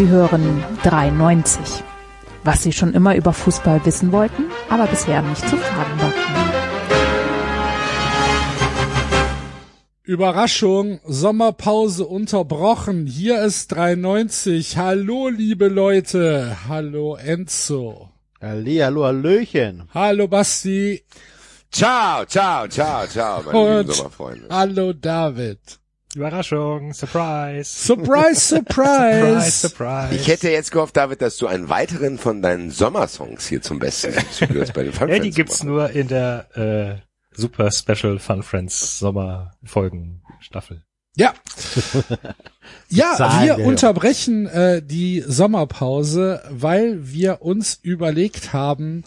[0.00, 1.84] Sie hören 93.
[2.42, 6.12] Was Sie schon immer über Fußball wissen wollten, aber bisher nicht zu fragen war.
[10.02, 13.04] Überraschung, Sommerpause unterbrochen.
[13.04, 14.78] Hier ist 93.
[14.78, 16.56] Hallo, liebe Leute.
[16.66, 18.08] Hallo, Enzo.
[18.40, 19.86] Halli, hallo, Hallöchen.
[19.92, 21.04] Hallo, Basti.
[21.70, 24.46] Ciao, ciao, ciao, ciao, meine Und lieben Sommerfreunde.
[24.48, 25.79] hallo, David.
[26.14, 27.64] Überraschung, Surprise.
[27.64, 29.40] Surprise, surprise.
[29.40, 30.14] Surprise, Surprise.
[30.14, 34.12] Ich hätte jetzt gehofft, David, dass du einen weiteren von deinen Sommersongs hier zum Besten
[34.48, 38.42] gibst, bei den Fun ja, die gibt's gemacht nur in der äh, Super Special Fun
[38.42, 40.82] Friends Sommerfolgen Staffel.
[41.16, 41.34] Ja.
[42.88, 49.04] Ja, Zahlen wir unterbrechen äh, die Sommerpause, weil wir uns überlegt haben,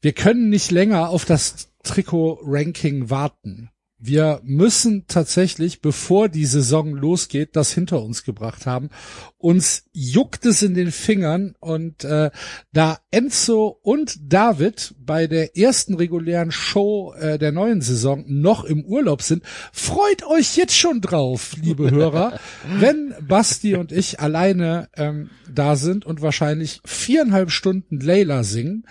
[0.00, 3.70] wir können nicht länger auf das Trikot-Ranking warten.
[4.00, 8.90] Wir müssen tatsächlich, bevor die Saison losgeht, das hinter uns gebracht haben.
[9.38, 12.30] Uns juckt es in den Fingern und äh,
[12.72, 18.84] da Enzo und David bei der ersten regulären Show äh, der neuen Saison noch im
[18.84, 22.38] Urlaub sind, freut euch jetzt schon drauf, liebe Hörer,
[22.78, 28.84] wenn Basti und ich alleine ähm, da sind und wahrscheinlich viereinhalb Stunden Layla singen.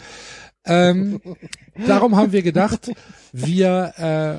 [0.67, 1.21] Ähm,
[1.87, 2.91] darum haben wir gedacht,
[3.31, 3.93] wir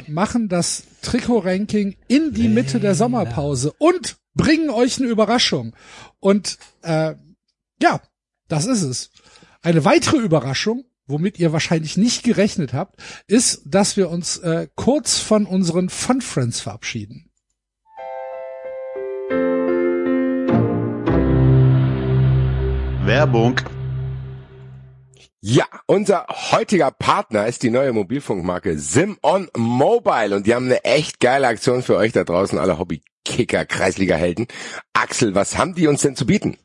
[0.06, 5.74] äh, machen das Trikot-Ranking in die Mitte der Sommerpause und bringen euch eine Überraschung.
[6.20, 7.14] Und äh,
[7.80, 8.00] ja,
[8.48, 9.10] das ist es.
[9.62, 15.18] Eine weitere Überraschung, womit ihr wahrscheinlich nicht gerechnet habt, ist, dass wir uns äh, kurz
[15.18, 17.30] von unseren Fun Friends verabschieden.
[23.04, 23.58] Werbung.
[25.40, 31.20] Ja, unser heutiger Partner ist die neue Mobilfunkmarke Simon Mobile und die haben eine echt
[31.20, 34.48] geile Aktion für euch da draußen, alle Hobbykicker, Kreisliga-Helden.
[34.94, 36.56] Axel, was haben die uns denn zu bieten?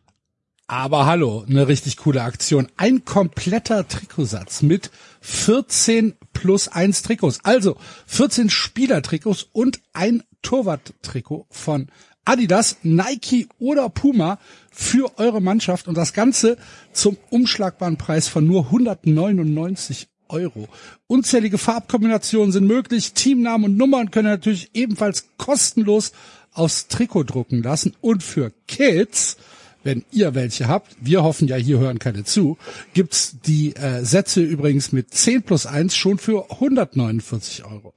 [0.66, 2.68] Aber hallo, eine richtig coole Aktion.
[2.76, 4.90] Ein kompletter Trikotsatz mit
[5.22, 7.42] 14 plus 1 Trikots.
[7.44, 11.92] Also 14 Spielertrikots und ein Torwart-Trikot von
[12.26, 14.40] Adidas, Nike oder Puma
[14.72, 16.58] für eure Mannschaft und das Ganze
[16.94, 20.68] zum umschlagbaren Preis von nur 199 Euro.
[21.08, 23.14] Unzählige Farbkombinationen sind möglich.
[23.14, 26.12] Teamnamen und Nummern können natürlich ebenfalls kostenlos
[26.54, 27.96] aufs Trikot drucken lassen.
[28.02, 29.38] Und für Kids,
[29.84, 32.58] wenn ihr welche habt, wir hoffen ja, hier hören keine zu,
[32.94, 37.94] gibt's die äh, Sätze übrigens mit 10 plus 1 schon für 149 Euro.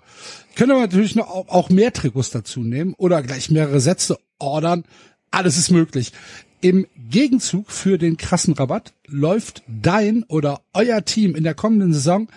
[0.57, 4.85] Können wir natürlich noch au- auch mehr Trikots dazu nehmen oder gleich mehrere Sätze ordern.
[5.31, 6.13] Alles ist möglich.
[6.63, 12.29] Im Gegenzug für den krassen Rabatt läuft dein oder euer Team in der kommenden Saison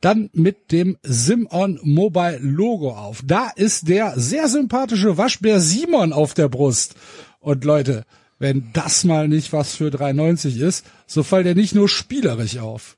[0.00, 3.22] dann mit dem Simon Mobile Logo auf.
[3.24, 6.94] Da ist der sehr sympathische Waschbär Simon auf der Brust.
[7.40, 8.04] Und Leute,
[8.40, 12.97] wenn das mal nicht was für 3,90 ist, so fällt er nicht nur spielerisch auf.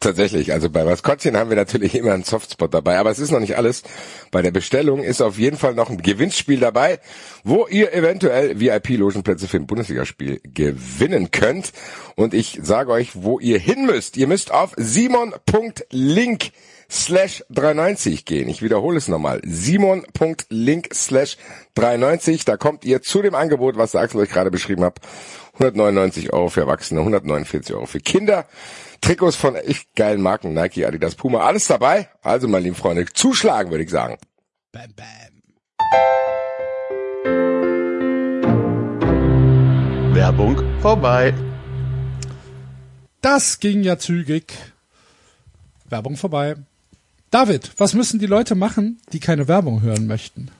[0.00, 3.40] Tatsächlich, also bei Maskottchen haben wir natürlich immer einen Softspot dabei, aber es ist noch
[3.40, 3.82] nicht alles.
[4.30, 7.00] Bei der Bestellung ist auf jeden Fall noch ein Gewinnspiel dabei,
[7.44, 11.72] wo ihr eventuell VIP-Logenplätze für ein Bundesligaspiel gewinnen könnt.
[12.14, 14.16] Und ich sage euch, wo ihr hin müsst.
[14.16, 16.52] Ihr müsst auf simon.link
[16.90, 18.48] slash 390 gehen.
[18.48, 19.40] Ich wiederhole es nochmal.
[19.44, 21.36] simon.link slash
[21.74, 22.44] 390.
[22.44, 25.00] Da kommt ihr zu dem Angebot, was der Axel euch gerade beschrieben hat.
[25.54, 28.46] 199 Euro für Erwachsene, 149 Euro für Kinder.
[29.00, 32.08] Trikots von echt geilen Marken, Nike, Adidas, Puma, alles dabei.
[32.22, 34.18] Also, meine lieben Freunde, zuschlagen, würde ich sagen.
[34.72, 35.38] Bam, bam.
[40.14, 41.32] Werbung vorbei.
[43.20, 44.52] Das ging ja zügig.
[45.88, 46.56] Werbung vorbei.
[47.30, 50.50] David, was müssen die Leute machen, die keine Werbung hören möchten?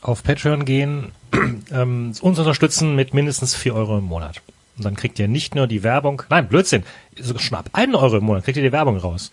[0.00, 1.12] Auf Patreon gehen,
[1.72, 4.42] ähm, uns unterstützen mit mindestens 4 Euro im Monat.
[4.78, 6.84] Und dann kriegt ihr nicht nur die Werbung, nein, Blödsinn,
[7.20, 9.32] sogar schon ab 1 Euro im Monat kriegt ihr die Werbung raus.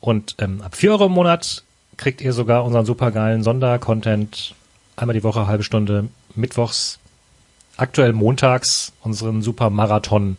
[0.00, 1.64] Und ähm, ab 4 Euro im Monat
[1.96, 4.54] kriegt ihr sogar unseren supergeilen Sondercontent,
[4.96, 6.98] einmal die Woche, halbe Stunde, mittwochs,
[7.76, 10.36] aktuell montags, unseren Supermarathon,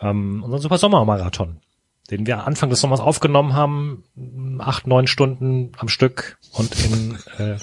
[0.00, 1.56] ähm, unseren Super Sommermarathon,
[2.10, 4.04] den wir Anfang des Sommers aufgenommen haben,
[4.58, 7.56] acht, neun Stunden am Stück und in äh,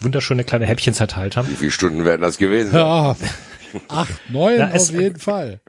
[0.00, 1.48] wunderschöne kleine Häppchen zerteilt haben.
[1.48, 2.74] Wie viele Stunden werden das gewesen?
[2.74, 3.16] Ja,
[3.88, 5.60] acht, neun Ja, auf jeden Fall.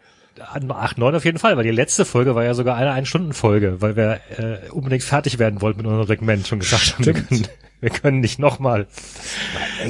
[0.70, 3.96] Acht, neun auf jeden Fall, weil die letzte Folge war ja sogar eine Ein-Stunden-Folge, weil
[3.96, 7.48] wir äh, unbedingt fertig werden wollten mit unserem Segment und gesagt haben, wir können,
[7.80, 8.88] wir können nicht nochmal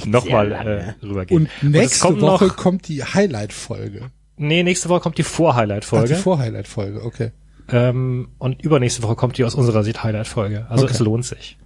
[0.05, 1.47] nochmal äh, rübergehen.
[1.61, 4.09] Und nächste kommt Woche noch, kommt die Highlight-Folge.
[4.37, 7.31] nee, nächste Woche kommt die Ach, die Vor-Highlight-Folge Vor-Highlight-Folge, okay.
[7.69, 10.65] ähm, und übernächste Woche kommt die aus unserer Sicht Highlight-Folge.
[10.69, 10.93] Also Okay.
[10.93, 11.57] es lohnt sich.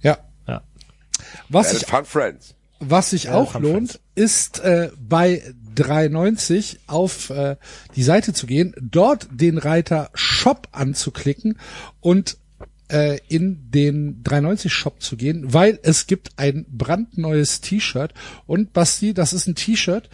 [0.00, 0.18] Ja.
[0.48, 0.62] Ja.
[1.48, 2.54] Was Äh, ich Fun Friends.
[2.80, 5.42] Was sich auch Fun lohnt, ist äh, bei
[5.74, 7.56] 93 auf äh,
[7.96, 11.58] die Seite zu gehen, dort den Reiter Shop anzuklicken
[12.00, 12.36] und
[12.88, 18.12] äh, in den 390 Shop zu gehen, weil es gibt ein brandneues T-Shirt
[18.46, 20.08] und Basti, das ist ein T-Shirt,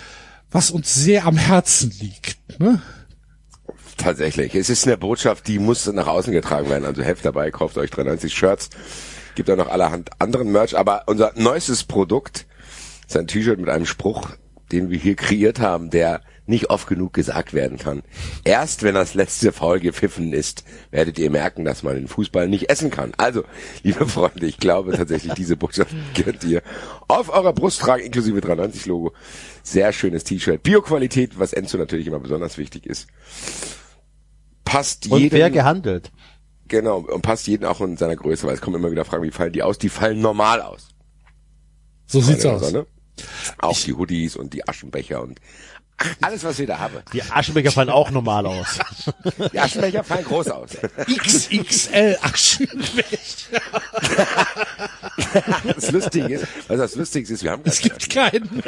[0.51, 2.39] was uns sehr am Herzen liegt.
[2.59, 2.81] Ne?
[3.99, 4.55] Tatsächlich.
[4.55, 6.85] Es ist eine Botschaft, die muss nach außen getragen werden.
[6.85, 8.71] Also helft dabei, kauft euch 93 Shirts.
[9.35, 10.79] Gibt auch noch allerhand anderen Merch.
[10.79, 12.47] Aber unser neuestes Produkt
[13.07, 14.31] ist ein T-Shirt mit einem Spruch,
[14.73, 18.03] den wir hier kreiert haben, der nicht oft genug gesagt werden kann.
[18.45, 22.71] Erst wenn das letzte Foul gepfiffen ist, werdet ihr merken, dass man den Fußball nicht
[22.71, 23.13] essen kann.
[23.19, 23.45] Also,
[23.83, 26.63] liebe Freunde, ich glaube tatsächlich, diese Botschaft könnt ihr
[27.07, 29.13] auf eurer Brust tragen, inklusive 93 Logo.
[29.63, 30.63] Sehr schönes T-Shirt.
[30.63, 33.09] Bioqualität, was Enzo natürlich immer besonders wichtig ist.
[34.65, 36.11] Passt Und fair jedem, gehandelt.
[36.67, 39.31] genau, und passt jedem auch in seiner Größe, weil es kommen immer wieder Fragen, wie
[39.31, 39.79] fallen die aus?
[39.79, 40.89] Die fallen normal aus.
[42.07, 42.63] So sieht's aus.
[42.63, 42.87] Sonne.
[43.59, 45.41] Auch die Hoodies und die Aschenbecher und
[46.21, 46.99] alles, was wir da haben.
[47.13, 48.79] Die Aschenbecher fallen auch normal aus.
[49.53, 50.71] Die Aschenbecher fallen groß aus.
[51.07, 53.61] XXL Aschenbecher.
[55.65, 58.49] Das Lustige ist, was das Lustigste ist, wir haben Es gibt keinen.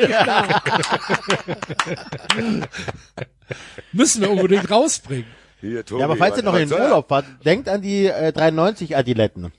[3.92, 5.26] Müssen wir unbedingt rausbringen.
[5.60, 6.80] Hier, Tobi, Ja, aber falls ihr noch in den?
[6.80, 9.52] Urlaub fahrt, denkt an die äh, 93 Adiletten.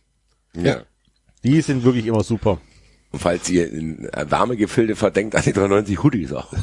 [0.53, 0.81] Ja.
[1.43, 2.59] Die sind wirklich immer super.
[3.11, 6.51] Und falls ihr in äh, warme Gefilde verdenkt, an die 93 Hoodies auch.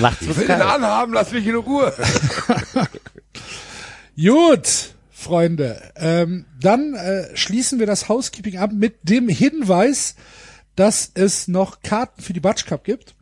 [0.00, 1.92] Nachts Ich will den anhaben, lass mich in Ruhe.
[4.16, 5.92] Gut, Freunde.
[5.96, 10.14] Ähm, dann äh, schließen wir das Housekeeping ab mit dem Hinweis,
[10.74, 13.14] dass es noch Karten für die Batsch Cup gibt.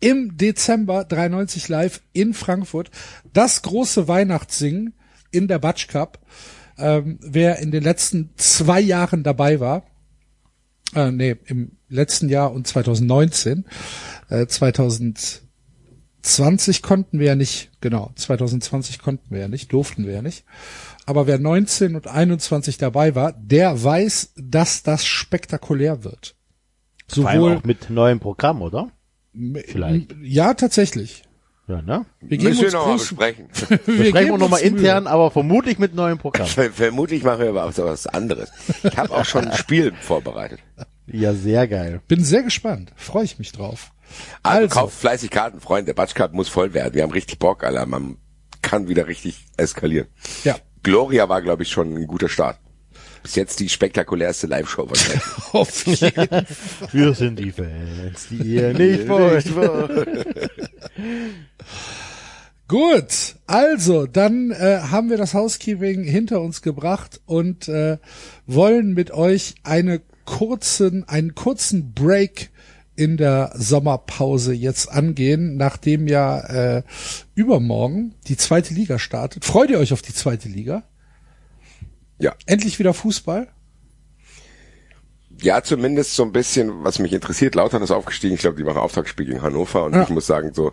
[0.00, 2.90] Im Dezember 93 live in Frankfurt.
[3.32, 4.92] Das große Weihnachtssingen
[5.30, 6.18] in der Batsch Cup.
[6.78, 9.84] Ähm, wer in den letzten zwei Jahren dabei war,
[10.94, 13.64] äh, nee, im letzten Jahr und 2019,
[14.28, 20.22] äh, 2020 konnten wir ja nicht, genau, 2020 konnten wir ja nicht, durften wir ja
[20.22, 20.44] nicht.
[21.06, 26.34] Aber wer 19 und 21 dabei war, der weiß, dass das spektakulär wird.
[27.08, 28.90] Vor allem Sowohl, auch mit neuem Programm, oder?
[29.66, 30.14] vielleicht.
[30.22, 31.22] ja, tatsächlich.
[31.68, 32.06] Ja, ne?
[32.20, 33.48] Wir Müssen wir nochmal besprechen.
[33.86, 36.46] wir sprechen wir nochmal intern, aber vermutlich mit neuem Programm.
[36.46, 38.50] Ver- Vermutlich machen wir aber auch so was anderes.
[38.84, 40.60] Ich habe auch schon ein Spiel vorbereitet.
[41.08, 42.00] Ja, sehr geil.
[42.06, 42.92] Bin sehr gespannt.
[42.96, 43.90] Freue ich mich drauf.
[44.44, 45.86] Also, Also, kauft fleißig Karten, Freunde.
[45.86, 46.94] Der Batsch Cup muss voll werden.
[46.94, 47.84] Wir haben richtig Bock, Alter.
[47.86, 48.16] Man
[48.62, 50.06] kann wieder richtig eskalieren.
[50.44, 50.56] ja.
[50.82, 52.60] Gloria war, glaube ich, schon ein guter Start.
[53.26, 55.24] Bis jetzt die spektakulärste Live-Show wahrscheinlich.
[55.52, 56.46] Auf jeden Fall.
[56.92, 59.46] Wir sind die Fans, die ihr nicht wollt.
[62.68, 67.98] Gut, also dann äh, haben wir das Housekeeping hinter uns gebracht und äh,
[68.46, 72.50] wollen mit euch eine kurzen, einen kurzen Break
[72.94, 76.82] in der Sommerpause jetzt angehen, nachdem ja äh,
[77.34, 79.44] übermorgen die zweite Liga startet.
[79.44, 80.84] Freut ihr euch auf die zweite Liga?
[82.18, 82.34] Ja.
[82.46, 83.48] Endlich wieder Fußball?
[85.42, 87.54] Ja, zumindest so ein bisschen, was mich interessiert.
[87.54, 88.34] Lautern ist aufgestiegen.
[88.34, 89.84] Ich glaube, die machen Auftaktspiel gegen Hannover.
[89.84, 90.02] Und Ja.
[90.04, 90.72] ich muss sagen, so,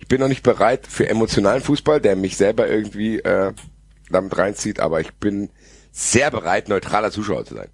[0.00, 3.52] ich bin noch nicht bereit für emotionalen Fußball, der mich selber irgendwie äh,
[4.10, 4.80] damit reinzieht.
[4.80, 5.50] Aber ich bin
[5.92, 7.68] sehr bereit, neutraler Zuschauer zu sein.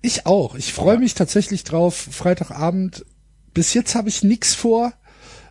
[0.00, 0.54] Ich auch.
[0.54, 1.96] Ich freue mich tatsächlich drauf.
[2.12, 3.04] Freitagabend.
[3.52, 4.92] Bis jetzt habe ich nix vor,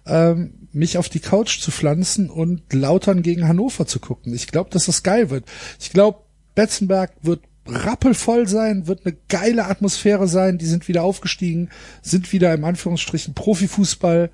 [0.05, 4.33] ähm, mich auf die Couch zu pflanzen und Lautern gegen Hannover zu gucken.
[4.33, 5.45] Ich glaube, dass das geil wird.
[5.79, 6.20] Ich glaube,
[6.55, 10.57] Betzenberg wird rappelvoll sein, wird eine geile Atmosphäre sein.
[10.57, 11.69] Die sind wieder aufgestiegen,
[12.01, 14.29] sind wieder im Anführungsstrichen Profifußball.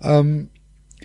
[0.00, 0.48] Ähm,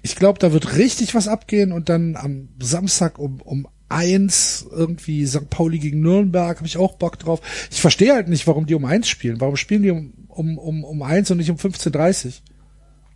[0.01, 5.25] ich glaube, da wird richtig was abgehen und dann am Samstag um, um eins irgendwie
[5.25, 5.49] St.
[5.49, 7.41] Pauli gegen Nürnberg, habe ich auch Bock drauf.
[7.71, 9.39] Ich verstehe halt nicht, warum die um eins spielen.
[9.39, 12.41] Warum spielen die um, um, um, um eins und nicht um 15.30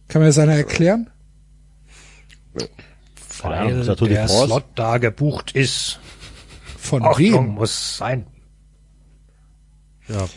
[0.07, 1.10] Kann mir das einer erklären?
[3.41, 4.27] Weil der.
[4.27, 6.00] Slot da gebucht ist.
[6.81, 7.45] Von Achtung, wem?
[7.55, 8.25] muss sein.
[10.07, 10.27] Ja.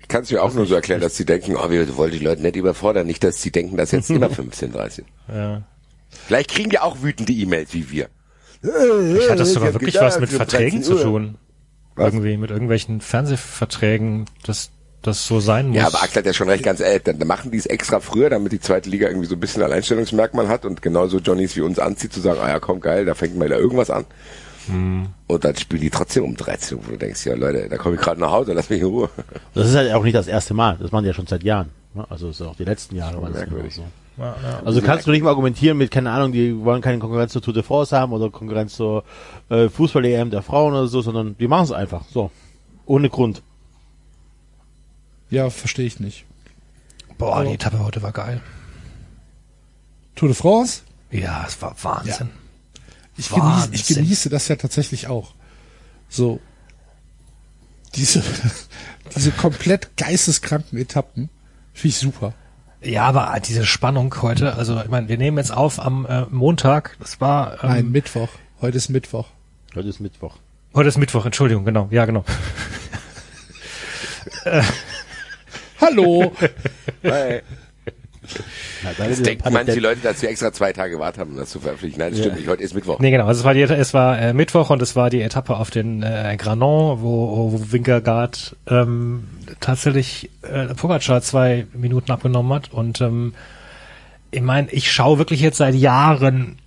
[0.00, 2.18] Ich kann es mir auch nur so erklären, dass sie denken, oh, wir wollen die
[2.18, 3.06] Leute nicht überfordern.
[3.06, 5.04] Nicht, dass sie denken, dass jetzt immer 15, 30.
[5.28, 5.62] ja.
[6.26, 8.08] Vielleicht kriegen die auch wütende E-Mails wie wir.
[8.62, 11.36] Ich hatte sogar wirklich gedacht, was mit Verträgen 13 zu tun.
[11.96, 12.14] Was?
[12.14, 14.70] Irgendwie mit irgendwelchen Fernsehverträgen, dass
[15.02, 15.76] das so sein muss.
[15.76, 18.30] Ja, aber Axel hat ja schon recht, ganz ehrlich, dann machen die es extra früher,
[18.30, 21.78] damit die zweite Liga irgendwie so ein bisschen Alleinstellungsmerkmal hat und genauso Johnnies wie uns
[21.78, 24.06] anzieht, zu sagen, ah ja, komm, geil, da fängt mal wieder irgendwas an.
[24.66, 27.94] Und dann spielen die trotzdem um 13 Uhr, wo du denkst, ja Leute, da komme
[27.96, 29.08] ich gerade nach Hause, lass mich in Ruhe.
[29.54, 30.76] Das ist halt auch nicht das erste Mal.
[30.80, 31.70] Das machen die ja schon seit Jahren.
[31.94, 32.06] ne?
[32.10, 33.20] Also ist ja auch die letzten Jahre.
[33.22, 33.74] war das merkwürdig.
[33.74, 33.84] so.
[34.18, 34.62] Ja, ja.
[34.64, 37.54] Also kannst du nicht mal argumentieren mit, keine Ahnung, die wollen keine Konkurrenz zur Tour
[37.54, 39.04] de France haben oder Konkurrenz zur
[39.48, 42.04] äh, Fußball-EM der Frauen oder so, sondern die machen es einfach.
[42.12, 42.30] So.
[42.84, 43.42] Ohne Grund.
[45.30, 46.24] Ja, verstehe ich nicht.
[47.16, 48.40] Boah, die Etappe heute war geil.
[50.16, 50.82] Tour de France?
[51.10, 52.30] Ja, es war Wahnsinn.
[53.18, 55.34] Ich genieße, ich genieße das ja tatsächlich auch.
[56.08, 56.40] So.
[57.94, 58.22] Diese,
[59.16, 61.28] diese komplett geisteskranken Etappen
[61.74, 62.32] finde ich super.
[62.80, 66.96] Ja, aber diese Spannung heute, also ich meine, wir nehmen jetzt auf am äh, Montag,
[67.00, 68.28] das war ähm, Nein, Mittwoch.
[68.60, 69.26] Heute ist Mittwoch.
[69.74, 70.36] Heute ist Mittwoch.
[70.74, 72.24] heute ist Mittwoch, Entschuldigung, genau, ja genau.
[75.80, 76.32] Hallo!
[77.02, 77.42] Hey.
[78.82, 81.36] Na, da Jetzt ist denken manche Leute, dass wir extra zwei Tage gewartet haben, um
[81.36, 81.98] das zu veröffentlichen.
[81.98, 82.48] Nein, das stimmt nicht.
[82.48, 82.98] Heute ist Mittwoch.
[82.98, 85.56] Nee, genau, also es war die, es war äh, Mittwoch und es war die Etappe
[85.56, 89.24] auf den äh, Granon, wo, wo Winkergaard ähm,
[89.60, 93.34] tatsächlich äh, Pogacar zwei Minuten abgenommen hat und ähm,
[94.30, 96.58] ich meine, ich schaue wirklich jetzt seit Jahren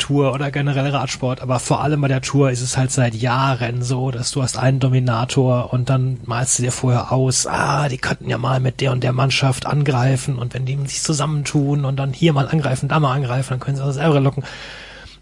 [0.00, 3.82] Tour oder generell Radsport, aber vor allem bei der Tour ist es halt seit Jahren
[3.82, 7.98] so, dass du hast einen Dominator und dann malst du dir vorher aus, ah, die
[7.98, 11.96] könnten ja mal mit der und der Mannschaft angreifen und wenn die sich zusammentun und
[11.96, 14.42] dann hier mal angreifen, da mal angreifen, dann können sie das selber locken.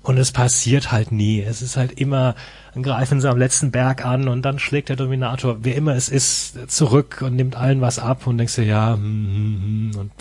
[0.03, 1.43] Und es passiert halt nie.
[1.43, 2.35] Es ist halt immer,
[2.73, 6.09] dann greifen sie am letzten Berg an und dann schlägt der Dominator, wer immer es
[6.09, 10.13] ist, zurück und nimmt allen was ab und denkst dir, ja, hm, hm, hm, und,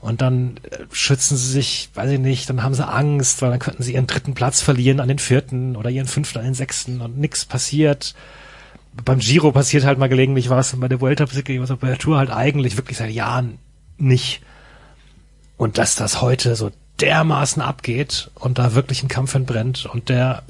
[0.00, 3.58] und dann äh, schützen sie sich, weiß ich nicht, dann haben sie Angst, weil dann
[3.58, 7.00] könnten sie ihren dritten Platz verlieren an den vierten oder ihren fünften an den sechsten
[7.00, 8.14] und nichts passiert.
[9.04, 11.88] Beim Giro passiert halt mal gelegentlich was und bei der Vuelta passiert was, aber bei
[11.88, 13.58] der Tour halt eigentlich wirklich seit Jahren
[13.98, 14.40] nicht.
[15.56, 20.42] Und dass das heute so dermaßen abgeht und da wirklich ein Kampf entbrennt und der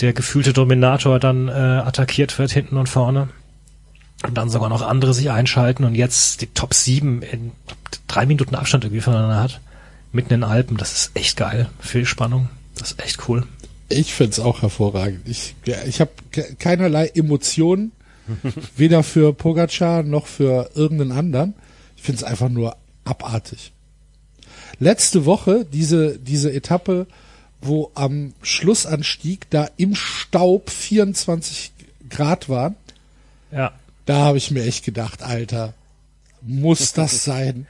[0.00, 3.28] der gefühlte Dominator dann äh, attackiert wird hinten und vorne
[4.22, 7.52] und dann sogar noch andere sich einschalten und jetzt die Top 7 in
[8.06, 9.60] drei Minuten Abstand irgendwie voneinander hat,
[10.12, 11.68] mitten in den Alpen, das ist echt geil.
[11.80, 13.46] Viel Spannung, das ist echt cool.
[13.88, 15.26] Ich find's auch hervorragend.
[15.28, 17.92] Ich, ja, ich habe ke- keinerlei Emotionen,
[18.76, 21.54] weder für Pogacar noch für irgendeinen anderen.
[21.96, 23.72] Ich find's einfach nur abartig.
[24.78, 27.06] Letzte Woche diese diese Etappe,
[27.60, 31.72] wo am Schlussanstieg da im Staub 24
[32.10, 32.76] Grad waren,
[33.50, 33.72] Ja.
[34.06, 35.74] Da habe ich mir echt gedacht, Alter,
[36.40, 37.66] muss das sein?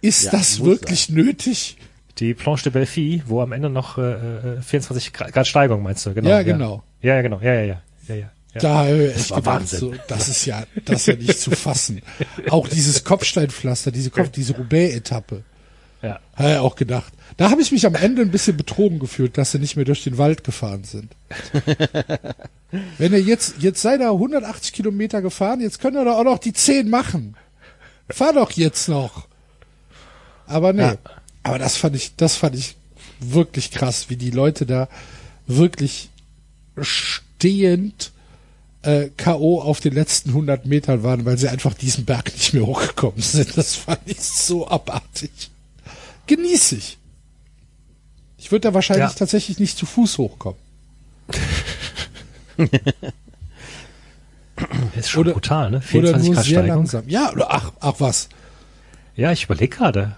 [0.00, 1.76] Ist Ja, das wirklich nötig?
[2.18, 6.06] Die Planche de Belfi, wo am Ende noch äh, äh, 24 Grad Grad Steigung meinst
[6.06, 6.14] du?
[6.14, 6.82] Genau, Ja, genau.
[7.02, 7.40] Ja, ja, genau.
[7.40, 7.82] Ja, ja, ja.
[8.08, 8.60] ja, ja, ja.
[8.60, 9.78] Da habe ich gedacht, Wahnsinn.
[9.80, 12.02] so, das ist ja, das ist ja nicht zu fassen.
[12.50, 15.42] Auch dieses Kopfsteinpflaster, diese Kopf, diese Roubaix-Etappe,
[16.04, 16.20] ja.
[16.36, 17.12] habe ich auch gedacht.
[17.36, 20.04] Da habe ich mich am Ende ein bisschen betrogen gefühlt, dass sie nicht mehr durch
[20.04, 21.12] den Wald gefahren sind.
[22.98, 26.38] Wenn er jetzt, jetzt sei da 180 Kilometer gefahren, jetzt können wir doch auch noch
[26.38, 27.36] die 10 machen.
[28.08, 29.26] Fahr doch jetzt noch.
[30.46, 30.82] Aber nee.
[30.82, 30.96] Ja.
[31.42, 32.76] Aber das fand ich, das fand ich
[33.20, 34.88] wirklich krass, wie die Leute da
[35.46, 36.10] wirklich
[36.80, 38.12] stehend
[38.82, 39.60] äh, K.O.
[39.60, 43.56] auf den letzten 100 Metern waren, weil sie einfach diesen Berg nicht mehr hochgekommen sind.
[43.56, 45.50] Das fand ich so abartig.
[46.26, 46.98] Genieße ich.
[48.38, 49.14] Ich würde da wahrscheinlich Ja.
[49.14, 50.58] tatsächlich nicht zu Fuß hochkommen.
[54.96, 55.76] Ist schon Oder- brutal, ne?
[55.78, 56.76] Oder 24 nur Grad sehr Steigung.
[56.76, 57.08] langsam.
[57.08, 58.28] Ja, oder ach, ach was.
[59.16, 60.16] Ja, ich überlege gerade.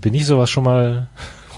[0.00, 1.08] Bin ich sowas schon mal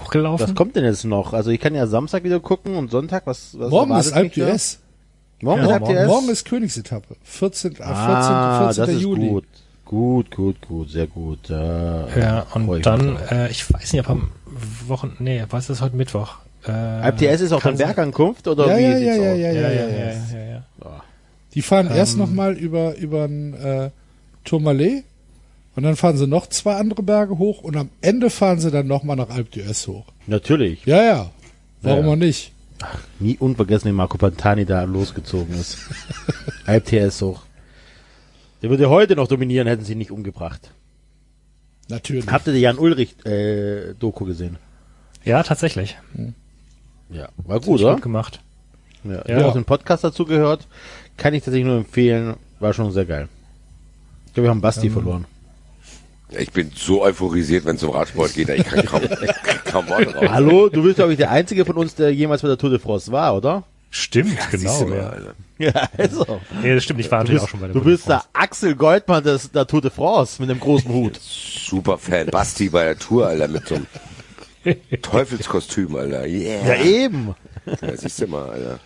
[0.01, 0.47] hochgelaufen?
[0.47, 1.33] Was kommt denn jetzt noch?
[1.33, 4.35] Also ich kann ja Samstag wieder gucken und Sonntag, was, was Morgen ist Alp.
[5.43, 6.05] Morgen Ja, ist morgen-?
[6.07, 7.15] Morgen ist Königsetappe.
[7.23, 7.71] 14.
[7.71, 7.85] äh, 14.
[7.93, 8.83] ah, 14.
[8.85, 9.27] das ist Juli.
[9.29, 9.45] gut.
[9.91, 11.49] Gut, gut, gut, sehr gut.
[11.49, 14.31] Ja, Ja, und ich dann, äh, ich weiß nicht, ob am
[14.87, 16.35] Wochen, nee, was ist heute Mittwoch?
[16.65, 19.87] Äh, ist auch dann Bergankunft oder Ja, wie ja, ja, ja, ja, Ja, ja, ja,
[19.89, 21.03] ja, ja, ja.
[21.53, 21.97] Die fahren Ähm.
[21.97, 23.89] erst noch mal über über ein äh,
[24.45, 25.03] Tourmalet
[25.75, 28.87] und dann fahren sie noch zwei andere Berge hoch und am Ende fahren sie dann
[28.87, 30.05] noch mal nach Alp d'Huez hoch.
[30.25, 30.85] Natürlich.
[30.85, 31.29] Ja, ja.
[31.81, 32.53] Warum auch nicht?
[33.19, 35.79] Nie unvergessen, wie Marco Pantani da losgezogen ist.
[36.65, 37.41] Alp d'Huez hoch.
[38.61, 40.71] Der würde heute noch dominieren, hätten sie ihn nicht umgebracht.
[41.89, 42.27] Natürlich.
[42.27, 44.57] Habt ihr die Jan Ulrich äh, Doku gesehen?
[45.23, 45.97] ja, tatsächlich.
[47.09, 47.95] Ja, war gut, Gut oder?
[47.97, 48.41] gemacht.
[49.03, 49.35] Ja, ich Ja.
[49.37, 50.67] habe auch den Podcast dazu gehört.
[51.17, 52.35] Kann ich tatsächlich nur empfehlen.
[52.59, 53.27] War schon sehr geil.
[54.27, 55.25] Ich glaube, wir haben Basti verloren.
[56.29, 59.01] Ich bin so euphorisiert, wenn es um Radsport geht, ich kann kaum,
[59.65, 60.29] kaum Worte raus.
[60.29, 62.79] Hallo, du bist, glaube ich, der Einzige von uns, der jemals bei der Tour de
[62.79, 63.63] France war, oder?
[63.93, 64.79] Stimmt, Siehst genau.
[64.79, 65.09] du mal, Ja.
[65.09, 65.33] Alter.
[65.59, 66.39] Ja, also.
[66.63, 68.07] Nee, das stimmt, ich war Du natürlich bist, auch schon bei der du Tour bist
[68.09, 68.23] der.
[68.33, 71.17] Axel Goldmann des, der Tour de France mit dem großen Hut.
[71.21, 72.27] Super Fan.
[72.27, 73.85] Basti bei der Tour, Alter, mit so einem
[75.01, 76.25] Teufelskostüm, Alter.
[76.25, 76.65] Yeah.
[76.77, 77.35] Ja, eben.
[77.65, 78.79] Ja, siehst du mal, Alter.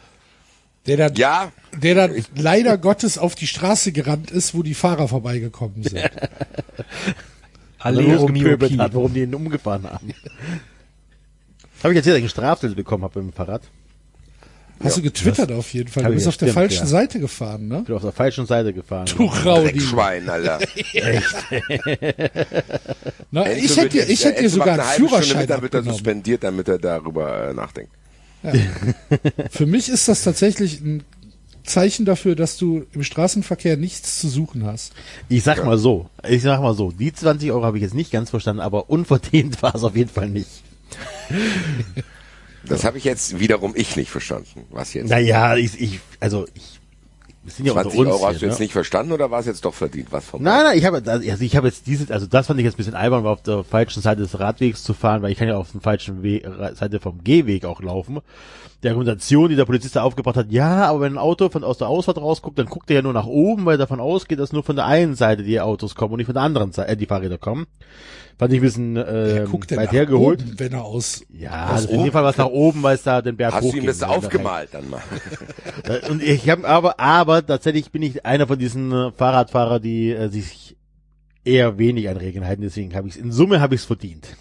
[0.87, 5.07] Der dann, Ja, der dann leider Gottes auf die Straße gerannt ist, wo die Fahrer
[5.07, 5.99] vorbeigekommen sind.
[7.83, 8.77] Losgepöbelt Miopi.
[8.77, 10.13] hat, warum die ihn umgefahren haben.
[11.83, 13.61] Habe ich erzählt, dass ich einen Strafzettel bekommen habe im Fahrrad?
[14.83, 15.01] Hast Ja.
[15.01, 16.03] du getwittert auf jeden Fall.
[16.03, 16.85] Du bist ja, auf der stimmt, falschen ja.
[16.87, 17.79] Seite gefahren, ne?
[17.79, 19.05] Ich bin auf der falschen Seite gefahren.
[19.17, 19.71] Du Raudi.
[19.71, 20.59] Dreckschwein, Alter.
[23.31, 25.83] Na, Enzo ich hätte, dir- ich hätte dir sogar einen Führerschein mit, dann wird er
[25.83, 27.91] suspendiert, damit er darüber äh, nachdenkt.
[29.51, 31.03] Für mich ist das tatsächlich ein
[31.63, 34.93] Zeichen dafür, dass du im Straßenverkehr nichts zu suchen hast.
[35.29, 38.11] Ich sag mal so, ich sag mal so, die 20 Euro habe ich jetzt nicht
[38.11, 40.49] ganz verstanden, aber unverdient war es auf jeden Fall nicht.
[42.67, 44.65] Das habe ich jetzt wiederum ich nicht verstanden.
[44.71, 45.09] Was jetzt?
[45.09, 46.79] Naja, ich, ich also ich,
[47.45, 48.63] wir sind ja unter 20 uns Euro hast du jetzt ne?
[48.63, 50.07] nicht verstanden oder war es jetzt doch verdient?
[50.11, 52.63] Was vom Nein, nein, ich habe also ich habe jetzt diese, also das fand ich
[52.63, 55.37] jetzt ein bisschen albern, war auf der falschen Seite des Radwegs zu fahren, weil ich
[55.37, 56.41] kann ja auf der falschen We
[56.73, 58.21] Seite vom Gehweg auch laufen.
[58.81, 61.77] Die Argumentation, die der Polizist da aufgebracht hat, ja, aber wenn ein Auto von aus
[61.77, 64.51] der Ausfahrt rausguckt, dann guckt er ja nur nach oben, weil er davon ausgeht, dass
[64.51, 66.97] nur von der einen Seite die Autos kommen und nicht von der anderen Seite, äh,
[66.97, 67.67] die Fahrräder kommen.
[68.37, 70.41] Fand ich ein bisschen ähm, Guckt er weit hergeholt.
[70.41, 73.21] oben, wenn er aus Ja, also in dem Fall was nach oben, weil es da
[73.21, 75.01] den Berg Hast du ihm das aufgemalt dann mal?
[75.83, 80.11] Äh, Und ich habe aber, aber tatsächlich bin ich einer von diesen äh, Fahrradfahrer, die
[80.11, 80.75] äh, sich
[81.45, 82.63] eher wenig an Regeln halten.
[82.63, 84.35] Deswegen habe ich in Summe habe ich es verdient.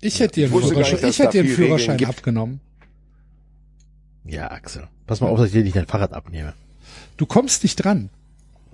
[0.00, 2.60] Ich hätte dir einen Führerschein, nicht, ich hätte dir Führerschein abgenommen.
[4.26, 4.86] Ja, Axel.
[5.06, 6.54] Pass mal auf, dass ich dir nicht dein Fahrrad abnehme.
[7.16, 8.10] Du kommst nicht dran.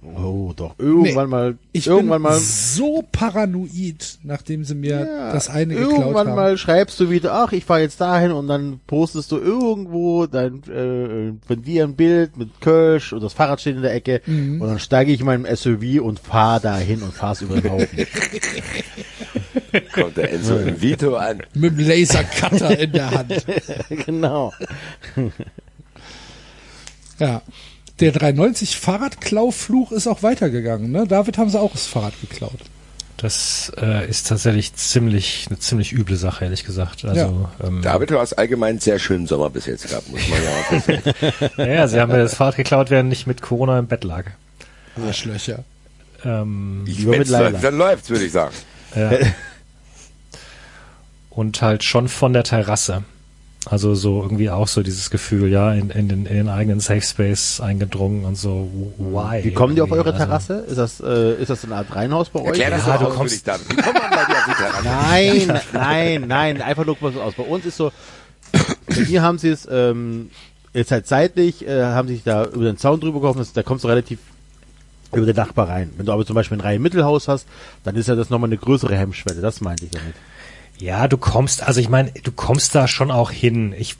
[0.02, 0.76] Oh, doch.
[0.78, 1.58] Irgendwann mal.
[1.72, 2.38] Ich irgendwann bin mal.
[2.38, 6.36] so paranoid, nachdem sie mir Ja, das eine geklaut irgendwann haben.
[6.36, 10.62] mal schreibst du wieder, ach, ich fahre jetzt dahin und dann postest du irgendwo dein
[10.70, 14.62] äh, von dir ein Bild mit Kölsch und das Fahrrad steht in der Ecke Mhm.
[14.62, 17.88] und dann steige ich in meinem SUV und fahre dahin und fahr's über den Haufen.
[19.94, 21.42] Kommt der Enzo in Vito an.
[21.54, 23.44] Mit dem Lasercutter in der Hand.
[24.06, 24.52] genau.
[27.18, 27.42] Ja.
[28.00, 31.06] Der 390 Fahrradklaufluch ist auch weitergegangen, ne?
[31.06, 32.58] David haben sie auch das Fahrrad geklaut.
[33.18, 37.04] Das äh, ist tatsächlich ziemlich eine ziemlich üble Sache, ehrlich gesagt.
[37.04, 40.42] Also ähm, David, du hast allgemein einen sehr schönen Sommer bis jetzt gehabt, muss man
[40.42, 41.50] ja auch sagen.
[41.58, 44.24] ja, ja, sie haben mir das Fahrrad geklaut, während ich mit Corona im Bett lag.
[45.06, 45.64] Arschlöcher.
[46.24, 47.50] Ähm, Lieber mit Leila.
[47.50, 48.54] läuft, dann läuft's, würde ich sagen.
[48.96, 49.10] ja.
[51.28, 53.04] Und halt schon von der Terrasse.
[53.66, 57.02] Also so irgendwie auch so dieses Gefühl, ja, in, in, den, in den eigenen Safe
[57.02, 59.44] Space eingedrungen und so, why?
[59.44, 60.18] Wie kommen die auf eure Irgendwie?
[60.24, 60.64] Terrasse?
[60.66, 62.46] Ist das, äh, ist das eine Art Reihenhaus bei euch?
[62.46, 63.68] Erklär das Ja, doch du kommst- David.
[63.70, 64.84] Wie kommt man bei dir auf die Terrasse?
[64.84, 67.34] Nein, nein, nein, einfach nur mal so aus.
[67.34, 67.92] Bei uns ist so,
[69.08, 70.30] mir haben sie es, ähm,
[70.72, 73.62] jetzt halt seitlich, äh, haben sie sich da über den Zaun drüber geholfen, das- da
[73.62, 74.20] kommst du relativ
[75.12, 75.90] über den Nachbar rein.
[75.98, 77.46] Wenn du aber zum Beispiel ein Reihe-Mittelhaus hast,
[77.84, 80.14] dann ist ja das nochmal eine größere Hemmschwelle, das meinte ich damit.
[80.80, 83.74] Ja, du kommst, also ich meine, du kommst da schon auch hin.
[83.78, 83.96] Ich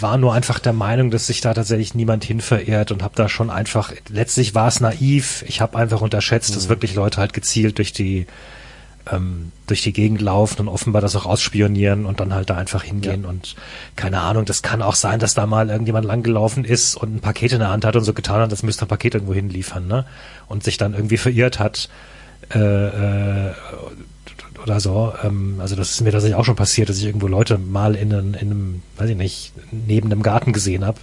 [0.00, 3.28] war nur einfach der Meinung, dass sich da tatsächlich niemand hin verirrt und habe da
[3.28, 5.44] schon einfach, letztlich war es naiv.
[5.46, 8.26] Ich habe einfach unterschätzt, dass wirklich Leute halt gezielt durch die
[9.10, 12.82] ähm, durch die Gegend laufen und offenbar das auch ausspionieren und dann halt da einfach
[12.82, 13.56] hingehen und
[13.96, 17.52] keine Ahnung, das kann auch sein, dass da mal irgendjemand langgelaufen ist und ein Paket
[17.52, 20.04] in der Hand hat und so getan hat, das müsste ein Paket irgendwo hinliefern, ne?
[20.48, 21.88] Und sich dann irgendwie verirrt hat.
[22.52, 23.52] Äh, äh,
[24.62, 25.12] oder so.
[25.22, 28.12] Ähm, also das ist mir tatsächlich auch schon passiert, dass ich irgendwo Leute mal in,
[28.12, 30.98] einem- in einem, weiß ich nicht, neben einem Garten gesehen habe,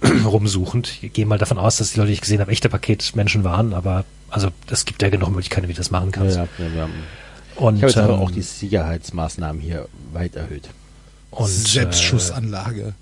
[0.24, 1.02] rumsuchend.
[1.02, 3.74] Ich gehe mal davon aus, dass die Leute, die ich gesehen habe, echte Paketmenschen waren,
[3.74, 6.36] aber also es gibt ja genug Möglichkeiten, wie du das machen kannst.
[6.36, 6.92] Ja, ja, haben,
[7.56, 10.68] Und, ich habe jetzt aber ähm, auch die Sicherheitsmaßnahmen hier weit erhöht.
[11.32, 12.94] und, Selbstschussanlage.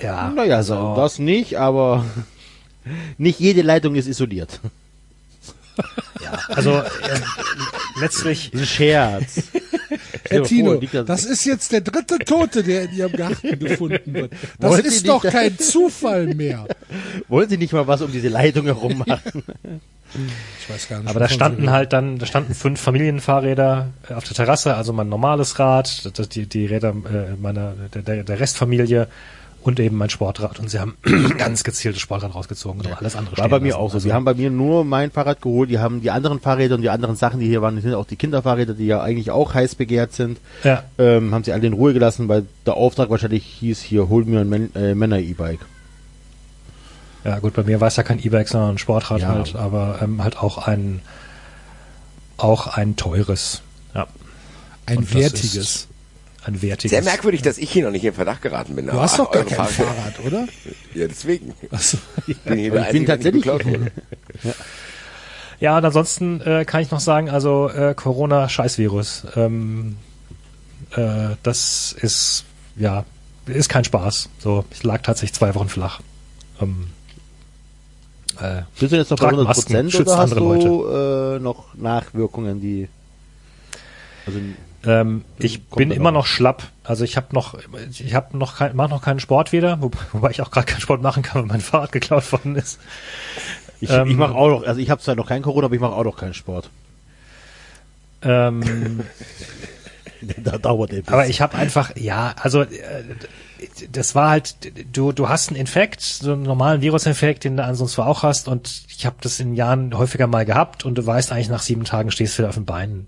[0.00, 2.04] Äh, ja, Naja, so, das nicht, aber
[3.18, 4.60] nicht jede Leitung ist isoliert.
[6.48, 6.84] also äh,
[8.00, 9.42] letztlich Ein Scherz.
[10.28, 14.32] Herr Tino, das- ist jetzt der dritte Tote, der in Ihrem Garten gefunden wird.
[14.58, 16.66] Das Wollen ist doch kein Zufall mehr.
[17.28, 19.42] Wollen Sie nicht mal was um diese Leitung herum machen?
[20.60, 21.08] Ich weiß gar nicht.
[21.08, 25.08] Aber da standen halt dann, da standen fünf Familienfahrräder äh, auf der Terrasse, also mein
[25.08, 29.06] normales Rad, das, die, die Räder äh, meiner, der, der Restfamilie
[29.62, 30.58] und eben mein Sportrad.
[30.58, 30.96] Und sie haben
[31.38, 33.80] ganz gezieltes Sportrad rausgezogen und alles andere War bei mir lassen.
[33.80, 33.96] auch so.
[33.96, 35.68] Also, Die haben bei mir nur mein Fahrrad geholt.
[35.70, 38.16] Die haben die anderen Fahrräder und die anderen Sachen, die hier waren, sind auch die
[38.16, 40.38] Kinderfahrräder, die ja eigentlich auch heiß begehrt sind.
[40.64, 44.24] ja, Ähm, haben sie alle in Ruhe gelassen, weil der Auftrag wahrscheinlich hieß, hier, hol
[44.24, 45.60] mir ein Män äh, Männer-E-Bike.
[47.24, 49.28] ja, gut, bei mir war es ja kein E-Bike, sondern ein Sportrad Ja.
[49.28, 51.02] halt, aber ähm, halt auch ein,
[52.38, 53.60] auch ein teures.
[53.94, 54.06] Ja,
[54.86, 55.88] Ein Und das wertiges.
[56.54, 56.90] Ist ein wertiges.
[56.90, 58.86] Sehr merkwürdig, dass ich hier noch nicht in Verdacht geraten bin.
[58.86, 60.46] Du hast doch gar kein Fahrräder- Fahrrad, oder?
[60.94, 61.54] Ja, deswegen.
[61.70, 61.98] Achso.
[62.26, 63.92] Ich bin hier Aber der ich bin Einzige, tatsächlich- geklaut wurde.
[65.60, 69.26] Ja, und ansonsten äh, kann ich noch sagen, also äh, Corona Scheißvirus.
[69.36, 69.96] Ähm,
[70.96, 72.44] äh, das ist
[72.76, 73.04] ja
[73.46, 74.28] ist kein Spaß.
[74.38, 76.00] So, ich lag tatsächlich zwei Wochen flach.
[76.62, 76.86] Ähm,
[78.40, 80.86] äh, Bist du jetzt noch bei Tragt 100 Masken, Prozent schützt oder hast andere du
[80.86, 82.88] äh, noch Nachwirkungen, die...
[84.26, 84.38] Also
[84.86, 86.62] Ähm, ich bin immer noch schlapp.
[86.84, 87.58] Also ich habe noch,
[87.90, 90.80] ich habe noch kein, mach noch keinen Sport wieder, wo, wobei ich auch gerade keinen
[90.80, 92.80] Sport machen kann, weil mein Fahrrad geklaut worden ist.
[93.80, 95.80] Ich, Ähm, ich mache auch noch, also ich habe zwar noch kein Corona, aber ich
[95.80, 96.70] mache auch noch keinen Sport.
[98.22, 99.00] Ähm,
[100.36, 102.68] da dauert der aber ich habe einfach, ja, also äh,
[103.90, 104.56] das war halt,
[104.92, 108.82] du, du hast einen Infekt, so einen normalen Virusinfekt, den du ansonsten auch hast und
[108.88, 112.10] ich habe das in Jahren häufiger mal gehabt und du weißt eigentlich nach sieben Tagen
[112.10, 113.06] stehst du wieder auf den Beinen.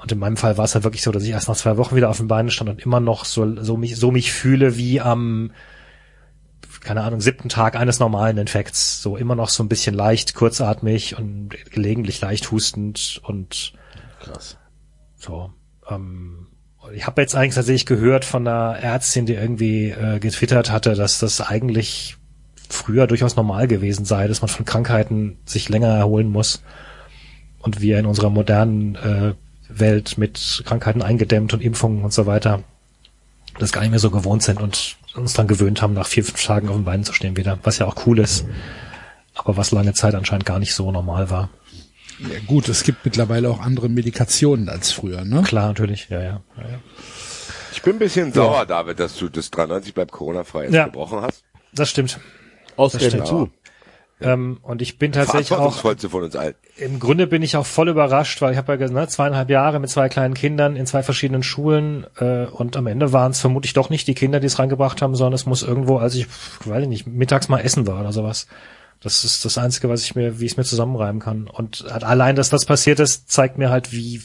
[0.00, 1.96] Und in meinem Fall war es halt wirklich so, dass ich erst nach zwei Wochen
[1.96, 5.00] wieder auf den Beinen stand und immer noch so, so mich, so mich fühle wie
[5.00, 5.50] am,
[6.80, 9.02] keine Ahnung, siebten Tag eines normalen Infekts.
[9.02, 13.72] So immer noch so ein bisschen leicht, kurzatmig und gelegentlich leicht hustend und
[14.20, 14.56] krass.
[15.16, 15.52] so.
[15.88, 16.46] Ähm,
[16.94, 21.18] ich habe jetzt eigentlich tatsächlich gehört von einer Ärztin, die irgendwie äh, getwittert hatte, dass
[21.18, 22.16] das eigentlich
[22.68, 26.62] früher durchaus normal gewesen sei, dass man von Krankheiten sich länger erholen muss
[27.60, 29.34] und wir in unserer modernen äh,
[29.68, 32.62] Welt mit Krankheiten eingedämmt und Impfungen und so weiter
[33.58, 36.44] das gar nicht mehr so gewohnt sind und uns dann gewöhnt haben, nach vier, fünf
[36.44, 38.46] Tagen auf den Beinen zu stehen wieder, was ja auch cool ist,
[39.34, 41.50] aber was lange Zeit anscheinend gar nicht so normal war.
[42.20, 45.42] Ja, gut, es gibt mittlerweile auch andere Medikationen als früher, ne?
[45.42, 46.40] Klar, natürlich, ja, ja.
[46.56, 46.78] ja, ja.
[47.72, 50.86] Ich bin ein bisschen sauer, David, dass du das 93 bleibt Corona-frei Ja.
[50.86, 51.44] gebrochen hast.
[51.72, 52.18] Das stimmt.
[52.76, 53.50] Das zu.
[54.20, 56.54] Ähm, und ich bin tatsächlich auch, von uns allen.
[56.76, 59.78] im Grunde bin ich auch voll überrascht, weil ich habe ja gesagt, ne, zweieinhalb Jahre
[59.78, 63.74] mit zwei kleinen Kindern in zwei verschiedenen Schulen äh, und am Ende waren es vermutlich
[63.74, 66.26] doch nicht die Kinder, die es reingebracht haben, sondern es muss irgendwo, als ich,
[66.64, 68.48] weiß ich nicht, mittags mal essen war oder sowas.
[69.00, 71.46] Das ist das Einzige, was ich mir, wie ich es mir zusammenreimen kann.
[71.46, 74.20] Und allein, dass das passiert ist, zeigt mir halt, wie,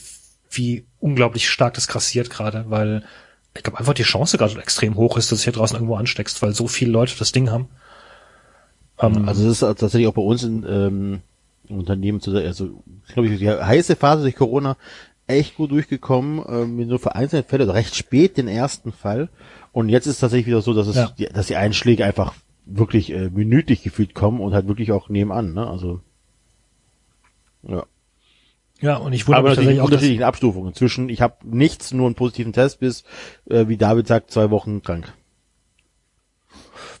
[0.50, 3.04] wie unglaublich stark das grassiert gerade, weil
[3.56, 6.42] ich glaube einfach die Chance gerade extrem hoch ist, dass du hier draußen irgendwo ansteckst,
[6.42, 7.68] weil so viele Leute das Ding haben.
[9.00, 11.20] Ähm, Also das ist tatsächlich auch bei uns in ähm,
[11.68, 14.76] im Unternehmen zu also glaube ich die heiße Phase durch Corona
[15.26, 19.28] echt gut durchgekommen, ähm, mit nur vereinzelt Fälle, also recht spät den ersten Fall.
[19.72, 21.12] Und jetzt ist es tatsächlich wieder so, dass es Ja.
[21.18, 22.34] die, dass die Einschläge einfach
[22.66, 25.66] wirklich äh, minütlich gefühlt kommen und halt wirklich auch nebenan, ne?
[25.66, 26.00] Also
[27.66, 27.84] ja.
[28.80, 31.92] ja, und ich wundere Aber mich natürlich tatsächlich auch, unterschiedlichen Abstufungen zwischen ich habe nichts,
[31.94, 33.04] nur einen positiven Test bis,
[33.48, 35.12] äh, wie David sagt, zwei Wochen krank.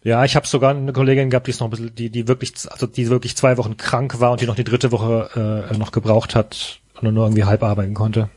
[0.04, 2.52] Ja, ich habe sogar eine Kollegin gehabt, die ist noch ein bisschen, die, die wirklich,
[2.70, 5.92] also die wirklich zwei Wochen krank war und die noch die dritte Woche äh, noch
[5.92, 8.28] gebraucht hat und nur irgendwie halb arbeiten konnte.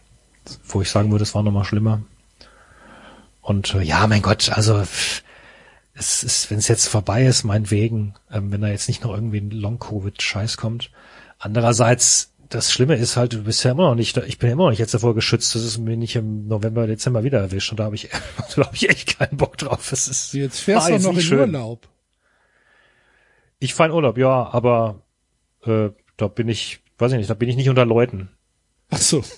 [0.65, 2.01] Wo ich sagen würde, es war noch mal schlimmer.
[3.41, 4.82] Und äh, ja, mein Gott, also
[5.93, 9.39] es ist, wenn es jetzt vorbei ist, meinetwegen, ähm, wenn da jetzt nicht noch irgendwie
[9.39, 10.89] ein Long-Covid-Scheiß kommt.
[11.38, 14.63] Andererseits, das Schlimme ist halt, du bist ja immer noch nicht, ich bin ja immer
[14.63, 17.71] noch nicht jetzt davor geschützt, dass es mir nicht im November, Dezember wieder erwischt.
[17.71, 18.10] Und da habe ich,
[18.55, 19.91] da habe ich echt keinen Bock drauf.
[19.91, 21.39] Es ist, Jetzt fährst du noch in schön.
[21.39, 21.88] Urlaub.
[23.60, 25.01] Ich fahre in Urlaub, ja, aber
[25.65, 28.29] äh, da bin ich, weiß ich nicht, da bin ich nicht unter Leuten.
[28.89, 29.23] Ach so.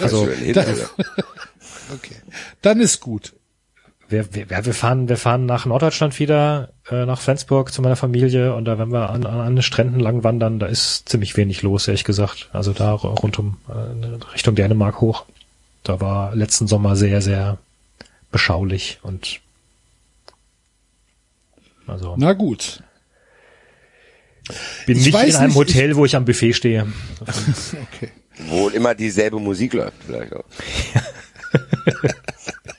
[0.00, 0.90] Also, Schön hin, da- Alter.
[1.94, 2.16] Okay.
[2.62, 3.34] Dann ist gut.
[4.08, 8.54] Wir, wir, wir fahren, wir fahren nach Norddeutschland wieder, äh, nach Flensburg zu meiner Familie
[8.54, 10.58] und da werden wir an, an, an den Stränden lang wandern.
[10.58, 12.48] Da ist ziemlich wenig los, ehrlich gesagt.
[12.52, 15.24] Also da rund um äh, Richtung Dänemark hoch.
[15.82, 17.58] Da war letzten Sommer sehr, sehr
[18.30, 19.40] beschaulich und
[21.86, 22.82] also Na gut.
[24.86, 26.86] bin ich nicht weiß in einem nicht, Hotel, wo ich am Buffet stehe.
[27.94, 28.10] Okay.
[28.48, 30.44] Wo immer dieselbe Musik läuft, vielleicht auch.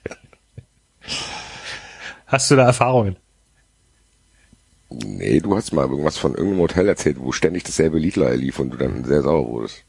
[2.28, 3.16] Hast du da Erfahrungen?
[4.90, 8.72] Nee, du hast mal irgendwas von irgendeinem Hotel erzählt, wo ständig dasselbe Lied lief und
[8.72, 9.84] du dann sehr sauer wurdest.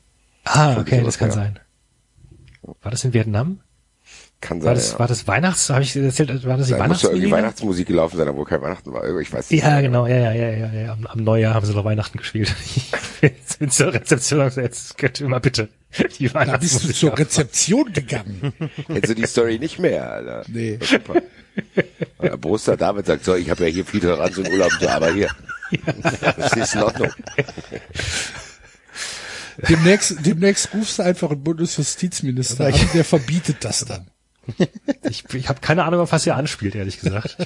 [0.44, 1.34] Ah, okay, das kann ja.
[1.34, 1.58] sein.
[2.62, 3.60] War das in Vietnam?
[4.40, 4.98] Kann War sein, das, ja.
[5.00, 7.32] war das Weihnachts, habe ich erzählt, war das die da muss ja irgendwie Weihnachtsmusik?
[7.32, 9.04] Weihnachtsmusik gelaufen sein, obwohl kein Weihnachten war.
[9.18, 9.64] Ich weiß nicht.
[9.64, 10.92] Ja, genau, ja, ja, ja, ja, ja.
[10.92, 12.54] Am, am Neujahr haben sie noch Weihnachten gespielt.
[13.20, 16.94] Ich bin zur Rezeption gesagt, jetzt könnt ihr mal bitte die Da bist du Weihnachtsmusik
[16.94, 17.18] zur.
[17.18, 18.52] Rezeption gegangen.
[18.86, 20.44] Kennst du die Story nicht mehr, Alter?
[20.46, 20.78] Nee.
[20.80, 21.20] Super.
[22.22, 25.12] Der Broster David sagt so, ich habe ja hier viel Toleranz und Urlaub, so, aber
[25.12, 25.30] hier.
[26.36, 27.10] Das ist in Ordnung.
[29.68, 34.06] Demnächst, demnächst rufst du einfach einen Bundesjustizminister an, der verbietet das dann.
[35.08, 37.36] Ich, ich habe keine Ahnung, auf was ihr anspielt, ehrlich gesagt.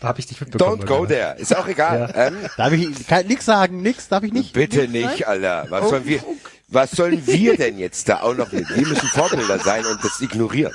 [0.00, 0.82] Da habe ich nicht mitbekommen.
[0.82, 1.36] Don't go there.
[1.38, 2.12] Ist auch egal.
[2.14, 4.52] Ähm, Darf ich kann, nix sagen, nix, darf ich nicht?
[4.52, 5.66] bitte nicht, Alter.
[5.70, 6.20] Was sollen wir,
[6.68, 8.68] was sollen wir denn jetzt da auch noch mit?
[8.68, 10.72] Wir müssen Vorbilder sein und das ignorieren.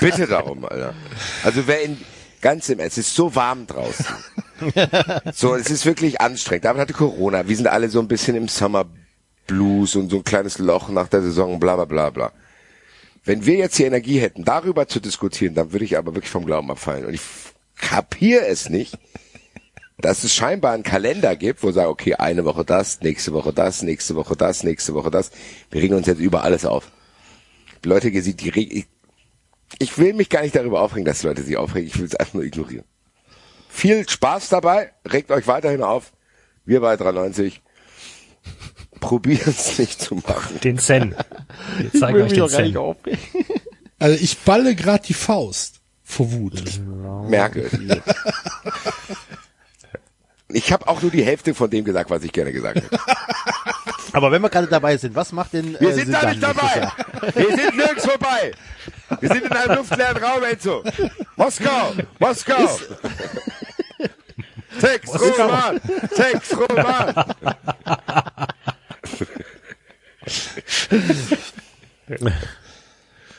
[0.00, 0.94] bitte darum, Alter.
[1.44, 1.98] Also wer in,
[2.40, 4.06] ganz im Ernst, es ist so warm draußen.
[5.34, 6.64] So, es ist wirklich anstrengend.
[6.64, 7.48] David hatte Corona.
[7.48, 8.84] Wir sind alle so ein bisschen im Summer
[9.48, 12.32] Blues und so ein kleines Loch nach der Saison, bla, bla, bla, bla.
[13.24, 16.44] Wenn wir jetzt die Energie hätten, darüber zu diskutieren, dann würde ich aber wirklich vom
[16.44, 17.06] Glauben abfallen.
[17.06, 17.20] Und ich
[17.76, 18.98] kapiere es nicht,
[19.98, 23.82] dass es scheinbar einen Kalender gibt, wo sagen, okay, eine Woche das, nächste Woche das,
[23.82, 25.30] nächste Woche das, nächste Woche das.
[25.70, 26.90] Wir regen uns jetzt über alles auf.
[27.84, 28.86] Leute gesehen, die ich,
[29.78, 31.88] ich will mich gar nicht darüber aufregen, dass die Leute sich aufregen.
[31.88, 32.84] Ich will es einfach nur ignorieren.
[33.68, 34.92] Viel Spaß dabei.
[35.06, 36.12] Regt euch weiterhin auf.
[36.64, 37.62] Wir bei 93.
[39.02, 40.60] Probieren es nicht zu machen.
[40.62, 41.14] Den Zen.
[41.76, 42.76] Wir Ich zeigen will euch den Zen.
[43.98, 46.62] Also ich balle gerade die Faust vor Wut.
[47.28, 47.68] Merke.
[50.48, 52.98] Ich habe auch nur die Hälfte von dem gesagt, was ich gerne gesagt hätte.
[54.12, 56.90] Aber wenn wir gerade dabei sind, was macht denn Wir äh, sind da nicht dabei.
[57.34, 58.52] Wir sind nirgends vorbei.
[59.20, 60.84] Wir sind in einem luftleeren Raum, Enzo.
[61.36, 62.68] Moskau, Moskau.
[64.80, 65.80] Text, Roman,
[66.14, 67.14] Text, Roman.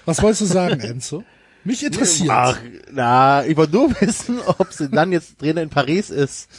[0.06, 1.24] Was wolltest du sagen, Enzo?
[1.64, 2.30] Mich interessiert.
[2.30, 2.60] Ach,
[2.92, 6.50] na, ich wollte nur wissen, ob sie dann jetzt Trainer in Paris ist.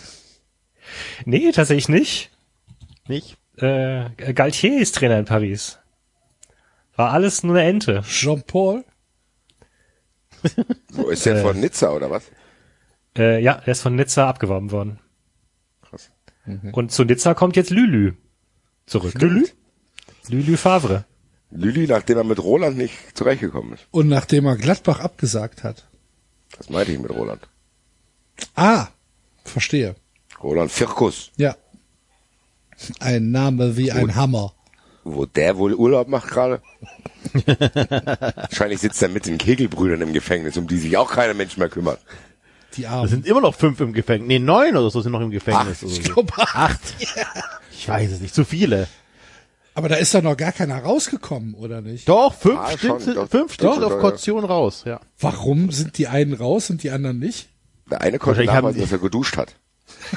[1.25, 2.31] Nee, tatsächlich nicht.
[3.07, 3.37] Nicht?
[3.57, 5.79] Äh, Galtier ist Trainer in Paris.
[6.97, 8.03] War alles nur eine Ente.
[8.03, 8.85] Jean-Paul?
[10.93, 12.31] Wo ist der von Nizza oder was?
[13.17, 15.01] Äh, ja, der ist von Nizza abgeworben worden.
[15.83, 16.11] Krass.
[16.73, 18.15] Und zu Nizza kommt jetzt Lülü
[18.87, 19.15] zurück.
[19.21, 19.47] Lülü?
[20.29, 21.05] Lülü Favre.
[21.51, 23.87] Lüli, nachdem er mit Roland nicht zurechtgekommen ist.
[23.91, 25.87] Und nachdem er Gladbach abgesagt hat.
[26.59, 27.43] Das meinte ich mit Roland.
[28.57, 28.89] Ah,
[29.45, 29.95] verstehe.
[30.43, 31.31] Roland Firkus.
[31.37, 31.57] Ja.
[33.01, 34.53] Ein Name wie ein Hammer.
[35.05, 36.61] Wo der wohl Urlaub macht gerade?
[37.47, 41.69] Wahrscheinlich sitzt er mit den Kegelbrüdern im Gefängnis, um die sich auch keiner Mensch mehr
[41.69, 42.01] kümmert.
[42.77, 43.09] Die Es Armen.
[43.09, 44.27] sind immer noch fünf im Gefängnis.
[44.29, 45.77] Nee, neun oder so sind noch im Gefängnis.
[45.79, 46.13] Acht, oder Ich so.
[46.15, 46.81] glaube, Acht.
[47.77, 48.35] Ich weiß es nicht.
[48.35, 48.87] Zu viele.
[49.75, 52.09] aber da ist doch noch gar keiner rausgekommen, oder nicht?
[52.09, 53.29] Doch, fünf Ah, Stück schon, sind, doch.
[53.29, 55.01] fünf Doch, auf Kaution raus, ja.
[55.19, 57.49] Warum sind die einen raus und die anderen nicht?
[57.91, 59.55] Der eine konnte nachweisen, dass er geduscht hat.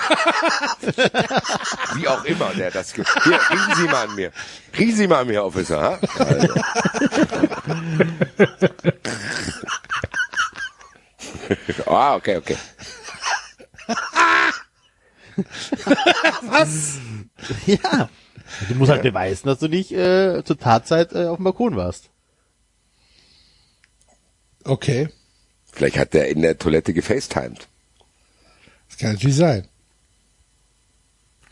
[1.96, 2.94] Wie auch immer, der das.
[2.94, 4.32] Ge Hier, riechen Sie mal an mir.
[4.78, 5.82] Riechen Sie mal an mir, Officer.
[5.82, 6.00] Ha?
[6.20, 6.54] Also.
[11.88, 12.58] ah, okay, okay.
[17.66, 18.10] Ja.
[18.70, 22.10] Du musst halt beweisen, dass du nicht äh, zur Tatzeit äh, auf dem Balkon warst.
[24.64, 25.10] Okay,
[25.78, 27.68] Vielleicht hat der in der Toilette gefacetimed.
[28.90, 29.68] das kann natürlich sein.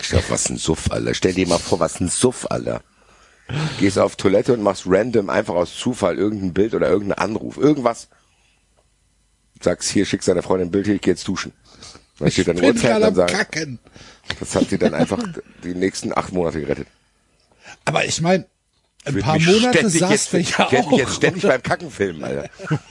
[0.02, 1.13] Stell dir was ein Suff, Alter.
[1.13, 2.82] Stell dir mal vor, was ein Suff, Alter.
[3.80, 7.58] Gehst auf Toilette und machst random einfach aus Zufall irgendein Bild oder irgendeinen Anruf.
[7.58, 8.08] Irgendwas.
[9.62, 11.54] Sagst hier, schickst deiner Freundin ein Bild, hier, ich geh jetzt duschen.
[12.19, 13.80] Dann dann Ich bin Uhrzeit gerade dann sagen, Kacken.
[14.39, 15.21] das hat sie dann einfach
[15.63, 16.88] die nächsten acht Monate gerettet.
[17.84, 18.45] Aber ich meine,
[19.04, 20.97] ein paar mich Monate saß ich ja mich auch.
[20.97, 22.49] jetzt ständig beim Kacken filmen, Alter.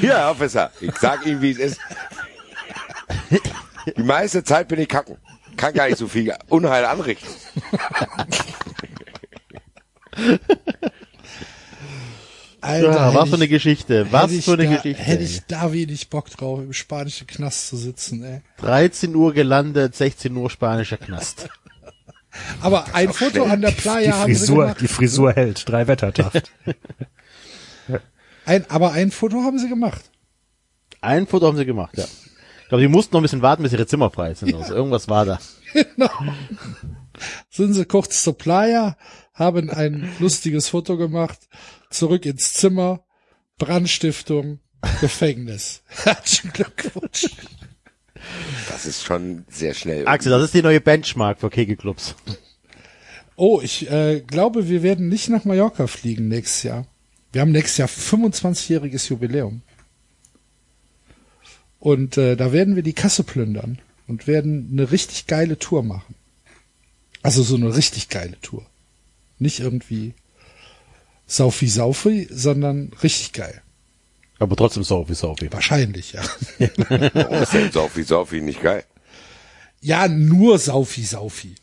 [0.00, 1.80] Herr Officer, ich sag Ihnen, wie es ist.
[3.96, 5.16] Die meiste Zeit bin ich kacken.
[5.56, 7.28] Kann gar nicht so viel Unheil anrichten.
[12.66, 14.06] Alter, Ja, was für eine ich- Geschichte.
[14.10, 15.02] Was hätte ich für eine da, Geschichte.
[15.02, 18.42] Hätte ich da wenig Bock drauf, im spanischen Knast zu sitzen, ey.
[18.58, 21.48] 13 Uhr gelandet, 16 Uhr spanischer Knast.
[22.60, 23.50] Aber ein Foto schlecht.
[23.50, 24.80] an der Die Playa haben sie Frisur, gemacht.
[24.80, 25.68] die Frisur hält.
[25.68, 26.52] Drei Wettertaft.
[28.44, 30.04] Ein, aber ein Foto haben sie gemacht.
[31.00, 32.04] Ein Foto haben sie gemacht, ja.
[32.62, 34.54] Ich glaube, die mussten noch ein bisschen warten, bis ihre Zimmer frei sind.
[34.54, 35.38] Also irgendwas war da.
[35.72, 36.08] Genau.
[37.50, 38.96] Sind sie kurz zur Playa,
[39.34, 41.38] haben ein lustiges Foto gemacht,
[41.96, 43.04] zurück ins Zimmer,
[43.58, 44.60] Brandstiftung,
[45.00, 45.82] Gefängnis.
[45.86, 47.26] Herzlichen Glückwunsch.
[48.68, 50.06] Das ist schon sehr schnell.
[50.06, 52.14] Axel, das ist die neue Benchmark für Kegelclubs.
[53.36, 56.86] Oh, ich äh, glaube, wir werden nicht nach Mallorca fliegen nächstes Jahr.
[57.32, 59.62] Wir haben nächstes Jahr 25-jähriges Jubiläum.
[61.78, 66.14] Und äh, da werden wir die Kasse plündern und werden eine richtig geile Tour machen.
[67.22, 68.64] Also so eine richtig geile Tour.
[69.38, 70.14] Nicht irgendwie
[71.26, 73.62] Saufi Saufi, sondern richtig geil.
[74.38, 75.48] Aber trotzdem Sophie, Sophie.
[75.50, 76.22] Wahrscheinlich, ja.
[77.14, 78.84] Warum ist denn Saufi Saufi nicht geil?
[79.80, 81.54] Ja, nur Saufi Saufi.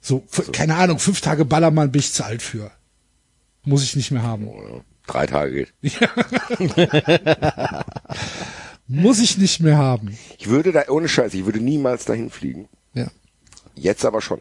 [0.00, 2.70] So, f- keine Ahnung, fünf Tage Ballermann bin ich zu alt für.
[3.64, 4.48] Muss ich nicht mehr haben.
[5.06, 5.98] Drei Tage geht.
[8.88, 10.16] Muss ich nicht mehr haben.
[10.38, 12.68] Ich würde da, ohne Scheiß, ich würde niemals dahin fliegen.
[12.94, 13.08] Ja.
[13.74, 14.40] Jetzt aber schon.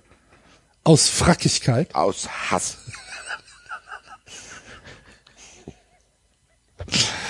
[0.84, 1.96] Aus Frackigkeit.
[1.96, 2.78] Aus Hass.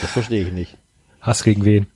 [0.02, 0.78] Das verstehe ich nicht.
[1.22, 1.88] Hass gegen wen?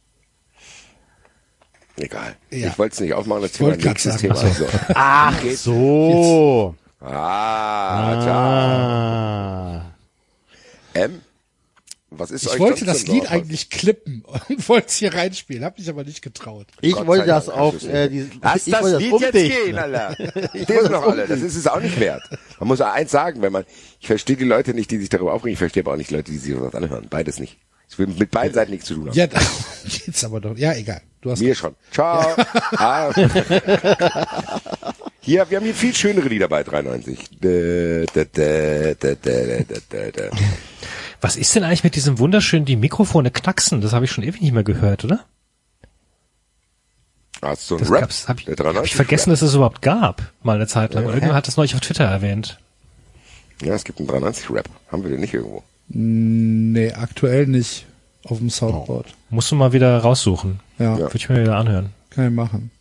[1.97, 2.35] Egal.
[2.49, 2.69] Ja.
[2.69, 4.33] Ich wollte es nicht aufmachen, das Thema nächstes sagen.
[4.33, 4.35] Thema.
[4.35, 4.67] So.
[4.95, 6.75] Ach so.
[7.01, 9.93] Ah, klar.
[10.93, 10.99] Ah.
[10.99, 11.21] M,
[12.19, 15.79] Was ist Ich euch wollte das Lied eigentlich klippen und wollte es hier reinspielen, habe
[15.79, 16.67] mich aber nicht getraut.
[16.81, 18.33] Ich Gott wollte das auf, du's äh, nicht.
[18.33, 19.65] die, Lass ich das wollte Lied jetzt umdichten.
[19.65, 20.15] gehen, Alter.
[20.53, 21.27] Lesen noch alle.
[21.27, 22.23] Das ist es auch nicht wert.
[22.59, 23.63] Man muss auch eins sagen, wenn man,
[23.99, 26.31] ich verstehe die Leute nicht, die sich darüber aufregen, ich verstehe aber auch nicht Leute,
[26.31, 27.07] die sich sowas anhören.
[27.09, 27.57] Beides nicht.
[27.91, 29.15] Ich will mit beiden Seiten nichts zu tun haben.
[29.17, 29.25] Ja,
[30.05, 30.55] geht's aber doch.
[30.57, 31.01] Ja, egal.
[31.21, 31.75] Du hast Mir schon.
[31.91, 32.35] Ciao.
[32.77, 33.11] Ah.
[35.21, 37.29] Hier, wir haben hier viel schönere Lieder bei 93.
[41.21, 43.81] Was ist denn eigentlich mit diesem wunderschönen, die Mikrofone knacksen?
[43.81, 45.25] Das habe ich schon ewig nicht mehr gehört, oder?
[47.41, 48.01] Hast du so Das einen Rap?
[48.03, 50.93] gab's, hab ich, Der hab 93 ich vergessen, dass es überhaupt gab, mal eine Zeit
[50.93, 51.03] lang.
[51.05, 52.59] Und irgendjemand hat das neulich auf Twitter erwähnt.
[53.61, 54.69] Ja, es gibt einen 93-Rap.
[54.91, 55.63] Haben wir den nicht irgendwo?
[55.89, 57.85] Nee, aktuell nicht
[58.23, 59.07] auf dem Soundboard.
[59.29, 60.59] Musst du mal wieder raussuchen.
[60.77, 60.99] Ja, Ja.
[60.99, 61.89] Würde ich mir wieder anhören.
[62.09, 62.71] kann ich machen.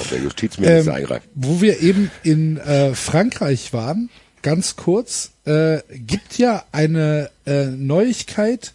[0.00, 1.28] Ob der Justizminister Ähm, eingreift.
[1.34, 4.10] wo wir eben in äh, Frankreich waren,
[4.44, 8.74] ganz kurz, äh, gibt ja eine äh, Neuigkeit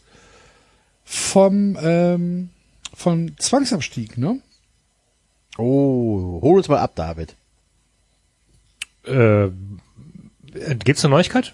[1.05, 2.49] vom ähm,
[2.93, 4.41] von Zwangsabstieg, ne?
[5.57, 7.35] Oh, hol uns mal ab, David.
[9.05, 9.49] Äh,
[10.83, 11.53] gibt's eine Neuigkeit?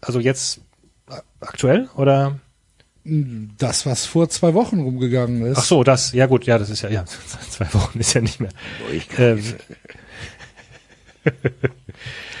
[0.00, 0.60] Also jetzt
[1.10, 2.38] äh, aktuell oder?
[3.04, 5.58] Das, was vor zwei Wochen rumgegangen ist.
[5.58, 6.12] Ach so, das.
[6.12, 7.04] Ja gut, ja, das ist ja, ja,
[7.50, 8.50] zwei Wochen ist ja nicht mehr.
[9.18, 9.38] Äh,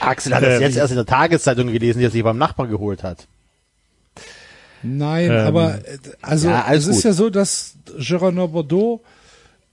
[0.06, 2.70] Axel hat das Äh, jetzt erst in der Tageszeitung gelesen, die er sich beim Nachbarn
[2.70, 3.26] geholt hat.
[4.82, 7.04] Nein, Ähm, aber äh, also ja, es ist gut.
[7.04, 9.00] ja so, dass Gérard Bordeaux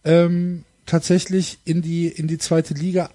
[0.05, 3.09] ähm, tatsächlich in die in die zweite Liga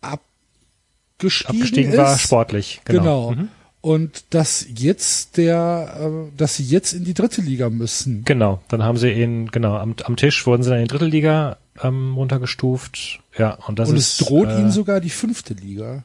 [0.00, 1.98] abgestiegen, abgestiegen ist.
[1.98, 2.80] war sportlich.
[2.84, 3.30] Genau.
[3.30, 3.48] Genau.
[3.80, 8.24] Und dass jetzt der, äh, dass sie jetzt in die dritte Liga müssen.
[8.24, 11.04] Genau, dann haben sie ihn, genau, am, am Tisch wurden sie dann in die dritte
[11.06, 13.20] Liga ähm, runtergestuft.
[13.38, 14.20] Ja, und das Und ist.
[14.20, 16.04] es droht äh, ihnen sogar die fünfte Liga.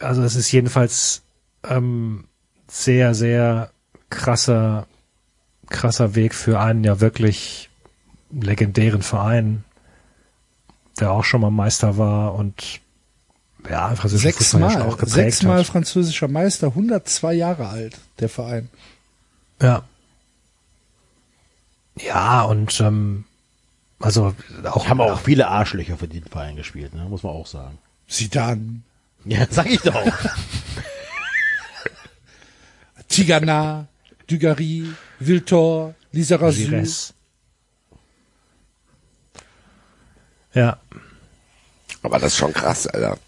[0.00, 1.22] Also es ist jedenfalls
[1.64, 2.24] ähm,
[2.68, 3.70] sehr, sehr
[4.10, 4.86] krasser,
[5.68, 7.68] krasser Weg für einen ja wirklich
[8.30, 9.64] legendären Verein,
[11.00, 12.80] der auch schon mal Meister war und
[13.68, 15.66] ja, schon Sechsmal, auch geprägt sechsmal hat.
[15.66, 18.68] französischer Meister, 102 Jahre alt, der Verein.
[19.60, 19.82] Ja.
[22.00, 23.24] Ja, und ähm,
[24.00, 24.34] also
[24.64, 27.04] auch Haben auch viele Arschlöcher für den Verein gespielt, ne?
[27.04, 27.78] muss man auch sagen.
[28.06, 28.82] Zidane,
[29.24, 30.02] Ja, sag ich doch.
[33.08, 33.86] Tigana,
[34.26, 34.86] Dugarry,
[35.18, 36.58] Viltor, Lizarazu.
[36.58, 37.14] Gires.
[40.54, 40.78] Ja,
[42.02, 43.18] Aber das ist schon krass, Alter.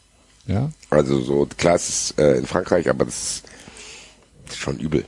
[0.47, 0.71] Ja.
[0.89, 3.43] Also so, klar, es ist äh, in Frankreich, aber das
[4.49, 5.05] ist schon übel.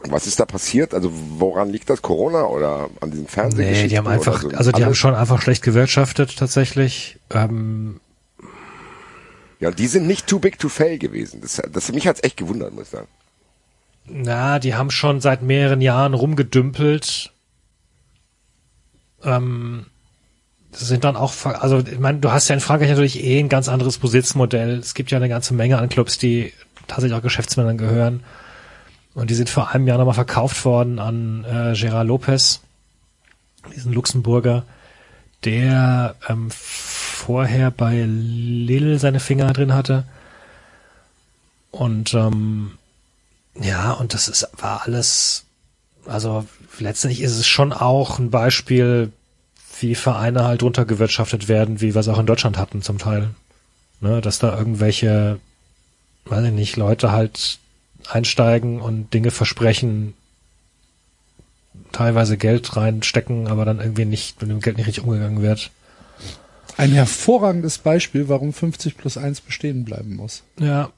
[0.00, 0.94] Was ist da passiert?
[0.94, 2.02] Also woran liegt das?
[2.02, 3.82] Corona oder an diesen Fernsehgeschichten?
[3.84, 4.48] nee, die haben einfach, so?
[4.50, 4.98] also die haben Alles?
[4.98, 7.18] schon einfach schlecht gewirtschaftet tatsächlich.
[7.30, 8.00] Ähm,
[9.58, 11.40] Ja, die sind nicht too big to fail gewesen.
[11.40, 13.08] Das, das mich hat's echt gewundert, muss ich sagen.
[14.04, 17.32] Na, die haben schon seit mehreren Jahren rumgedümpelt.
[19.24, 19.86] Ähm,
[20.72, 23.68] sind dann auch, also ich meine, du hast ja in Frankreich natürlich eh ein ganz
[23.68, 24.78] anderes Besitzmodell.
[24.78, 26.52] Es gibt ja eine ganze Menge an Clubs, die
[26.86, 28.22] tatsächlich auch Geschäftsmännern gehören.
[29.16, 32.60] Und die sind vor einem Jahr nochmal verkauft worden an äh, Gérard Lopez,
[33.74, 34.64] diesen Luxemburger,
[35.42, 40.04] der ähm, vorher bei Lille seine Finger drin hatte.
[41.70, 42.72] Und ähm,
[43.58, 45.44] ja, und das ist, war alles,
[46.04, 46.44] also
[46.78, 49.12] letztendlich ist es schon auch ein Beispiel,
[49.80, 53.30] wie Vereine halt runtergewirtschaftet werden, wie wir es auch in Deutschland hatten zum Teil.
[54.02, 55.40] Ne, dass da irgendwelche,
[56.26, 57.60] weiß ich nicht, Leute halt
[58.08, 60.14] einsteigen und Dinge versprechen,
[61.92, 65.70] teilweise Geld reinstecken, aber dann irgendwie nicht, mit dem Geld nicht richtig umgegangen wird.
[66.76, 70.42] Ein hervorragendes Beispiel, warum 50 plus 1 bestehen bleiben muss.
[70.58, 70.90] Ja,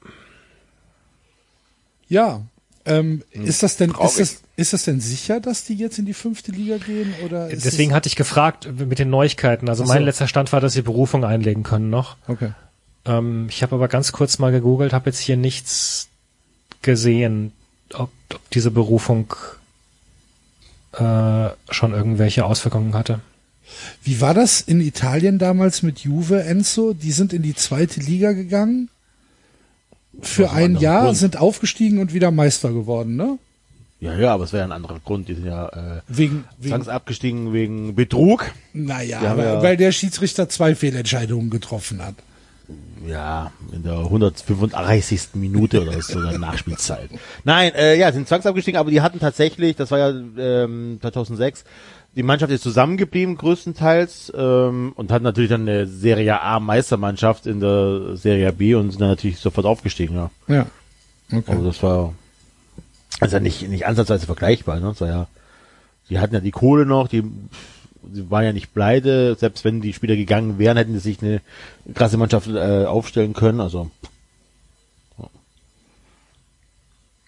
[2.09, 2.43] Ja.
[2.85, 6.15] Ähm, ist das denn, ist das, ist das denn sicher, dass die jetzt in die
[6.15, 7.13] fünfte Liga gehen?
[7.23, 9.69] Oder ist deswegen es, hatte ich gefragt mit den Neuigkeiten.
[9.69, 9.93] Also so.
[9.93, 12.17] mein letzter Stand war, dass sie Berufung einlegen können noch.
[12.27, 12.53] Okay.
[13.05, 16.08] Ähm, ich habe aber ganz kurz mal gegoogelt, habe jetzt hier nichts
[16.83, 17.53] gesehen,
[17.95, 19.35] ob, ob diese Berufung
[20.93, 23.21] äh, schon irgendwelche Auswirkungen hatte.
[24.03, 26.95] Wie war das in Italien damals mit Juve, Enzo?
[26.95, 28.89] Die sind in die zweite Liga gegangen.
[30.23, 31.17] Für ein Jahr Grund.
[31.19, 33.39] sind aufgestiegen und wieder Meister geworden, ne?
[34.01, 35.29] Ja, ja, aber es wäre ein anderer Grund.
[35.29, 38.51] Die sind ja äh, Wegen, wegen zwangsabgestiegen wegen Betrug.
[38.73, 42.15] naja, weil, ja- weil der Schiedsrichter zwei Fehlentscheidungen getroffen hat.
[43.07, 45.31] Ja, in der 135.
[45.35, 47.11] Minute oder so der Nachspielzeit.
[47.45, 51.65] Nein, äh, ja, sind zwangsabgestiegen, aber die hatten tatsächlich, das war ja ähm, 2006,
[52.17, 57.61] die Mannschaft ist zusammengeblieben größtenteils ähm, und hatten natürlich dann eine Serie A Meistermannschaft in
[57.61, 60.31] der Serie B und sind dann natürlich sofort aufgestiegen, ja.
[60.49, 60.67] Ja.
[61.33, 61.53] Okay.
[61.53, 62.15] Also das war
[63.21, 64.89] also nicht, nicht ansatzweise vergleichbar, ne?
[64.89, 65.27] Das war ja,
[66.11, 67.23] die hatten ja die Kohle noch, die,
[68.09, 71.41] die waren ja nicht pleite, selbst wenn die Spieler gegangen wären, hätten sie sich eine
[71.95, 73.91] krasse Mannschaft äh, aufstellen können, also
[75.19, 75.29] ja.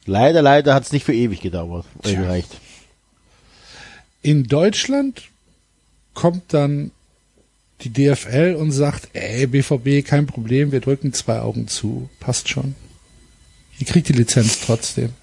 [0.06, 2.60] leider, leider hat es nicht für ewig gedauert, äh, gereicht.
[4.22, 5.22] In Deutschland
[6.14, 6.90] kommt dann
[7.82, 12.74] die DFL und sagt, ey, BVB, kein Problem, wir drücken zwei Augen zu, passt schon.
[13.78, 15.14] Ihr kriegt die Lizenz trotzdem.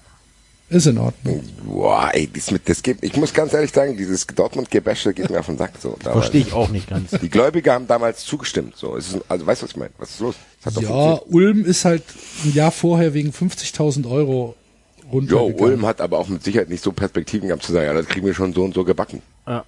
[0.70, 1.42] Ist in Ordnung.
[1.64, 5.40] Boah, ey, das, mit, das geht, ich muss ganz ehrlich sagen, dieses Dortmund-Gebäsche geht mir
[5.40, 5.72] auf den Sack.
[5.80, 5.96] So.
[6.00, 7.10] Verstehe ich auch nicht ganz.
[7.12, 8.76] Die Gläubiger haben damals zugestimmt.
[8.76, 9.92] So, es ist, also weißt du, was ich meine?
[9.96, 10.34] Was ist los?
[10.80, 11.20] Ja.
[11.28, 12.02] Ulm ist halt
[12.44, 14.56] ein Jahr vorher wegen 50.000 Euro
[15.04, 15.60] Jo, runtergegangen.
[15.60, 18.26] Ulm hat aber auch mit Sicherheit nicht so Perspektiven gehabt zu sagen, ja, das kriegen
[18.26, 19.22] wir schon so und so gebacken.
[19.46, 19.64] Ja.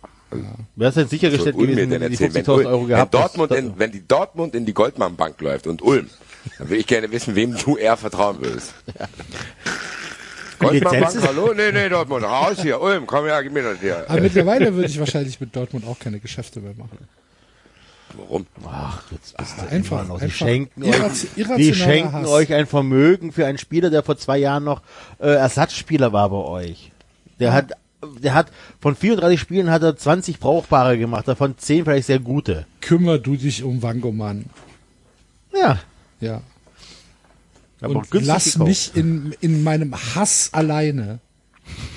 [0.76, 2.88] Wer ist denn sichergestellt mir gewesen, denn wenn die erzählen, wenn, 50.000 Ulm, Euro wenn,
[2.88, 3.58] gehabt Dortmund hast?
[3.58, 6.08] in, wenn die Dortmund in die Goldmann-Bank läuft und Ulm,
[6.58, 8.74] dann will ich gerne wissen, wem du eher vertrauen würdest.
[8.86, 9.08] Goldmann-Bank,
[10.68, 11.52] Lizenz ist- hallo?
[11.56, 14.04] Nee, nee, Dortmund, raus hier, Ulm, komm her, gib mir das hier.
[14.08, 16.98] Aber mittlerweile würde ich wahrscheinlich mit Dortmund auch keine Geschäfte mehr machen.
[18.16, 18.46] Warum?
[18.66, 20.18] Ach, jetzt bist du Einfach, noch.
[20.18, 22.28] Die einfach schenken, irrati- euch, die schenken Hass.
[22.28, 24.82] euch ein Vermögen für einen Spieler, der vor zwei Jahren noch
[25.20, 26.90] äh, Ersatzspieler war bei euch.
[27.38, 27.70] Der hat,
[28.18, 28.48] der hat
[28.80, 32.66] von 34 Spielen hat er 20 brauchbare gemacht, davon 10 vielleicht sehr gute.
[32.80, 34.46] Kümmer du dich um Wangoman.
[35.56, 35.78] Ja.
[36.20, 36.40] Ja.
[37.80, 38.68] Aber Und lass gekauft.
[38.68, 41.18] mich in, in meinem Hass alleine.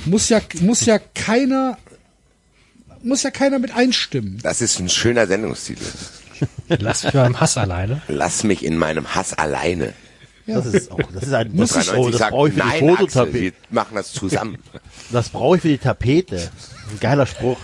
[0.06, 1.78] Muss ja, muss ja keiner,
[3.04, 4.40] muss ja keiner mit einstimmen.
[4.44, 5.84] Das ist ein schöner Sendungstitel.
[6.68, 8.02] Lass mich mal im Hass alleine.
[8.08, 9.94] Lass mich in meinem Hass alleine.
[10.46, 12.60] Das ist auch, das ist ein, Muss das, ich- ist, oh, das brauche ich für
[12.60, 13.58] die Axel, wir Fototapete.
[13.70, 14.58] machen das zusammen.
[15.12, 16.52] Das brauche ich für die Tapete.
[16.92, 17.58] Ein geiler Spruch.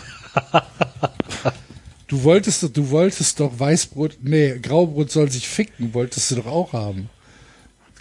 [2.08, 6.48] Du wolltest, doch- du wolltest doch Weißbrot, nee, Graubrot soll sich ficken, wolltest du doch
[6.48, 7.10] auch haben.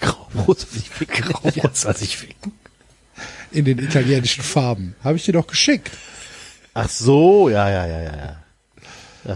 [0.01, 1.24] Graubrot soll sich ficken.
[1.24, 2.53] Graubrot soll sich ficken.
[3.51, 4.94] In den italienischen Farben.
[5.03, 5.90] Habe ich dir doch geschickt.
[6.74, 8.36] Ach so, ja, ja, ja, ja, ja.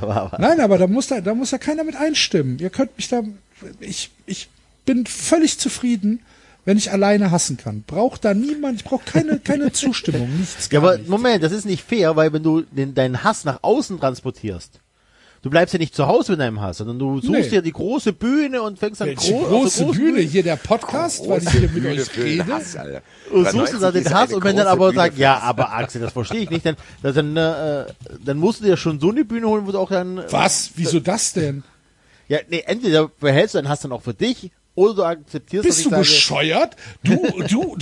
[0.01, 2.59] Aber, Nein, aber da muss da, da muss ja keiner mit einstimmen.
[2.59, 3.23] Ihr könnt mich da,
[3.81, 4.49] ich, ich
[4.85, 6.21] bin völlig zufrieden,
[6.65, 7.83] wenn ich alleine hassen kann.
[7.83, 10.69] Braucht da niemand, ich brauche keine, keine Zustimmung, nichts.
[10.71, 11.11] Ja, aber nichts.
[11.11, 14.81] Moment, das ist nicht fair, weil wenn du den, deinen Hass nach außen transportierst,
[15.43, 17.49] du bleibst ja nicht zu Hause mit deinem Hass, sondern du suchst Nee.
[17.51, 20.43] dir die große Bühne und fängst dann Welche gro- auf große der großen Bühne, hier
[20.43, 22.47] der Podcast, weil ich hier mit Bühne euch rede.
[22.47, 23.03] Hass, Alter.
[23.30, 25.38] Und suchst du da 90 den Hass und wenn dann große aber Bühne sagt, ja,
[25.38, 27.86] aber Axel, das verstehe ich nicht, dann, dann, äh,
[28.24, 30.70] dann musst du dir schon so eine Bühne holen, wo du auch dann, Was?
[30.76, 31.62] Wieso das denn?
[32.28, 35.84] ja, nee, entweder behältst du deinen Hass dann auch für dich, oder du akzeptierst, Bist
[35.84, 36.76] du ich bescheuert?
[37.05, 37.16] Du,
[37.49, 37.78] du, du,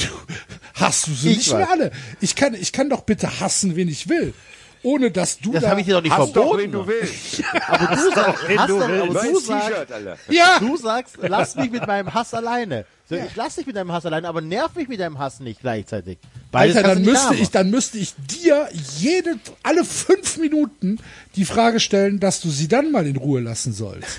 [0.75, 1.59] hast du sie Ich nicht weiß.
[1.59, 1.91] mehr alle.
[2.21, 4.35] Ich kann, ich kann doch bitte hassen, wen ich will.
[4.83, 6.73] Ohne dass du das da, habe ich dir doch nicht Hast verboten.
[6.73, 7.43] du willst.
[7.69, 9.25] aber du sagst, hast du doch, aber willst.
[9.25, 9.93] du Neues sagst,
[10.29, 12.87] ja, Du sagst, lass mich mit meinem Hass alleine.
[13.09, 15.61] So, Ich lass dich mit deinem Hass alleine, aber nerv mich mit deinem Hass nicht
[15.61, 16.19] gleichzeitig.
[16.51, 18.69] Beides Alter, dann müsste ich, dann müsste ich dir
[18.99, 20.99] jede, alle fünf Minuten
[21.37, 24.19] die Frage stellen, dass du sie dann mal in Ruhe lassen sollst.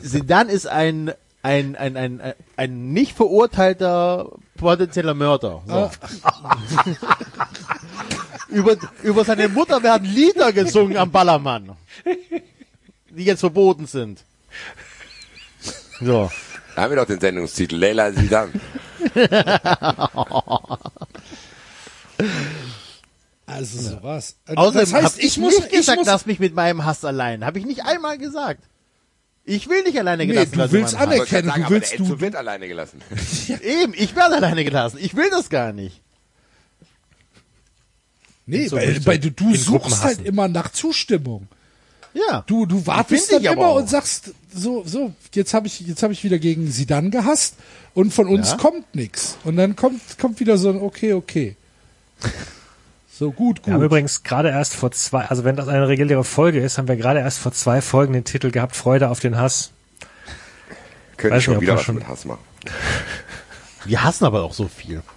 [0.00, 1.12] Sedan ist ein,
[1.42, 5.62] ein, ein, ein, ein, ein nicht verurteilter potenzieller Mörder.
[5.66, 5.90] So.
[8.52, 11.76] über, über seine Mutter werden Lieder gesungen am Ballermann.
[13.10, 14.24] Die jetzt verboten sind.
[16.00, 16.30] So.
[16.74, 17.76] Da haben wir doch den Sendungstitel.
[17.76, 18.50] Leila Sidan.
[23.46, 24.36] Also sowas.
[24.46, 27.04] Außerdem das heißt, hab ich muss, nicht gesagt, ich muss, lass mich mit meinem Hass
[27.04, 27.44] allein.
[27.44, 28.62] Habe ich nicht einmal gesagt.
[29.44, 31.14] Ich will nicht alleine Nee, gelassen du werden willst mit meinem Hass.
[31.14, 33.02] Ich wollte Erkennen, gerade sagen, du aber willst der du- wird alleine gelassen.
[33.62, 34.98] Eben, ich werde alleine gelassen.
[35.00, 36.00] Ich will das gar nicht.
[38.46, 41.46] Nee, so weil, weil du, du suchst halt immer nach Zustimmung.
[42.14, 42.44] Ja.
[42.46, 46.22] Du, du wartest dann immer und sagst, so, so, jetzt habe ich, jetzt habe ich
[46.24, 47.54] wieder gegen Sidan gehasst
[47.94, 48.56] und von uns Ja.
[48.58, 49.36] kommt nix.
[49.44, 51.56] Und dann kommt, kommt wieder so ein okay, okay.
[53.14, 53.86] So gut, Wir haben gut.
[53.86, 57.20] übrigens gerade erst vor zwei, also wenn das eine reguläre Folge ist, haben wir gerade
[57.20, 59.70] erst vor zwei Folgen den Titel gehabt, Freude auf den Hass.
[61.18, 62.40] Könnte ich schon wieder wir was schon- mit Hass machen.
[63.84, 65.02] Wir hassen aber auch so viel.
[65.02, 65.10] Das kann ja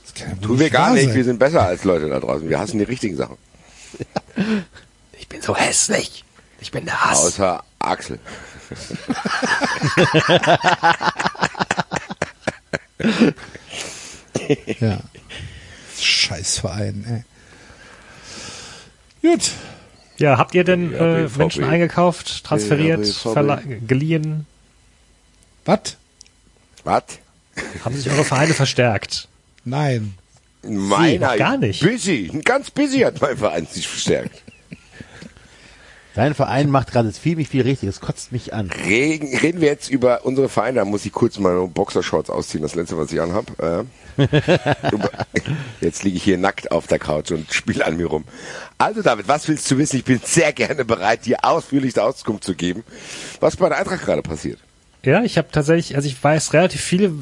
[0.00, 0.01] wohl
[0.42, 1.06] Tun wir gar nicht.
[1.06, 1.14] sein.
[1.14, 2.48] Wir sind besser als Leute da draußen.
[2.48, 3.36] Wir hassen die richtigen Sachen.
[5.18, 6.24] Ich bin so hässlich.
[6.60, 7.20] Ich bin der Hass.
[7.24, 8.18] Außer Axel.
[14.80, 14.98] Ja.
[15.98, 17.24] Scheißverein,
[19.22, 19.30] ey.
[19.30, 19.52] Gut.
[20.18, 21.28] Ja, habt ihr denn äh.
[21.36, 23.24] Menschen eingekauft, transferiert,
[23.86, 24.46] geliehen?
[25.64, 25.96] Was?
[26.84, 27.04] Was?
[27.84, 29.28] Haben sich eure Vereine verstärkt?
[29.64, 30.14] Nein.
[30.62, 31.36] Meiner.
[31.36, 31.82] gar nicht.
[31.82, 32.30] Busy.
[32.44, 34.42] Ganz busy hat mein Verein sich verstärkt.
[36.14, 38.70] Dein Verein macht gerade ziemlich viel richtig, das kotzt mich an.
[38.70, 42.74] Reden, reden wir jetzt über unsere Vereine, da muss ich kurz meine Boxershorts ausziehen, das
[42.74, 43.46] letzte, was ich anhab.
[43.58, 43.84] Äh.
[45.80, 48.24] jetzt liege ich hier nackt auf der Couch und spiele an mir rum.
[48.76, 49.96] Also David, was willst du wissen?
[49.96, 52.84] Ich bin sehr gerne bereit, dir ausführlichste Auskunft zu geben,
[53.40, 54.58] was bei der Eintracht gerade passiert.
[55.04, 57.12] Ja, ich habe tatsächlich, also ich weiß relativ viel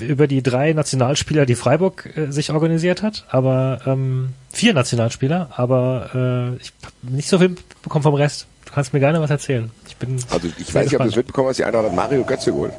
[0.00, 6.10] über die drei Nationalspieler, die Freiburg äh, sich organisiert hat, aber ähm, vier Nationalspieler, aber
[6.58, 8.48] äh, ich habe nicht so viel bekommen vom Rest.
[8.64, 9.70] Du kannst mir gerne was erzählen.
[9.86, 12.24] Ich bin also ich weiß nicht, ob du es mitbekommen hast, die Eintracht hat Mario
[12.24, 12.72] Götze geholt.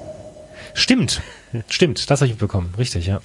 [0.74, 1.22] Stimmt,
[1.70, 3.22] stimmt, das habe ich mitbekommen, richtig, ja.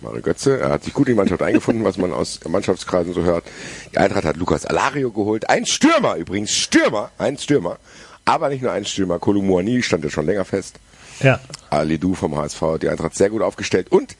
[0.00, 3.24] Mario Götze, er hat sich gut in die Mannschaft eingefunden, was man aus Mannschaftskreisen so
[3.24, 3.44] hört.
[3.92, 7.78] Die Eintracht hat Lukas Alario geholt, ein Stürmer übrigens, Stürmer, ein Stürmer.
[8.26, 10.78] Aber nicht nur ein Stürmer, Kolumuani stand ja schon länger fest.
[11.20, 11.40] Ja.
[11.70, 14.16] Alidou vom HSV, die Eintracht sehr gut aufgestellt und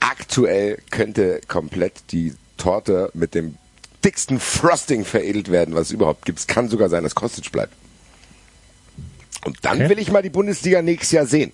[0.00, 3.56] aktuell könnte komplett die Torte mit dem
[4.04, 6.40] dicksten Frosting veredelt werden, was es überhaupt gibt.
[6.40, 7.74] Es kann sogar sein, dass Kostic bleibt.
[9.44, 9.90] Und dann okay.
[9.90, 11.52] will ich mal die Bundesliga nächstes Jahr sehen.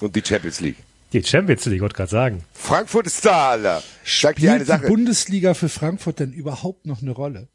[0.00, 0.76] Und die Champions League.
[1.12, 2.44] Die Champions League, wollte gerade sagen.
[2.52, 3.82] Frankfurt ist da, Alter.
[4.04, 4.82] Sag dir eine Sache.
[4.82, 7.48] die Bundesliga für Frankfurt denn überhaupt noch eine Rolle?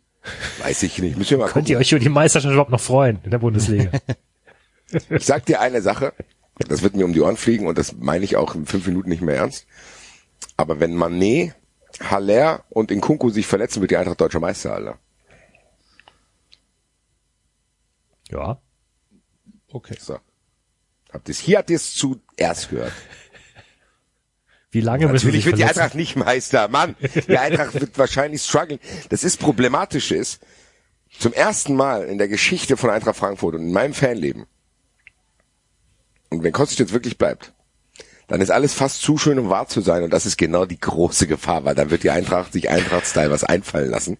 [0.60, 1.18] Weiß ich nicht.
[1.18, 1.72] Müssen wir mal Könnt gucken.
[1.74, 3.92] ihr euch über die Meisterschaft überhaupt noch freuen in der Bundesliga?
[5.10, 6.14] ich sag dir eine Sache.
[6.68, 9.10] Das wird mir um die Ohren fliegen und das meine ich auch in fünf Minuten
[9.10, 9.66] nicht mehr ernst.
[10.58, 11.56] Aber wenn Manet,
[12.00, 15.00] Haller und Nkunku sich verletzen, wird die Eintracht deutscher Meister, Alter.
[18.30, 18.62] Ja.
[19.72, 19.96] Okay.
[20.00, 20.20] So.
[21.12, 22.94] Habt ihr's, hier habt ihr es zuerst gehört.
[24.72, 26.70] Wie lange müssen Natürlich wird die Eintracht nicht Meister.
[26.70, 26.96] Mann,
[27.28, 28.80] die Eintracht wird wahrscheinlich strugglen.
[29.10, 30.40] Das ist problematisch ist,
[31.20, 34.46] zum ersten Mal in der Geschichte von Eintracht Frankfurt und in meinem Fanleben.
[36.30, 37.54] Und wenn Kostic jetzt wirklich bleibt,
[38.28, 40.04] dann ist alles fast zu schön, um wahr zu sein.
[40.04, 43.44] Und das ist genau die große Gefahr, weil dann wird die Eintracht sich Eintracht-Style was
[43.44, 44.18] einfallen lassen,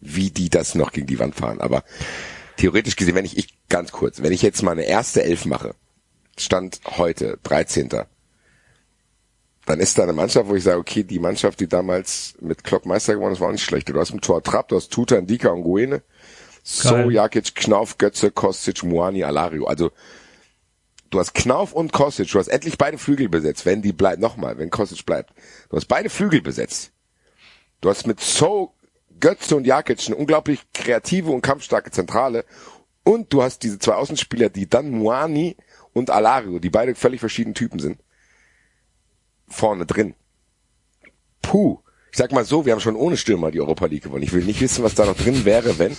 [0.00, 1.60] wie die das noch gegen die Wand fahren.
[1.60, 1.84] Aber
[2.56, 5.74] theoretisch gesehen, wenn ich, ich ganz kurz, wenn ich jetzt mal eine erste Elf mache,
[6.38, 7.90] Stand heute, 13
[9.66, 12.86] dann ist da eine Mannschaft, wo ich sage, okay, die Mannschaft, die damals mit Klopp
[12.86, 13.88] Meister geworden ist, war auch nicht schlecht.
[13.88, 16.02] Du hast im Tor Trapp, du hast Tuta, Ndika und Guene,
[16.62, 19.66] So, Jakic, Knauf, Götze, Kostic, Muani, Alario.
[19.66, 19.90] Also,
[21.10, 24.56] du hast Knauf und Kostic, du hast endlich beide Flügel besetzt, wenn die bleibt, nochmal,
[24.56, 25.32] wenn Kostic bleibt.
[25.68, 26.92] Du hast beide Flügel besetzt.
[27.80, 28.72] Du hast mit So,
[29.18, 32.44] Götze und Jakic eine unglaublich kreative und kampfstarke Zentrale.
[33.02, 35.56] Und du hast diese zwei Außenspieler, die dann Muani
[35.92, 37.98] und Alario, die beide völlig verschiedene Typen sind
[39.48, 40.14] vorne drin.
[41.42, 41.78] Puh.
[42.12, 44.22] Ich sag mal so, wir haben schon ohne Stürmer die Europa League gewonnen.
[44.22, 45.94] Ich will nicht wissen, was da noch drin wäre, wenn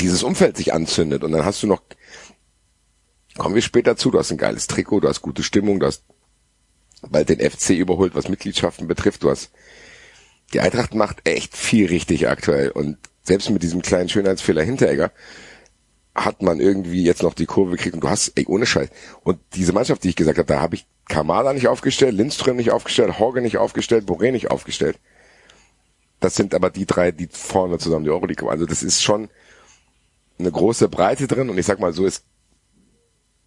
[0.00, 1.82] dieses Umfeld sich anzündet und dann hast du noch,
[3.36, 6.04] kommen wir später zu, du hast ein geiles Trikot, du hast gute Stimmung, du hast
[7.08, 9.50] bald den FC überholt, was Mitgliedschaften betrifft, du hast,
[10.52, 15.12] die Eintracht macht echt viel richtig aktuell und selbst mit diesem kleinen Schönheitsfehler Hinteregger
[16.14, 18.88] hat man irgendwie jetzt noch die Kurve gekriegt und du hast, ey, ohne Scheiß.
[19.22, 22.70] Und diese Mannschaft, die ich gesagt habe, da habe ich Kamada nicht aufgestellt, Lindström nicht
[22.70, 24.98] aufgestellt, Horge nicht aufgestellt, Boré nicht aufgestellt.
[26.20, 29.28] Das sind aber die drei, die vorne zusammen die Euroleague Also das ist schon
[30.38, 32.22] eine große Breite drin und ich sag mal so, es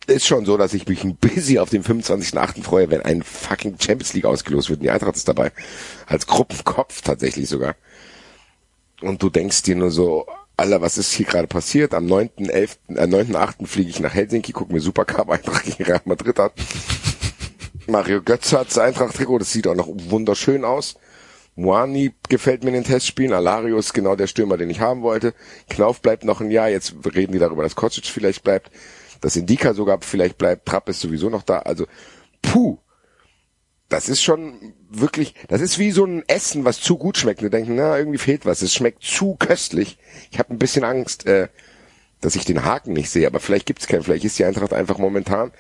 [0.06, 2.64] ist schon so, dass ich mich ein bisschen auf den 25.8.
[2.64, 5.52] freue, wenn ein fucking Champions League ausgelost wird die Eintracht ist dabei.
[6.06, 7.76] Als Gruppenkopf tatsächlich sogar.
[9.02, 11.94] Und du denkst dir nur so, Alter, was ist hier gerade passiert?
[11.94, 13.68] Am 9.11., äh, 9.8.
[13.68, 16.52] fliege ich nach Helsinki, gucke mir Supercup Eintracht gegen Real Madrid an.
[17.88, 20.96] Mario Götze hat das Eintracht-Trikot, das sieht auch noch wunderschön aus.
[21.56, 23.34] Moani gefällt mir in den Testspielen.
[23.34, 25.34] Alario ist genau der Stürmer, den ich haben wollte.
[25.70, 26.70] Knauf bleibt noch ein Jahr.
[26.70, 28.70] Jetzt reden die darüber, dass Kocic vielleicht bleibt.
[29.22, 30.68] Dass Indika sogar vielleicht bleibt.
[30.68, 31.60] Trapp ist sowieso noch da.
[31.60, 31.88] Also,
[32.44, 32.78] puh.
[33.90, 37.42] Das ist schon wirklich, das ist wie so ein Essen, was zu gut schmeckt.
[37.42, 38.62] Wir denken, na, irgendwie fehlt was.
[38.62, 39.98] Es schmeckt zu köstlich.
[40.30, 41.48] Ich habe ein bisschen Angst, äh,
[42.20, 43.26] dass ich den Haken nicht sehe.
[43.26, 44.04] Aber vielleicht gibt's keinen.
[44.04, 45.54] Vielleicht ist die Eintracht einfach momentan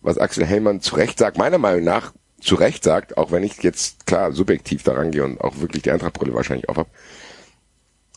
[0.00, 3.62] was Axel Hellmann zu Recht sagt, meiner Meinung nach zu Recht sagt, auch wenn ich
[3.62, 6.90] jetzt klar subjektiv daran gehe und auch wirklich die Eintrachtbrille wahrscheinlich auf habe.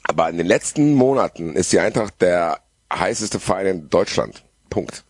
[0.03, 2.59] Aber in den letzten Monaten ist die Eintracht der
[2.91, 4.43] heißeste Verein in Deutschland.
[4.69, 5.03] Punkt.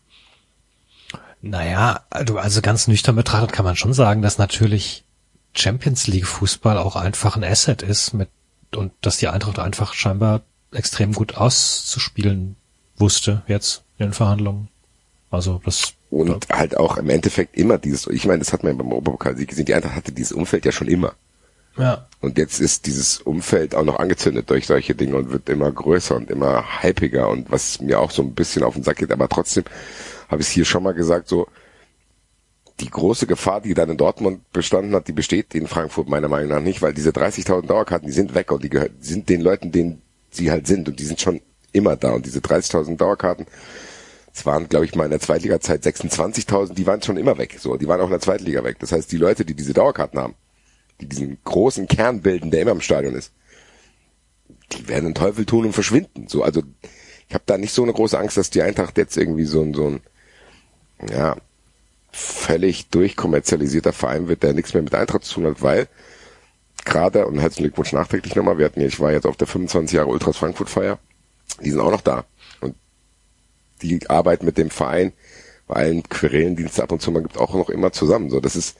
[1.40, 5.04] Naja, also, also ganz nüchtern betrachtet kann man schon sagen, dass natürlich
[5.54, 8.30] Champions League Fußball auch einfach ein Asset ist mit
[8.74, 12.56] und dass die Eintracht einfach scheinbar extrem gut auszuspielen
[12.96, 14.68] wusste jetzt in den Verhandlungen.
[15.30, 16.58] Also das und ja.
[16.58, 19.64] halt auch im Endeffekt immer dieses, ich meine, das hat man ja beim Oberpokalsieg gesehen,
[19.64, 21.14] die Eintracht hatte dieses Umfeld ja schon immer.
[21.76, 22.06] Ja.
[22.20, 26.14] Und jetzt ist dieses Umfeld auch noch angezündet durch solche Dinge und wird immer größer
[26.14, 29.28] und immer hypiger und was mir auch so ein bisschen auf den Sack geht, aber
[29.28, 29.64] trotzdem
[30.28, 31.48] habe ich es hier schon mal gesagt, so
[32.78, 36.50] die große Gefahr, die dann in Dortmund bestanden hat, die besteht in Frankfurt meiner Meinung
[36.50, 39.40] nach nicht, weil diese 30.000 Dauerkarten, die sind weg und die, gehört, die sind den
[39.40, 40.00] Leuten, denen
[40.30, 41.40] sie halt sind und die sind schon
[41.72, 43.46] immer da und diese 30.000 Dauerkarten,
[44.34, 47.56] es waren, glaube ich, mal in der Zweitliga-Zeit 26.000, die waren schon immer weg.
[47.60, 48.78] So, die waren auch in der Zweitliga weg.
[48.80, 50.34] Das heißt, die Leute, die diese Dauerkarten haben,
[51.00, 53.30] die diesen großen Kern bilden, der immer im Stadion ist,
[54.72, 56.26] die werden den Teufel tun und verschwinden.
[56.26, 56.62] So, also
[57.28, 59.72] ich habe da nicht so eine große Angst, dass die Eintracht jetzt irgendwie so ein
[59.72, 60.00] so ein
[61.10, 61.36] ja
[62.10, 65.88] völlig durchkommerzialisierter Verein wird, der nichts mehr mit Eintracht zu tun hat, weil
[66.84, 68.58] gerade und herzlichen Glückwunsch nachträglich nochmal.
[68.58, 70.98] Wir hatten ja, ich war jetzt auf der 25 Jahre Ultras Frankfurt Feier.
[71.60, 72.24] Die sind auch noch da
[73.88, 75.12] die Arbeit mit dem Verein
[75.66, 78.30] bei allen Querellendiensten ab und zu mal gibt auch noch immer zusammen.
[78.30, 78.76] So, das ist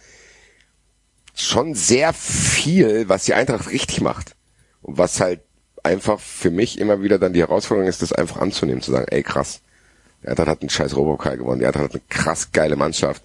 [1.35, 4.37] schon sehr viel, was die Eintracht richtig macht.
[4.83, 5.41] Und was halt
[5.83, 9.23] einfach für mich immer wieder dann die Herausforderung ist, das einfach anzunehmen, zu sagen, ey
[9.23, 9.61] krass,
[10.23, 13.23] die Eintracht hat einen scheiß Robokal gewonnen, die Eintracht hat eine krass geile Mannschaft.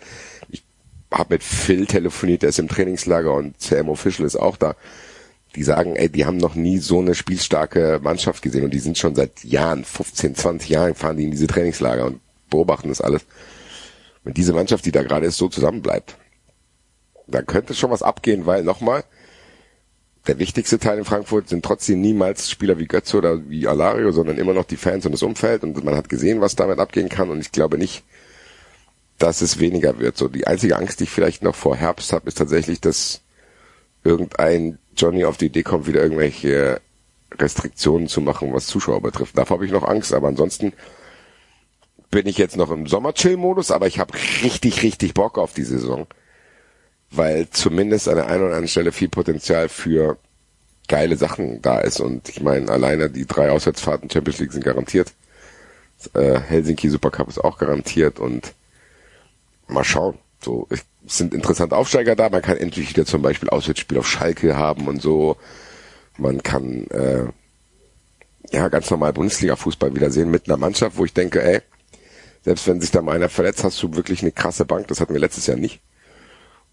[0.49, 0.63] Ich
[1.11, 4.75] habe mit Phil telefoniert, der ist im Trainingslager und CM Official ist auch da.
[5.55, 8.97] Die sagen, ey, die haben noch nie so eine spielstarke Mannschaft gesehen und die sind
[8.97, 12.19] schon seit Jahren, 15, 20 Jahren fahren die in diese Trainingslager und
[12.49, 13.25] beobachten das alles.
[14.23, 16.15] Wenn diese Mannschaft, die da gerade ist, so zusammenbleibt,
[17.27, 19.03] dann könnte schon was abgehen, weil nochmal,
[20.27, 24.37] der wichtigste Teil in Frankfurt sind trotzdem niemals Spieler wie Götze oder wie Alario, sondern
[24.37, 27.29] immer noch die Fans und das Umfeld und man hat gesehen, was damit abgehen kann
[27.29, 28.03] und ich glaube nicht,
[29.17, 30.17] dass es weniger wird.
[30.17, 33.21] So die einzige Angst, die ich vielleicht noch vor Herbst habe, ist tatsächlich, dass
[34.03, 36.81] irgendein Johnny auf die Idee kommt, wieder irgendwelche
[37.37, 39.37] Restriktionen zu machen, was Zuschauer betrifft.
[39.37, 40.73] Davor habe ich noch Angst, aber ansonsten
[42.11, 46.07] bin ich jetzt noch im Sommer-Chill-Modus, aber ich habe richtig, richtig Bock auf die Saison,
[47.11, 50.17] weil zumindest an der einen oder anderen Stelle viel Potenzial für
[50.87, 51.99] geile Sachen da ist.
[51.99, 55.13] Und ich meine, alleine die drei Auswärtsfahrten Champions League sind garantiert.
[56.13, 58.53] Äh, Helsinki Supercup ist auch garantiert und
[59.67, 60.17] mal schauen.
[60.43, 62.29] So, es sind interessante Aufsteiger da.
[62.29, 65.37] Man kann endlich wieder zum Beispiel Auswärtsspiel auf Schalke haben und so.
[66.17, 67.25] Man kann äh,
[68.51, 71.61] ja ganz normal Bundesliga-Fußball wieder sehen mit einer Mannschaft, wo ich denke, ey,
[72.43, 74.87] selbst wenn sich da mal einer verletzt, hast du wirklich eine krasse Bank.
[74.87, 75.81] Das hatten wir letztes Jahr nicht.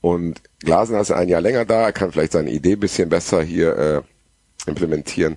[0.00, 4.02] Und Glasen ist ein Jahr länger da, kann vielleicht seine Idee bisschen besser hier äh,
[4.70, 5.36] implementieren.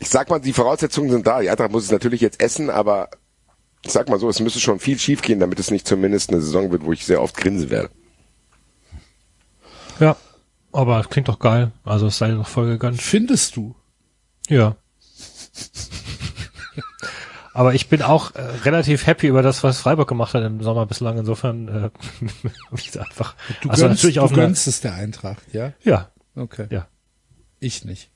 [0.00, 1.40] Ich sag mal, die Voraussetzungen sind da.
[1.40, 3.08] Die Eintracht muss es natürlich jetzt essen, aber
[3.84, 6.40] ich sag mal so, es müsste schon viel schief gehen, damit es nicht zumindest eine
[6.40, 7.90] Saison wird, wo ich sehr oft grinsen werde.
[10.00, 10.16] Ja,
[10.72, 11.70] aber es klingt doch geil.
[11.84, 13.00] Also es sei doch voll gegönnt.
[13.00, 13.74] Findest du?
[14.48, 14.76] Ja.
[17.52, 20.86] aber ich bin auch äh, relativ happy über das, was Freiburg gemacht hat im Sommer
[20.86, 21.18] bislang.
[21.18, 21.90] Insofern äh,
[22.76, 23.36] ich einfach.
[23.62, 25.72] Du also gönnst, natürlich du auf eine- gönnst es der Eintracht, ja?
[25.84, 26.66] Ja, Okay.
[26.70, 26.88] ja.
[27.60, 28.10] Ich nicht.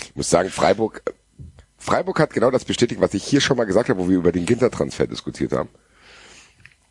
[0.00, 1.02] Ich muss sagen, Freiburg,
[1.86, 4.32] Freiburg hat genau das bestätigt, was ich hier schon mal gesagt habe, wo wir über
[4.32, 5.68] den Ginter-Transfer diskutiert haben.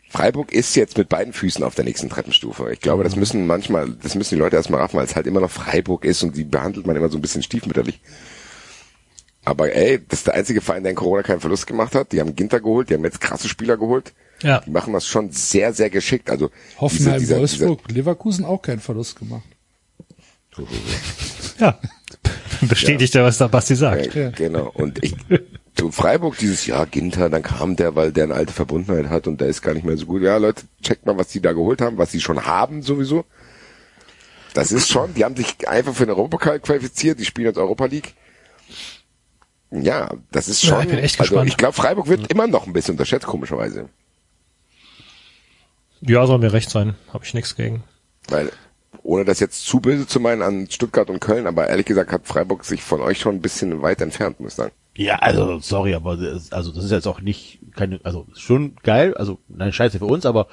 [0.10, 2.72] Freiburg ist jetzt mit beiden Füßen auf der nächsten Treppenstufe.
[2.72, 5.42] Ich glaube, das müssen manchmal, das müssen die Leute erstmal raffen, weil es halt immer
[5.42, 8.00] noch Freiburg ist und die behandelt man immer so ein bisschen stiefmütterlich.
[9.44, 12.14] Aber ey, das ist der einzige Verein, der in Corona keinen Verlust gemacht hat.
[12.14, 14.14] Die haben Ginter geholt, die haben jetzt krasse Spieler geholt.
[14.42, 14.62] Ja.
[14.62, 16.30] Die machen das schon sehr, sehr geschickt.
[16.30, 19.44] Also Hoffenheim, dieser- dieser- Wolfsburg, Leverkusen auch keinen Verlust gemacht.
[21.60, 21.78] Ja.
[22.70, 24.14] Bestätigt ja, was da Basti sagt.
[24.16, 24.72] Ja, genau.
[24.74, 25.16] Und ich,
[25.80, 29.42] so Freiburg dieses Jahr, Ginter, dann kam der, weil der eine alte Verbundenheit hat und
[29.42, 30.22] der ist gar nicht mehr so gut.
[30.22, 33.26] Ja, Leute, checkt mal, was die da geholt haben, was sie schon haben sowieso.
[34.54, 37.86] Das ist schon, die haben sich einfach für den Europapokal qualifiziert, die spielen jetzt Europa
[37.86, 38.14] League.
[39.72, 41.50] Ja, das ist Ja, schon, ich bin echt also gespannt.
[41.50, 43.90] ich glaube, Freiburg wird immer noch ein bisschen unterschätzt, komischerweise.
[46.02, 46.96] Ja, soll mir recht sein.
[47.12, 47.84] Habe ich nichts gegen.
[48.30, 48.52] Weil,
[49.06, 52.26] ohne das jetzt zu böse zu meinen an Stuttgart und Köln, aber ehrlich gesagt hat
[52.26, 54.72] Freiburg sich von euch schon ein bisschen weit entfernt, muss ich sagen.
[54.98, 59.14] Ja, also sorry, aber das, also das ist jetzt auch nicht keine, also schon geil,
[59.16, 60.48] also nein Scheiße für uns, aber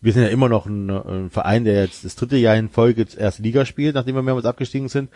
[0.00, 3.02] wir sind ja immer noch ein, ein Verein, der jetzt das dritte Jahr in Folge
[3.02, 5.10] jetzt erste Liga spielt, nachdem wir mehrmals abgestiegen sind,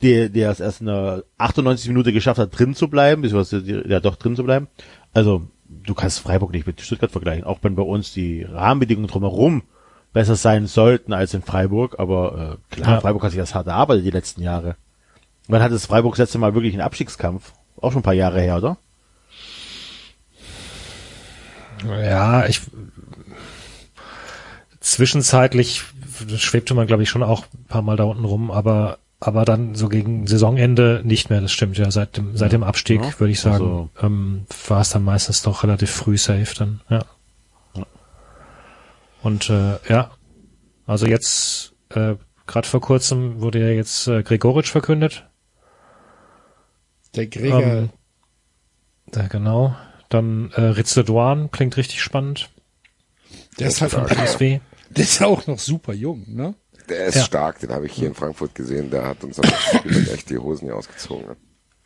[0.00, 4.00] der der es erst in der 98 Minute geschafft hat, drin zu bleiben, beziehungsweise ja
[4.00, 4.68] doch drin zu bleiben.
[5.12, 9.62] Also du kannst Freiburg nicht mit Stuttgart vergleichen, auch wenn bei uns die Rahmenbedingungen drumherum
[10.12, 13.00] besser sein sollten als in Freiburg, aber äh, klar, Ja.
[13.00, 14.76] Freiburg hat sich das hart erarbeitet die letzten Jahre.
[15.48, 17.52] Wann hat es Freiburg das letzte Mal wirklich einen Abstiegskampf?
[17.80, 18.76] Auch schon ein paar Jahre her, oder?
[21.86, 22.60] Ja, ich
[24.80, 25.82] zwischenzeitlich
[26.36, 29.74] schwebte man, glaube ich, schon auch ein paar Mal da unten rum, aber aber dann
[29.74, 31.90] so gegen Saisonende nicht mehr, das stimmt ja.
[31.90, 35.42] Seit dem, seit dem Abstieg, Ja, würde ich sagen, also- ähm, war es dann meistens
[35.42, 36.98] doch relativ früh safe dann, ja.
[36.98, 37.04] Ja.
[39.22, 40.10] Und äh, ja,
[40.86, 42.14] also jetzt, äh,
[42.46, 45.28] gerade vor kurzem wurde ja jetzt äh, Gregoritsch verkündet.
[47.14, 47.90] Der Gregor, Ähm,
[49.10, 49.74] da, genau.
[50.08, 52.50] Dann äh, Ritze Douan klingt richtig spannend.
[53.58, 54.60] der ist halt von PSW.
[54.90, 56.54] Der ist auch noch super jung, ne?
[56.88, 57.22] Der ist Ja.
[57.24, 58.90] stark, den habe ich hier in Frankfurt gesehen.
[58.90, 59.48] Der hat uns am
[60.12, 61.26] echt die Hosen hier ausgezogen.
[61.28, 61.36] ne?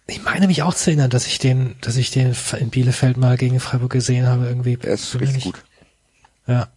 [0.06, 3.36] Ich meine mich auch zu erinnern, dass ich den, dass ich den in Bielefeld mal
[3.36, 4.78] gegen Freiburg gesehen habe irgendwie.
[4.78, 5.64] Der ist richtig nicht- gut.
[6.46, 6.68] Ja.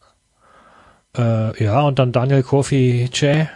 [1.18, 3.50] Äh, ja, und dann Daniel Kofi Che.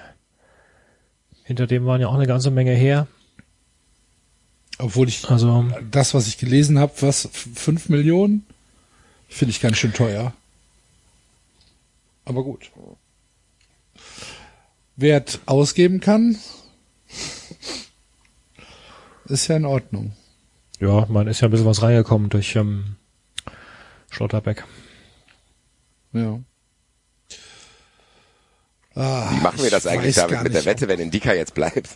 [1.43, 3.07] Hinter dem waren ja auch eine ganze Menge her.
[4.77, 8.45] Obwohl ich Also, das, was ich gelesen habe, was, fünf Millionen,
[9.27, 10.33] finde ich ganz schön teuer.
[12.25, 12.71] Aber gut.
[14.95, 16.37] Wer ausgeben kann,
[19.25, 20.13] ist ja in Ordnung.
[20.79, 22.95] ja, man ist ja ein bisschen was reingekommen durch ähm,
[24.09, 24.65] Schlotterbeck.
[26.13, 26.39] Ja.
[28.93, 31.89] Ah, Wie machen wir das eigentlich damit mit der Wette, wenn Indika jetzt bleibt?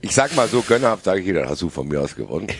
[0.00, 2.48] ich sag mal so, gönnerhaft sage ich dir, dann hast du von mir aus gewonnen.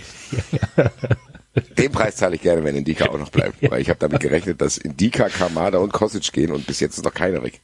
[1.79, 4.61] Den Preis zahle ich gerne, wenn Indika auch noch bleibt, weil ich habe damit gerechnet,
[4.61, 7.61] dass Indika, Kamada und Kosic gehen und bis jetzt ist noch keiner weg.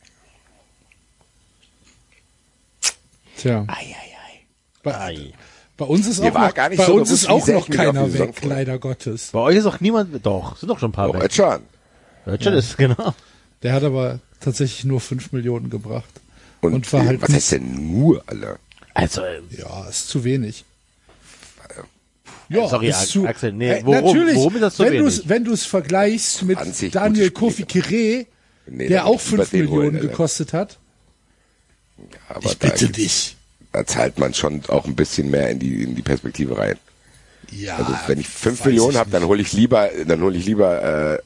[3.36, 3.66] Tja.
[4.82, 5.32] Bei, Ei.
[5.78, 7.74] Bei uns ist Mir auch noch, gar nicht bei so uns ist auch noch ich
[7.74, 9.30] keiner weg, leider Gottes.
[9.32, 11.22] Bei euch ist auch niemand, doch, sind doch schon ein paar Oh, weg.
[11.24, 11.62] Özcan.
[12.26, 13.14] Özcan ist, genau.
[13.62, 16.10] Der hat aber tatsächlich nur fünf Millionen gebracht.
[16.60, 18.58] Und, Und war halt was heißt denn nur, Alter?
[18.92, 20.64] Also, äh, Ja, ist zu wenig.
[22.50, 25.04] Ja, Sorry, ist zu, Axel, nee, Ey, worum- natürlich, worum ist das zu wenn wenig?
[25.16, 27.64] du's, wenn du es vergleichst mit 20 Daniel Kofi.
[27.64, 28.26] Kire,
[28.66, 30.08] Nee, der auch lieber 5 den holen, Millionen Alter.
[30.08, 30.78] gekostet hat.
[32.28, 33.36] Aber da, dich.
[33.72, 36.76] Da zahlt man schon auch ein bisschen mehr in die, in die Perspektive rein.
[37.50, 40.36] Ja, Also wenn ich fünf weiß Millionen ich habe, dann hole ich lieber, dann hole
[40.36, 41.18] ich lieber äh,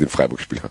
[0.00, 0.70] den Freiburg-Spieler.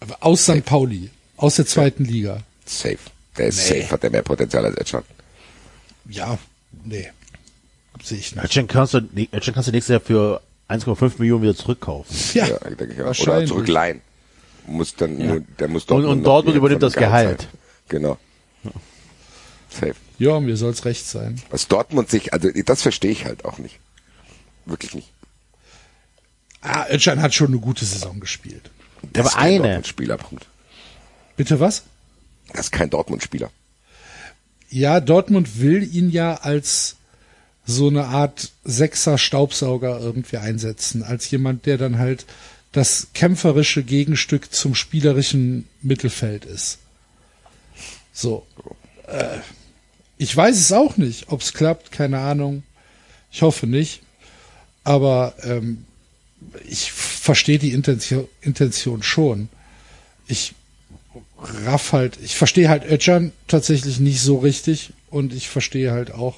[0.00, 0.64] Aber aus St.
[0.64, 2.42] Pauli, aus der zweiten Liga.
[2.66, 2.98] Safe.
[3.36, 3.80] Der ist Nee.
[3.82, 5.04] safe, hat der mehr Potenzial als Edschan.
[6.08, 6.38] Ja,
[6.84, 7.10] nee.
[8.02, 8.44] Sehe ich nicht.
[8.44, 9.00] Özcan kannst du,
[9.52, 12.16] kannst du nächstes Jahr für 1,5 Millionen wieder zurückkaufen.
[12.34, 13.18] Ja, Ja, denke ich auch.
[13.26, 14.00] Oder zurückleihen.
[14.66, 17.40] Muss dann nur, der muss Und- Dortmund und noch Dortmund übernimmt das Gehalt.
[17.42, 17.52] zahlen.
[17.88, 18.18] Genau.
[19.68, 19.94] Safe.
[20.18, 21.40] Ja, mir soll's recht sein.
[21.50, 23.78] Was Dortmund sich, also das verstehe ich halt auch nicht.
[24.66, 25.10] Wirklich nicht.
[26.60, 28.70] Ah, Özcan hat schon eine gute Saison gespielt.
[29.12, 29.58] Das Aber ist kein eine.
[29.62, 30.46] Dortmund-Spieler, Punkt.
[31.36, 31.82] Bitte was?
[32.52, 33.50] Das ist kein Dortmund-Spieler.
[34.70, 36.96] Ja, Dortmund will ihn ja als
[37.66, 42.26] so eine Art Sechser Staubsauger irgendwie einsetzen, als jemand, der dann halt
[42.72, 46.78] das kämpferische Gegenstück zum spielerischen Mittelfeld ist.
[48.12, 48.46] So.
[49.06, 49.38] Äh,
[50.18, 52.62] ich weiß es auch nicht, ob es klappt, keine Ahnung.
[53.30, 54.02] Ich hoffe nicht.
[54.84, 55.84] Aber ähm,
[56.68, 59.48] ich verstehe die Intention, Intention schon.
[60.26, 60.54] Ich
[61.38, 66.36] raff halt, ich verstehe halt Özcan tatsächlich nicht so richtig und ich verstehe halt auch,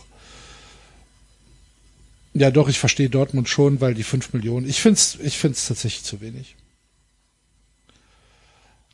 [2.34, 6.04] ja doch, ich verstehe Dortmund schon, weil die 5 Millionen, ich find's, ich find's tatsächlich
[6.04, 6.56] zu wenig.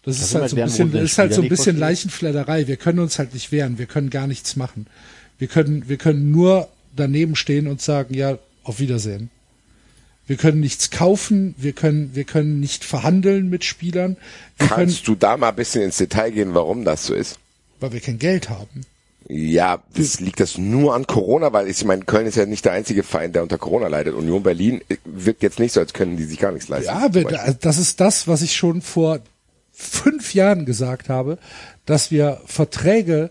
[0.02, 2.66] Das ist sind halt so ein bisschen, ist halt so ein bisschen Leichenfledderei.
[2.66, 4.86] Wir können uns halt nicht wehren, wir können gar nichts machen.
[5.38, 9.30] Wir können, wir können nur daneben stehen und sagen, ja, auf Wiedersehen.
[10.26, 14.16] Wir können nichts kaufen, wir können, wir können nicht verhandeln mit Spielern,
[14.58, 17.38] wir können, Kannst du da mal ein bisschen ins Detail gehen, warum das so ist?
[17.80, 18.82] weil wir kein Geld haben.
[19.32, 22.72] Ja, das liegt das nur an Corona, weil ich meine, Köln ist ja nicht der
[22.72, 24.14] einzige Verein, der unter Corona leidet.
[24.14, 26.88] Union Berlin wirkt jetzt nicht so, als können die sich gar nichts leisten.
[26.88, 27.24] Ja, wir,
[27.60, 29.20] das ist das, was ich schon vor
[29.70, 31.38] fünf Jahren gesagt habe,
[31.86, 33.30] dass wir Verträge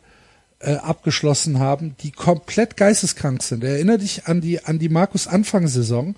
[0.59, 3.65] äh, abgeschlossen haben, die komplett geisteskrank sind.
[3.65, 6.15] Erinnere dich an die an die Markus Anfangssaison,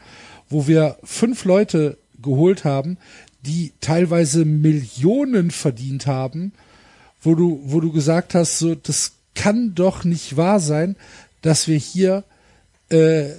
[0.47, 2.99] wo wir fünf Leute geholt haben,
[3.41, 6.53] die teilweise Millionen verdient haben,
[7.21, 10.95] wo du wo du gesagt hast, so das kann doch nicht wahr sein,
[11.41, 12.23] dass wir hier
[12.89, 13.29] äh,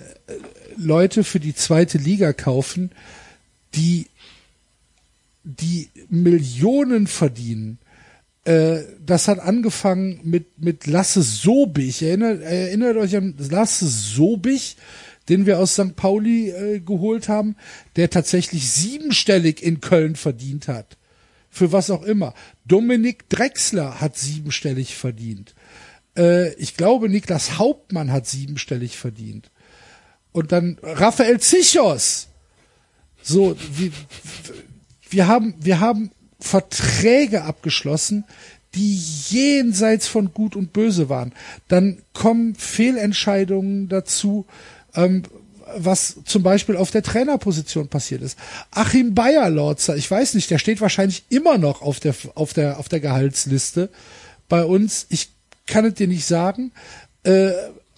[0.76, 2.90] Leute für die zweite Liga kaufen,
[3.74, 4.07] die
[5.45, 7.78] die Millionen verdienen.
[8.45, 12.03] Äh, das hat angefangen mit mit Lasse Sobich.
[12.03, 14.76] Erinnert, erinnert euch an Lasse Sobich,
[15.28, 15.97] den wir aus St.
[15.97, 17.57] Pauli äh, geholt haben,
[17.97, 20.97] der tatsächlich siebenstellig in Köln verdient hat.
[21.55, 22.33] Für was auch immer.
[22.65, 25.55] Dominik Drexler hat siebenstellig verdient.
[26.17, 29.51] Äh, ich glaube, Niklas Hauptmann hat siebenstellig verdient.
[30.33, 32.29] Und dann Raphael Zichos.
[33.23, 33.93] So, wir,
[35.11, 38.25] wir haben, wir haben Verträge abgeschlossen,
[38.75, 38.97] die
[39.29, 41.35] jenseits von Gut und Böse waren.
[41.69, 44.47] Dann kommen Fehlentscheidungen dazu,
[44.95, 45.25] ähm,
[45.77, 48.39] was zum Beispiel auf der Trainerposition passiert ist.
[48.70, 52.89] Achim Bayerlorzer, ich weiß nicht, der steht wahrscheinlich immer noch auf der, auf der, auf
[52.89, 53.89] der Gehaltsliste
[54.49, 55.07] bei uns.
[55.09, 55.31] Ich
[55.66, 56.73] kann es dir nicht sagen.
[57.25, 57.53] Äh,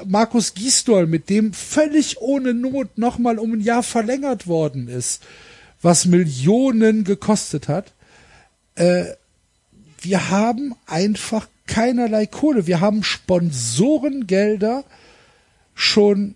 [0.04, 5.22] Markus Gisdol, mit dem völlig ohne Not nochmal um ein Jahr verlängert worden ist,
[5.82, 7.92] was Millionen gekostet hat.
[8.74, 9.04] Äh,
[10.00, 12.66] wir haben einfach keinerlei Kohle.
[12.66, 14.84] Wir haben Sponsorengelder
[15.74, 16.34] schon,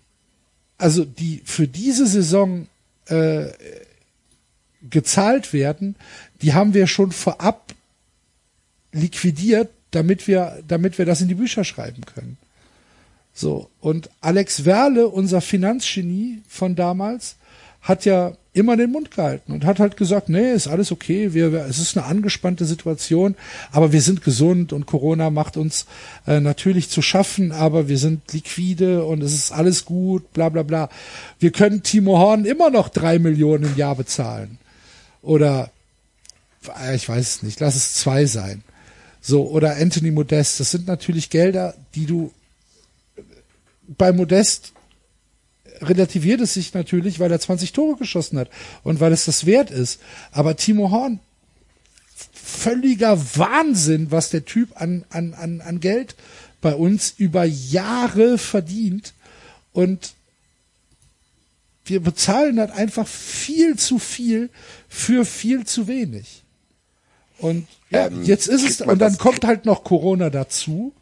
[0.79, 2.67] also die für diese Saison
[3.05, 3.47] äh,
[4.89, 5.95] gezahlt werden,
[6.41, 7.73] die haben wir schon vorab
[8.91, 12.37] liquidiert, damit wir, damit wir das in die Bücher schreiben können.
[13.33, 13.69] So.
[13.81, 17.35] Und Alex Werle, unser Finanzgenie von damals,
[17.81, 21.51] hat ja immer den Mund gehalten und hat halt gesagt, nee, ist alles okay, wir,
[21.51, 23.35] wir, es ist eine angespannte Situation,
[23.71, 25.85] aber wir sind gesund und Corona macht uns
[26.27, 30.63] äh, natürlich zu schaffen, aber wir sind liquide und es ist alles gut, bla bla
[30.63, 30.89] bla.
[31.39, 34.57] Wir können Timo Horn immer noch drei Millionen im Jahr bezahlen.
[35.21, 35.71] Oder
[36.81, 38.63] äh, ich weiß es nicht, lass es zwei sein.
[39.21, 42.31] So, oder Anthony Modest, das sind natürlich Gelder, die du
[43.97, 44.73] bei Modest
[45.81, 48.49] relativiert es sich natürlich, weil er 20 Tore geschossen hat
[48.83, 49.99] und weil es das wert ist.
[50.31, 51.19] Aber Timo Horn,
[52.33, 56.15] völliger Wahnsinn, was der Typ an, an, an, an Geld
[56.61, 59.13] bei uns über Jahre verdient.
[59.71, 60.13] Und
[61.85, 64.49] wir bezahlen halt einfach viel zu viel
[64.87, 66.43] für viel zu wenig.
[67.37, 70.93] Und ja, Ähm, jetzt ist es, und dann kommt halt noch Corona dazu.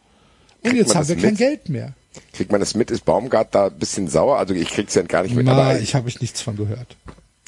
[0.64, 1.38] Und jetzt haben wir kein mit?
[1.38, 1.94] Geld mehr.
[2.34, 2.92] Kriegt man das mit?
[2.92, 4.38] Ist Baumgart da ein bisschen sauer?
[4.38, 6.96] Also ich krieg's ja gar nicht mit, Na, aber ich habe ich nichts von gehört.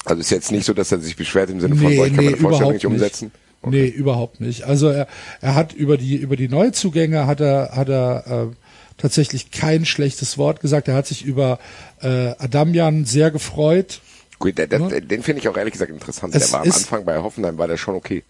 [0.04, 2.14] also ist jetzt nicht so, dass er sich beschwert im Sinne von, Nee, boah, ich
[2.14, 3.30] kann nee, meine Vorstellung überhaupt nicht umsetzen.
[3.62, 4.64] Nee, überhaupt nicht.
[4.64, 5.06] Also er,
[5.40, 8.54] er hat über die über die Neuzugänge hat er hat er äh,
[8.96, 10.88] tatsächlich kein schlechtes Wort gesagt.
[10.88, 11.58] Er hat sich über
[12.00, 14.00] äh, Adamian sehr gefreut.
[14.38, 15.02] Gut, der, der, Ne?
[15.02, 16.34] den finde ich auch ehrlich gesagt interessant.
[16.34, 18.22] Es der war am Anfang bei Hoffenheim, war der schon okay.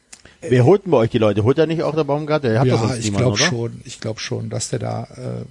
[0.42, 1.44] Wer holt denn bei euch die Leute?
[1.44, 2.42] Holt er nicht auch der Baumgart?
[2.42, 3.80] Der hat ja, ich glaube schon.
[3.84, 5.44] Ich glaube schon, dass der da, äh,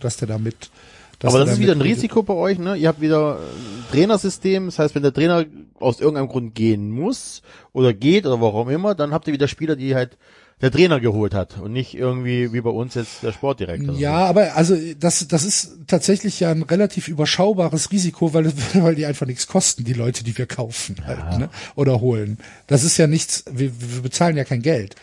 [0.00, 0.70] dass der da mit.
[1.18, 1.80] Dass Aber das ist wieder ein.
[1.80, 2.76] Risiko bei euch, ne?
[2.76, 5.44] Ihr habt wieder ein Trainersystem, das heißt, wenn der Trainer
[5.78, 9.76] aus irgendeinem Grund gehen muss oder geht oder warum immer, dann habt ihr wieder Spieler,
[9.76, 10.16] die halt
[10.60, 13.96] der Trainer geholt hat und nicht irgendwie wie bei uns jetzt der Sportdirektor.
[13.96, 19.06] Ja, aber also das, das ist tatsächlich ja ein relativ überschaubares Risiko, weil, weil die
[19.06, 21.50] einfach nichts kosten, die Leute, die wir kaufen halt, ne?
[21.74, 22.38] oder holen.
[22.66, 24.94] Das ist ja nichts, wir, wir bezahlen ja kein Geld.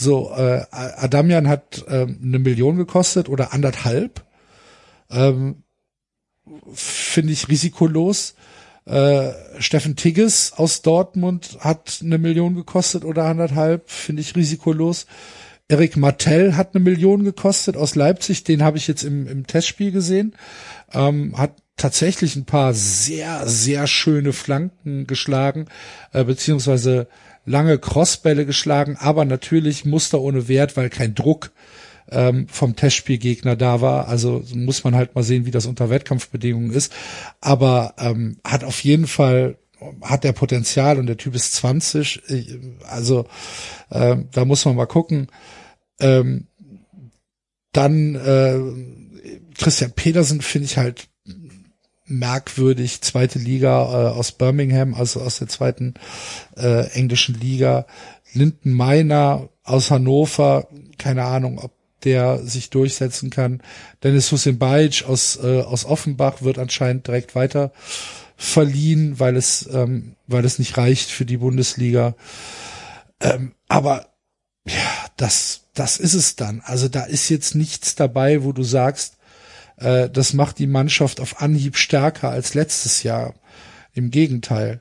[0.00, 4.24] So, äh, Adamian hat ähm, eine Million gekostet oder anderthalb.
[5.10, 5.64] Ähm,
[6.72, 8.36] Finde ich risikolos.
[8.84, 15.06] Äh, Steffen Tigges aus Dortmund hat eine Million gekostet oder anderthalb, finde ich risikolos.
[15.66, 19.90] Erik Martell hat eine Million gekostet aus Leipzig, den habe ich jetzt im, im Testspiel
[19.90, 20.36] gesehen.
[20.92, 25.66] Ähm, hat tatsächlich ein paar sehr, sehr schöne Flanken geschlagen,
[26.12, 27.08] äh, beziehungsweise
[27.48, 31.50] lange Crossbälle geschlagen, aber natürlich Muster ohne Wert, weil kein Druck
[32.10, 34.08] ähm, vom Testspielgegner da war.
[34.08, 36.92] Also muss man halt mal sehen, wie das unter Wettkampfbedingungen ist.
[37.40, 39.58] Aber ähm, hat auf jeden Fall
[40.02, 42.22] hat der Potenzial und der Typ ist 20.
[42.28, 43.26] Ich- Also
[43.90, 45.28] ähm, da muss man mal gucken.
[46.00, 46.46] Ähm,
[47.72, 48.58] dann äh,
[49.56, 51.08] Christian Pedersen finde ich halt
[52.08, 55.94] merkwürdig, zweite Liga äh, aus Birmingham, also aus der zweiten
[56.56, 57.86] äh, englischen Liga.
[58.32, 61.72] Linden Meiner aus Hannover, keine Ahnung, ob
[62.04, 63.62] der sich durchsetzen kann.
[64.02, 67.72] Dennis Hussein Bajic aus, äh, aus Offenbach wird anscheinend direkt weiter
[68.36, 72.14] verliehen, weil es, ähm, weil es nicht reicht für die Bundesliga.
[73.20, 74.06] Ähm, aber
[74.64, 76.62] ja, das, das ist es dann.
[76.64, 79.17] Also da ist jetzt nichts dabei, wo du sagst,
[79.80, 83.34] äh, das macht die Mannschaft auf Anhieb stärker als letztes Jahr.
[83.94, 84.80] Im Gegenteil.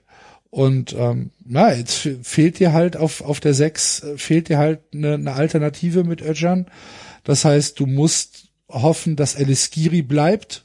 [0.50, 4.58] Und ähm, na, jetzt fe- fehlt dir halt auf, auf der 6, äh, fehlt dir
[4.58, 6.68] halt eine, eine Alternative mit Özcan.
[7.24, 10.64] Das heißt, du musst hoffen, dass Eliskiri bleibt.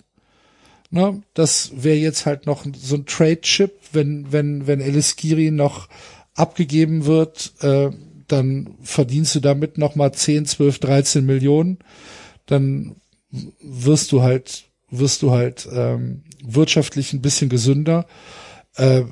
[0.91, 1.23] Ne?
[1.35, 5.89] Das wäre jetzt halt noch so ein Trade-Chip, wenn, wenn, wenn Eliskiri noch
[6.35, 7.91] abgegeben wird, äh,
[8.29, 11.79] dann verdienst du damit nochmal 10, 12, 13 Millionen.
[12.47, 12.97] Dann
[13.61, 18.07] wirst du halt, wirst du halt ähm, wirtschaftlich ein bisschen gesünder.
[18.77, 19.03] Äh,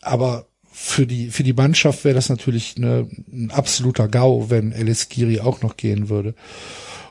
[0.00, 5.40] aber für die, für die Mannschaft wäre das natürlich eine, ein absoluter GAU, wenn Eliskiri
[5.40, 6.34] auch noch gehen würde.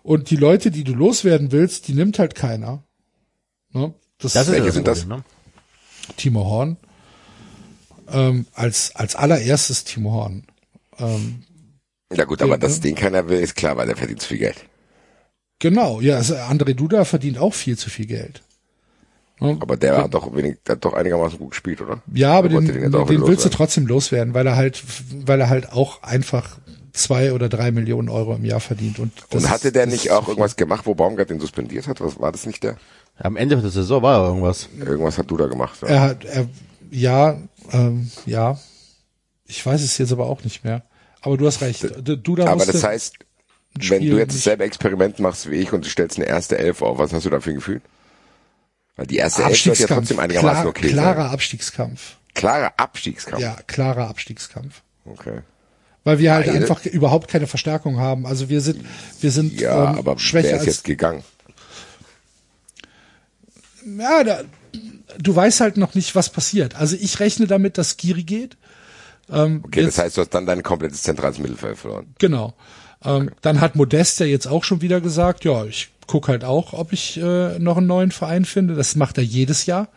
[0.01, 2.83] Und die Leute, die du loswerden willst, die nimmt halt keiner.
[3.71, 3.93] Ne?
[4.17, 5.05] Das, Das ist Welche ja sind das?
[5.05, 5.23] Ne?
[6.17, 6.77] Timo Horn.
[8.11, 10.45] Ähm, als, als allererstes Timo Horn.
[10.97, 11.43] Ähm,
[12.11, 12.81] Ja gut, aber Ja, dass ne?
[12.81, 14.65] den keiner will, ist klar, weil der verdient zu viel Geld.
[15.59, 18.41] Genau, ja, also André Duda verdient auch viel zu viel Geld.
[19.39, 19.57] Ne?
[19.61, 22.01] Aber der hat doch wenig, der hat doch einigermaßen gut gespielt, oder?
[22.13, 24.83] Ja, aber Oder den, den, den willst du trotzdem loswerden, weil er halt,
[25.25, 26.57] weil er halt auch einfach
[26.91, 28.99] zwei oder drei Millionen Euro im Jahr verdient.
[28.99, 32.01] Und, das Und hatte der ist- nicht auch irgendwas gemacht, wo Baumgart den suspendiert hat?
[32.01, 32.75] Was war das nicht der?
[33.17, 34.67] Am Ende der Saison war irgendwas.
[34.77, 35.81] Irgendwas hat du da gemacht.
[35.83, 35.87] Ja.
[35.87, 36.47] Er hat, er,
[36.91, 37.37] ja,
[37.71, 38.59] ähm, ja.
[39.45, 40.83] Ich weiß es jetzt aber auch nicht mehr.
[41.21, 41.83] Aber du hast recht.
[42.03, 43.15] Du, du da Aber musste, das heißt,
[43.75, 46.97] wenn du jetzt dasselbe Experiment machst wie ich und du stellst eine erste Elf auf,
[46.97, 47.81] was hast du da für ein Gefühl?
[48.95, 51.33] Weil die erste Elf sollte ja trotzdem einigermaßen Klar, okay klarer sein.
[51.33, 52.17] Abstiegskampf.
[52.33, 53.41] Klarer Abstiegskampf.
[53.41, 54.81] Ja, klarer Abstiegskampf.
[55.05, 55.39] Okay.
[56.03, 56.57] Weil wir halt Beide?
[56.59, 58.25] einfach überhaupt keine Verstärkung haben.
[58.25, 58.85] Also wir sind,
[59.21, 61.23] wir sind Ja, ähm, aber schwächer wer ist als jetzt gegangen?
[63.85, 64.41] ja, da,
[65.17, 66.75] du weißt halt noch nicht, was passiert.
[66.75, 68.57] Also ich rechne damit, dass Giri geht.
[69.31, 72.13] Ähm, Okay, jetzt, das heißt, du hast dann dein komplettes zentrales Mittelfeld verloren.
[72.19, 72.53] genau.
[73.03, 76.73] Ähm, Dann hat Modest ja jetzt auch schon wieder gesagt, ja, ich guck halt auch,
[76.73, 78.75] ob ich äh, noch einen neuen Verein finde.
[78.75, 79.87] Das macht er jedes Jahr,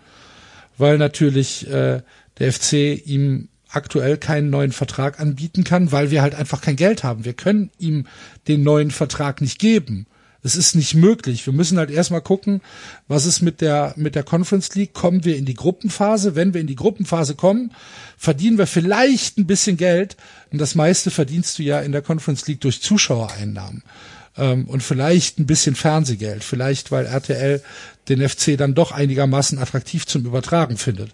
[0.78, 2.02] weil natürlich äh,
[2.38, 2.74] der FC
[3.06, 7.24] ihm aktuell keinen neuen Vertrag anbieten kann, weil wir halt einfach kein Geld haben.
[7.24, 8.06] Wir können ihm
[8.46, 10.06] den neuen Vertrag nicht geben.
[10.44, 11.46] Es ist nicht möglich.
[11.46, 12.62] Wir müssen halt erstmal gucken,
[13.06, 14.92] was ist mit der, mit der Conference League.
[14.92, 16.34] Kommen wir in die Gruppenphase?
[16.34, 17.72] Wenn wir in die Gruppenphase kommen,
[18.18, 20.16] verdienen wir vielleicht ein bisschen Geld.
[20.50, 23.84] Und das meiste verdienst du ja in der Conference League durch Zuschauereinnahmen.
[24.36, 26.42] Ähm, und vielleicht ein bisschen Fernsehgeld.
[26.42, 27.62] Vielleicht, weil RTL
[28.08, 31.12] den FC dann doch einigermaßen attraktiv zum Übertragen findet.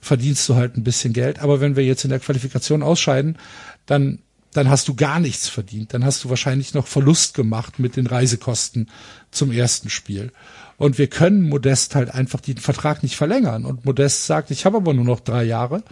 [0.00, 1.40] Verdienst du halt ein bisschen Geld.
[1.40, 3.38] Aber wenn wir jetzt in der Qualifikation ausscheiden,
[3.86, 4.20] dann
[4.58, 5.94] dann hast du gar nichts verdient.
[5.94, 8.90] Dann hast du wahrscheinlich noch Verlust gemacht mit den Reisekosten
[9.30, 10.32] zum ersten Spiel.
[10.76, 13.64] Und wir können Modest halt einfach den Vertrag nicht verlängern.
[13.64, 15.84] Und Modest sagt, ich habe aber nur noch drei Jahre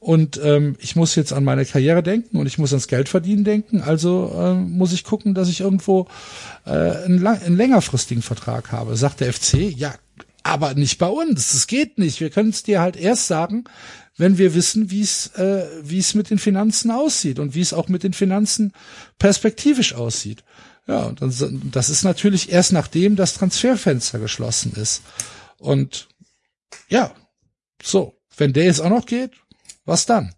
[0.00, 3.44] und ähm, ich muss jetzt an meine Karriere denken und ich muss ans Geld verdienen
[3.44, 3.82] denken.
[3.82, 6.06] Also ähm, muss ich gucken, dass ich irgendwo
[6.64, 8.96] äh, einen, einen längerfristigen Vertrag habe.
[8.96, 9.92] Sagt der FC, ja,
[10.48, 11.52] aber nicht bei uns.
[11.52, 12.20] Das geht nicht.
[12.20, 13.64] Wir können es dir halt erst sagen,
[14.16, 17.72] wenn wir wissen, wie es äh, wie es mit den Finanzen aussieht und wie es
[17.72, 18.72] auch mit den Finanzen
[19.18, 20.42] perspektivisch aussieht.
[20.86, 25.02] Ja, und dann, das ist natürlich erst nachdem das Transferfenster geschlossen ist.
[25.58, 26.08] Und
[26.88, 27.14] ja,
[27.82, 29.32] so, wenn der jetzt auch noch geht,
[29.84, 30.34] was dann?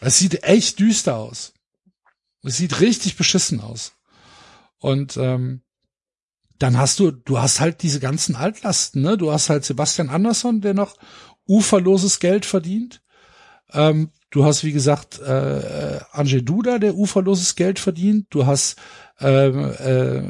[0.00, 1.52] Es sieht echt düster aus.
[2.42, 3.92] Es sieht richtig beschissen aus.
[4.78, 5.62] Und ähm,
[6.58, 9.16] dann hast du, du hast halt diese ganzen Altlasten, ne?
[9.16, 10.96] Du hast halt Sebastian Andersson, der noch
[11.46, 13.02] uferloses Geld verdient.
[13.72, 18.26] Ähm, du hast, wie gesagt, äh, äh, Angel Duda, der uferloses Geld verdient.
[18.30, 18.76] Du hast
[19.20, 20.22] ähm, äh,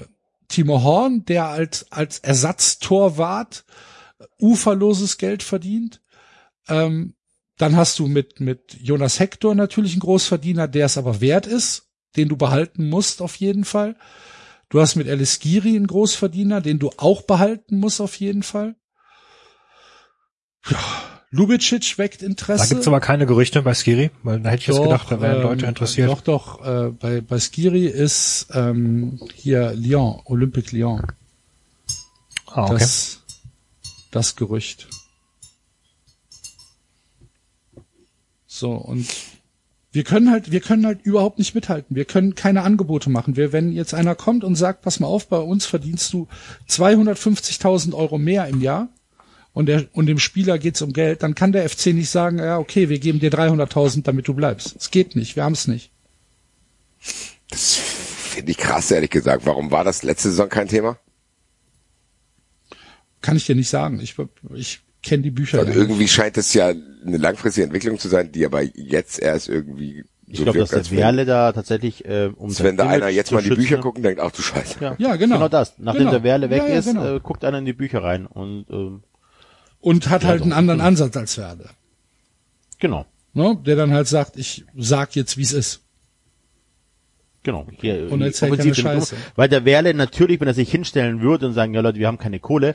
[0.48, 3.64] Timo Horn, der als, als Ersatztorwart
[4.40, 6.00] uferloses Geld verdient.
[6.68, 7.14] Ähm,
[7.56, 11.88] dann hast du mit, mit Jonas Hector natürlich einen Großverdiener, der es aber wert ist,
[12.16, 13.96] den du behalten musst auf jeden Fall.
[14.68, 18.76] Du hast mit Alice Giri einen Großverdiener, den du auch behalten musst auf jeden Fall.
[20.68, 20.78] Ja,
[21.30, 22.64] Lubicic weckt Interesse.
[22.64, 25.20] Da gibt's aber keine Gerüchte bei Skiri, weil da hätte ich jetzt Doch, gedacht, da
[25.20, 26.08] wären ähm, Leute interessiert.
[26.08, 31.02] Doch, doch, äh, bei, bei Skiri ist ähm, hier Lyon, Olympique Lyon,
[32.46, 32.78] ah, okay.
[32.78, 33.22] das,
[34.10, 34.88] das Gerücht.
[38.46, 39.06] So, und
[39.90, 41.96] wir können halt, wir können halt überhaupt nicht mithalten.
[41.96, 43.36] Wir können keine Angebote machen.
[43.36, 46.28] Wir, wenn jetzt einer kommt und sagt, pass mal auf, bei uns verdienst du
[46.68, 48.88] 250.000 Euro mehr im Jahr
[49.54, 52.58] und, der, und dem Spieler geht's um Geld, dann kann der FC nicht sagen, ja,
[52.58, 54.76] okay, wir geben dir 300.000, damit du bleibst.
[54.76, 55.36] Es geht nicht.
[55.36, 55.90] Wir haben es nicht.
[57.48, 59.46] Das finde ich krass, ehrlich gesagt.
[59.46, 60.98] Warum war das letzte Saison kein Thema?
[63.22, 64.00] Kann ich dir nicht sagen.
[64.00, 64.16] Ich,
[64.54, 65.58] ich kenne die Bücher.
[65.58, 69.48] Weil ja irgendwie scheint es ja eine langfristige Entwicklung zu sein, die aber jetzt erst
[69.48, 72.92] irgendwie Ich glaube, dass als der Werle da tatsächlich, äh, um als wenn da sein
[72.94, 74.76] einer Image jetzt mal in die schützen- Bücher guckt und denkt, ach du Scheiße.
[74.80, 75.36] Ja, Ja, genau.
[75.36, 75.74] Genau das.
[75.78, 76.10] Nachdem Genau.
[76.12, 77.16] der Werle weg Ja, ja, ist, genau.
[77.16, 79.02] äh, guckt einer in die Bücher rein und ähm,
[79.80, 80.44] Und hat Ja, halt doch.
[80.44, 81.70] einen anderen Ansatz als Werde.
[82.80, 83.56] genau, Ne?
[83.64, 85.80] Der dann halt sagt, ich sag jetzt, wie es ist.
[87.42, 87.66] genau.
[87.80, 89.16] Hier, Und die erzählt keine Scheiße.
[89.36, 92.18] Weil der Werle natürlich, wenn er sich hinstellen würde und sagen, ja Leute, wir haben
[92.18, 92.74] keine Kohle,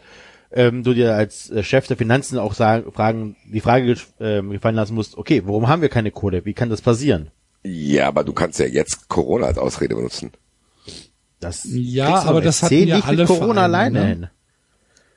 [0.54, 4.76] ähm, du dir als äh, Chef der Finanzen auch sagen, fragen, die Frage ähm, gefallen
[4.76, 6.45] lassen musst, okay, warum haben wir keine Kohle?
[6.45, 7.32] Wie kann das passieren?
[7.64, 10.32] Ja, aber du kannst ja jetzt Corona als Ausrede benutzen.
[11.39, 14.08] Das Ja, aber das hatten ja nicht alle mit Corona Vereine, alleine ne?
[14.08, 14.28] hin.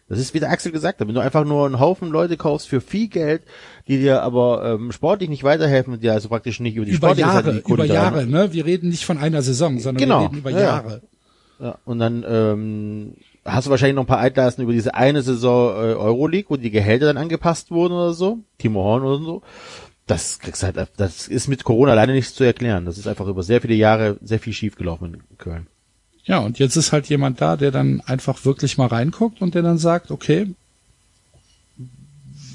[0.08, 2.68] Das ist, wie der Axel gesagt hat, wenn du einfach nur einen Haufen Leute kaufst
[2.68, 3.42] für viel Geld,
[3.88, 7.08] die dir aber ähm, sportlich nicht weiterhelfen, und dir also praktisch nicht über die Über
[7.08, 8.52] sportliche Seite Jahre, die Kohle über Jahre, ne?
[8.52, 10.20] Wir reden nicht von einer Saison, sondern Genau.
[10.20, 10.60] wir reden über ja.
[10.60, 11.02] Jahre.
[11.58, 13.14] Ja, und dann ähm,
[13.46, 16.70] hast du wahrscheinlich noch ein paar Altlasten über diese eine Saison äh, Euroleague, wo die
[16.70, 19.42] Gehälter dann angepasst wurden oder so, Timo Horn oder so.
[20.06, 22.84] Das kriegst halt, das ist mit Corona alleine nicht zu erklären.
[22.84, 25.66] Das ist einfach über sehr viele Jahre sehr viel schiefgelaufen in Köln.
[26.24, 29.62] Ja, und jetzt ist halt jemand da, der dann einfach wirklich mal reinguckt und der
[29.62, 30.54] dann sagt, okay,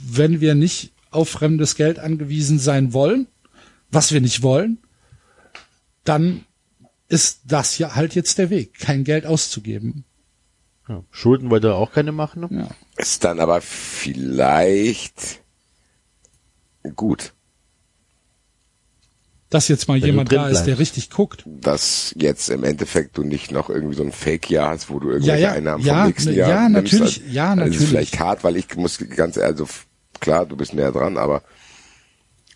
[0.09, 3.27] wenn wir nicht auf fremdes Geld angewiesen sein wollen,
[3.89, 4.77] was wir nicht wollen,
[6.03, 6.45] dann
[7.07, 10.05] ist das ja halt jetzt der Weg, kein Geld auszugeben.
[10.91, 11.03] Ja.
[11.11, 12.41] Schulden wollte er auch keine machen.
[12.41, 12.49] Ne?
[12.51, 12.67] Ja.
[12.97, 15.39] Ist dann aber vielleicht
[16.95, 17.33] gut,
[19.49, 21.43] Dass jetzt mal Wenn jemand da ist, der richtig guckt.
[21.45, 25.41] dass jetzt im Endeffekt du nicht noch irgendwie so ein Fake-Jahr hast, wo du irgendwelche
[25.43, 26.93] Ja, ja, Einnahmen ja, vom nächsten ne, Jahr ja, nimmst.
[26.93, 27.81] natürlich, Also, ja, Das natürlich.
[27.81, 29.67] ist vielleicht hart, weil ich muss ganz ehrlich, also
[30.19, 31.43] klar, du bist näher dran, aber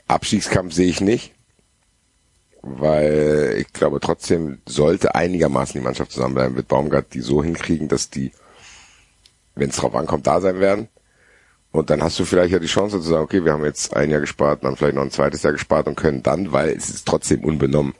[0.07, 1.34] Abstiegskampf sehe ich nicht,
[2.67, 8.09] weil ich glaube trotzdem sollte einigermaßen die Mannschaft zusammenbleiben, wird Baumgart die so hinkriegen, dass
[8.09, 8.31] die,
[9.53, 10.87] wenn es drauf ankommt, da sein werden.
[11.71, 14.09] Und dann hast du vielleicht ja die Chance zu sagen, okay, wir haben jetzt ein
[14.09, 17.05] Jahr gespart, dann vielleicht noch ein zweites Jahr gespart und können dann, weil es ist
[17.05, 17.93] trotzdem unbenommen,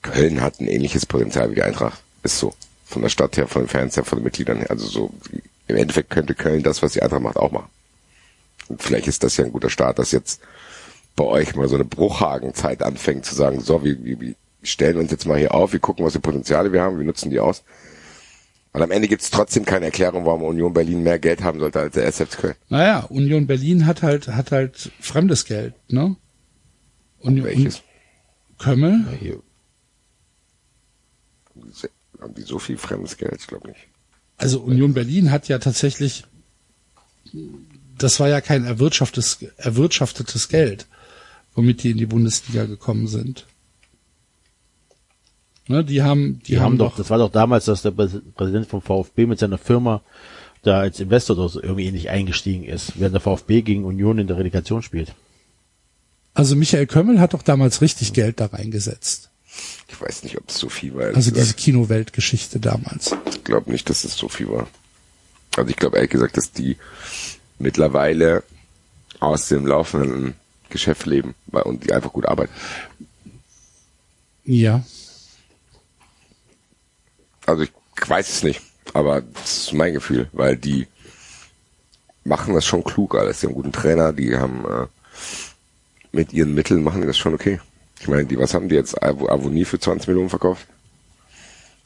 [0.00, 2.00] Köln hat ein ähnliches Potenzial wie die Eintracht.
[2.22, 2.54] Ist so.
[2.86, 4.70] Von der Stadt her, von den Fans her, von den Mitgliedern her.
[4.70, 5.10] Also so,
[5.66, 7.68] im Endeffekt könnte Köln das, was die Eintracht macht, auch machen.
[8.68, 10.40] Und vielleicht ist das ja ein guter Start, dass jetzt
[11.18, 15.10] bei euch mal so eine Bruchhagenzeit anfängt zu sagen, so, wir, wir, wir stellen uns
[15.10, 17.64] jetzt mal hier auf, wir gucken, was für Potenziale wir haben, wir nutzen die aus.
[18.72, 21.80] Und am Ende gibt es trotzdem keine Erklärung, warum Union Berlin mehr Geld haben sollte
[21.80, 22.54] als der SF Köln.
[22.68, 26.16] Naja, Union Berlin hat halt, hat halt fremdes Geld, ne?
[27.18, 27.82] Union, Welches?
[28.58, 29.06] Kömmel?
[29.18, 29.42] Hier.
[32.20, 33.36] Haben die so viel fremdes Geld?
[33.40, 33.80] Ich glaube nicht.
[34.36, 36.24] Also Union Berlin hat ja tatsächlich,
[37.96, 40.86] das war ja kein erwirtschaftetes, erwirtschaftetes Geld,
[41.58, 43.46] womit die in die Bundesliga gekommen sind.
[45.66, 48.68] Ne, die haben, die, Die haben doch, das war doch damals, dass der Präs- Präsident
[48.68, 50.00] vom VfB mit seiner Firma
[50.62, 54.26] da als Investor oder so irgendwie ähnlich eingestiegen ist, während der VfB gegen Union in
[54.28, 55.14] der Relegation spielt.
[56.34, 59.30] also Michael Kömmel hat doch damals richtig Geld da reingesetzt.
[59.88, 61.06] Ich weiß nicht, ob es so viel war.
[61.06, 61.36] Also gesagt.
[61.36, 63.14] diese Kinoweltgeschichte damals.
[63.28, 64.68] Ich glaube nicht, dass es so viel war.
[65.56, 66.76] Also ich glaube ehrlich gesagt, dass die
[67.58, 68.44] mittlerweile
[69.20, 70.34] aus dem laufenden
[70.70, 72.52] Geschäft leben und die einfach gut arbeiten.
[74.44, 74.82] Ja.
[77.46, 77.72] Also ich
[78.06, 78.60] weiß es nicht,
[78.94, 80.86] aber das ist mein Gefühl, weil die
[82.24, 83.40] machen das schon klug alles.
[83.40, 84.86] Die haben einen guten Trainer, die haben äh,
[86.12, 87.60] mit ihren Mitteln machen die das schon okay.
[88.00, 90.66] Ich meine, die, was haben die jetzt Avo- Avonie für 20 Millionen verkauft?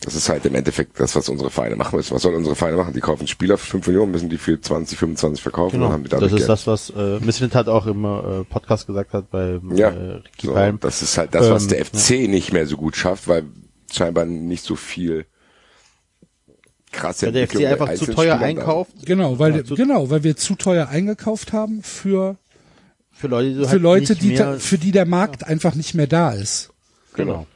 [0.04, 2.12] Das ist halt im Endeffekt das, was unsere Vereine machen müssen.
[2.14, 2.92] Was sollen unsere Vereine machen?
[2.92, 6.02] Die kaufen Spieler für 5 Millionen, müssen die für 20, 25 verkaufen und dann haben
[6.02, 6.48] die Das dadurch ist Geld.
[6.48, 10.46] das, was äh, Missfit hat auch im äh, Podcast gesagt hat bei Ja, äh, Ricky
[10.48, 10.78] so, Palm.
[10.80, 13.44] das ist halt das, was Ähm, der FC nicht mehr so gut schafft, weil
[13.92, 15.24] scheinbar nicht so viel
[16.90, 20.24] krasse Weil der FC einfach zu teuer Spielern da- einkauft Genau, weil Ja, genau, weil
[20.24, 22.36] wir zu teuer eingekauft haben für
[23.12, 25.94] für Leute, die für halt Leute, die mehr, ta- für die der Markt einfach nicht
[25.94, 26.70] mehr da ist.
[27.14, 27.46] genau.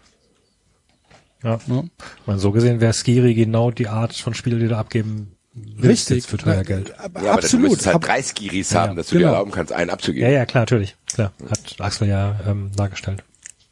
[1.46, 1.60] Ja.
[1.66, 1.88] Ne?
[2.20, 6.10] Ich meine, so gesehen wäre Skiri genau die Art von Spieler, die du abgeben willst
[6.10, 6.16] Richtig.
[6.16, 6.98] jetzt für teuer Geld.
[6.98, 7.68] Aber Ja, aber du absolut.
[7.68, 9.28] müsstest halt aber, drei Skiris haben, dass du genau.
[9.28, 10.28] dir erlauben kannst, einen abzugeben.
[10.28, 10.96] Ja, ja, klar, natürlich.
[11.12, 11.32] Klar.
[11.48, 13.22] Hat Axel ja ähm, dargestellt.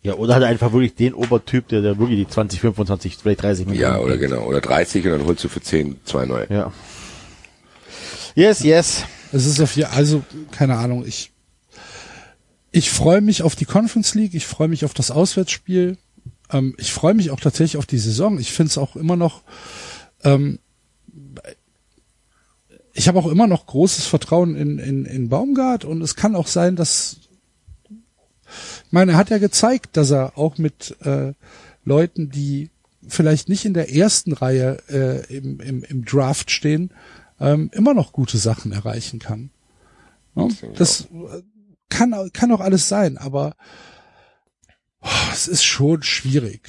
[0.03, 3.67] Ja, oder halt einfach wirklich den Obertyp, der, der wirklich die 20, 25, vielleicht 30
[3.67, 3.95] Millionen.
[3.95, 4.31] Ja, oder kriegt.
[4.31, 4.45] genau.
[4.45, 6.47] Oder 30 und dann holst du für 10 zwei neue.
[6.49, 6.73] Ja.
[8.37, 9.05] Yes, yes.
[9.33, 10.23] es ist auf je, also
[10.53, 11.05] keine Ahnung.
[11.07, 11.33] Ich
[12.71, 14.35] ich freue mich auf die Conference League.
[14.35, 15.97] Ich freue mich auf das Auswärtsspiel.
[16.51, 18.39] Ähm, ich freue mich auch tatsächlich auf die Saison.
[18.39, 19.43] Ich finde es auch immer noch.
[20.23, 20.59] Ähm,
[22.93, 26.47] ich habe auch immer noch großes Vertrauen in, in, in Baumgart und es kann auch
[26.47, 27.17] sein, dass
[28.87, 31.33] ich meine, er hat ja gezeigt, dass er auch mit äh,
[31.85, 32.71] Leuten, die
[33.07, 36.91] vielleicht nicht in der ersten Reihe äh, im, im, im Draft stehen,
[37.41, 39.51] ähm, immer noch gute Sachen erreichen kann.
[40.37, 41.43] Ja, Das das äh,
[41.89, 43.57] kann, kann auch alles sein, aber
[45.33, 46.69] es ist schon schwierig.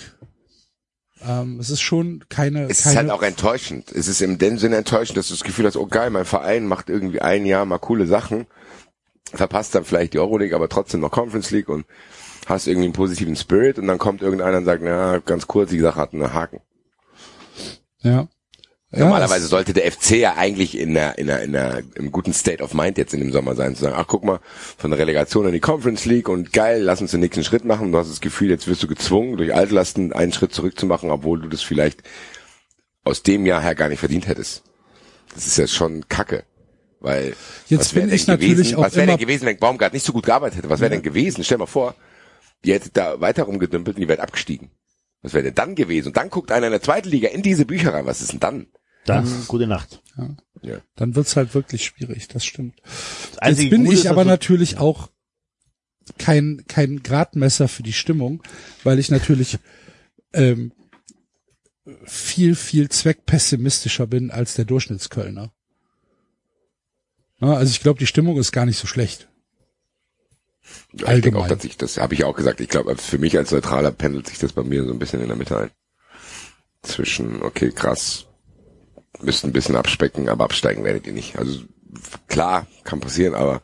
[1.22, 2.68] Ähm, es ist schon keine.
[2.70, 3.92] Es keine ist halt auch enttäuschend.
[3.92, 6.68] Es ist in dem Sinne enttäuschend, dass du das Gefühl hast, oh geil, mein Verein
[6.68, 8.48] macht irgendwie ein Jahr mal coole Sachen,
[9.34, 11.86] verpasst dann vielleicht die Euroleague, aber trotzdem noch Conference League und
[12.46, 15.80] hast irgendwie einen positiven Spirit und dann kommt irgendeiner und sagt, na, ganz kurz, die
[15.80, 16.62] Sache hat einen Haken.
[18.02, 18.28] ja.
[18.96, 22.32] Ja, Normalerweise sollte der FC ja eigentlich in der, in der, in der, im guten
[22.34, 24.40] State of Mind jetzt in dem Sommer sein, zu sagen, ach guck mal,
[24.78, 27.92] von der Relegation in die Conference League und geil, lass uns den nächsten Schritt machen.
[27.92, 31.50] Du hast das Gefühl, jetzt wirst du gezwungen, durch Altlasten einen Schritt zurückzumachen, obwohl du
[31.50, 32.04] das vielleicht
[33.04, 34.64] aus dem Jahr her gar nicht verdient hättest.
[35.34, 36.44] Das ist ja schon Kacke.
[37.02, 37.36] Weil,
[37.68, 40.06] Jetzt was wär bin denn gewesen, auch was wäre immer- denn gewesen, wenn Baumgart nicht
[40.06, 40.70] so gut gearbeitet hätte?
[40.70, 41.44] Was wäre denn gewesen?
[41.44, 41.94] Stell mal vor,
[42.64, 44.72] ihr hättet da weiter rumgedümpelt und ihr wärt abgestiegen.
[45.22, 46.08] Was wäre denn dann gewesen?
[46.10, 48.06] Und dann guckt einer in der zweiten Liga in diese Bücher rein.
[48.06, 48.68] Was ist denn dann?
[49.06, 50.02] Dann gute Nacht.
[50.62, 50.80] Ja.
[50.96, 52.80] dann wird's halt wirklich schwierig, das stimmt.
[52.84, 52.94] Das
[53.32, 55.10] Jetzt einzige bin Gute ich aber dass du- natürlich auch
[56.18, 58.42] kein, kein Gradmesser für die Stimmung,
[58.84, 59.60] weil ich natürlich
[60.34, 60.72] ähm,
[62.06, 65.52] viel, viel zweckpessimistischer bin als der Durchschnittskölner.
[67.42, 69.28] Ja, also ich glaube, die Stimmung ist gar nicht so schlecht.
[70.94, 71.50] Ja, ich denke auch, Allgemein.
[71.50, 72.60] dass ich, das habe ich auch gesagt.
[72.62, 75.28] Ich glaube, für mich als Neutraler pendelt sich das bei mir so ein bisschen in
[75.28, 75.72] der Mitte ein.
[76.82, 78.26] Zwischen, okay, krass,
[79.26, 81.38] müsst ein bisschen abspecken, aber absteigen werdet ihr nicht.
[81.38, 81.62] Also
[82.28, 83.62] klar, kann passieren, aber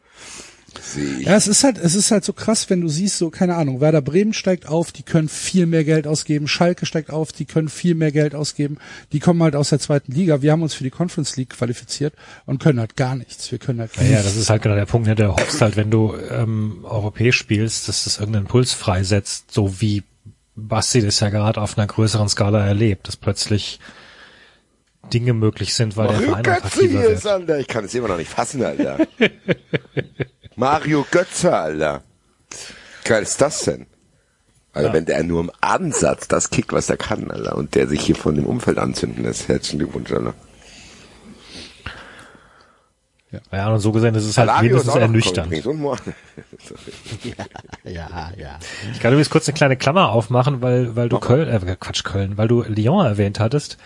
[0.79, 1.25] sehe ich.
[1.25, 3.81] Ja, es ist halt, es ist halt so krass, wenn du siehst, so, keine Ahnung,
[3.81, 7.69] Werder Bremen steigt auf, die können viel mehr Geld ausgeben, Schalke steigt auf, die können
[7.69, 8.77] viel mehr Geld ausgeben,
[9.11, 10.41] die kommen halt aus der zweiten Liga.
[10.41, 12.13] Wir haben uns für die Conference League qualifiziert
[12.45, 13.51] und können halt gar nichts.
[13.51, 15.77] Wir können halt Ja, ja, das ist halt genau der Punkt, ne, der hoffst halt,
[15.77, 20.03] wenn du ähm, europäisch spielst, dass das irgendeinen Puls freisetzt, so wie
[20.55, 23.79] Basti das ja gerade auf einer größeren Skala erlebt, dass plötzlich
[25.11, 27.27] Dinge möglich sind, weil der Mario Verein Götze hier ist.
[27.27, 27.59] Alter.
[27.59, 28.97] Ich kann es immer noch nicht fassen, Alter.
[30.55, 32.01] Mario Götze, Alter.
[33.03, 33.85] Geil ist das denn?
[34.73, 38.01] Also wenn der nur im Ansatz das kickt, was er kann, Alter, und der sich
[38.01, 39.47] hier von dem Umfeld anzünden lässt.
[39.49, 40.33] Herzlichen Glückwunsch, Alter.
[43.49, 45.65] Ja, und so gesehen, das ist halt Alario ist noch ernüchternd.
[45.77, 45.95] Mo-
[47.85, 48.59] Ja, ja.
[48.91, 52.03] Ich kann übrigens kurz eine kleine Klammer aufmachen, weil, weil du Mach Köln, äh, Quatsch,
[52.03, 53.77] Köln, weil du Lyon erwähnt hattest.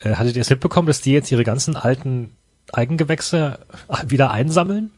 [0.00, 2.36] Äh, hattet ihr es mitbekommen, dass die jetzt ihre ganzen alten
[2.72, 3.58] Eigengewächse
[4.06, 4.90] wieder einsammeln?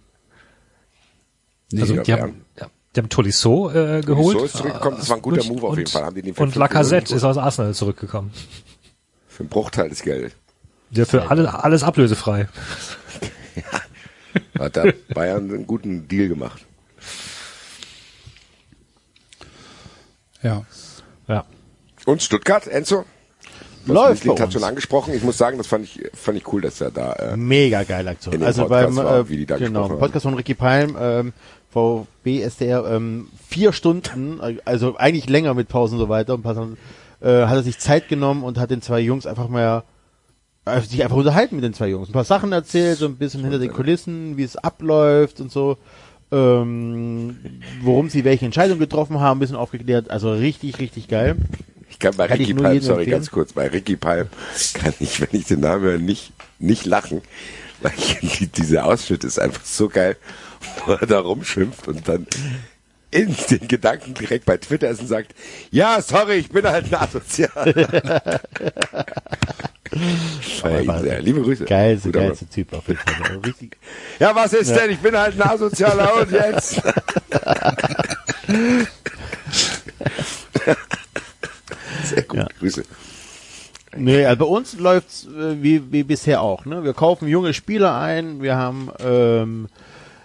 [1.74, 4.38] also ja, die haben, ja, die haben Tolisso äh, geholt.
[4.38, 6.04] So ist zurückgekommen, das war ein guter Und- Move auf und, jeden Fall.
[6.04, 8.32] Haben die den und Lacazette ist aus Arsenal zurückgekommen.
[9.28, 10.32] Für einen Bruchteil des Geldes.
[10.90, 12.48] Der für alles, alles ablösefrei.
[14.58, 16.64] Hat da Bayern einen guten Deal gemacht.
[20.42, 20.64] ja.
[21.28, 21.44] Ja.
[22.04, 23.04] Und Stuttgart, Enzo?
[23.86, 25.14] Läuft Lied hat schon angesprochen.
[25.14, 28.10] Ich muss sagen, das fand ich, fand ich cool, dass er da, äh, Mega geile
[28.10, 28.42] Aktion.
[28.42, 31.32] Also Podcast beim war, äh, wie die da genau, Podcast von Ricky Palm, ähm,
[31.70, 36.56] VB SDR, ähm, vier Stunden, also eigentlich länger mit Pausen und so weiter, und paar
[37.20, 39.84] äh, hat er sich Zeit genommen und hat den zwei Jungs einfach mal
[40.66, 42.08] äh, sich einfach unterhalten mit den zwei Jungs.
[42.08, 45.78] Ein paar Sachen erzählt, so ein bisschen hinter den Kulissen, wie es abläuft und so.
[46.32, 47.36] Ähm,
[47.82, 50.10] worum sie welche Entscheidung getroffen haben, ein bisschen aufgeklärt.
[50.10, 51.36] Also richtig, richtig geil.
[51.88, 53.18] Ich kann bei Kann Ricky Palm, sorry, empfehlen.
[53.18, 54.28] ganz kurz, bei Ricky Palm
[54.74, 57.22] kann ich, wenn ich den Namen höre, nicht, nicht lachen.
[57.80, 60.16] Weil ich, dieser Ausschnitt ist einfach so geil,
[60.84, 62.26] wo er da rumschimpft und dann
[63.10, 65.34] in den Gedanken direkt bei Twitter ist und sagt,
[65.70, 67.72] ja, sorry, ich bin halt ein Asozial.
[70.62, 71.22] Sehr.
[71.22, 71.64] Liebe Grüße.
[71.64, 72.12] Geil, so Mann.
[72.12, 73.14] geilste Typ auf jeden Fall.
[73.28, 73.76] Also richtig,
[74.18, 74.90] Ja, was ist denn?
[74.90, 76.82] Ich bin halt ein Asozialer und jetzt?
[82.16, 82.46] Sehr gut, Ja.
[82.58, 82.82] Grüße.
[83.96, 86.64] Nee, also bei uns läuft's äh, wie, wie bisher auch.
[86.66, 86.84] Ne?
[86.84, 88.42] Wir kaufen junge Spieler ein.
[88.42, 89.68] Wir haben ähm,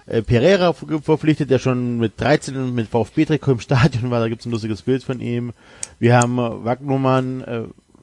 [0.07, 4.19] äh, Pereira ver- verpflichtet, der schon mit 13 mit VfB-Trikot im Stadion war.
[4.19, 5.53] Da gibt's ein lustiges Bild von ihm.
[5.99, 7.61] Wir haben äh, Wagnumann äh,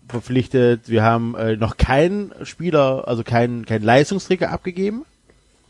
[0.08, 0.88] verpflichtet.
[0.88, 5.04] Wir haben äh, noch keinen Spieler, also keinen kein Leistungsträger abgegeben.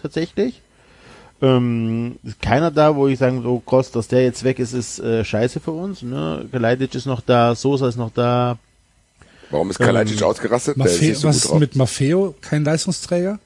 [0.00, 0.60] Tatsächlich.
[1.40, 4.98] Ähm, ist keiner da, wo ich sagen, so Kost, dass der jetzt weg ist, ist
[4.98, 6.02] äh, scheiße für uns.
[6.02, 6.48] Ne?
[6.50, 8.58] Kalajdzic ist noch da, Sosa ist noch da.
[9.50, 10.76] Warum ist Kalajdzic ausgerastet?
[10.76, 11.60] Der ist Maffeo, so was ist drauf.
[11.60, 12.34] mit Maffeo?
[12.40, 13.38] Kein Leistungsträger?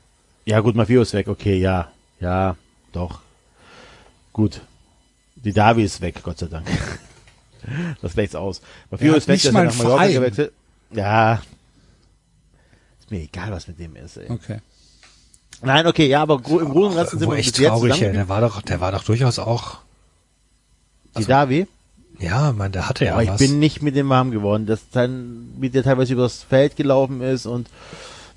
[0.47, 1.93] Ja, gut, Maffeo ist weg, okay, ja.
[2.19, 2.57] Ja,
[2.93, 3.21] doch.
[4.33, 4.63] Gut.
[5.37, 6.67] Die Davi ist weg, Gott sei Dank.
[8.01, 8.63] das gleich's aus.
[8.91, 10.53] Maffeo Er ist weg, ja einen nach Mallorca gewechselt.
[10.93, 11.43] Ja.
[13.01, 14.31] Ist mir egal, was mit dem ist, ey.
[14.31, 14.61] Okay.
[15.63, 18.13] Nein, okay, ja, aber im Großen und Ganzen sind wir echt traurig, zusammen.
[18.15, 19.79] Der war doch, der war doch durchaus auch,
[21.19, 21.67] Die Davi.
[22.19, 23.39] ja, man, der hatte ja Aber ich was.
[23.39, 27.47] bin nicht mit dem warm geworden, dass dann mit der teilweise übers Feld gelaufen ist
[27.47, 27.69] und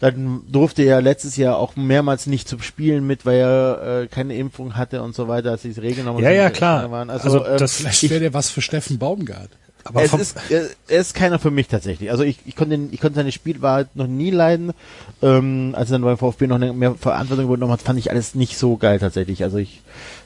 [0.02, 4.36] dann durfte er letztes Jahr auch mehrmals nicht zum Spielen mit, weil er äh, keine
[4.36, 6.92] Impfung hatte und so weiter, als die Regeln nochmal Ja, ja, klar.
[6.92, 7.10] waren.
[7.10, 9.50] Also, Also ähm, das- Vielleicht ich, wäre der was für Steffen Baumgart.
[9.88, 12.10] Aber es ist, er, er ist keiner für mich tatsächlich.
[12.10, 14.74] Also ich, ich konnte, ich konnte seine Spielwahrheit noch nie leiden.
[15.22, 18.58] Ähm, als er dann beim VfB noch mehr Verantwortung übernommen hat, fand ich alles nicht
[18.58, 19.44] so geil tatsächlich.
[19.44, 19.84] Also ich,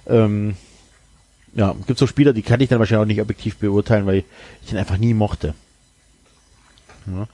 [0.08, 0.56] ähm,
[1.54, 4.24] ja, gibt so Spieler, die kann ich dann wahrscheinlich auch nicht objektiv beurteilen, weil
[4.64, 5.54] ich ihn einfach nie mochte.
[7.06, 7.28] Ja.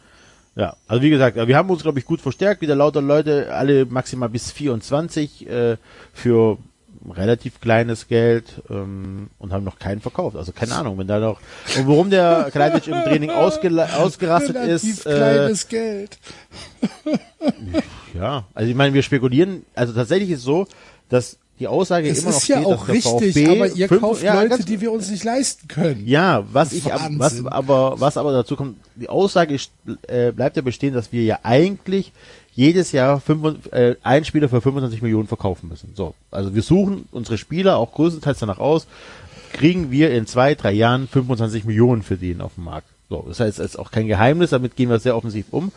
[0.58, 3.86] Ja, also wie gesagt, wir haben uns, glaube ich, gut verstärkt, wieder lauter Leute, alle
[3.86, 5.76] maximal bis 24 äh,
[6.14, 6.58] für
[7.12, 10.36] relativ kleines Geld ähm, und haben noch keinen verkauft.
[10.36, 11.40] Also keine Ahnung, wenn da noch
[11.78, 15.06] und warum der Kalajdzic im Training ausgerastet Relativ ist.
[15.06, 16.18] Äh, kleines Geld.
[18.14, 19.66] ja, also ich meine, wir spekulieren.
[19.76, 20.68] Also tatsächlich ist so,
[21.10, 23.88] dass die Aussage Es immer noch ist ja steht, auch dass richtig, VfB aber ihr
[23.88, 26.04] fünf- kauft ja, Leute, die wir uns nicht leisten können.
[26.06, 29.58] Ja, was ich was aber was aber dazu kommt, die Aussage
[30.08, 32.12] äh, bleibt ja bestehen, dass wir ja eigentlich
[32.56, 35.92] jedes Jahr fünf, äh, einen Spieler für 25 Millionen verkaufen müssen.
[35.94, 38.88] So, also wir suchen unsere Spieler auch größtenteils danach aus,
[39.54, 42.88] kriegen wir in zwei, drei Jahren 25 Millionen für den auf dem Markt.
[43.10, 45.72] So, das heißt, es ist auch kein Geheimnis, damit gehen wir sehr offensiv um.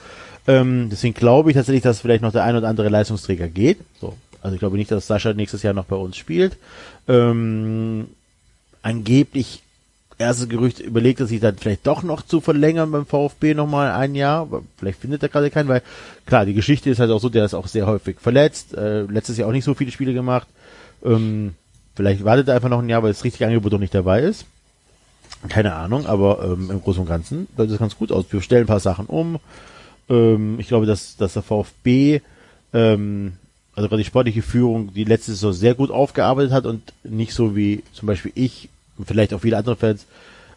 [0.46, 3.78] Ähm, deswegen glaube ich tatsächlich, dass vielleicht noch der ein oder andere Leistungsträger geht.
[4.00, 6.56] So, also ich glaube nicht, dass Sascha nächstes Jahr noch bei uns spielt.
[7.06, 8.08] Ähm,
[8.82, 9.62] angeblich
[10.18, 14.14] erste Gerücht überlegt er sich dann vielleicht doch noch zu verlängern beim VfB nochmal ein
[14.14, 14.42] Jahr.
[14.42, 15.82] Aber vielleicht findet er gerade keinen, weil
[16.26, 19.38] klar, die Geschichte ist halt auch so, der ist auch sehr häufig verletzt, äh, letztes
[19.38, 20.48] Jahr auch nicht so viele Spiele gemacht.
[21.04, 21.54] Ähm,
[21.94, 24.44] vielleicht wartet er einfach noch ein Jahr, weil das richtige Angebot noch nicht dabei ist.
[25.48, 28.24] Keine Ahnung, aber ähm, im Großen und Ganzen sieht das ganz gut aus.
[28.30, 29.38] Wir stellen ein paar Sachen um.
[30.08, 32.20] Ähm, ich glaube, dass, dass der VfB,
[32.72, 33.34] ähm,
[33.76, 37.54] also gerade die sportliche Führung, die letzte Saison sehr gut aufgearbeitet hat und nicht so
[37.54, 38.68] wie zum Beispiel ich
[39.06, 40.06] vielleicht auch viele andere Fans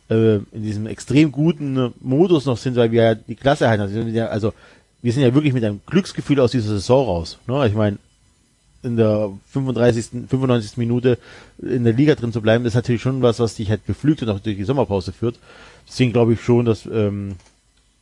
[0.09, 3.83] äh, in diesem extrem guten Modus noch sind, weil wir ja die Klasse halten.
[3.93, 4.53] Wir sind ja- also
[5.01, 7.39] wir sind ja wirklich mit einem Glücksgefühl aus dieser Saison raus.
[7.47, 7.67] Ne?
[7.67, 7.97] Ich meine,
[8.83, 10.77] in der 35., 95.
[10.77, 11.17] Minute
[11.61, 14.29] in der Liga drin zu bleiben, ist natürlich schon was, was dich halt beflügt und
[14.29, 15.37] auch durch die Sommerpause führt.
[15.87, 17.35] Deswegen glaube ich schon, dass ähm,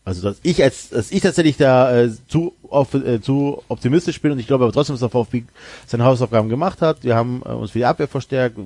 [0.05, 4.31] also dass ich als dass ich tatsächlich da äh, zu auf, äh, zu optimistisch bin
[4.31, 5.43] und ich glaube aber trotzdem, dass der VfB
[5.85, 7.03] seine Hausaufgaben gemacht hat.
[7.03, 8.57] Wir haben äh, uns für die Abwehr verstärkt.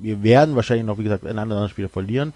[0.00, 2.32] Wir werden wahrscheinlich noch, wie gesagt, einen anderen Spieler verlieren.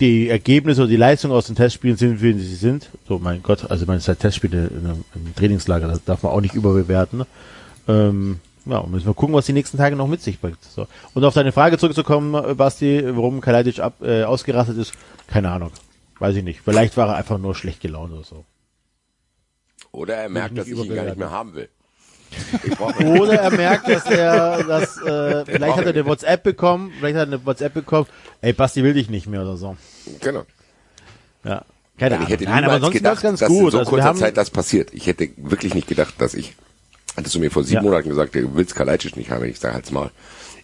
[0.00, 2.88] Die Ergebnisse oder die Leistung aus den Testspielen sind, wie sie sind.
[3.06, 6.40] So, mein Gott, also meine halt Testspiele in einem, im Trainingslager, das darf man auch
[6.40, 7.24] nicht überbewerten.
[7.86, 10.62] Ähm, ja, müssen wir gucken, was die nächsten Tage noch mit sich bringt.
[10.62, 10.86] So.
[11.14, 14.92] Und auf deine Frage zurückzukommen, äh, Basti, warum Kalajdzic ab, äh, ausgerastet ist,
[15.26, 15.72] keine Ahnung.
[16.18, 16.60] Weiß ich nicht.
[16.60, 18.44] Vielleicht war er einfach nur schlecht gelaunt oder so.
[19.92, 21.68] Oder er merkt, dass ich ihn gar nicht mehr haben will.
[22.62, 27.16] Ich Oder er merkt, dass er, dass, äh, vielleicht hat er eine WhatsApp bekommen, vielleicht
[27.16, 28.06] hat er eine WhatsApp bekommen,
[28.40, 29.76] ey, Basti will dich nicht mehr oder so.
[30.20, 30.44] genau.
[31.44, 31.64] Ja.
[31.98, 32.28] Keine ich Ahnung.
[32.30, 33.64] hätte Nein, aber sonst gedacht, ganz dass gut.
[33.66, 34.88] in so Also kurzer haben, Zeit das passiert.
[34.94, 36.54] Ich hätte wirklich nicht gedacht, dass ich,
[37.16, 37.82] hattest du mir vor sieben Ja.
[37.82, 40.10] Monaten gesagt, du willst Kalajdzic nicht haben, ich sage halt's mal.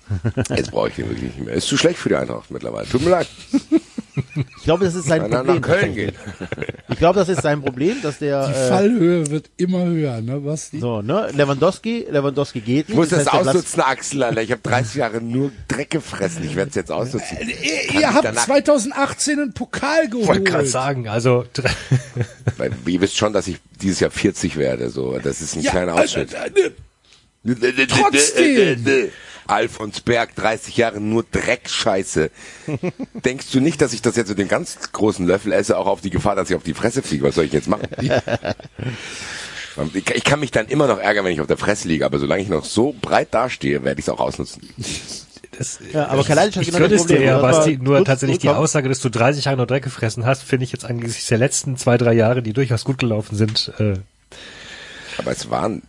[0.56, 1.54] Jetzt brauche ich den wirklich nicht mehr.
[1.54, 2.88] Ist zu schlecht für die Eintracht mittlerweile.
[2.88, 3.26] Tut mir leid.
[4.36, 5.56] ich glaube, das ist sein er Problem.
[5.56, 6.12] nach Köln gehen.
[6.88, 10.38] Ich glaube, das ist sein Problem, dass der, Die äh, Fallhöhe wird immer höher, ne,
[10.40, 10.80] Basti?
[10.80, 12.96] so, ne, Lewandowski, Lewandowski geht Ich nicht.
[12.96, 14.42] muss das heißt, der Platz- ausnutzen, Axel, Alter.
[14.42, 16.44] Ich habe 30 Jahre nur Dreck gefressen.
[16.44, 17.36] Ich werde es jetzt ausnutzen.
[17.40, 20.68] Ihr, Kann ihr ich habt danach- 2018 einen Pokal Ich wollte gerade geholt.
[20.68, 21.44] sagen, also
[22.56, 24.90] Weil ihr wisst schon, dass ich dieses Jahr 40 werde.
[24.90, 26.32] So, das ist ein Ja, kleiner äh, Ausschnitt.
[26.34, 28.84] äh, äh, Trotzdem.
[29.48, 32.30] Alfons Berg, 30 Jahre nur Dreckscheiße.
[33.24, 36.00] Denkst du nicht, dass ich das jetzt mit dem ganz großen Löffel esse, auch auf
[36.00, 37.24] die Gefahr, dass ich auf die Fresse fliege?
[37.24, 37.88] Was soll ich jetzt machen?
[40.14, 42.40] Ich kann mich dann immer noch ärgern, wenn ich auf der Fresse liege, aber solange
[42.40, 44.62] ich noch so breit dastehe, werde ich es auch ausnutzen.
[45.58, 47.28] das, Ja, aber Kalajdzic hat ich genau könnte das es dir Problem.
[47.28, 48.48] ja, Basti, nur gut- tatsächlich gut die.
[48.48, 51.76] Aussage, dass du 30 Jahre nur Dreck gefressen hast, finde ich jetzt angesichts der letzten
[51.76, 53.96] zwei, drei Jahre, die durchaus gut gelaufen sind, äh,
[55.18, 55.82] Aber es waren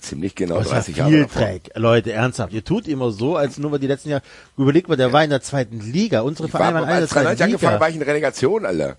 [0.00, 1.42] ziemlich genau Das war 30 Jahre viel davor.
[1.42, 1.70] Dreck.
[1.76, 2.52] Leute, ernsthaft.
[2.52, 4.22] Ihr tut immer so, als nur weil die letzten Jahre,
[4.56, 6.20] überlegt mal, der war in der zweiten Liga.
[6.20, 7.80] Unsere Ich war, Vereine waren alle in der als 93 zweiten angefangen Liga.
[7.80, 8.96] war ich in Relegation, Alter.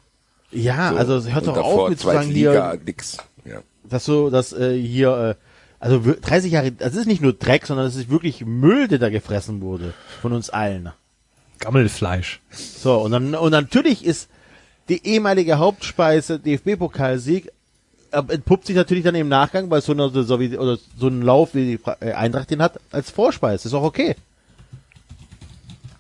[0.51, 0.97] Ja, So.
[0.97, 3.17] also hört doch auf mit zu sagen Liga, hier, nix.
[3.45, 3.59] Ja.
[3.89, 5.45] dass so, dass äh, hier, äh,
[5.79, 8.99] also wir- 30 Jahre, das ist nicht nur Dreck, sondern es ist wirklich Müll, der
[8.99, 9.93] da gefressen wurde.
[10.21, 10.91] Von uns allen.
[11.59, 12.41] Gammelfleisch.
[12.51, 14.29] So, und dann, und natürlich ist
[14.89, 17.49] die ehemalige Hauptspeise DFB-Pokalsieg
[18.11, 21.53] entpuppt sich natürlich dann im Nachgang bei so einer so wie, oder so einem Lauf,
[21.55, 23.67] wie die äh, Eintracht den hat, als Vorspeise.
[23.67, 24.15] Ist auch okay.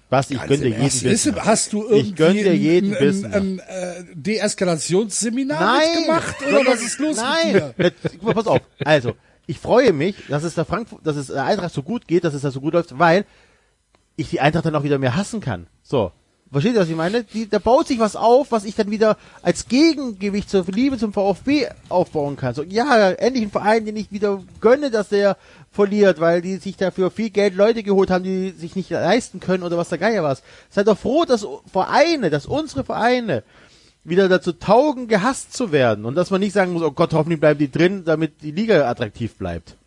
[0.09, 1.35] Was, ich Ganz gönn dir jeden ist, Bissen.
[1.45, 3.25] hast du Ich irgendwie gönn dir jeden ein, Bissen.
[3.33, 5.87] ein, ein, äh, Deeskalationsseminar Nein!
[5.95, 7.73] mitgemacht oder was ist los Nein!
[7.77, 8.33] mit dir?
[8.33, 8.59] Pass auf.
[8.83, 9.13] Also,
[9.47, 12.33] ich freue mich, dass es der Frankfurt, dass es der Eintracht so gut geht, dass
[12.33, 13.25] es da so gut läuft, weil
[14.17, 15.67] ich die Eintracht dann auch wieder mehr hassen kann.
[15.81, 16.11] So.
[16.51, 17.23] Versteht ihr, was ich meine?
[17.23, 21.13] Die, da baut sich was auf, was ich dann wieder als Gegengewicht zur Liebe zum
[21.13, 22.53] VfB aufbauen kann.
[22.53, 25.37] So, ja, endlich ein Verein, den ich wieder gönne, dass der
[25.71, 29.63] verliert, weil die sich dafür viel Geld Leute geholt haben, die sich nicht leisten können
[29.63, 30.43] oder was der Geier was.
[30.69, 33.43] Seid doch froh, dass Vereine, dass unsere Vereine
[34.03, 37.39] wieder dazu taugen, gehasst zu werden und dass man nicht sagen muss, oh Gott, hoffentlich
[37.39, 39.77] bleiben die drin, damit die Liga attraktiv bleibt.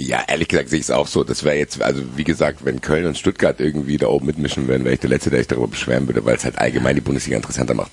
[0.00, 1.24] Ja, ehrlich gesagt sehe ich es auch so.
[1.24, 4.84] Das wäre jetzt, also wie gesagt, wenn Köln und Stuttgart irgendwie da oben mitmischen würden,
[4.84, 7.36] wäre ich der Letzte, der sich darüber beschweren würde, weil es halt allgemein die Bundesliga
[7.36, 7.92] interessanter macht.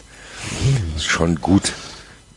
[0.95, 1.73] Ist schon gut.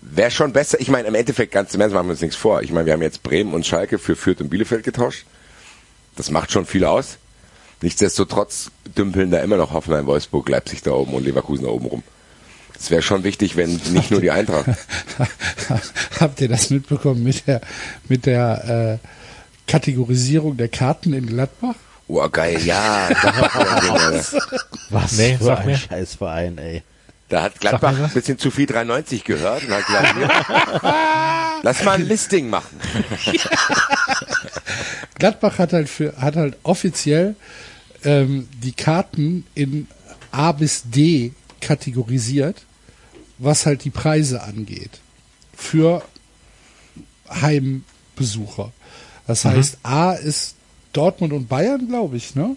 [0.02, 0.80] Wäre schon besser.
[0.80, 2.62] Ich meine, im Endeffekt, ganz im Ernst, machen wir uns nichts vor.
[2.62, 5.24] Ich meine, wir haben jetzt Bremen und Schalke für Fürth und Bielefeld getauscht.
[6.16, 7.18] Das macht schon viel aus.
[7.80, 12.02] Nichtsdestotrotz dümpeln da immer noch Hoffenheim, Wolfsburg, Leipzig da oben und Leverkusen da oben rum.
[12.78, 14.66] Es wäre schon wichtig, wenn nicht nur die Eintracht.
[16.20, 17.60] Habt ihr das mitbekommen mit der
[18.08, 19.19] mit der äh,
[19.70, 21.74] Kategorisierung der Karten in Gladbach?
[22.08, 23.08] Oh, geil, ja.
[23.08, 23.32] Da,
[24.90, 25.76] Was Nee, für sag ein mir.
[25.76, 26.82] Scheißverein, ey.
[27.28, 30.28] da hat Gladbach ein bisschen zu viel 390 gehört und hat gesagt, hier,
[31.62, 32.80] lass mal ein Listing machen.
[35.18, 37.36] Gladbach hat halt für hat halt offiziell
[38.04, 39.86] ähm, die Karten in
[40.32, 42.62] A bis D kategorisiert,
[43.38, 44.98] was halt die Preise angeht
[45.54, 46.02] für
[47.30, 48.72] Heimbesucher.
[49.30, 50.56] Das heißt, A ist
[50.92, 52.56] Dortmund und Bayern, glaube ich, ne?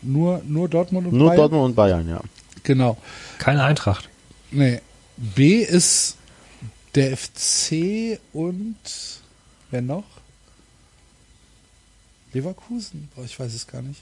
[0.00, 1.36] Nur, nur Dortmund und Nur Bayern.
[1.42, 2.22] Dortmund und Bayern, ja.
[2.62, 2.96] Genau.
[3.36, 4.08] Keine Eintracht.
[4.50, 4.80] Nee.
[5.18, 6.16] B ist
[6.94, 8.76] der FC und
[9.70, 10.04] wer noch?
[12.32, 13.10] Leverkusen?
[13.16, 14.00] Oh, ich weiß es gar nicht.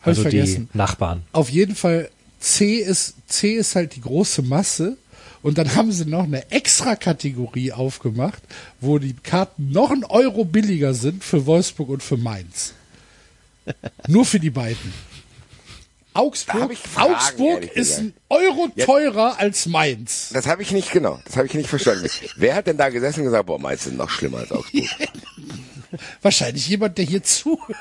[0.00, 0.68] Hab Also ich vergessen.
[0.74, 1.22] die Nachbarn.
[1.32, 4.98] Auf jeden Fall C ist C ist halt die große Masse
[5.42, 8.42] und dann haben sie noch eine extra Kategorie aufgemacht,
[8.80, 12.74] wo die Karten noch ein Euro billiger sind für Wolfsburg und für Mainz.
[14.08, 14.92] Nur für die beiden.
[16.14, 20.28] Augsburg, Fragen, Augsburg ist ein Euro teurer als Mainz.
[20.34, 21.18] Das habe ich nicht genau.
[21.24, 22.06] Das habe ich nicht verstanden.
[22.36, 24.84] Wer hat denn da gesessen und gesagt, boah, meinst du noch schlimmer als Augsburg?
[26.22, 27.76] Wahrscheinlich jemand, der hier zuhört.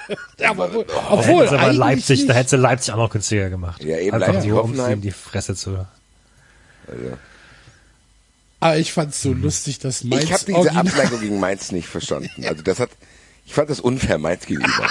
[0.45, 2.29] Aber, obwohl, Da obwohl aber Leipzig, nicht.
[2.29, 3.83] da hätte sie Leipzig auch noch günstiger gemacht.
[3.83, 5.01] Ja, eben Einfach Leipzig, nur, um sie Hoffenheim.
[5.01, 5.71] die Fresse zu.
[6.87, 7.17] Also,
[8.61, 11.87] Aber ich fand's so lustig, dass Mainz ich habe diese original- Abneigung gegen Mainz nicht
[11.89, 12.29] verstanden.
[12.47, 12.89] Also das hat,
[13.45, 14.87] ich fand das unfair Mainz gegenüber.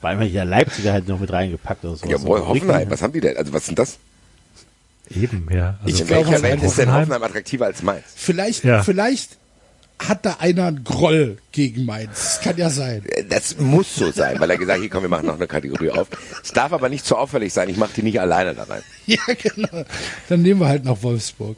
[0.00, 2.06] Vor allem ja Leipziger halt noch mit reingepackt oder so.
[2.06, 3.36] Jawohl, Hoffenheim, was haben die denn?
[3.36, 3.98] Also was sind das?
[5.08, 5.78] Eben, ja.
[5.82, 8.04] Also Ich In glaube, welcher Welt ist denn Hoffenheim- Hoffenheim attraktiver als Mainz?
[8.14, 8.82] Vielleicht, Ja.
[8.82, 9.38] vielleicht
[9.98, 12.10] hat da einer einen Groll gegen Mainz.
[12.36, 13.02] Das kann ja sein.
[13.06, 15.46] Äh, Das muss so sein, weil er gesagt hat, hier komm, wir machen noch eine
[15.46, 16.08] Kategorie auf.
[16.42, 18.82] Es darf aber nicht zu auffällig sein, ich mache die nicht alleine da rein.
[19.06, 19.84] Ja, genau.
[20.28, 21.56] Dann nehmen wir halt noch Wolfsburg.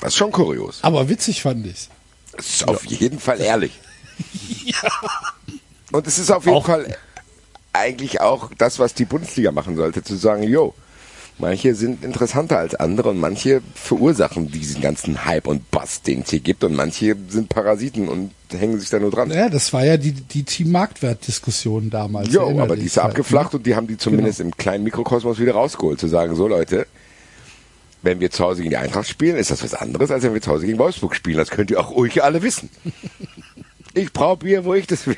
[0.00, 0.78] Das ist schon kurios.
[0.82, 1.88] Aber witzig fand ich.
[2.36, 3.72] Das ist auf jeden Fall ehrlich.
[5.92, 6.96] Und es ist auf jeden Auch- Fall
[7.72, 10.74] eigentlich auch das, was die Bundesliga machen sollte, zu sagen, yo,
[11.40, 16.30] manche sind interessanter als andere und manche verursachen diesen ganzen Hype und Bass, den es
[16.30, 19.30] hier gibt und manche sind Parasiten und hängen sich da nur dran.
[19.30, 22.32] Ja, das war ja die, die Team-Marktwert-Diskussion damals.
[22.32, 24.50] Jo, Erinner aber die ist ja halt, abgeflacht und die haben die zumindest Genau.
[24.50, 26.86] im kleinen Mikrokosmos wieder rausgeholt, zu sagen, so Leute,
[28.02, 30.40] wenn wir zu Hause gegen die Eintracht spielen, ist das was anderes, als wenn wir
[30.40, 31.36] zu Hause gegen Wolfsburg spielen.
[31.36, 32.70] Das könnt ihr auch ruhig alle wissen.
[33.94, 35.16] Ich brauche Bier, wo ich das will.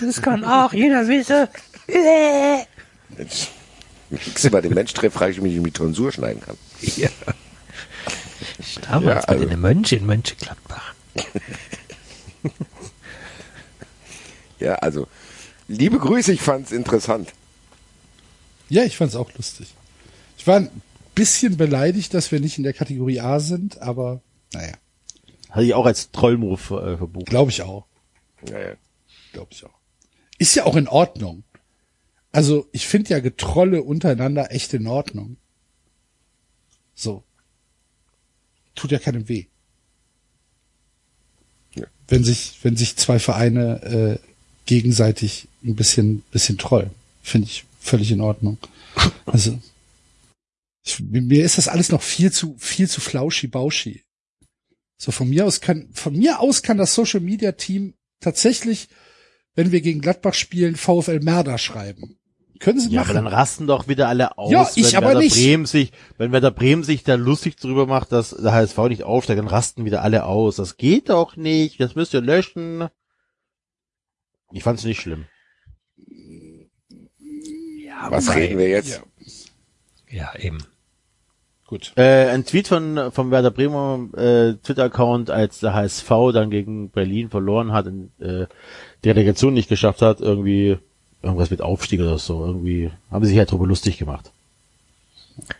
[0.00, 1.48] das kann auch jeder wissen.
[4.10, 6.56] Nix über den Mensch treffe, frage ich mich, wie ich die Tonsur schneiden kann.
[6.96, 7.08] Ja.
[8.82, 10.94] Damals Ja, also- bei den Mönchen in Mönchengladbach.
[14.60, 15.06] Ja, also,
[15.68, 17.32] liebe Grüße, ich fand's interessant.
[18.68, 19.72] Ja, ich fand's auch lustig.
[20.36, 20.70] Ich war ein
[21.14, 24.20] bisschen beleidigt, dass wir nicht in der Kategorie A sind, aber
[24.52, 24.72] naja,
[25.50, 27.26] Hatte ich auch als Trollmove äh, verbucht.
[27.26, 27.86] glaube ich auch.
[28.48, 28.74] Ja, ja.
[29.32, 29.74] Glaube ich auch.
[30.38, 31.44] Ist ja auch in Ordnung.
[32.32, 35.36] Also, ich finde ja Getrolle untereinander echt in Ordnung.
[36.94, 37.24] So.
[38.74, 39.46] Tut ja keinem weh.
[41.74, 41.86] Ja.
[42.06, 44.28] Wenn sich, wenn sich zwei Vereine äh,
[44.66, 46.90] gegenseitig ein bisschen, bisschen trollen.
[47.22, 48.58] Finde ich völlig in Ordnung.
[49.26, 49.58] Also,
[50.84, 54.02] ich, mir ist das alles noch viel zu, viel zu flauschi-bauschi.
[55.00, 58.88] So, von mir aus kann, von mir aus kann das Social Media Team tatsächlich,
[59.54, 62.17] wenn wir gegen Gladbach spielen, VfL Merda schreiben.
[62.58, 63.24] Können sie Ja, aber machen.
[63.24, 65.34] dann rasten doch wieder alle aus, Ja, ich wenn aber Werder nicht.
[65.36, 69.38] Bremen sich, wenn Werder Bremen sich da lustig drüber macht, dass der HSV nicht aufsteigt,
[69.38, 70.56] dann rasten wieder alle aus.
[70.56, 72.88] Das geht doch nicht, das müsst ihr löschen.
[74.52, 75.26] Ich fand's nicht schlimm.
[77.86, 79.02] Ja, Was reden wir jetzt?
[80.10, 80.58] Ja, eben.
[81.66, 81.92] Gut.
[81.96, 87.28] Äh, ein Tweet von vom Werder Bremer äh, Twitter-Account, als der HSV dann gegen Berlin
[87.28, 88.46] verloren hat und äh,
[89.04, 90.78] die Relegation nicht geschafft hat, irgendwie
[91.22, 94.30] irgendwas mit Aufstieg oder so, irgendwie haben sie sich halt drüber lustig gemacht.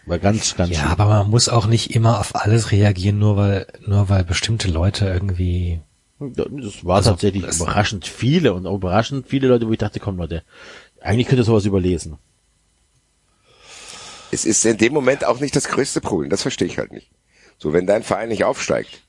[0.07, 0.91] War ganz, ganz Ja, schlimm.
[0.93, 5.07] aber man muss auch nicht immer auf alles reagieren, nur weil, nur weil bestimmte Leute
[5.07, 5.81] irgendwie.
[6.21, 10.01] Das war Also, tatsächlich es- überraschend viele und auch überraschend viele Leute, wo ich dachte,
[10.01, 10.43] komm Leute,
[11.01, 12.19] eigentlich könnt ihr sowas überlesen.
[14.31, 16.29] Es ist in dem Moment auch nicht das größte Problem.
[16.31, 17.09] Das verstehe ich halt nicht.
[17.59, 19.01] So, wenn dein Verein nicht aufsteigt,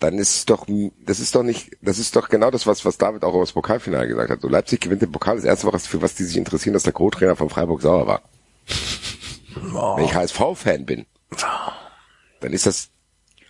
[0.00, 0.66] dann ist doch,
[1.04, 3.52] das ist doch nicht, das ist doch genau das, was, was David auch über das
[3.52, 4.40] Pokalfinale gesagt hat.
[4.40, 5.36] So, Leipzig gewinnt den Pokal.
[5.36, 8.22] Das erste, was, für was die sich interessieren, dass der Co-Trainer von Freiburg sauer war.
[9.96, 11.06] Wenn ich HSV-Fan bin,
[12.40, 12.88] dann ist das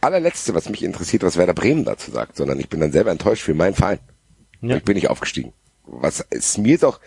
[0.00, 3.42] allerletzte, was mich interessiert, was Werder Bremen dazu sagt, sondern ich bin dann selber enttäuscht
[3.44, 3.98] für meinen Verein.
[4.60, 4.76] Ja.
[4.76, 5.52] Ich bin nicht aufgestiegen.
[5.84, 7.00] Was ist mir doch,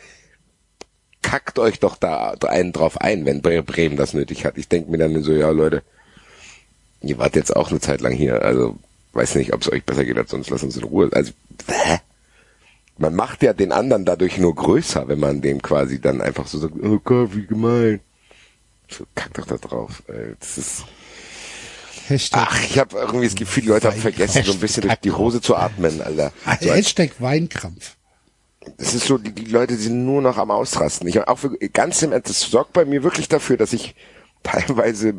[1.22, 4.58] kackt euch doch da einen drauf ein, wenn Bre- Bremen das nötig hat.
[4.58, 5.84] Ich denke mir dann so, ja Leute,
[7.02, 8.78] ihr wart jetzt auch eine Zeit lang hier, also
[9.14, 11.10] weiß nicht, ob es euch besser geht als sonst, lasst uns in Ruhe.
[11.14, 11.32] Also,
[11.68, 12.00] hä?
[12.98, 16.60] Man macht ja den anderen dadurch nur größer, wenn man dem quasi dann einfach so
[16.60, 18.02] sagt, oh Gott, wie gemein.
[18.90, 20.04] So, kack doch da drauf.
[20.08, 20.36] ey.
[20.40, 20.86] Das ist,
[22.08, 24.96] Hashtag, ach, ich habe irgendwie das Gefühl, die Leute haben vergessen, so ein bisschen durch
[24.96, 26.32] die Hose zu atmen, Alter.
[26.44, 27.96] So als Hashtag Weinkrampf.
[28.78, 31.08] es ist so, die, die Leute sind nur noch am Ausrasten.
[31.08, 33.96] Ich auch für, ganz im Ernst, das sorgt bei mir wirklich dafür, dass ich
[34.44, 35.16] teilweise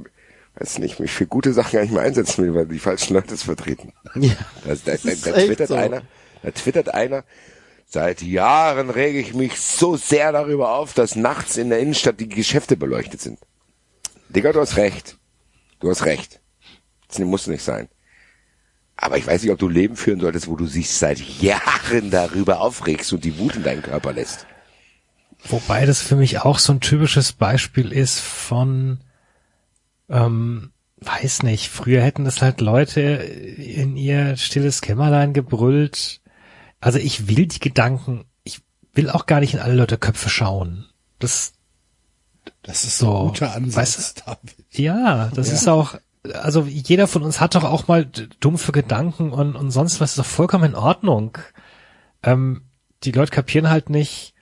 [0.57, 3.35] weiß nicht, mich für gute Sachen gar nicht mehr einsetzen will, weil die falschen Leute
[3.35, 3.93] es vertreten.
[4.15, 4.35] Ja.
[4.65, 5.75] Da, da, da, da twittert so.
[5.75, 6.03] einer,
[6.43, 7.25] da twittert einer,
[7.87, 12.29] seit Jahren rege ich mich so sehr darüber auf, dass nachts in der Innenstadt die
[12.29, 13.39] Geschäfte beleuchtet sind.
[14.29, 15.19] Digga, du hast recht.
[15.81, 16.41] Du hast recht.
[17.09, 17.89] Das muss nicht sein.
[18.97, 22.11] Aber ich weiß nicht, ob du ein Leben führen solltest, wo du dich seit Jahren
[22.11, 24.47] darüber aufregst und die Wut in deinen Körper lässt.
[25.47, 29.01] Wobei das für mich auch so ein typisches Beispiel ist von,
[30.09, 36.21] ähm, weiß nicht, früher hätten das halt Leute in ihr stilles Kämmerlein gebrüllt.
[36.81, 38.61] Also ich will die Gedanken, ich
[38.93, 40.87] will auch gar nicht in alle Leute Köpfe schauen.
[41.19, 41.53] Das,
[42.63, 44.55] Das ist So, ein guter Ansatz, weißt David.
[44.73, 45.97] ja, das ist auch,
[46.33, 48.07] also jeder von uns hat doch auch mal
[48.41, 51.39] dumpfe Gedanken und, und sonst was ist doch vollkommen in Ordnung.
[52.23, 52.63] Ähm,
[53.03, 54.34] die Leute kapieren halt nicht,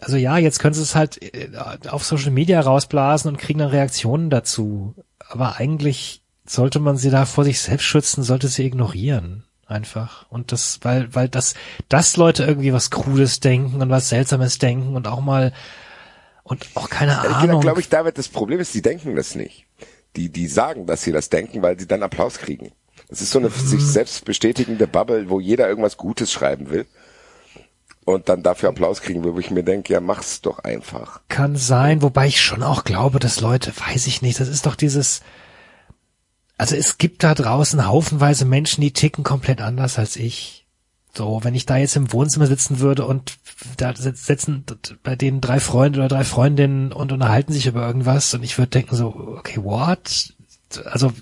[0.00, 1.50] also ja, jetzt können sie es halt äh,
[1.88, 4.94] auf Social Media rausblasen und kriegen dann Reaktionen dazu.
[5.28, 9.44] Aber eigentlich sollte man sie da vor sich selbst schützen, sollte sie ignorieren.
[9.66, 10.26] Einfach.
[10.30, 11.54] Und das, weil, weil das,
[11.88, 15.52] dass Leute irgendwie was Cooles denken und was Seltsames denken und auch mal,
[16.42, 17.40] und auch keine Ahnung.
[17.40, 19.66] gesagt glaube ich, David, das Problem ist, die denken das nicht.
[20.16, 22.72] Die, die sagen, dass sie das denken, weil sie dann Applaus kriegen.
[23.08, 26.86] Das ist so eine sich selbst bestätigende Bubble, wo jeder irgendwas Gutes schreiben will
[28.04, 31.20] und dann dafür Applaus kriegen will, wo ich mir denke, ja, mach's doch einfach.
[31.28, 34.74] Kann sein, wobei ich schon auch glaube, dass Leute, weiß ich nicht, das ist doch
[34.74, 35.20] dieses,
[36.56, 40.66] also es gibt da draußen haufenweise Menschen, die ticken komplett anders als ich.
[41.12, 43.38] So, wenn ich da jetzt im Wohnzimmer sitzen würde und
[43.76, 44.64] da sitzen
[45.02, 48.70] bei denen drei Freunde oder drei Freundinnen und unterhalten sich über irgendwas und ich würde
[48.70, 49.08] denken so,
[49.38, 50.34] okay, what?
[50.84, 51.12] Also,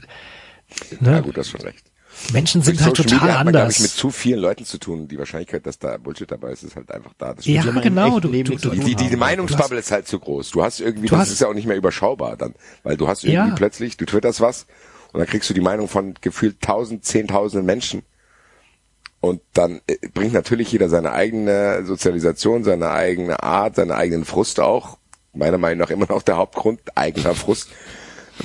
[1.00, 1.88] Ja ne, gut, das schon recht.
[2.32, 3.94] Menschen sind halt Social total Media hat man, ich, mit anders.
[3.96, 5.08] zu vielen Leuten zu tun.
[5.08, 7.34] Die Wahrscheinlichkeit, dass da Bullshit dabei ist, ist halt einfach da.
[7.34, 9.16] Das Ja, genau, du, du, du, Die, die, die.
[9.16, 10.50] Meinungsbubble ist halt zu groß.
[10.50, 13.08] Du hast irgendwie, Du das hast- ist ja auch nicht mehr überschaubar dann, weil du
[13.08, 13.54] hast irgendwie Ja.
[13.54, 14.66] plötzlich, du twitterst was
[15.12, 18.02] und dann kriegst du die Meinung von gefühlt tausend, zehntausenden Menschen
[19.20, 24.60] und dann äh, bringt natürlich jeder seine eigene Sozialisation, seine eigene Art, seinen eigenen Frust
[24.60, 24.98] auch.
[25.34, 27.68] Meiner Meinung nach immer noch der Hauptgrund, eigener Frust,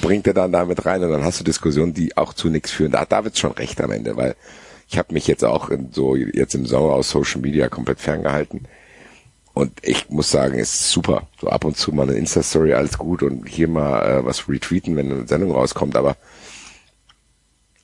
[0.01, 2.91] bringt er dann damit rein und dann hast du Diskussionen, die auch zu nichts führen.
[2.91, 4.35] Da hat David schon recht am Ende, weil
[4.87, 8.67] ich habe mich jetzt auch in so jetzt im Sommer aus Social Media komplett ferngehalten.
[9.53, 11.27] Und ich muss sagen, es ist super.
[11.39, 14.95] So ab und zu mal eine Insta-Story, alles gut und hier mal äh, was retweeten,
[14.95, 15.95] wenn eine Sendung rauskommt.
[15.95, 16.17] Aber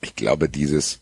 [0.00, 1.00] ich glaube, dieses,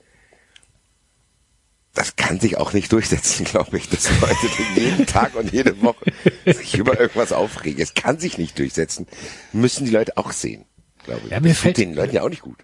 [1.95, 4.37] das kann sich auch nicht durchsetzen, glaube ich, dass Leute
[4.77, 6.13] jeden Tag und jede Woche
[6.45, 7.83] sich über irgendwas aufregen.
[7.83, 9.07] Es kann sich nicht durchsetzen.
[9.53, 10.67] Müssen die Leute auch sehen,
[11.05, 11.31] glaube ich.
[11.31, 12.59] Ja, mir das fällt- den Leuten ja auch nicht gut.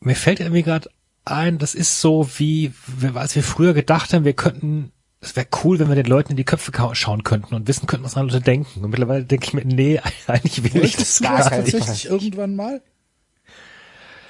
[0.00, 0.90] mir fällt irgendwie gerade
[1.24, 2.72] ein, das ist so wie,
[3.14, 6.36] als wir früher gedacht haben, wir könnten, es wäre cool, wenn wir den Leuten in
[6.36, 8.84] die Köpfe schauen könnten und wissen könnten, was andere Leute denken.
[8.84, 11.72] Und mittlerweile denke ich mir, nee, eigentlich will ich das gar das nicht.
[11.76, 12.80] tatsächlich irgendwann mal?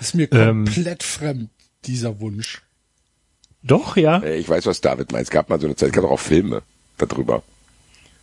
[0.00, 0.64] Ist mir Ähm.
[0.64, 1.50] komplett fremd,
[1.84, 2.62] dieser Wunsch.
[3.62, 4.18] Doch, ja.
[4.20, 5.24] Äh, Ich weiß, was David meint.
[5.24, 6.62] Es gab mal so eine Zeit, es gab auch Filme
[6.98, 7.42] darüber,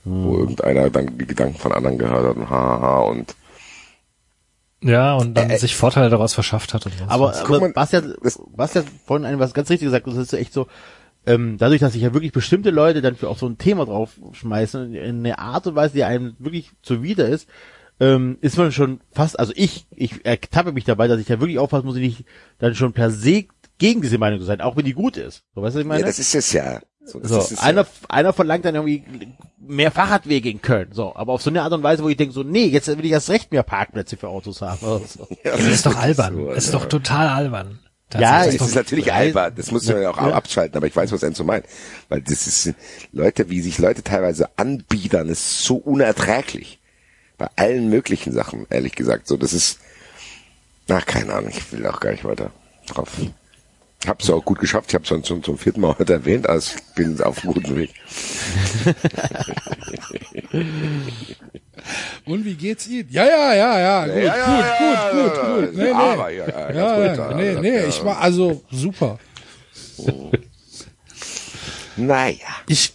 [0.03, 3.35] wo irgendeiner dann die Gedanken von anderen gehört hat und haha und
[4.84, 7.05] Ja, und dann sich Vorteile daraus verschafft hat und so.
[7.07, 10.53] Aber, aber mal, Bastian, das- Bastian vorhin ein was ganz richtig gesagt, das ist echt
[10.53, 10.68] so,
[11.26, 14.93] ähm, dadurch, dass sich ja wirklich bestimmte Leute dann für auch so ein Thema draufschmeißen,
[14.93, 17.47] in eine Art und Weise, die einem wirklich zuwider ist,
[17.99, 21.60] ähm, ist man schon fast, also ich, ich ertappe mich dabei, dass ich da wirklich
[21.60, 22.26] aufpassen muss, nicht
[22.60, 23.45] dann schon per se
[23.77, 25.43] gegen diese Meinung zu sein, auch wenn die gut ist.
[25.55, 26.01] So, weißt du, was ich meine?
[26.01, 26.81] ja, das ist es ja.
[27.05, 27.88] So, das so, einer, ja.
[28.09, 29.03] einer verlangt dann irgendwie
[29.59, 32.34] mehr Fahrradwege in Köln, so, aber auf so eine Art und Weise, wo ich denke,
[32.34, 34.85] so, nee, jetzt will ich erst recht mehr Parkplätze für Autos haben.
[34.85, 35.27] Oder so.
[35.43, 36.35] Ja, das ist doch albern.
[36.35, 36.80] so, Das ist ja.
[36.80, 37.80] doch total albern.
[38.19, 38.45] Ja.
[38.45, 40.34] Es ist natürlich albern, das muss man ja auch ja.
[40.34, 41.65] abschalten, aber ich weiß, was Enzo meint.
[42.09, 42.75] Weil das ist,
[43.11, 46.80] Leute, wie sich Leute teilweise anbiedern, ist so unerträglich.
[47.38, 49.27] Bei allen möglichen Sachen, ehrlich gesagt.
[49.27, 49.80] So, das ist,
[50.89, 52.51] ach, keine Ahnung, ich will auch gar nicht weiter
[52.88, 53.09] drauf.
[54.07, 57.21] Hab's auch gut geschafft, ich habe schon zum, vierten Mal heute erwähnt, also ich bin
[57.21, 57.93] auf einem guten Weg.
[62.25, 63.07] Und wie geht's Ihnen?
[63.11, 65.73] Ja, ja, ja, ja, gut, ja, gut, ja, gut, gut, ja, gut.
[65.75, 65.91] Nee, nee.
[65.91, 69.19] aber, ja, ja, ganz ja, da, nee, nee, ich war also super.
[71.95, 72.93] Naja, Ich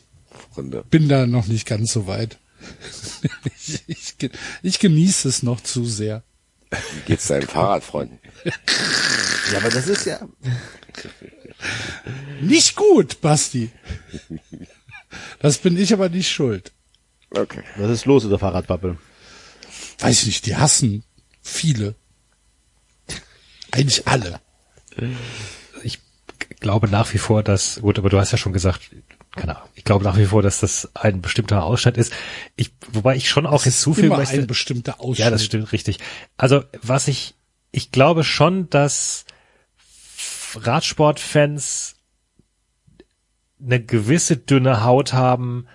[0.57, 0.85] Runde.
[0.91, 2.39] bin da noch nicht ganz so weit.
[3.59, 4.15] ich, ich,
[4.63, 6.23] ich genieße es noch zu sehr.
[6.71, 8.19] Wie geht's deinen Fahrradfreunden?
[8.45, 10.21] Ja, aber das ist ja,
[12.41, 13.71] Nicht gut, Basti.
[15.41, 16.73] Das bin ich aber nicht schuld.
[17.31, 17.63] Okay.
[17.77, 18.99] was ist los in der Fahrradbubble?
[19.99, 21.05] Weiß ich nicht, die hassen
[21.43, 21.95] viele.
[23.71, 24.41] Eigentlich alle.
[25.83, 25.99] ich
[26.61, 28.91] glaube nach wie vor, dass, gut, aber du hast ja schon gesagt,
[29.37, 32.13] keine Ahnung, ich glaube nach wie vor, dass das ein bestimmter Ausschnitt ist.
[32.57, 34.37] Ich, wobei ich schon auch hinzufügen Immer möchte.
[34.37, 35.19] ein bestimmter Ausschnitt.
[35.19, 35.99] Ja, das stimmt richtig.
[36.37, 37.35] Also was ich,
[37.71, 39.25] ich glaube schon, dass
[40.55, 41.97] Radsportfans
[43.63, 45.67] eine gewisse dünne Haut haben,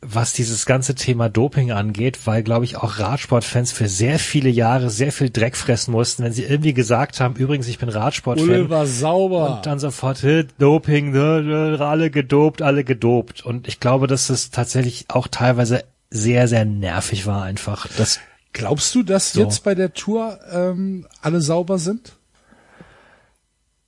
[0.00, 4.90] was dieses ganze Thema Doping angeht, weil, glaube ich, auch Radsportfans für sehr viele Jahre
[4.90, 8.48] sehr viel Dreck fressen mussten, wenn sie irgendwie gesagt haben, übrigens, ich bin Radsportfan.
[8.48, 9.56] Ulle war sauber.
[9.56, 13.44] Und dann sofort, "Hä, Doping, ne, ne, alle gedopt, alle gedopt.
[13.44, 17.88] Und ich glaube, dass es tatsächlich auch teilweise sehr, sehr nervig war einfach.
[17.96, 18.20] Das,
[18.52, 19.40] Glaubst du, dass So.
[19.42, 22.16] jetzt bei der Tour ähm, alle sauber sind?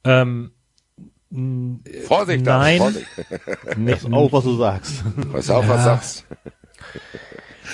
[0.05, 0.53] ähm,
[2.07, 2.79] Vorsicht, Nein.
[2.79, 3.07] Vorsicht.
[3.77, 5.05] ne, Auch was du sagst.
[5.33, 6.25] Pass auf, was sagst.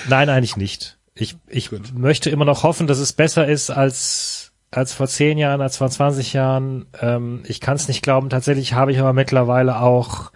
[0.09, 0.97] Nein, eigentlich nicht.
[1.15, 5.61] Ich, ich möchte immer noch hoffen, dass es besser ist als, als vor zehn Jahren,
[5.61, 6.85] als vor 20 Jahren.
[7.01, 8.29] Ähm, ich kann es nicht glauben.
[8.29, 10.31] Tatsächlich habe ich aber mittlerweile auch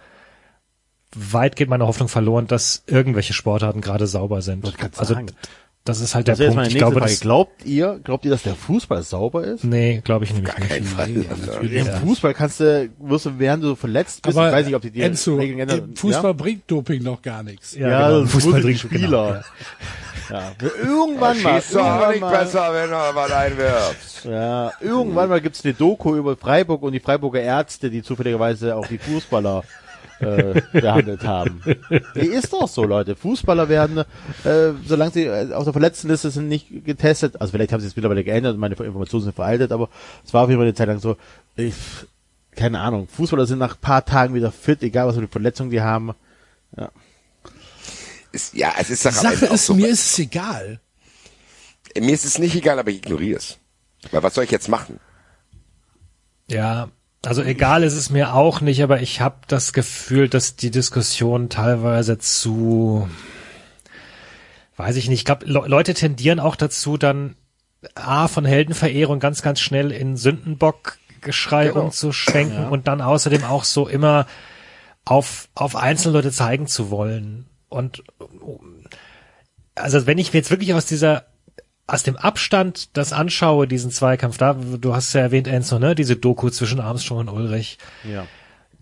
[1.14, 4.64] weitgehend meine Hoffnung verloren, dass irgendwelche Sportarten gerade sauber sind.
[4.98, 5.30] Also sagen.
[5.84, 6.70] Das ist halt der Das wäre jetzt Punkt.
[6.70, 7.16] Ich glaube, Frage.
[7.16, 9.64] Glaubt ihr, glaubt ihr, dass der Fußball sauber ist?
[9.64, 10.92] nee, glaube ich nämlich Kein nicht.
[10.94, 11.10] Fall.
[11.64, 14.82] Im Fußball kannst du, wirst du, während du verletzt bist, Aber ich weiß nicht, ob
[14.82, 15.78] die die Enzo, Regeln ändern.
[15.90, 17.74] im Fußball bringt Doping noch gar nichts.
[17.74, 18.26] Ja, Ja, genau.
[18.26, 19.44] Fußball die trinkt genau, Spieler.
[20.30, 20.52] Ja.
[20.82, 24.24] Irgendwann mal, Schießt doch auch irgendwann nicht mal, besser, wenn du was einwirfst.
[24.24, 28.86] ja, irgendwann mal gibt's eine Doku über Freiburg und die Freiburger Ärzte, die zufälligerweise auch
[28.86, 29.64] die Fußballer
[30.22, 31.62] äh, behandelt haben.
[32.14, 33.16] Die ist doch so, Leute.
[33.16, 33.98] Fußballer werden,
[34.44, 37.40] äh, solange sie äh, auf der Verletztenliste sind, nicht getestet.
[37.40, 39.88] Also vielleicht haben sie es mittlerweile geändert, meine Informationen sind veraltet, aber
[40.24, 41.16] es war auf jeden Fall eine Zeit lang so,
[41.56, 41.74] ich,
[42.54, 45.70] keine Ahnung, Fußballer sind nach ein paar Tagen wieder fit, egal was für eine Verletzung
[45.70, 46.14] die haben.
[48.32, 49.74] Ist, ja, es ist Sache auch ist, so.
[49.74, 50.80] mir ist es egal.
[51.98, 53.58] mir ist es nicht egal, aber ich ignoriere es.
[54.10, 54.98] Weil was soll ich jetzt machen?
[56.48, 56.88] Ja,
[57.24, 61.48] also egal ist es mir auch nicht, aber ich habe das Gefühl, dass die Diskussion
[61.48, 63.08] teilweise zu,
[64.76, 67.36] weiß ich nicht, ich glaube, Le Leute tendieren auch dazu, dann
[67.94, 71.84] A von Heldenverehrung ganz, ganz schnell in Sündenbock-Geschrei Genau.
[71.86, 74.26] umzuschwenken und dann außerdem auch so immer
[75.04, 77.46] auf, auf einzelne Leute zeigen zu wollen.
[77.68, 78.02] Und
[79.74, 81.24] also wenn ich mir jetzt wirklich aus dieser
[81.86, 86.16] aus dem Abstand das anschaue, diesen Zweikampf da, du hast ja erwähnt, Enzo, ne, diese
[86.16, 87.78] Doku zwischen Armstrong und Ulrich,
[88.10, 88.26] Ja.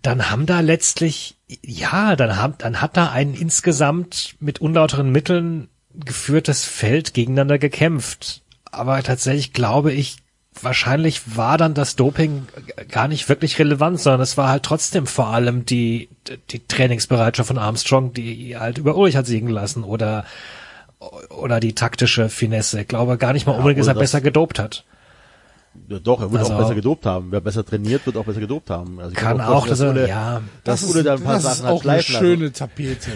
[0.01, 5.67] dann haben da letztlich, ja, dann haben, dann hat da ein insgesamt mit unlauteren Mitteln
[5.93, 8.41] geführtes Feld gegeneinander gekämpft.
[8.71, 10.17] Aber tatsächlich glaube ich,
[10.61, 12.47] wahrscheinlich war dann das Doping
[12.89, 16.07] gar nicht wirklich relevant, sondern es war halt trotzdem vor allem die,
[16.51, 20.25] die Trainingsbereitschaft von Armstrong, die halt über Ulrich hat siegen lassen oder,
[21.29, 22.81] oder die taktische Finesse.
[22.81, 24.85] Ich glaube gar nicht mal unbedingt, dass er das- besser gedopt hat.
[25.87, 27.31] Ja, doch, er wird Also- auch besser gedopt haben.
[27.31, 28.99] Wer besser trainiert, wird auch besser gedopt haben.
[28.99, 31.65] Also Kann mir auch, dass er, ja, dass Ulle da ein paar das ist Sachen
[31.67, 33.11] hat auch eine schöne Tapete.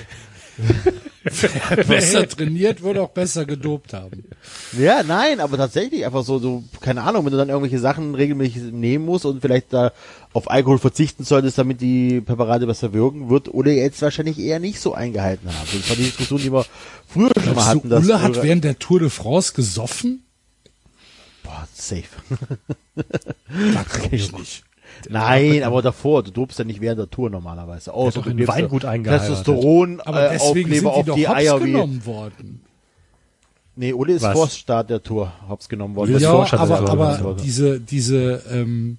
[1.25, 4.25] Wer besser trainiert, wird auch besser gedopt haben.
[4.77, 8.61] Ja, nein, aber tatsächlich einfach so, so, keine Ahnung, wenn du dann irgendwelche Sachen regelmäßig
[8.71, 9.91] nehmen musst und vielleicht da
[10.33, 14.79] auf Alkohol verzichten solltest, damit die Präparate besser wirken, wird Ulle jetzt wahrscheinlich eher nicht
[14.79, 15.67] so eingehalten haben.
[15.73, 16.65] Das war die Diskussion, die wir
[17.07, 17.89] früher schon mal Glaubst hatten.
[17.89, 20.23] du, Ulle hat während der Tour de France gesoffen?
[21.43, 22.03] Boah, safe.
[22.95, 24.64] Das glaube ich nicht.
[25.09, 27.93] Nein, aber davor, du dopst ja nicht während der Tour normalerweise.
[27.93, 29.29] Außer doch du in gibst Weingut eingeheiratet.
[29.29, 32.61] Testosteron, Aber äh, deswegen sind Aufkleber die auf doch die Eier wie, genommen worden.
[33.75, 34.33] nee, Ulle ist Was?
[34.33, 36.17] vor Start der Tour hops genommen worden.
[36.19, 37.33] Ja, aber, ist aber so.
[37.33, 38.97] diese, diese, ähm,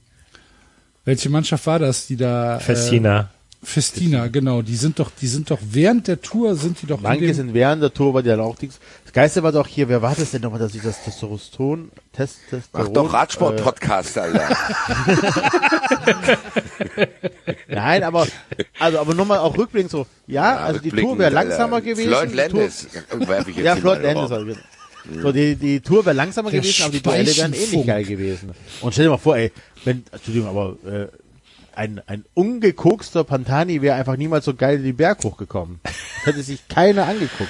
[1.05, 2.57] welche Mannschaft war das, die da?
[2.57, 3.31] Äh, Festina.
[3.63, 4.63] Festina, genau.
[4.63, 7.83] Die sind doch, die sind doch während der Tour sind die doch Manche sind während
[7.83, 8.79] der Tour, weil die dann auch Dings.
[9.17, 12.41] Das Geiste war doch hier, wer war das denn nochmal, dass ich das Testosteron, Test,
[12.51, 14.51] Mach Testosteron, doch Radsport-Podcast, Alter.
[16.97, 17.07] Äh,
[17.75, 18.27] nein, aber,
[18.79, 22.11] also, aber nochmal auch rückblickend so, ja, also die Tour wäre langsamer gewesen.
[22.11, 22.89] Floyd Landis.
[23.27, 25.23] werf ich jetzt Ja, in Floyd Landis war genau.
[25.23, 27.87] So, die, die Tour wäre langsamer Der gewesen, aber die Duelle wären ähnlich Speichenfunk.
[27.87, 28.51] geil gewesen.
[28.83, 29.51] Und stell dir mal vor, ey,
[29.87, 31.07] wenn, Entschuldigung, aber, äh,
[31.75, 35.81] ein, ein ungekokster Pantani wäre einfach niemals so geil den Berg hochgekommen.
[35.83, 35.95] Das
[36.27, 37.49] hätte sich keiner angeguckt.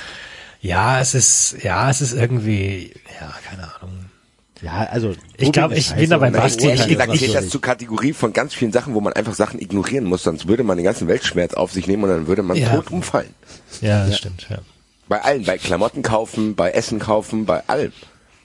[0.66, 4.06] Ja, es ist, ja, es ist irgendwie, ja, keine Ahnung.
[4.62, 5.14] Ja, also.
[5.36, 6.66] Ich glaub, ich bin da beim aber Basti.
[6.66, 9.34] Ehrlich Ich- gesagt ich- geht das zur Kategorie von ganz vielen Sachen, wo man einfach
[9.34, 12.42] Sachen ignorieren muss, sonst würde man den ganzen Weltschmerz auf sich nehmen und dann würde
[12.42, 12.74] man Ja.
[12.74, 13.34] tot umfallen.
[13.82, 14.58] Ja, das stimmt, ja.
[15.08, 17.92] Bei allen, bei Klamotten kaufen, bei Essen kaufen, bei allem.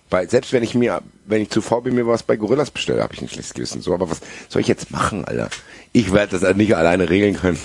[0.10, 3.02] Bei, selbst wenn ich mir, wenn ich zu faul bin, mir was bei Gorillas bestelle,
[3.02, 3.81] habe ich ein schlechtes Gewissen.
[3.81, 4.19] So, aber was
[4.49, 5.49] soll ich jetzt machen, Alter?
[5.93, 7.57] Ich werde das halt nicht alleine regeln können.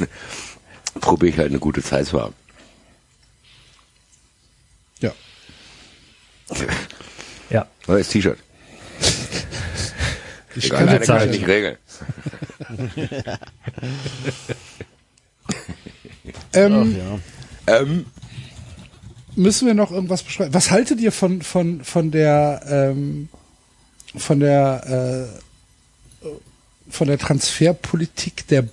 [1.01, 2.35] Probiere ich halt eine gute Zeit zu haben.
[7.51, 7.67] Ja.
[7.87, 8.39] Neues T-Shirt.
[10.55, 11.49] Ich Egal, kann ich nicht.
[11.49, 11.77] regeln.
[16.53, 17.81] Ähm, ja.
[17.81, 18.07] Ähm,
[19.35, 20.55] müssen wir noch irgendwas beschreiben?
[20.55, 23.29] Was haltet ihr von von von der ähm,
[24.17, 25.29] von der
[26.23, 26.29] äh,
[26.91, 28.65] von der Transferpolitik der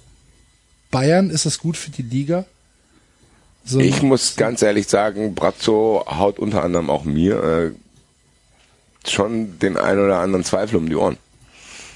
[0.92, 1.30] Bayern?
[1.30, 2.46] Ist das gut für die Liga?
[3.66, 9.78] So, ich muss ganz ehrlich sagen, Brazzo haut unter anderem auch mir äh, schon den
[9.78, 11.18] ein oder anderen Zweifel um die Ohren.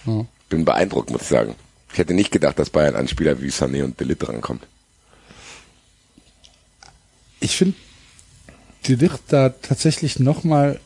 [0.05, 0.25] Ja.
[0.49, 1.55] Bin beeindruckt, muss ich sagen.
[1.91, 4.65] Ich hätte nicht gedacht, dass Bayern an Spieler wie Sané und Delit rankommt.
[7.39, 7.75] ich finde
[8.85, 10.79] die Licht da tatsächlich noch mal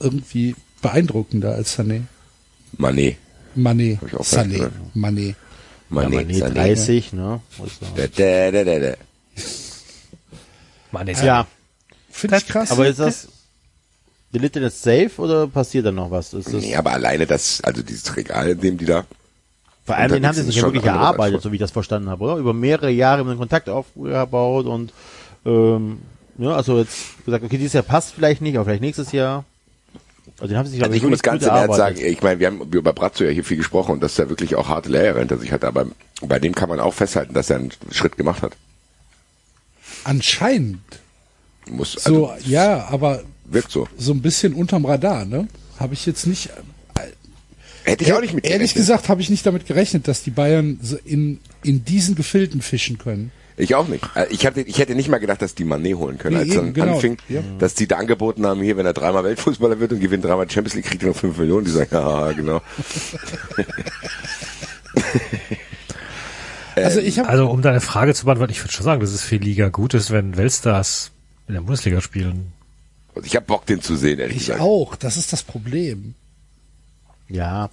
[0.00, 2.02] irgendwie beeindruckender als Sané.
[2.76, 3.16] Mané.
[3.56, 4.72] Mané, Hab ich auch Sané, gehört.
[4.94, 5.28] Mané.
[5.28, 5.34] Ja,
[5.90, 6.54] Mané, Mané Sané.
[6.54, 7.40] 30, ne?
[7.56, 7.92] Sagen.
[7.96, 8.94] Da, da, da, da, da.
[10.92, 11.46] Mann, Ja,
[12.10, 12.70] Finde ich krass.
[12.70, 13.28] aber ist das
[14.34, 16.34] Deleted jetzt safe oder passiert da noch was?
[16.34, 19.04] Ist das, Nee, aber alleine das, also dieses Regal, in dem die da,
[19.86, 22.10] vor allem, den haben sie sich ja schon wirklich erarbeitet, so wie ich das verstanden
[22.10, 22.36] habe, oder?
[22.36, 24.92] Über mehrere Jahre einen Kontakt aufgebaut und
[25.46, 26.00] ähm,
[26.36, 29.44] ja, also jetzt gesagt, okay, dieses Jahr passt vielleicht nicht, aber vielleicht nächstes Jahr.
[30.40, 31.98] Also den haben sie sich, Also ich muss wirklich ganz gut im Ernst erarbeitet.
[31.98, 34.54] sagen, ich meine, wir haben über Brazzo ja hier viel gesprochen und dass er wirklich
[34.56, 35.86] auch harte Lehre hinter sich hat, aber
[36.20, 38.52] bei dem kann man auch festhalten, dass er einen Schritt gemacht hat.
[40.04, 40.80] Anscheinend.
[41.70, 43.86] Muss, So, also, ja, aber wirkt so.
[43.98, 45.48] so ein bisschen unterm Radar, ne?
[45.78, 46.50] Habe ich jetzt nicht.
[47.84, 48.86] Hätte ich auch nicht mit Ehrlich gerechnet.
[48.86, 52.98] gesagt habe ich nicht damit gerechnet, dass die Bayern so in, in diesen Gefilden fischen
[52.98, 53.30] können.
[53.56, 54.04] Ich auch nicht.
[54.14, 56.48] Äh, Ich, hatte, ich hätte nicht mal gedacht, dass die Mané holen können, Nee, als
[56.50, 56.94] eben, dann genau.
[56.96, 57.40] anfing, Ja.
[57.58, 60.74] dass die da angeboten haben, hier, wenn er dreimal Weltfußballer wird und gewinnt dreimal Champions
[60.74, 61.64] League, kriegt er noch fünf Millionen.
[61.64, 62.60] Die sagen, ja, genau.
[66.84, 69.22] Also ich habe Also um deine Frage zu beantworten, ich würde schon sagen, dass es
[69.22, 71.10] für die Liga gut ist, wenn Weltstars
[71.46, 72.52] in der Bundesliga spielen.
[73.14, 74.60] Und ich habe Bock, den zu sehen, ehrlich ich gesagt.
[74.60, 74.96] auch.
[74.96, 76.14] Das ist das Problem.
[77.28, 77.70] Ja.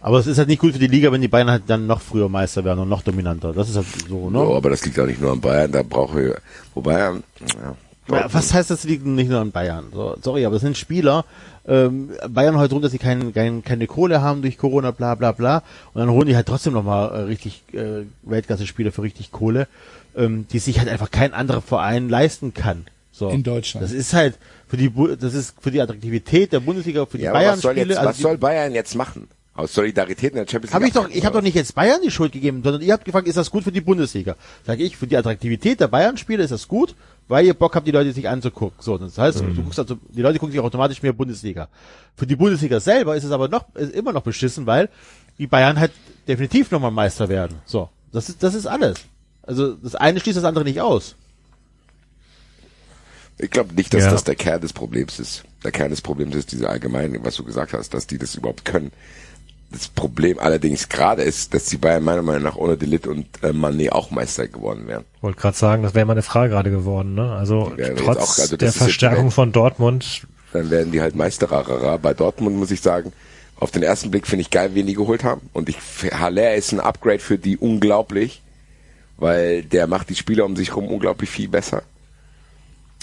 [0.00, 2.00] Aber es ist halt nicht gut für die Liga, wenn die Bayern halt dann noch
[2.00, 3.52] früher Meister werden und noch dominanter.
[3.52, 4.38] Das ist halt so, ne?
[4.38, 6.34] Oh, aber das liegt auch nicht nur an Bayern, da brauche ich,
[6.74, 7.74] wobei, ähm, ja,
[8.10, 9.86] Ja, was heißt, das liegt nicht nur an Bayern?
[9.92, 11.24] So, sorry, aber das sind Spieler.
[11.66, 15.32] Ähm, Bayern heute rum, dass sie kein, kein, keine Kohle haben durch Corona, bla bla
[15.32, 15.62] bla.
[15.92, 19.68] Und dann holen die halt trotzdem nochmal äh, richtig äh, Weltklasse-Spieler für richtig Kohle,
[20.16, 22.86] ähm, die sich halt einfach kein anderer Verein leisten kann.
[23.12, 23.28] So.
[23.30, 23.84] In Deutschland.
[23.84, 27.32] Das ist halt für die das ist für die Attraktivität der Bundesliga, für die ja
[27.32, 27.94] aber was soll, Bayern-Spiele.
[27.94, 29.28] jetzt, also was soll Bayern jetzt machen?
[29.54, 30.82] Aus Solidarität in der Champions League?
[30.82, 33.04] Hab ich doch, ich habe doch nicht jetzt Bayern die Schuld gegeben, sondern ihr habt
[33.04, 34.36] gefragt, ist das gut für die Bundesliga?
[34.64, 36.94] Sag ich, für die Attraktivität der Bayern-Spiele ist das gut,
[37.28, 38.76] weil ihr Bock habt, die Leute sich anzugucken.
[38.80, 41.68] So, das heißt, du guckst also, die Leute gucken sich automatisch mehr Bundesliga.
[42.16, 44.88] Für die Bundesliga selber ist es aber noch, ist immer noch beschissen, weil
[45.38, 45.92] die Bayern halt
[46.26, 47.58] definitiv nochmal Meister werden.
[47.64, 48.98] So, das ist, das ist alles.
[49.42, 51.14] Also das eine schließt das andere nicht aus.
[53.38, 54.10] Ich glaube nicht, dass Ja.
[54.10, 55.44] das der Kern des Problems ist.
[55.62, 58.64] Der Kern des Problems ist diese allgemeine, was du gesagt hast, dass die das überhaupt
[58.64, 58.90] können.
[59.70, 63.48] Das Problem allerdings gerade ist, dass die Bayern meiner Meinung nach ohne Delit und äh,
[63.48, 65.04] Mané auch Meister geworden wären.
[65.20, 67.14] Wollte gerade sagen, das wäre meine Frage gerade geworden.
[67.14, 67.30] Ne?
[67.32, 71.14] Also jetzt trotz auch, also der jetzt Verstärkung Welt- von Dortmund, Dann werden die halt
[71.14, 71.50] Meister.
[71.50, 71.98] rarara.
[71.98, 73.12] Bei Dortmund muss ich sagen,
[73.60, 75.42] auf den ersten Blick finde ich geil, wen die geholt haben.
[75.52, 75.76] Und ich
[76.12, 78.40] Haller ist ein Upgrade für die unglaublich,
[79.18, 81.82] weil der macht die Spieler um sich rum unglaublich viel besser.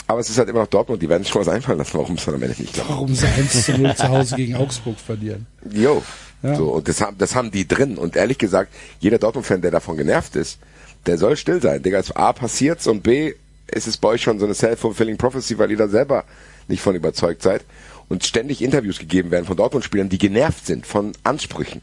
[0.07, 2.15] Aber es ist halt immer noch Dortmund, die werden sich schon was einfallen lassen, warum
[2.15, 2.89] es dann am Ende nicht klappt.
[2.89, 5.47] Warum sie 1 zu 0 zu Hause gegen Augsburg verlieren.
[5.71, 6.01] Jo.
[6.45, 6.55] Ja.
[6.55, 7.97] So, und das haben, das haben die drin.
[7.97, 10.59] Und ehrlich gesagt, jeder Dortmund-Fan, der davon genervt ist,
[11.05, 11.81] der soll still sein.
[11.81, 13.33] Digga, A passiert's und B
[13.71, 16.23] ist es bei euch schon so eine self-fulfilling prophecy, weil ihr da selber
[16.67, 17.63] nicht von überzeugt seid.
[18.07, 21.81] Und ständig Interviews gegeben werden von Dortmund-Spielern, die genervt sind von Ansprüchen.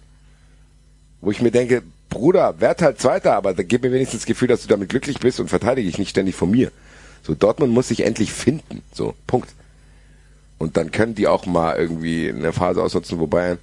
[1.20, 4.48] Wo ich mir denke, Bruder, werd halt Zweiter, aber da gib mir wenigstens das Gefühl,
[4.48, 6.70] dass du damit glücklich bist und verteidige dich nicht ständig von mir.
[7.22, 8.82] So, Dortmund muss sich endlich finden.
[8.92, 9.48] So, Punkt.
[10.58, 13.58] Und dann können die auch mal irgendwie eine Phase ausnutzen, wo Bayern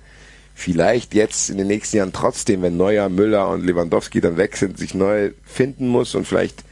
[0.60, 4.78] vielleicht jetzt in den nächsten Jahren trotzdem, wenn Neuer, Müller und Lewandowski dann weg sind,
[4.78, 6.64] sich neu finden muss und vielleicht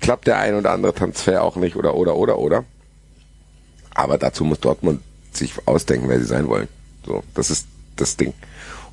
[0.00, 2.64] klappt der ein oder andere Transfer auch nicht oder oder oder oder.
[3.94, 5.00] Aber dazu muss Dortmund
[5.32, 6.68] sich ausdenken, wer sie sein wollen.
[7.06, 7.66] So, das ist
[7.96, 8.34] das Ding.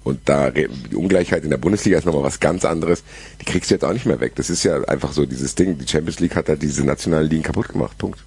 [0.04, 3.04] Und da die Ungleichheit in der Bundesliga ist nochmal was ganz anderes.
[3.40, 4.34] Die kriegst du jetzt auch nicht mehr weg.
[4.36, 5.78] Das ist ja einfach so dieses Ding.
[5.78, 7.98] Die Champions League hat halt diese nationalen Ligen kaputt gemacht.
[7.98, 8.20] Punkt.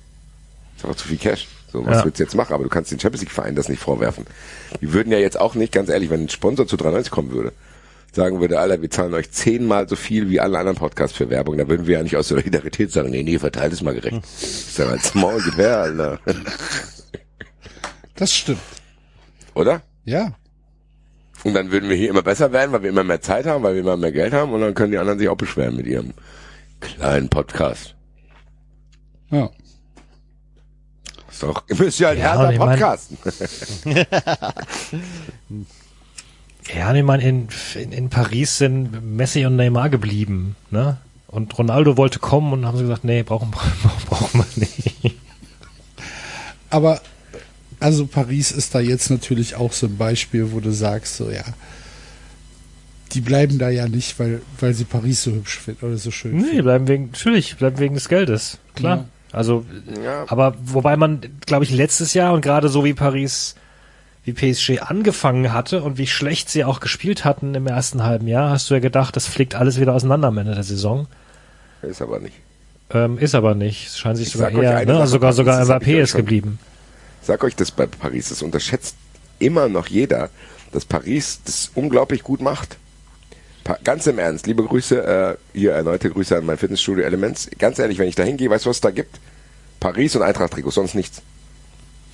[0.77, 1.49] ist einfach zu viel Cash.
[1.75, 2.05] So, was Ja.
[2.05, 2.55] willst du jetzt machen?
[2.55, 4.27] Aber du kannst den Champions League Verein das nicht vorwerfen.
[4.81, 7.53] Die würden ja jetzt auch nicht, ganz ehrlich, wenn ein Sponsor zu 93 kommen würde,
[8.13, 11.59] sagen würde, Alter, wir zahlen euch zehnmal so viel wie alle anderen Podcasts für Werbung,
[11.59, 14.23] da würden wir ja nicht aus Solidarität sagen, nee, nee, verteilt es mal gerecht.
[14.41, 16.21] Ich sag mal, Maul, gib her, Alter.
[18.15, 18.61] Das stimmt.
[19.55, 19.83] Oder?
[20.05, 20.33] Ja.
[21.43, 23.75] Und dann würden wir hier immer besser werden, weil wir immer mehr Zeit haben, weil
[23.75, 26.13] wir immer mehr Geld haben und dann können die anderen sich auch beschweren mit ihrem
[26.81, 27.97] kleinen Podcast.
[29.31, 29.51] Ja.
[31.35, 33.19] Ist doch, ihr müsst ja halt Ja, härter ich mein- podcasten.
[36.75, 40.97] ja, ich meine, in, in, in Paris sind Messi und Neymar geblieben, ne?
[41.27, 43.51] Und Ronaldo wollte kommen und haben sie gesagt, nee, brauchen,
[44.07, 45.17] brauchen wir nicht.
[46.71, 47.01] Aber
[47.81, 51.43] also Paris ist da jetzt natürlich auch so ein Beispiel, wo du sagst, so ja,
[53.13, 56.37] die bleiben da ja nicht, weil, weil sie Paris so hübsch finden oder so schön
[56.37, 56.65] Nee, die finden.
[56.65, 58.59] bleiben wegen, natürlich, bleiben wegen des Geldes.
[58.77, 59.07] Klar.
[59.35, 59.65] Also,
[60.03, 60.25] Ja.
[60.29, 63.55] aber wobei man, glaube ich, letztes Jahr und gerade so wie Paris,
[64.25, 68.51] wie PSG angefangen hatte und wie schlecht sie auch gespielt hatten im ersten halben Jahr,
[68.51, 71.07] hast du ja gedacht, das fliegt alles wieder auseinander am Ende der Saison.
[71.83, 72.35] Ist aber nicht.
[72.91, 73.87] Ähm, ist aber nicht.
[73.89, 74.99] Es scheint sich Ich sogar eher, ne?
[75.01, 76.59] Also sogar, Paris, sogar ich Mbappé ist schon- geblieben.
[77.23, 78.97] Sag euch das bei Paris, das unterschätzt
[79.39, 80.31] immer noch jeder,
[80.73, 82.77] dass Paris das unglaublich gut macht.
[83.83, 87.49] Ganz im Ernst, liebe Grüße, äh, hier erneute Grüße an mein Fitnessstudio Elements.
[87.59, 89.19] Ganz ehrlich, wenn ich da hingehe, weißt du, was es da gibt?
[89.81, 91.23] Paris und Eintracht-Trikots, sonst nichts.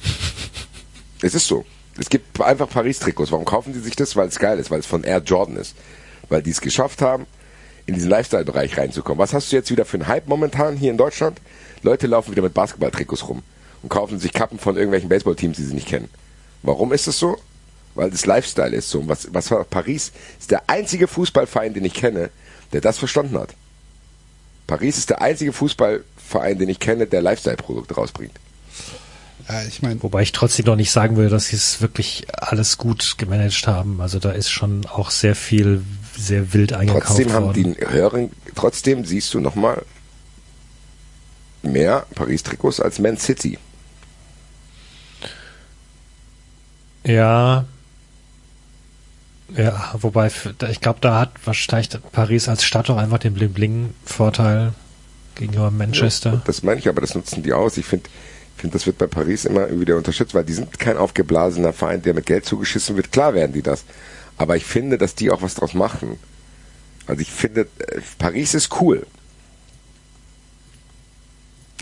[1.23, 1.65] es ist so.
[1.99, 3.33] Es gibt einfach Paris-Trikots.
[3.33, 4.15] Warum kaufen die sich das?
[4.15, 5.75] Weil es geil ist, weil es von Air Jordan ist.
[6.29, 7.27] Weil die es geschafft haben,
[7.87, 9.19] in diesen Lifestyle-Bereich reinzukommen.
[9.19, 11.41] Was hast du jetzt wieder für einen Hype momentan hier in Deutschland?
[11.83, 13.43] Leute laufen wieder mit Basketball-Trikots rum
[13.83, 16.09] und kaufen sich Kappen von irgendwelchen Baseballteams, die sie nicht kennen.
[16.63, 17.39] Warum ist das so?
[17.95, 19.09] Weil das Lifestyle ist so.
[19.09, 22.31] Was, was war Paris ist der einzige Fußballverein, den ich kenne,
[22.73, 23.55] der das verstanden hat.
[24.67, 28.39] Paris ist der einzige Fußballverein, den ich kenne, der Lifestyle-Produkte rausbringt.
[29.49, 32.79] Ja, ich meine, Wobei ich trotzdem noch nicht sagen würde, dass sie es wirklich alles
[32.79, 34.01] gut gemanagt haben.
[34.01, 35.83] Also da ist schon auch sehr viel,
[36.17, 37.75] sehr wild eingekauft Trotzdem haben worden.
[37.75, 39.83] die höheren, trotzdem siehst du nochmal
[41.63, 43.59] mehr Paris-Trikots als Man City.
[47.05, 47.65] Ja.
[49.57, 50.31] Ja, wobei,
[50.71, 54.73] ich glaube, da hat wahrscheinlich Paris als Stadt auch einfach den Bling-Bling-Vorteil
[55.35, 56.43] gegenüber Manchester.
[56.45, 57.77] Das meine ich, aber das nutzen die aus.
[57.77, 58.09] Ich finde,
[58.61, 62.15] finde, das wird bei Paris immer wieder unterstützt, weil die sind kein aufgeblasener Verein, der
[62.15, 63.11] mit Geld zugeschissen wird.
[63.11, 63.85] Klar werden die das.
[64.37, 66.19] Aber ich finde, dass die auch was draus machen.
[67.07, 69.07] Also ich finde, äh, Paris ist cool.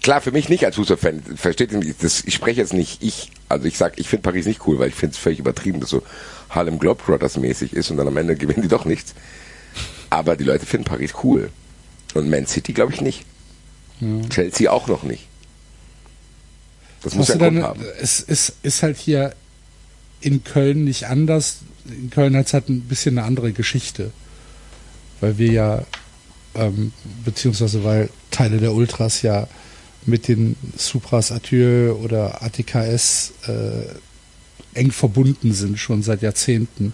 [0.03, 1.23] Klar, für mich nicht als Fußballfan.
[1.36, 2.03] Versteht ihr nicht?
[2.03, 3.31] Das, ich spreche jetzt nicht ich.
[3.49, 5.90] Also ich sag, ich finde Paris nicht cool, weil ich finde es völlig übertrieben, dass
[5.90, 6.03] so
[6.51, 9.15] Harlem Globetrotters mäßig ist und dann am Ende gewinnen die doch nichts.
[10.11, 11.51] Aber die Leute finden Paris cool.
[12.15, 13.25] Und Man City glaube ich nicht.
[14.31, 15.27] Chelsea auch noch nicht.
[17.03, 17.85] Das muss ja einen dann, haben.
[18.01, 19.35] es ist, ist halt hier
[20.20, 21.59] in Köln nicht anders.
[21.87, 24.11] In Köln hat es halt ein bisschen eine andere Geschichte.
[25.20, 25.85] Weil wir ja,
[26.55, 26.93] ähm,
[27.25, 29.49] beziehungsweise weil Teile der Ultras ja
[30.07, 33.83] mit den Supras Athieu oder ATKS äh,
[34.79, 36.93] eng verbunden sind, schon seit Jahrzehnten.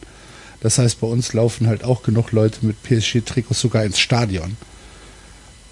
[0.61, 4.57] Das heißt, bei uns laufen halt auch genug Leute mit PSG-Trikots sogar ins Stadion.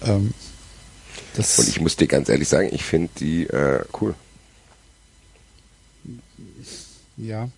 [0.03, 0.33] Ähm,
[1.57, 4.13] Und ich muss dir ganz ehrlich sagen, ich finde die äh, cool.
[7.17, 7.49] ja.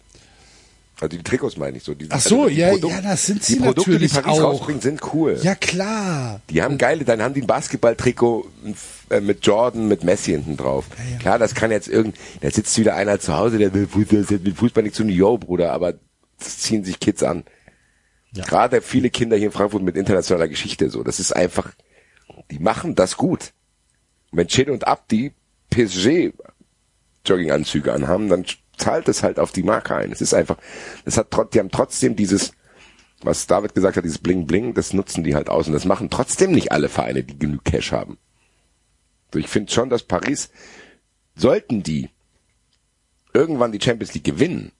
[1.02, 1.94] Also die Trikots meine ich so.
[1.94, 4.22] Die, Ach so, also die ja, Produkt- ja, das sind Die sie Produkte, natürlich die
[4.22, 4.44] Paris auch.
[4.54, 5.38] rausbringt, sind cool.
[5.44, 6.40] Ja, klar.
[6.50, 8.50] Die haben geile, dann haben die ein Basketballtrikot
[9.10, 10.86] äh, mit Jordan, mit Messi hinten drauf.
[11.12, 11.18] ja.
[11.18, 14.32] Klar, das kann jetzt irgend, da sitzt wieder einer zu Hause, der will Fußball, das
[14.32, 15.96] hat mit Fußball nichts zu tun, yo, Bruder, aber
[16.40, 17.44] das ziehen sich Kids an.
[18.34, 21.72] Gerade viele Kinder hier in Frankfurt mit internationaler Geschichte, so, das ist einfach,
[22.52, 23.52] die machen das gut.
[24.32, 25.34] Und wenn Chin und Abdi
[25.70, 26.32] PSG
[27.26, 28.46] Jogginganzüge anhaben, dann
[28.78, 30.12] zahlt es halt auf die Marke ein.
[30.12, 30.58] Es ist einfach,
[31.04, 32.54] das hat die haben trotzdem dieses,
[33.22, 36.10] was David gesagt hat, dieses Bling Bling, das nutzen die halt aus und das machen
[36.10, 38.18] trotzdem nicht alle Vereine, die genug Cash haben.
[39.34, 40.50] So, ich finde schon, dass Paris,
[41.36, 42.10] sollten die
[43.34, 44.72] irgendwann die Champions League gewinnen,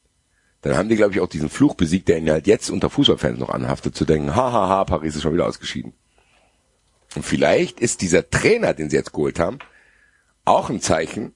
[0.62, 3.38] dann haben die, glaube ich, auch diesen Fluch besiegt, der ihnen halt jetzt unter Fußballfans
[3.38, 5.94] noch anhaftet, zu denken, hahaha, ha, ha, Paris ist schon wieder ausgeschieden.
[7.16, 9.60] Und vielleicht ist dieser Trainer, den sie jetzt geholt haben,
[10.44, 11.34] auch ein Zeichen,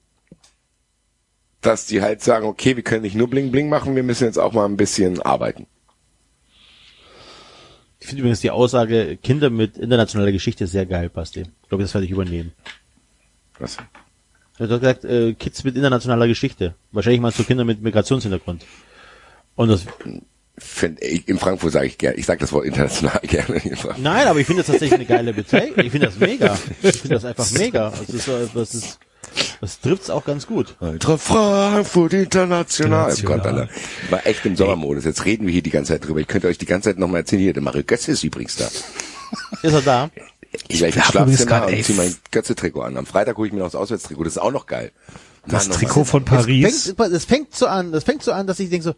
[1.60, 4.38] dass die halt sagen, okay, wir können nicht nur Bling Bling machen, wir müssen jetzt
[4.38, 5.66] auch mal ein bisschen arbeiten.
[8.00, 11.40] Ich finde übrigens die Aussage, Kinder mit internationaler Geschichte sehr geil, Basti.
[11.62, 12.52] Ich glaube, das werde ich übernehmen.
[13.58, 13.76] Was?
[13.76, 16.74] Hat doch gesagt, äh, Kids mit internationaler Geschichte.
[16.92, 18.64] Wahrscheinlich meinst du Kinder mit Migrationshintergrund.
[19.54, 19.84] Und das,
[20.56, 23.60] Find, ich, in Frankfurt sage ich gerne, ich sage das Wort international gerne.
[23.98, 25.78] Nein, aber ich finde das tatsächlich eine geile Bezeichnung.
[25.84, 26.58] Ich finde das mega.
[26.82, 27.90] Ich finde das einfach mega.
[27.90, 28.98] Das ist, so- das ist,
[29.60, 30.76] das trifft's auch ganz gut.
[30.80, 33.12] Ultra Frankfurt international.
[33.12, 33.60] Oh Gott, International.
[33.62, 34.10] Alter.
[34.10, 35.04] War echt im Sommermodus.
[35.04, 36.20] Jetzt reden wir hier die ganze Zeit drüber.
[36.20, 38.66] Ich könnte euch die ganze Zeit nochmal erzählen, hier, der Mario Götze ist übrigens da.
[39.62, 40.10] Ist er da?
[40.68, 42.96] Ich werde übrigens Schlafzimmer und ziehe mein Götze-Trikot an.
[42.96, 44.24] Am Freitag hole ich mir noch das Auswärtstrikot.
[44.24, 44.92] Das ist auch noch geil.
[45.46, 46.94] Das Mann, oh Trikot von Paris.
[46.96, 48.94] fängt, es fängt so an, das fängt so an, dass ich denke so,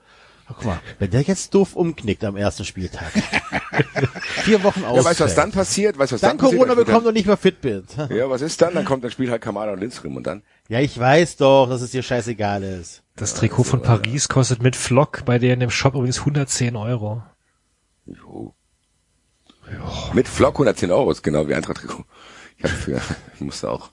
[0.48, 3.12] guck mal, wenn der jetzt doof umknickt am ersten Spieltag.
[4.44, 4.96] Vier Wochen aus.
[4.96, 5.98] Ja, weißt du, was dann passiert?
[5.98, 6.58] Weißt du, was Dann dann, passiert?
[6.58, 7.84] Corona Dann spielt bekommt und nicht mehr fit bin.
[8.10, 8.74] Ja, was ist dann?
[8.74, 10.42] Dann kommt, dann spielt halt Kamada und Lindström und dann?
[10.68, 13.02] Ja, ich weiß doch, dass es dir scheißegal ist.
[13.16, 17.22] Das Trikot von Paris kostet mit Flock bei denen im Shop übrigens 110 Euro.
[18.06, 18.54] Jo.
[20.12, 22.04] Mit Flock 110 Euro, ist genau wie Eintracht Trikot.
[22.58, 23.00] Ich für,
[23.34, 23.90] ich musste auch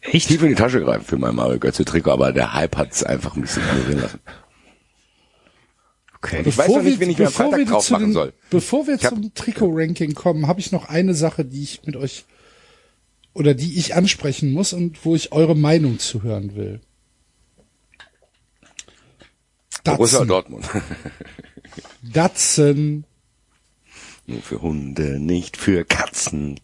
[0.00, 0.28] Echt?
[0.28, 3.36] tief in die Tasche greifen für mein Mario Götze Trikot, aber der Hype hat's einfach
[3.36, 4.20] ein bisschen ignorieren lassen.
[6.20, 6.42] Okay.
[6.44, 8.12] Ich weiß noch nicht, wen ich mir am bevor Freitag wir drauf zu machen den,
[8.12, 8.32] soll.
[8.50, 11.94] Bevor wir Ich hab- zum Trikot-Ranking kommen, habe ich noch eine Sache, die ich mit
[11.96, 12.24] euch
[13.34, 16.80] oder die ich ansprechen muss und wo ich eure Meinung zu hören will.
[19.84, 20.28] Borussia Datsen.
[20.28, 20.68] Dortmund.
[22.02, 23.04] Datsen.
[24.26, 26.58] Nur für Hunde, nicht für Katzen.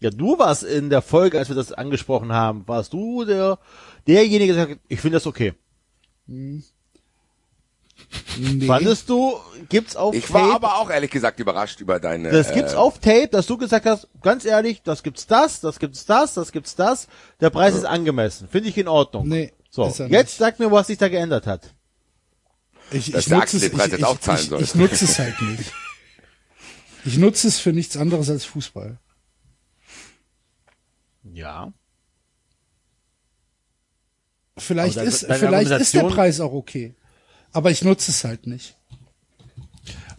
[0.00, 3.58] Ja, du warst in der Folge, als wir das angesprochen haben, warst du der,
[4.06, 5.52] derjenige, der gesagt hat, ich finde das okay.
[8.38, 8.66] Nee.
[8.66, 9.36] Fandest du,
[9.68, 10.34] gibt's auf Ich Tape?
[10.34, 12.30] war aber auch ehrlich gesagt überrascht über deine.
[12.30, 15.78] das gibt's äh, auf Tape, dass du gesagt hast, ganz ehrlich, das gibt's das, das
[15.78, 17.08] gibt's das, das gibt's das.
[17.40, 18.48] Der Preis ist angemessen.
[18.48, 19.28] Finde ich in Ordnung.
[19.28, 20.38] Nee, So, ist er jetzt nicht.
[20.38, 21.74] sag mir, was sich da geändert hat.
[22.90, 25.72] Ich, ich nutze es, ich, ich, ich, ich nutze es halt nicht.
[27.04, 28.98] Ich nutze es für nichts anderes als Fußball.
[31.32, 31.72] Ja.
[34.58, 36.94] Vielleicht ist, vielleicht ist der Preis auch okay.
[37.52, 38.76] Aber ich nutze es halt nicht.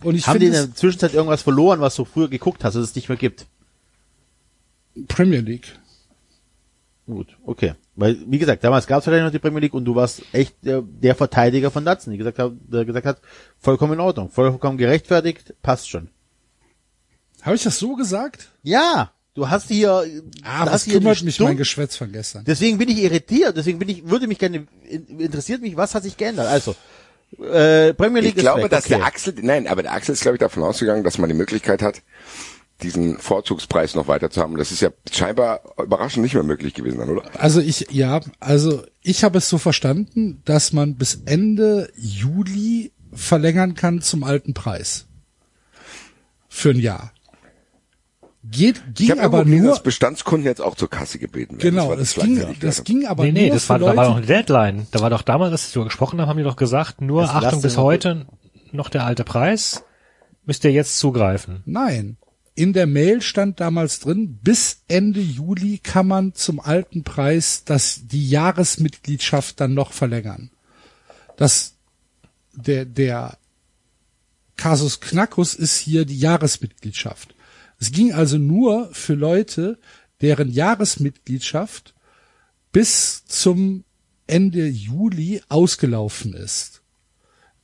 [0.03, 2.84] Und ich Haben die in der Zwischenzeit irgendwas verloren, was du früher geguckt hast, dass
[2.84, 3.45] es nicht mehr gibt?
[5.07, 5.80] Premier League.
[7.05, 7.73] Gut, okay.
[7.95, 10.55] Weil, wie gesagt, damals gab es vielleicht noch die Premier League und du warst echt
[10.64, 13.22] der, der Verteidiger von Datsen, die gesagt hat, der gesagt hat,
[13.60, 16.10] vollkommen in Ordnung, vollkommen gerechtfertigt, passt schon.
[17.41, 18.49] Habe ich das so gesagt?
[18.64, 19.91] Ja, du hast hier,
[20.43, 22.45] Ah, du was hast hier kümmert mich Stunde- mein Geschwätz von gestern?
[22.45, 26.03] Deswegen bin ich irritiert, deswegen bin ich, würde mich gerne, in- interessiert mich, was hat
[26.03, 26.47] sich geändert?
[26.47, 26.73] Also,
[27.39, 28.95] äh, Premier League Ich glaube, ist weg, dass okay.
[28.95, 31.81] der Axel, nein, aber der Axel ist, glaube ich, davon ausgegangen, dass man die Möglichkeit
[31.81, 32.01] hat,
[32.81, 34.57] diesen Vorzugspreis noch weiter zu haben.
[34.57, 37.23] Das ist ja scheinbar überraschend nicht mehr möglich gewesen, dann, oder?
[37.39, 43.76] Also ich, ja, also ich habe es so verstanden, dass man bis Ende Juli verlängern
[43.76, 45.05] kann zum alten Preis.
[46.49, 47.12] Für ein Jahr.
[48.45, 51.72] Geht, Ich ging habe aber nur, dass Bestandskunden jetzt auch zur Kasse gebeten werden.
[51.72, 53.80] genau, war das das ging, das nicht ging aber Nee, nee, nur das für war,
[53.80, 54.88] da war noch eine Deadline.
[54.91, 57.32] Da war doch damals, als wir darüber gesprochen haben, haben die doch gesagt, nur Das
[57.32, 58.26] Achtung, bis heute
[58.74, 59.84] noch der alte Preis.
[60.45, 61.64] Müsst ihr jetzt zugreifen.
[61.65, 62.18] Nein.
[62.56, 68.02] In der Mail stand damals drin, bis Ende Juli kann man zum alten Preis das,
[68.03, 70.52] die Jahresmitgliedschaft dann noch verlängern.
[71.38, 71.76] Das,
[72.53, 73.38] der, der
[74.57, 77.32] Kasus Knackus ist hier die Jahresmitgliedschaft.
[77.84, 79.77] Es ging also nur für Leute,
[80.22, 81.93] deren Jahresmitgliedschaft
[82.72, 83.84] bis zum
[84.26, 86.81] Ende Juli ausgelaufen ist.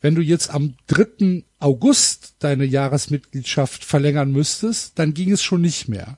[0.02, 1.46] Wenn du jetzt am 3.
[1.60, 6.18] August deine Jahresmitgliedschaft verlängern müsstest, dann ging es schon nicht mehr.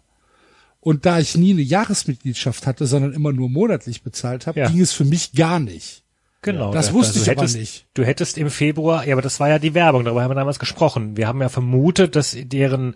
[0.79, 4.67] Und da ich nie eine Jahresmitgliedschaft hatte, sondern immer nur monatlich bezahlt habe, Ja.
[4.67, 6.01] ging es für mich gar nicht.
[6.41, 6.73] Genau.
[6.73, 7.85] Das da- wusste ich aber hättest, nicht.
[7.93, 10.57] Du hättest im Februar, ja, aber das war ja die Werbung, darüber haben wir damals
[10.57, 11.17] gesprochen.
[11.17, 12.95] Wir haben ja vermutet, dass deren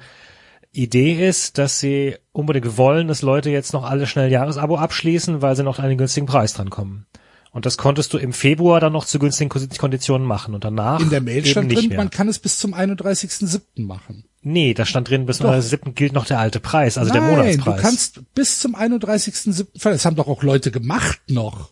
[0.76, 5.56] Idee ist, dass sie unbedingt wollen, dass Leute jetzt noch alle schnell Jahresabo abschließen, weil
[5.56, 7.06] sie noch an einen günstigen Preis drankommen.
[7.52, 11.00] Und das konntest du im Februar dann noch zu günstigen Ko- Konditionen machen und danach
[11.00, 11.98] In der Mail stand drin, mehr.
[11.98, 13.86] man kann es bis zum 31.07.
[13.86, 14.26] machen.
[14.42, 15.62] nee, da stand drin, bis zum Doch.
[15.62, 15.96] 7.
[15.96, 17.76] gilt noch der alte Preis, also der Nein, Monatspreis.
[17.78, 19.68] du kannst bis zum 31.07.
[19.80, 19.96] verlängern.
[19.98, 21.72] Das haben doch auch Leute gemacht noch.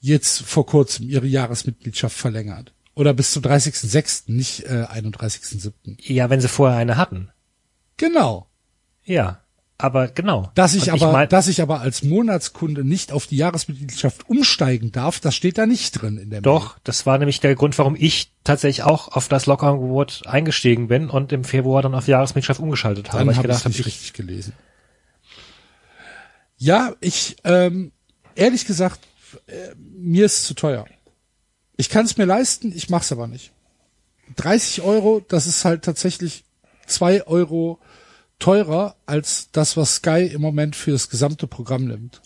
[0.00, 2.72] Jetzt vor kurzem ihre Jahresmitgliedschaft verlängert.
[2.94, 5.72] Oder bis zum 30.06., nicht äh, 31.07.
[6.12, 7.30] ja, wenn sie vorher eine hatten.
[8.00, 8.48] Genau.
[9.04, 9.42] Ja,
[9.76, 10.50] aber genau.
[10.54, 14.90] Dass ich Und aber, mein- dass ich aber als Monatskunde nicht auf die Jahresmitgliedschaft umsteigen
[14.90, 17.94] darf, das steht da nicht drin in der Doch, das war nämlich der Grund, warum
[17.98, 23.08] ich tatsächlich auch auf das Lockerangebot eingestiegen bin und im Februar dann auf Jahresmitgliedschaft umgeschaltet
[23.12, 23.18] habe.
[23.18, 24.54] Dann ich habe ich gedacht habe, nicht ich, richtig gelesen.
[26.56, 27.92] Ja, ich ähm,
[28.34, 29.00] ehrlich gesagt,
[29.46, 30.86] äh, mir ist zu teuer.
[31.76, 33.52] Ich kann es mir leisten, ich mach's aber nicht.
[34.36, 36.44] 30 Euro, das ist halt tatsächlich
[36.86, 37.78] zwei Euro
[38.40, 42.20] teurer als das, was Sky im Moment für das gesamte Programm nimmt.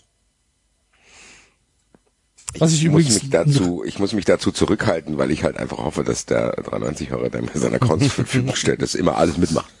[2.57, 5.77] Was ich, Ich muss mich dazu, ich muss mich dazu zurückhalten, weil ich halt einfach
[5.77, 9.37] hoffe, dass der 93 Hörer, der mir seine Accounts zur Verfügung stellt, das immer alles
[9.37, 9.71] mitmacht.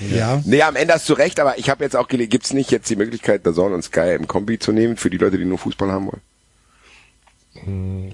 [0.14, 2.70] ja, Nee, am Ende hast du recht, aber ich habe jetzt auch gelesen, gibt's nicht
[2.70, 5.46] jetzt die Möglichkeit, der Zone und Sky im Kombi zu nehmen für die Leute, die
[5.46, 6.20] nur Fußball haben wollen?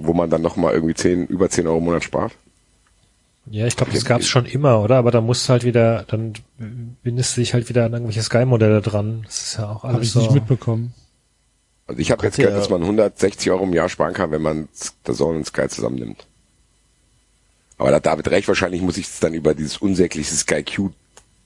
[0.03, 2.33] Wo man dann nochmal irgendwie 10, über 10 Euro im Monat spart?
[3.47, 4.97] Ja, ich glaube, das gab's schon immer, oder?
[4.97, 6.35] Aber da musst du halt wieder, dann
[7.03, 9.23] bindest du dich halt wieder an irgendwelche Sky-Modelle dran.
[9.25, 10.21] Das ist ja auch habe alles ich so.
[10.21, 10.95] nicht mitbekommen.
[11.87, 12.59] Also ich habe jetzt gehört, ja.
[12.59, 14.69] dass man 160 Euro im Jahr sparen kann, wenn man
[15.07, 16.27] der Zone und Sky zusammennimmt.
[17.79, 20.91] Aber da hat David recht, wahrscheinlich muss ich es dann über dieses unsägliche Sky Q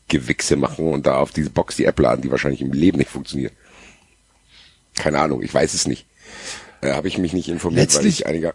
[0.08, 3.10] Gewichse machen und da auf diese Box die App laden, die wahrscheinlich im Leben nicht
[3.10, 3.52] funktioniert.
[4.96, 6.06] Keine Ahnung, ich weiß es nicht.
[6.82, 8.54] Äh, habe ich mich nicht informiert, weil Letztlich- ich einiger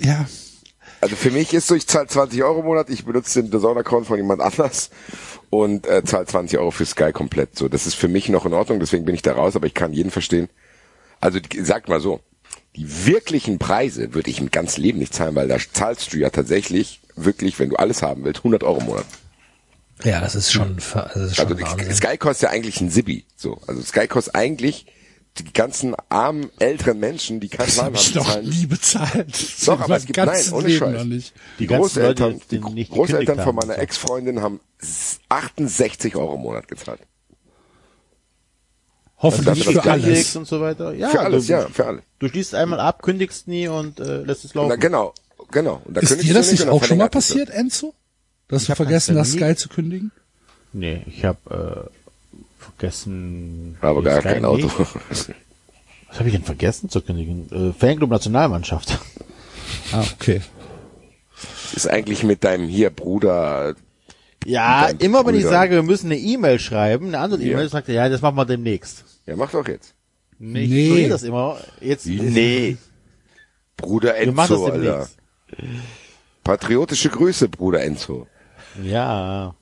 [0.00, 0.26] Ja,
[1.06, 4.08] Also für mich ist so, ich zahle 20 Euro im Monat, ich benutze den DAZN-Account
[4.08, 4.90] von jemand anders
[5.50, 7.56] und äh, zahle 20 Euro für Sky komplett.
[7.56, 9.74] So, das ist für mich noch in Ordnung, deswegen bin ich da raus, aber ich
[9.74, 10.48] kann jeden verstehen.
[11.20, 12.18] Also die- sag mal so,
[12.74, 16.30] die wirklichen Preise würde ich im ganzen Leben nicht zahlen, weil da zahlst du ja
[16.30, 19.06] tatsächlich wirklich, wenn du alles haben willst, 100 Euro im Monat.
[20.02, 21.94] Ja, das ist schon, das ist schon Also Wahnsinn.
[21.94, 23.24] Sky kostet ja eigentlich ein Sibi.
[23.36, 24.86] So, also Sky kostet eigentlich
[25.38, 29.66] die ganzen armen älteren Menschen, die kein ich haben, noch nie bezahlt.
[29.66, 31.04] Doch, aber es gibt, nein, ohne Leben Scheiß.
[31.04, 31.34] nicht.
[31.58, 33.78] Die Die Großeltern, Leute, die die nicht Großeltern von meiner.
[33.78, 34.60] Ex-Freundin haben
[35.28, 37.00] 68 Euro im Monat gezahlt.
[39.18, 40.36] Hoffentlich Also für dass du alles.
[40.36, 40.92] Und so weiter.
[40.94, 42.02] Ja, für alles, du, ja, für alle.
[42.18, 44.68] Du schließt einmal ab, kündigst nie und äh, lässt es laufen.
[44.68, 45.14] Na, genau,
[45.50, 45.80] genau.
[45.84, 47.94] Und da Ist dir du das nicht auch schon mal passiert, Enzo?
[48.48, 50.12] Du hast hab vergessen, nie- Sky zu kündigen?
[50.72, 52.05] Nee, ich habe äh,
[52.70, 53.76] vergessen.
[53.80, 54.66] Aber gar kein Auto.
[54.78, 55.34] Nee.
[56.08, 57.48] Was habe ich denn vergessen zu kündigen?
[57.50, 58.98] Äh, Fanclub Nationalmannschaft.
[59.92, 60.40] Ah, okay.
[61.74, 63.74] Ist eigentlich mit deinem hier Bruder,
[64.44, 67.52] Ja, immer wenn ich sage, wir müssen eine E-Mail schreiben, eine andere Ja.
[67.52, 69.04] E-Mail, sagt er, ja, das machen wir demnächst.
[69.26, 69.94] ja mach doch jetzt.
[70.38, 71.08] Nee, ich Nee.
[71.08, 71.58] das immer.
[71.80, 72.76] Jetzt, Nee.
[73.76, 75.08] Bruder wir machen das Enzo, Alter.
[76.44, 78.26] Patriotische Grüße, Bruder Enzo.
[78.82, 79.54] Ja.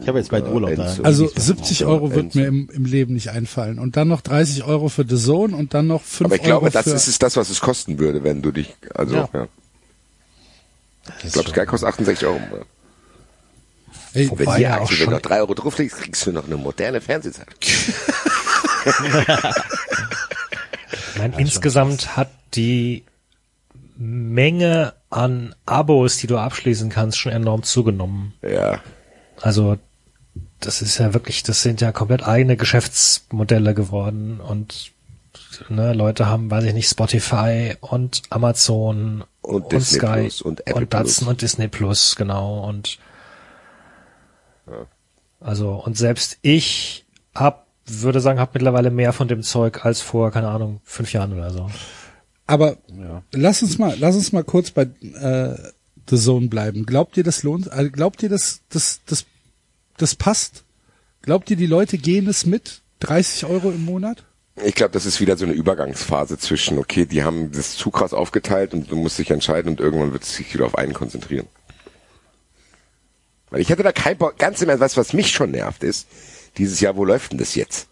[0.00, 0.96] Ich habe jetzt bald Urlaub da.
[1.02, 1.40] Also Enzo.
[1.40, 3.78] 70 Euro wird mir im, im Leben nicht einfallen.
[3.78, 6.64] Und dann noch 30 Euro für The Zone und dann noch 5 Aber ich glaube,
[6.66, 9.28] Euro das ist es das, was es kosten würde, wenn du dich, also, Ja.
[9.32, 9.48] ja.
[11.24, 12.40] Ich glaube, Sky kostet 68 Euro.
[14.12, 16.26] Ey, Wenn Wobei hier, ja auch Axel, wenn du schon- noch 3 Euro drauflegst, kriegst
[16.26, 17.46] du noch eine moderne Fernsehzeit.
[21.12, 23.04] Ich meine, insgesamt hat die
[23.96, 28.32] Menge an Abos, die du abschließen kannst, schon enorm zugenommen.
[28.42, 28.80] Ja.
[29.40, 29.76] Also
[30.60, 34.92] das ist ja wirklich, das sind ja komplett eigene Geschäftsmodelle geworden und
[35.68, 40.82] ne, Leute haben, weiß ich nicht, Spotify und Amazon Und Disney Sky Plus und Apple
[40.82, 41.28] und Datsun Plus.
[41.28, 42.98] und Disney Plus, genau und
[45.40, 47.04] also und selbst ich
[47.34, 51.32] hab, würde sagen, habe mittlerweile mehr von dem Zeug als vor, keine Ahnung, fünf Jahren
[51.32, 51.70] oder so.
[52.46, 52.76] Aber
[53.32, 55.56] lass uns mal, lass uns mal kurz bei äh,
[56.08, 56.84] The Zone bleiben.
[56.84, 57.70] Glaubt ihr, das lohnt?
[57.70, 59.24] Also glaubt ihr, das, das, das,
[60.02, 60.64] das passt?
[61.22, 62.82] Glaubt ihr, die Leute gehen es mit?
[63.00, 64.24] 30 Euro im Monat?
[64.64, 68.12] Ich glaube, das ist wieder so eine Übergangsphase zwischen, okay, die haben das zu krass
[68.12, 71.46] aufgeteilt und du musst dich entscheiden und irgendwann wird es sich wieder auf einen konzentrieren.
[73.48, 76.06] Weil ich hätte da kein Bock, ganz im Ernst, weißt was mich schon nervt ist,
[76.58, 77.88] dieses Jahr, wo läuft denn das jetzt?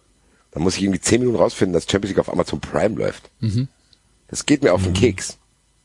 [0.50, 3.30] Da muss ich irgendwie zehn Minuten rausfinden, dass Champions League auf Amazon Prime läuft.
[4.28, 5.38] Das geht mir auf den Keks.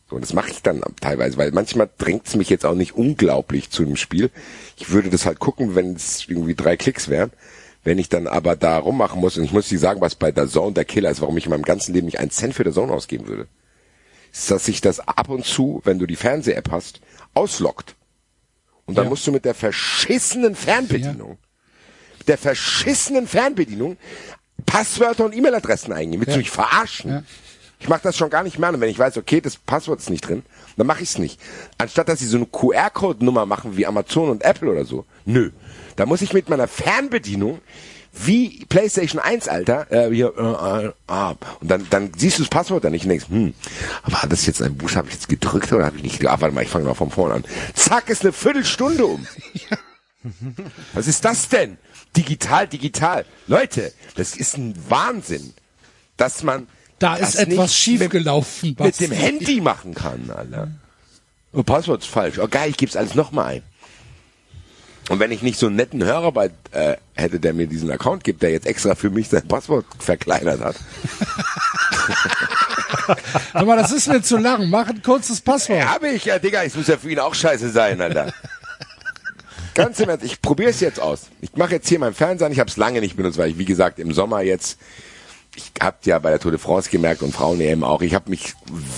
[0.09, 2.93] So, und das mache ich dann teilweise, weil manchmal drängt es mich jetzt auch nicht
[2.95, 4.31] unglaublich zu einem Spiel.
[4.77, 7.31] Ich würde das halt gucken, wenn es irgendwie drei Klicks wären.
[7.83, 10.47] Wenn ich dann aber da rummachen muss, und ich muss dir sagen, was bei der
[10.47, 12.71] Zone der Killer ist, warum ich in meinem ganzen Leben nicht einen Cent für der
[12.73, 13.47] Zone ausgeben würde,
[14.31, 17.01] ist, dass sich das ab und zu, wenn du die Fernseh-App hast,
[17.33, 17.95] auslockt.
[18.85, 19.09] Und dann Ja.
[19.09, 21.37] musst du mit der verschissenen Fernbedienung,
[22.19, 23.97] mit der verschissenen Fernbedienung
[24.65, 26.21] Passwörter und E-Mail-Adressen eingeben.
[26.21, 27.25] Willst du mich verarschen?
[27.83, 28.69] Ich mache das schon gar nicht mehr.
[28.69, 30.43] Und wenn ich weiß, okay, das Passwort ist nicht drin,
[30.77, 31.37] dann mache ich es nicht.
[31.77, 35.03] Anstatt dass sie so eine QR-Code-Nummer machen wie Amazon und Apple oder so.
[35.25, 35.51] Nö.
[35.97, 37.59] Da muss ich mit meiner Fernbedienung
[38.13, 42.49] wie PlayStation 1, Alter, äh, hier, äh, äh, ah, und dann, dann siehst du das
[42.49, 43.53] Passwort dann nicht und denkst, hm,
[44.05, 46.25] war das jetzt ein Buchstabe, habe ich jetzt gedrückt oder habe ich nicht?
[46.25, 47.43] Ah, warte mal, ich fange mal von vorne an.
[47.73, 49.27] Zack, ist eine Viertelstunde um.
[50.93, 51.77] Was ist das denn?
[52.15, 53.25] Digital, digital.
[53.47, 55.53] Leute, das ist ein Wahnsinn,
[56.15, 56.67] dass man
[57.03, 59.09] Da ist etwas schiefgelaufen, mit, Basti.
[59.09, 60.69] mit dem Handy machen kann, Alter.
[61.51, 62.39] Oh, Passwort ist falsch.
[62.39, 63.63] Oh geil, ich gebe es alles nochmal ein.
[65.09, 68.23] Und wenn ich nicht so einen netten Hörer bei, äh, hätte, der mir diesen Account
[68.23, 70.77] gibt, der jetzt extra für mich sein Passwort verkleinert hat.
[73.65, 74.69] Mal, das ist mir zu lang.
[74.69, 75.79] Mach ein kurzes Passwort.
[75.79, 78.33] Ja, habe ich, ja, Digga, es muss ja für ihn auch scheiße sein, Alter.
[79.73, 81.23] Ganz im Ernst, ich probiere es jetzt aus.
[81.41, 82.53] Ich mache jetzt hier meinen Fernseher, an.
[82.53, 84.77] ich habe es lange nicht benutzt, weil ich, wie gesagt, im Sommer jetzt,
[85.55, 88.29] ich habt ja bei der Tour de France gemerkt und Frauen eben auch, ich habe
[88.29, 88.53] mich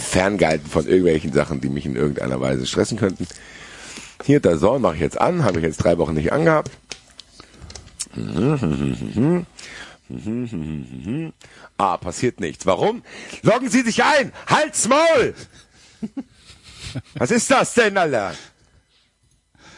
[0.10, 3.27] ferngehalten von irgendwelchen Sachen, die mich in irgendeiner Weise stressen könnten.
[4.23, 6.72] Hier, der Soll mache ich jetzt an, habe ich jetzt drei Wochen nicht angehabt.
[11.77, 12.65] Ah, passiert nichts.
[12.65, 13.03] Warum?
[13.41, 14.32] Loggen Sie sich ein!
[14.48, 15.34] Halt's Maul!
[17.15, 18.34] Was ist das denn, Alter?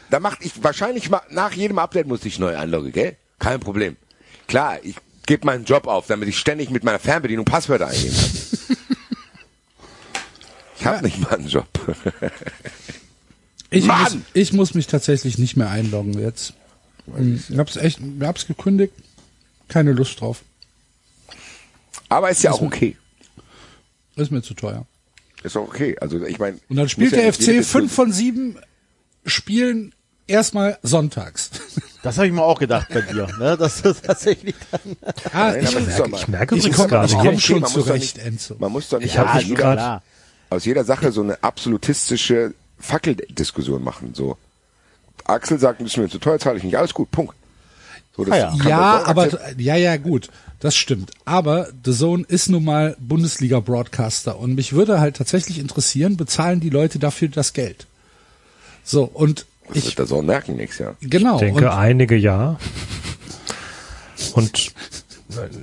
[0.09, 3.17] Da macht ich wahrscheinlich ma- nach jedem Update muss ich neu einloggen, gell?
[3.39, 3.97] Kein Problem.
[4.47, 4.95] Klar, ich
[5.27, 8.77] gebe meinen Job auf, damit ich ständig mit meiner Fernbedienung Passwörter eingeben kann.
[10.79, 11.67] Ich habe nicht mal einen Job.
[13.69, 14.25] Ich muss, Mann!
[14.33, 16.53] ich muss mich tatsächlich nicht mehr einloggen jetzt.
[17.49, 18.93] Ich hab's echt, hab's gekündigt.
[19.67, 20.43] Keine Lust drauf.
[22.09, 22.95] Aber ist ja auch okay.
[24.15, 24.85] Ist mir zu teuer.
[25.43, 25.97] Ist doch okay.
[25.99, 26.59] Also ich meine.
[26.69, 28.57] Und dann spielt muss ja der jede FC fünf von sieben
[29.25, 29.93] Spielen
[30.27, 31.51] erstmal sonntags.
[32.07, 33.55] Das habe ich mir auch gedacht bei dir, ne?
[33.57, 34.81] dass du tatsächlich dann
[35.33, 37.59] Ah, Nein, ich, mal- Ich merke ich übrigens komme gerade ich hier, komm Okay, schon
[37.59, 38.55] man muss doch zurecht, nicht- Enzo.
[38.59, 40.01] Man muss doch nicht Ich hab aus, jeder, grad-
[40.49, 44.13] aus jeder Sache so eine absolutistische Fackeldiskussion machen.
[44.13, 44.37] So,
[45.25, 46.77] Axel sagt, müssen wir zu teuer zahle ich nicht.
[46.77, 47.35] Alles gut, Punkt.
[48.15, 48.55] So, das Ah ja.
[48.67, 49.59] Ja, aber akzeptieren.
[49.59, 50.29] ja, ja, gut,
[50.59, 51.11] das stimmt.
[51.25, 56.69] Aber The Zone ist nun mal Bundesliga-Broadcaster und mich würde halt tatsächlich interessieren, bezahlen die
[56.69, 57.87] Leute dafür das Geld?
[58.83, 60.95] So und Das ich wird der Sohn merken nächstes Jahr.
[61.01, 62.57] genau Ich denke, und einige ja.
[64.33, 64.73] Und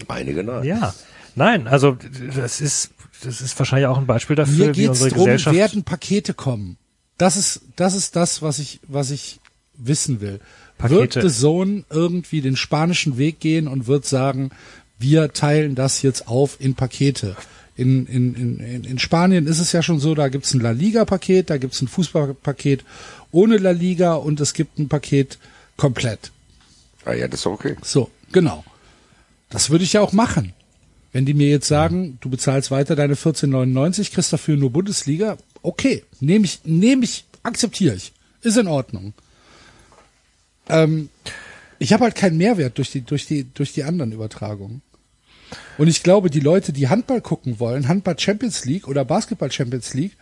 [0.08, 0.64] Einige nein.
[0.64, 0.94] ja,
[1.34, 1.96] nein, also
[2.36, 2.90] das ist
[3.22, 5.56] das ist wahrscheinlich auch ein Beispiel dafür, mir wie geht's unsere drum, Gesellschaft.
[5.56, 6.76] werden Pakete kommen.
[7.18, 9.40] Das ist das ist das, was ich was ich
[9.76, 10.40] wissen will.
[10.78, 11.22] Pakete.
[11.22, 14.50] Wird The Zone irgendwie den spanischen Weg gehen und wird sagen,
[14.98, 17.36] wir teilen das jetzt auf in Pakete.
[17.76, 21.50] In, in, in, in- Spanien ist es ja schon so, da gibt's ein La Liga-Paket,
[21.50, 22.84] da gibt's ein Fußballpaket
[23.32, 25.38] ohne La Liga und es gibt ein Paket
[25.76, 26.30] komplett.
[27.04, 27.74] Ah, ja, das ist okay.
[27.82, 28.64] So, genau.
[29.50, 30.52] Das würde ich ja auch machen.
[31.12, 36.04] Wenn die mir jetzt sagen, du bezahlst weiter deine 14,99, kriegst dafür nur Bundesliga, okay,
[36.20, 39.14] nehme ich, nehme ich, akzeptiere ich, ist in Ordnung.
[40.68, 41.08] Ähm,
[41.78, 44.82] ich habe halt keinen Mehrwert durch die, durch die, durch die anderen Übertragungen.
[45.78, 49.94] Und ich glaube, die Leute, die Handball gucken wollen, Handball Champions League oder Basketball Champions
[49.94, 50.16] League,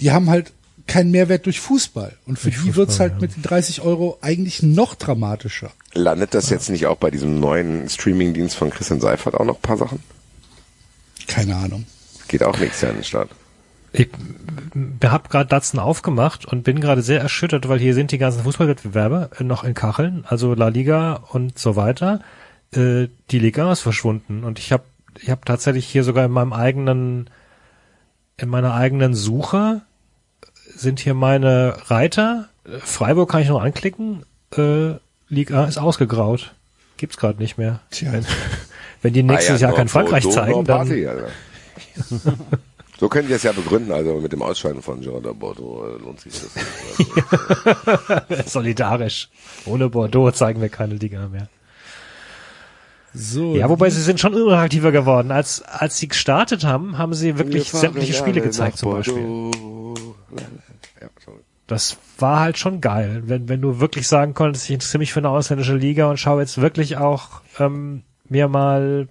[0.00, 0.52] die haben halt
[0.86, 2.16] keinen Mehrwert durch Fußball.
[2.26, 5.70] Und für die wird's halt mit den 30 Euro eigentlich noch dramatischer.
[5.92, 9.62] Landet das jetzt nicht auch bei diesem neuen Streaming-Dienst von Christian Seifert auch noch ein
[9.62, 10.02] paar Sachen?
[11.26, 11.84] Keine Ahnung.
[12.26, 13.30] Geht auch nächstes Jahr in den Start.
[13.92, 14.08] Ich
[15.02, 19.30] habe gerade Datsen aufgemacht und bin gerade sehr erschüttert, weil hier sind die ganzen Fußballwettbewerbe
[19.40, 22.20] noch in Kacheln, also La Liga und so weiter.
[22.74, 24.84] Äh, die Liga ist verschwunden und ich habe
[25.20, 27.30] ich hab tatsächlich hier sogar in meinem eigenen
[28.36, 29.82] in meiner eigenen Suche
[30.74, 32.48] sind hier meine Reiter.
[32.80, 34.24] Freiburg kann ich noch anklicken.
[34.56, 34.94] Äh,
[35.28, 36.54] Liga ist ausgegraut.
[36.96, 37.80] Gibt's gerade nicht mehr.
[37.90, 38.12] Tja.
[38.12, 38.26] Wenn,
[39.02, 41.28] wenn die nächstes Ah ja, Jahr kein Frankreich nur zeigen, dann Party, Alter.
[42.98, 46.20] So können die es ja begründen, also mit dem Ausscheiden von Jordan Bordeaux äh, lohnt
[46.20, 48.48] sich das nicht.
[48.50, 49.28] solidarisch.
[49.66, 51.48] Ohne Bordeaux zeigen wir keine Liga mehr.
[53.14, 55.30] So, Ja, wobei sie sind schon unattraktiver geworden.
[55.30, 59.50] Als, als sie gestartet haben, haben sie wirklich sämtliche Spiele gezeigt zum Beispiel.
[60.36, 60.42] Ja.
[61.66, 65.20] Das war halt schon geil, wenn, wenn du wirklich sagen konntest, ich interessiere mich für
[65.20, 69.08] eine ausländische Liga und schaue jetzt wirklich auch ähm, mir mal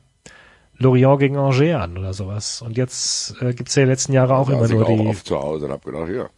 [0.79, 2.61] Lorient gegen Angers an oder sowas.
[2.63, 4.97] Und jetzt äh, gibt's ja die letzten Jahre auch Da immer saß ich nur auch
[5.01, 5.07] die.
[5.07, 6.29] oft zu Hause und hab gedacht, ja.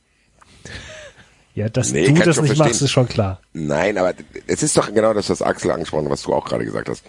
[1.56, 2.58] Ja, dass Nee, du ich das nicht verstehen.
[2.68, 3.42] machst, ist schon klar.
[3.54, 4.14] Nein, aber
[4.48, 7.04] es ist doch genau das, was Axel angesprochen hat, was du auch gerade gesagt hast.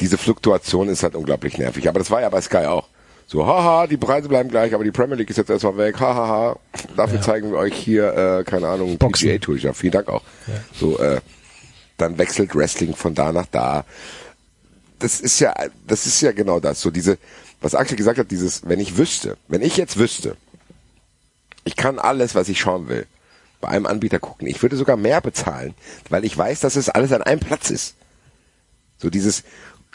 [0.00, 1.88] Diese Fluktuation ist halt unglaublich nervig.
[1.88, 2.88] Aber das war ja bei Sky auch.
[3.28, 6.58] So, haha, die Preise bleiben gleich, aber die Premier League ist jetzt erstmal weg, hahaha.
[6.96, 9.28] Dafür zeigen wir euch hier, äh, keine Ahnung, Boxen.
[9.28, 9.56] PGA Tour.
[9.56, 10.22] Ja, vielen Dank auch.
[10.72, 11.20] So, äh,
[11.96, 13.84] dann wechselt Wrestling von da nach da.
[15.00, 15.54] Das ist ja,
[15.86, 16.80] das ist ja genau das.
[16.80, 17.18] So diese,
[17.60, 20.36] was Axel gesagt hat, dieses, wenn ich wüsste, wenn ich jetzt wüsste,
[21.64, 23.06] ich kann alles, was ich schauen will,
[23.60, 24.46] bei einem Anbieter gucken.
[24.46, 25.74] Ich würde sogar mehr bezahlen,
[26.10, 27.96] weil ich weiß, dass es alles an einem Platz ist.
[28.98, 29.42] So dieses,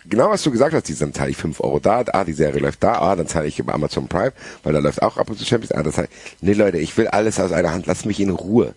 [0.10, 2.60] genau was du gesagt hast, dieses, dann zahle ich 5 Euro da, ah, die Serie
[2.60, 4.34] läuft da, ah, dann zahle ich über Amazon Prime,
[4.64, 6.10] weil da läuft auch ab und zu Champions, ah, das heißt,
[6.42, 8.74] nee Leute, ich will alles aus einer Hand, lasst mich in Ruhe.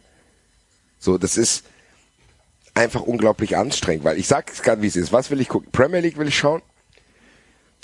[0.99, 1.65] So, das ist
[2.75, 5.13] einfach unglaublich anstrengend, weil ich sag's gerade, wie es ist.
[5.13, 5.71] Was will ich gucken?
[5.71, 6.63] Premier League will ich schauen.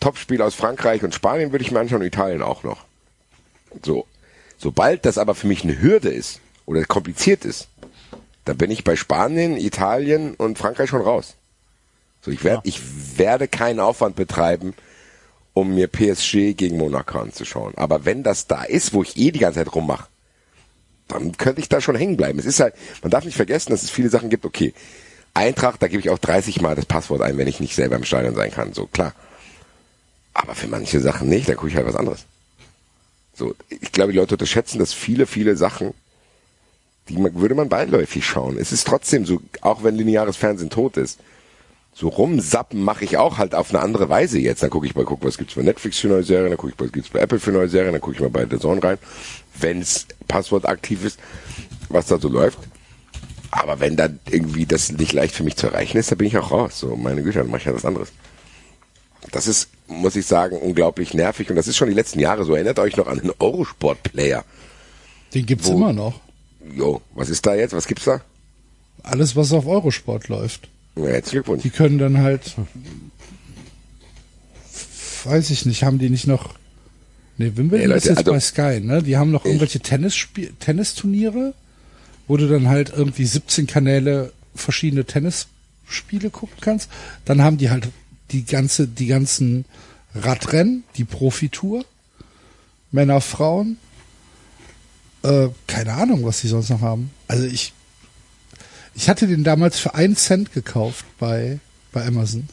[0.01, 2.85] Topspiel aus Frankreich und Spanien würde ich mir anschauen Italien auch noch.
[3.85, 4.07] So.
[4.59, 7.69] Sobald das aber für mich eine Hürde ist oder kompliziert ist,
[8.45, 11.37] dann bin ich bei Spanien, Italien und Frankreich schon raus.
[12.23, 12.81] So, ich werde, ich
[13.17, 14.75] werde keinen Aufwand betreiben,
[15.55, 17.75] um mir PSG gegen Monaco anzuschauen.
[17.77, 20.07] Aber wenn das da ist, wo ich eh die ganze Zeit rummache,
[21.09, 22.39] dann könnte ich da schon hängen bleiben.
[22.39, 24.75] Es ist halt, man darf nicht vergessen, dass es viele Sachen gibt, okay,
[25.35, 28.05] Eintracht, da gebe ich auch 30 Mal das Passwort ein, wenn ich nicht selber im
[28.05, 29.15] Stadion sein kann, so klar.
[30.35, 32.27] Aber für manche Sachen nicht, dann gucke ich halt was anderes.
[33.35, 35.95] So, ich glaube, die Leute unterschätzen, dass viele, viele Sachen,
[37.09, 38.59] die man, würde man beiläufig schauen.
[38.59, 41.21] Es ist trotzdem so, auch wenn lineares Fernsehen tot ist,
[41.93, 44.63] so rumsappen mache ich auch halt auf eine andere Weise jetzt.
[44.63, 46.81] Dann gucke ich mal, guck, was gibt's bei Netflix für neue Serien, dann gucke ich,
[46.81, 48.99] was gibt's bei Apple für neue Serien, dann gucke ich mal bei The Zone rein,
[49.59, 51.19] wenn's Passwort aktiv ist,
[51.89, 52.59] was da so läuft.
[53.51, 56.39] Aber wenn da irgendwie das nicht leicht für mich zu erreichen ist, dann bin ich
[56.39, 56.79] auch raus.
[56.79, 58.13] So, meine Güte, dann mache ich halt was anderes.
[59.33, 62.55] Das ist, muss ich sagen, unglaublich nervig und das ist schon die letzten Jahre so.
[62.55, 64.45] Erinnert euch noch an den Eurosport-Player.
[65.35, 66.21] Den gibt's Wo- immer noch.
[66.77, 67.75] Jo, was ist da jetzt?
[67.75, 68.21] Was gibt's da?
[69.03, 70.69] Alles, was auf Eurosport läuft.
[71.05, 71.63] Ja, herzlichen Glückwunsch.
[71.63, 72.57] Die können dann halt,
[75.25, 76.55] weiß ich nicht, haben die nicht noch
[77.41, 79.03] Nee, Wimbledon Nee, Leute, ist jetzt also- bei Sky, ne?
[79.03, 81.55] Die haben noch irgendwelche Tennisspiel Tennisturniere,
[82.29, 86.91] wo du dann halt irgendwie 17 Kanäle verschiedene Tennisspiele gucken kannst.
[87.25, 87.89] Dann haben die halt
[88.31, 89.65] die ganze, die ganzen
[90.15, 91.87] Radrennen, die Profitour,
[92.93, 93.79] Männer, Frauen.
[95.23, 97.11] Äh, keine Ahnung, was die sonst noch haben.
[97.27, 97.73] Also ich,
[99.01, 101.59] ich hatte den damals für einen Cent gekauft bei,
[101.91, 102.47] bei Amazon.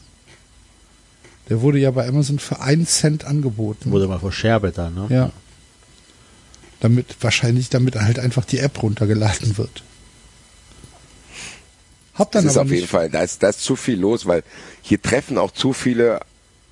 [1.50, 3.90] Der wurde ja bei Amazon für einen Cent angeboten.
[3.90, 5.06] Wurde mal verscherbelt dann, ne?
[5.10, 5.30] Ja.
[6.80, 9.82] Damit, wahrscheinlich, damit halt einfach die App runtergeladen wird.
[12.14, 14.42] Hab dann Das ist auf jeden Fall, da ist, da ist zu viel los, weil
[14.80, 16.20] hier treffen auch zu viele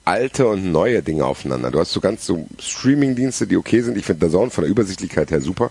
[0.06, 1.70] alte und neue Dinge aufeinander.
[1.70, 3.98] Du hast so ganz so Streaming-Dienste, die okay sind.
[3.98, 5.70] Ich finde Zone von der Übersichtlichkeit her super.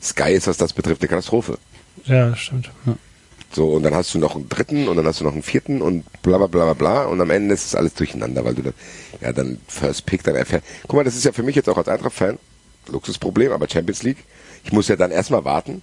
[0.00, 1.58] Sky ist, was das betrifft, eine Katastrophe.
[2.04, 2.70] Ja, stimmt.
[3.56, 5.80] So, und dann hast du noch einen dritten und dann hast du noch einen vierten
[5.80, 8.60] und bla bla bla bla bla und am Ende ist es alles durcheinander, weil du
[8.60, 8.74] dann,
[9.22, 10.66] ja, dann First Pick, dann erfährst.
[10.82, 12.38] Guck mal, das ist ja für mich jetzt auch als Eintracht-Fan
[12.88, 14.18] Luxusproblem, aber Champions League,
[14.62, 15.80] ich muss ja dann erstmal warten,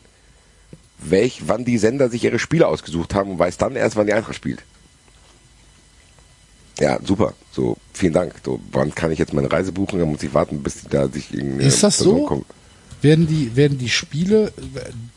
[0.99, 4.13] welch, wann die Sender sich ihre Spiele ausgesucht haben und weiß dann erst, wann die
[4.13, 4.61] Eintracht spielt.
[6.79, 7.33] Ja, super.
[7.51, 8.35] So, vielen Dank.
[8.45, 9.97] So, wann kann ich jetzt meine Reise buchen?
[9.97, 12.25] Dann muss ich warten, bis die da sich irgendeine Ist das Person so?
[12.27, 12.45] kommt.
[13.03, 14.51] Werden die, werden die Spiele,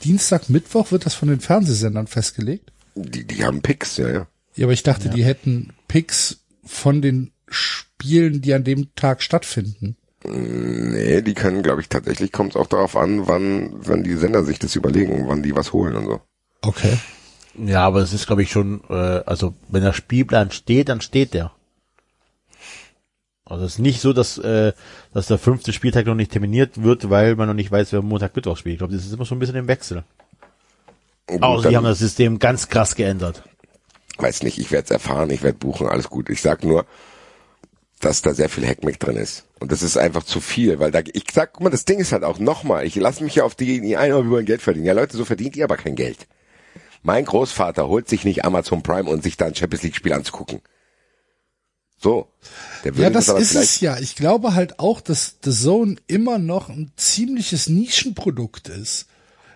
[0.04, 2.72] Dienstag, Mittwoch wird das von den Fernsehsendern festgelegt?
[2.94, 4.26] Die, die haben Picks, ja, ja.
[4.54, 9.96] Ja, aber ich dachte, die hätten Picks von den Spielen, die an dem Tag stattfinden.
[10.24, 14.44] Nee, die können, glaube ich, tatsächlich kommt es auch darauf an, wann, wann die Sender
[14.44, 16.20] sich das überlegen, wann die was holen und so.
[16.62, 16.96] Okay.
[17.58, 21.34] Ja, aber es ist, glaube ich, schon, äh, also wenn der Spielplan steht, dann steht
[21.34, 21.52] der.
[23.48, 24.72] Also es ist nicht so, dass, äh,
[25.14, 28.34] dass der fünfte Spieltag noch nicht terminiert wird, weil man noch nicht weiß, wer Montag,
[28.34, 28.74] Mittwoch spielt.
[28.74, 30.02] Ich glaube, das ist immer so ein bisschen im Wechsel.
[31.28, 33.42] Und Außer dann- die haben das System ganz krass geändert.
[34.18, 36.30] weiß nicht, ich werde es erfahren, ich werde buchen, alles gut.
[36.30, 36.86] Ich sag nur,
[38.00, 39.44] dass da sehr viel Hackmeck drin ist.
[39.60, 42.12] Und das ist einfach zu viel, weil da, ich sag, guck mal, das Ding ist
[42.12, 44.62] halt auch nochmal, ich lasse mich ja auf die, die ein, oh, wir wollen Geld
[44.62, 44.86] verdienen.
[44.86, 46.26] Ja Leute, so verdient ihr aber kein Geld.
[47.02, 50.60] Mein Großvater holt sich nicht Amazon Prime und sich da ein Champions League Spiel anzugucken.
[51.98, 52.28] So.
[52.96, 53.98] Ja, das ist es ja.
[53.98, 59.06] Ich glaube halt auch, dass The Zone immer noch ein ziemliches Nischenprodukt ist.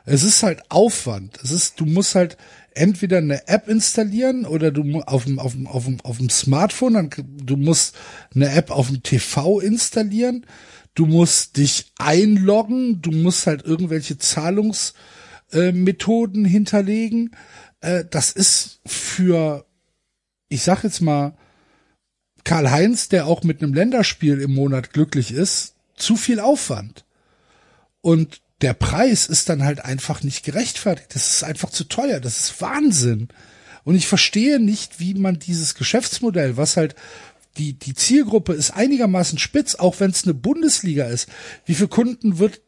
[0.06, 1.38] Es ist halt Aufwand.
[1.42, 2.38] Es ist, du musst halt
[2.74, 6.94] entweder eine App installieren oder du auf dem, auf dem, auf dem, auf dem Smartphone,
[6.94, 7.10] dann,
[7.44, 7.96] du musst
[8.34, 10.46] eine App auf dem TV installieren.
[10.94, 13.00] Du musst dich einloggen.
[13.02, 17.36] Du musst halt irgendwelche Zahlungsmethoden äh, hinterlegen.
[17.80, 19.66] Äh, das ist für,
[20.48, 21.36] ich sag jetzt mal,
[22.44, 27.04] Karl-Heinz, der auch mit einem Länderspiel im Monat glücklich ist, zu viel Aufwand.
[28.00, 31.14] Und der Preis ist dann halt einfach nicht gerechtfertigt.
[31.14, 32.20] Das ist einfach zu teuer.
[32.20, 33.28] Das ist Wahnsinn.
[33.84, 36.94] Und ich verstehe nicht, wie man dieses Geschäftsmodell, was halt
[37.56, 41.28] die, die Zielgruppe ist einigermaßen spitz, auch wenn es eine Bundesliga ist.
[41.64, 42.60] Wie viele Kunden wird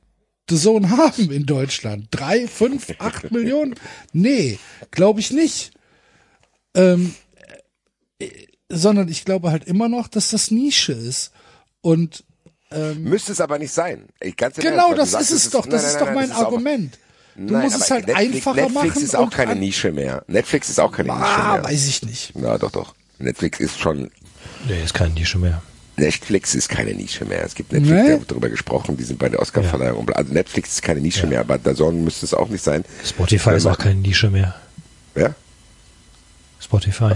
[0.49, 2.09] The Zone haben in Deutschland?
[2.11, 3.75] Drei, fünf, acht Millionen?
[4.13, 4.59] Nee,
[4.91, 5.73] glaube ich nicht.
[6.75, 7.32] Ähm, äh,
[8.75, 11.31] sondern ich glaube halt immer noch, dass das Nische ist.
[11.83, 12.25] Und
[12.97, 14.05] müsste es aber nicht sein.
[14.21, 15.67] Ich, ganz genau, du das sagst, ist es doch.
[15.67, 16.99] Das nein, ist nein, doch nein, mein das ist auch- Argument.
[17.35, 19.03] Du Nein, musst es halt Netflix, einfacher Netflix machen.
[19.05, 20.23] ist auch keine Nische mehr.
[20.27, 21.65] Netflix ist auch keine Nische Ah, mehr.
[21.65, 22.33] weiß ich nicht.
[22.35, 22.95] Na doch, doch.
[23.19, 24.11] Netflix ist schon
[24.69, 25.63] Nee, ist keine Nische mehr.
[25.97, 27.43] Netflix ist keine Nische mehr.
[27.45, 28.09] Es gibt Netflix, Nee.
[28.13, 30.05] da wird drüber gesprochen, die sind bei der Oscarverleihung.
[30.07, 30.17] bla.
[30.17, 32.85] Also Netflix ist keine Nische mehr, aber DAZN müsste es auch nicht sein.
[33.05, 34.55] Spotify ist auch keine Nische mehr.
[35.15, 35.35] Ja,
[36.61, 37.15] Spotify.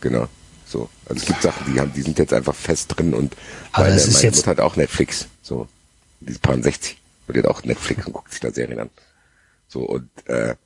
[0.00, 0.26] genau.
[0.68, 0.88] So.
[1.06, 3.34] Also es gibt Sachen, die haben, die sind jetzt einfach fest drin und
[3.72, 5.26] Aber meine, es ist meine jetzt- Mutter hat auch Netflix.
[5.42, 5.66] So.
[6.20, 8.90] Die ist paar 60 und die hat auch Netflix und guckt sich da Serien an.
[9.66, 10.56] So und äh,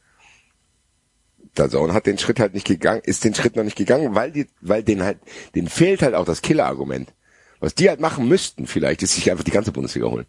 [1.54, 4.46] DAZN hat den Schritt halt nicht gegangen, ist den Schritt noch nicht gegangen, weil die,
[4.60, 5.18] weil denen halt,
[5.54, 7.12] denen fehlt halt auch das Killer-Argument.
[7.60, 10.26] Was die halt machen müssten, vielleicht, ist sich einfach die ganze Bundesliga holen.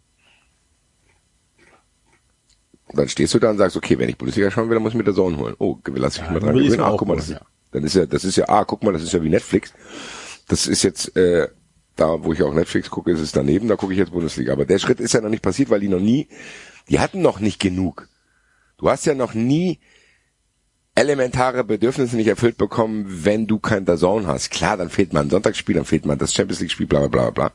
[2.86, 4.92] Und dann stehst du da und sagst, okay, wenn ich Bundesliga schauen will, dann muss
[4.92, 5.56] ich mir der Zone holen.
[5.58, 6.76] Oh, lass mich mal dran gewöhnen.
[6.76, 7.40] mir Ah, guck mal, das ja.
[7.74, 9.72] Dann ist ja, das ist ja, ah, guck mal, das ist ja wie Netflix.
[10.46, 11.48] Das ist jetzt, äh,
[11.96, 14.52] da, wo ich auch Netflix gucke, ist es daneben, da gucke ich jetzt Bundesliga.
[14.52, 16.28] Aber der Schritt ist ja noch nicht passiert, weil die noch nie,
[16.88, 18.08] die hatten noch nicht genug.
[18.78, 19.80] Du hast ja noch nie
[20.94, 24.50] elementare Bedürfnisse nicht erfüllt bekommen, wenn du kein Dazone hast.
[24.50, 27.08] Klar, dann fehlt mal ein Sonntagsspiel, dann fehlt mal das Champions League Spiel, bla bla
[27.08, 27.52] bla bla.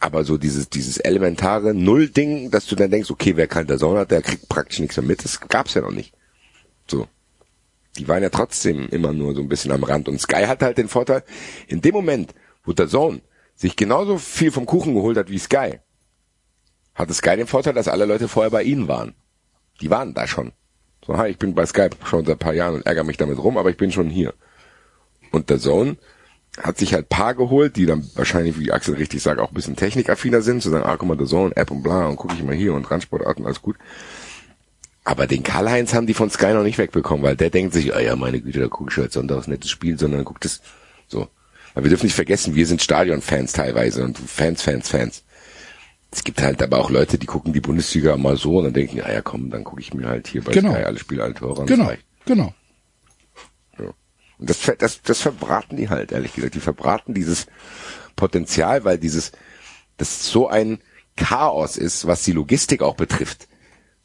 [0.00, 4.10] Aber so dieses, dieses elementare Null-Ding, dass du dann denkst, okay, wer kein Dazone hat,
[4.10, 6.14] der kriegt praktisch nichts mehr mit, das gab's ja noch nicht.
[6.86, 7.06] So.
[7.98, 10.08] Die waren ja trotzdem immer nur so ein bisschen am Rand.
[10.08, 11.24] Und Sky hat halt den Vorteil,
[11.66, 12.34] in dem Moment,
[12.64, 13.20] wo Dazone
[13.56, 15.80] sich genauso viel vom Kuchen geholt hat wie Sky,
[16.94, 19.14] hatte Sky den Vorteil, dass alle Leute vorher bei ihnen waren.
[19.80, 20.52] Die waren da schon.
[21.04, 23.38] So, hi, ich bin bei Skype schon seit ein paar Jahren und ärgere mich damit
[23.38, 24.34] rum, aber ich bin schon hier.
[25.32, 25.96] Und der Zone
[26.60, 29.76] hat sich halt Paar geholt, die dann wahrscheinlich, wie Axel richtig sagt, auch ein bisschen
[29.76, 32.42] technikaffiner sind, zu sagen, ah, guck mal, The Zone, App und bla, und gucke ich
[32.42, 33.76] mal hier und Transportarten, alles gut.
[35.08, 37.98] Aber den Karl-Heinz haben die von Sky noch nicht wegbekommen, weil der denkt sich, ah
[37.98, 40.60] ja, meine Güte, da gucke ich halt sonntags nettes Spiel, sondern guckt es
[41.06, 41.28] so.
[41.72, 45.24] Weil wir dürfen nicht vergessen, wir sind Stadionfans teilweise und Fans, Fans, Fans.
[46.10, 49.00] Es gibt halt aber auch Leute, die gucken die Bundesliga mal so und dann denken,
[49.00, 50.74] ah ja komm, dann gucke ich mir halt hier bei Genau.
[50.74, 51.66] Sky alle Spiele, alle Tore an.
[51.66, 51.90] Genau,
[52.26, 52.52] genau.
[54.38, 56.54] Und das, das, das verbraten die halt, ehrlich gesagt.
[56.54, 57.46] Die verbraten dieses
[58.14, 59.32] Potenzial, weil dieses,
[59.96, 60.80] das so ein
[61.16, 63.47] Chaos ist, was die Logistik auch betrifft.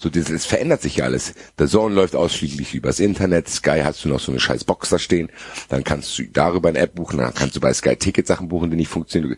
[0.03, 1.33] So, das, es verändert sich ja alles.
[1.57, 3.47] Der Zone läuft ausschließlich übers Internet.
[3.47, 5.29] Sky hast du noch so eine scheiß Box da stehen.
[5.69, 7.19] Dann kannst du darüber eine App buchen.
[7.19, 9.37] Dann kannst du bei Sky Ticket Sachen buchen, die nicht funktionieren.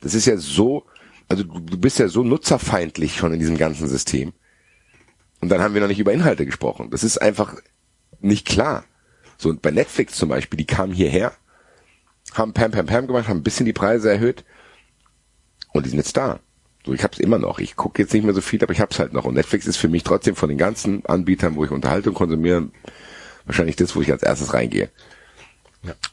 [0.00, 0.84] Das ist ja so,
[1.28, 4.32] also du, du bist ja so nutzerfeindlich schon in diesem ganzen System.
[5.40, 6.90] Und dann haben wir noch nicht über Inhalte gesprochen.
[6.90, 7.54] Das ist einfach
[8.18, 8.82] nicht klar.
[9.38, 11.34] So, und bei Netflix zum Beispiel, die kamen hierher,
[12.34, 14.44] haben Pam Pam Pam gemacht, haben ein bisschen die Preise erhöht
[15.72, 16.40] und die sind jetzt da.
[16.84, 17.58] So, ich hab's immer noch.
[17.58, 19.24] Ich gucke jetzt nicht mehr so viel, aber ich hab's halt noch.
[19.24, 22.68] Und Netflix ist für mich trotzdem von den ganzen Anbietern, wo ich Unterhaltung konsumiere,
[23.44, 24.90] wahrscheinlich das, wo ich als erstes reingehe.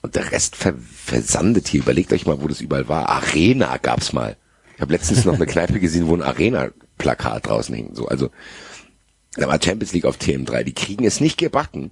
[0.02, 1.82] Und der Rest ver versandet hier.
[1.82, 3.10] Überlegt euch mal, wo das überall war.
[3.10, 4.38] Arena gab's mal.
[4.76, 7.96] Ich habe letztens noch eine Kneipe gesehen, wo ein Arena-Plakat draußen hing.
[7.96, 8.30] So, also
[9.36, 10.64] da war Champions League auf TM3.
[10.64, 11.92] Die kriegen es nicht gebacken,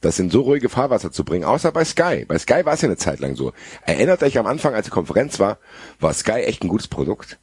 [0.00, 2.24] das in so ruhige Fahrwasser zu bringen, außer bei Sky.
[2.26, 3.52] Bei Sky war es ja eine Zeit lang so.
[3.86, 5.58] Erinnert euch am Anfang, als die Konferenz war,
[6.00, 7.38] war Sky echt ein gutes Produkt.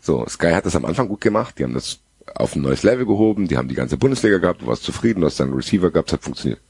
[0.00, 1.58] So, Sky hat das am Anfang gut gemacht.
[1.58, 1.98] Die haben das
[2.34, 3.48] auf ein neues Level gehoben.
[3.48, 4.62] Die haben die ganze Bundesliga gehabt.
[4.62, 6.60] Du warst zufrieden, du hast dann Receiver gehabt, es hat funktioniert.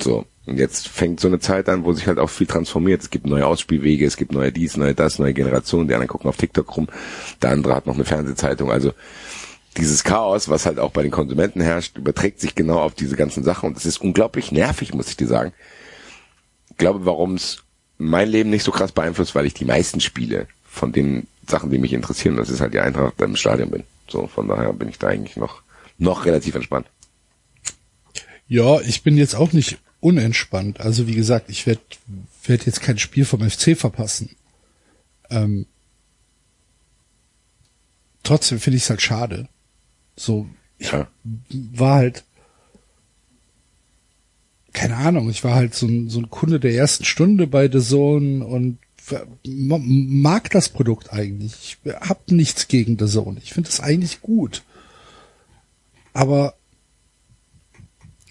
[0.00, 0.26] So.
[0.46, 3.02] Und jetzt fängt so eine Zeit an, wo sich halt auch viel transformiert.
[3.02, 5.86] Es gibt neue Ausspielwege, es gibt neue dies, neue das, neue Generationen.
[5.86, 6.88] Die anderen gucken auf TikTok rum.
[7.42, 8.70] Der andere hat noch eine Fernsehzeitung.
[8.70, 8.92] Also,
[9.76, 13.44] dieses Chaos, was halt auch bei den Konsumenten herrscht, überträgt sich genau auf diese ganzen
[13.44, 15.52] Sachen und es ist unglaublich nervig, muss ich dir sagen.
[16.70, 17.62] Ich glaube, warum es
[17.98, 21.78] mein Leben nicht so krass beeinflusst, weil ich die meisten Spiele von den Sachen, die
[21.78, 23.84] mich interessieren, das ist halt die Eintracht, da im Stadion bin.
[24.08, 25.62] So, von daher bin ich da eigentlich noch,
[25.98, 26.86] noch relativ entspannt.
[28.48, 30.80] Ja, ich bin jetzt auch nicht unentspannt.
[30.80, 31.80] Also wie gesagt, ich werde
[32.44, 34.30] werd jetzt kein Spiel vom FC verpassen.
[35.30, 35.66] Ähm,
[38.22, 39.48] trotzdem finde ich es halt schade.
[40.16, 40.48] So,
[40.78, 41.06] ich Ja.
[41.52, 42.24] war halt,
[44.72, 47.80] keine Ahnung, ich war halt so ein, so ein Kunde der ersten Stunde bei The
[47.80, 48.78] Zone und
[49.44, 51.78] mag das Produkt eigentlich.
[51.84, 53.40] Ich hab nichts gegen The Zone.
[53.42, 54.62] Ich finde es eigentlich gut.
[56.12, 56.54] Aber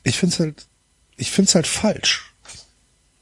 [0.04, 0.68] ich finde es halt,
[1.18, 2.34] ich finde es halt falsch.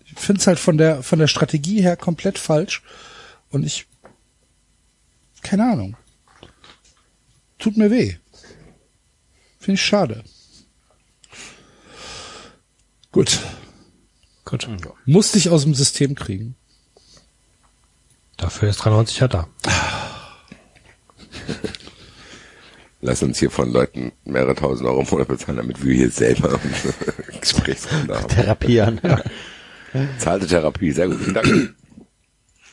[0.06, 2.84] Ich finde es halt von der, von der Strategie her komplett falsch.
[3.50, 3.86] Und ich,
[5.42, 5.98] keine Ahnung.
[7.60, 8.16] Tut mir weh.
[9.60, 10.24] Finde ich schade.
[13.12, 13.40] Gut.
[14.46, 14.68] Gut.
[15.06, 16.56] Musste ich aus dem System kriegen.
[18.38, 19.48] Dafür ist 93 ja da.
[23.02, 26.60] Lass uns hier von Leuten mehrere tausend Euro im Monat bezahlen, damit wir hier selber
[27.42, 28.28] Gesprächsrunde haben.
[28.28, 29.00] Therapie an.
[30.20, 31.20] Zahlte Therapie, sehr gut.
[31.20, 31.76] Vielen Dank.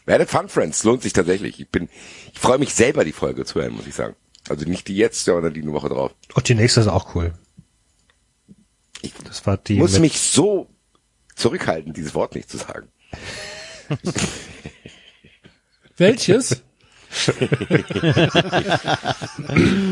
[0.07, 1.61] Werdet Fun Friends, lohnt sich tatsächlich.
[1.61, 1.89] Ich bin,
[2.33, 4.15] ich freue mich selber, die Folge zu hören, muss ich sagen.
[4.49, 6.15] Also nicht die jetzt, sondern die eine Woche drauf.
[6.35, 7.33] Und die nächste ist auch cool.
[9.25, 10.69] Das war die Ich muss mich so
[11.35, 12.89] zurückhalten, dieses Wort nicht zu sagen.
[15.97, 16.63] Welches?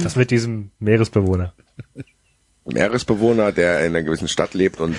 [0.03, 1.55] das mit diesem Meeresbewohner.
[2.65, 4.97] Meeresbewohner, der in einer gewissen Stadt lebt und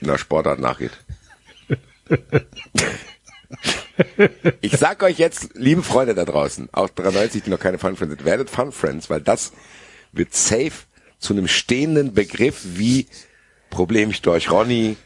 [0.00, 0.92] einer Sportart nachgeht.
[4.60, 8.14] Ich sag euch jetzt, liebe Freunde da draußen, auch 93, die noch keine Fun Friends
[8.14, 9.52] sind, werdet Fun Friends, weil das
[10.12, 10.72] wird safe
[11.18, 13.06] zu einem stehenden Begriff wie
[13.70, 14.96] Problemstorch Ronny,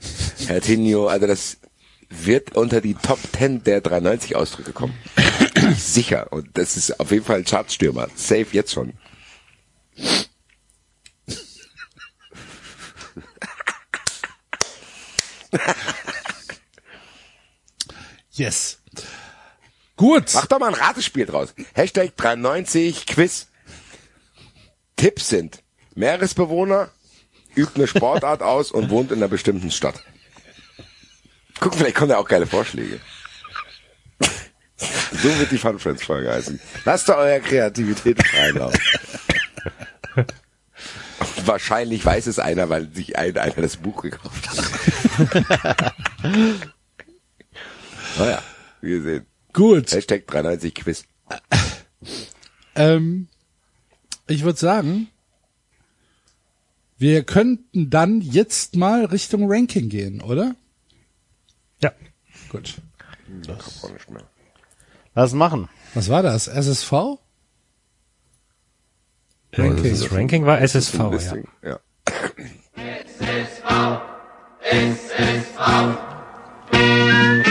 [0.47, 1.59] Herr Tinio, also das
[2.11, 4.95] wird unter die Top 10 der 93 Ausdrücke kommen.
[5.71, 6.33] Ich Sicher.
[6.33, 8.09] Und das ist auf jeden Fall ein Chartstürmer.
[8.15, 8.95] Safe jetzt schon.
[18.33, 18.79] Yes.
[19.97, 20.31] Gut.
[20.35, 21.55] Mach doch mal ein Ratespiel draus.
[21.75, 23.49] Hashtag 93 Quiz.
[24.97, 25.63] Tipps sind,
[25.95, 26.91] Meeresbewohner
[27.57, 30.01] übt eine Sportart aus und wohnt in einer bestimmten Stadt.
[31.61, 33.01] Guck, vielleicht kommen da auch geile Vorschläge.
[35.23, 36.61] So wird die Fun Friends Folge heißen.
[36.85, 38.81] Lasst da eurer Kreativität freilaufen.
[41.45, 45.95] Wahrscheinlich weiß es einer, weil sich ein, einer das Buch gekauft hat.
[48.19, 48.43] naja,
[48.81, 49.27] wir sehen.
[49.53, 49.93] Gut.
[49.93, 51.05] Hashtag 93 Quiz.
[52.75, 53.29] Ähm,
[54.27, 55.09] ich würde sagen,
[56.99, 60.55] wir könnten dann jetzt mal Richtung Ranking gehen, oder?
[61.83, 61.93] Ja.
[62.49, 62.77] Gut.
[63.47, 63.51] Kommt
[63.83, 64.23] auch nicht mehr.
[65.15, 65.69] Lass machen.
[65.95, 66.49] Was war das?
[66.49, 67.19] SSV?
[69.55, 69.91] Ranking.
[69.91, 71.37] Das Ranking war SSV, ja.
[71.63, 71.81] Ja.
[76.73, 77.42] Wir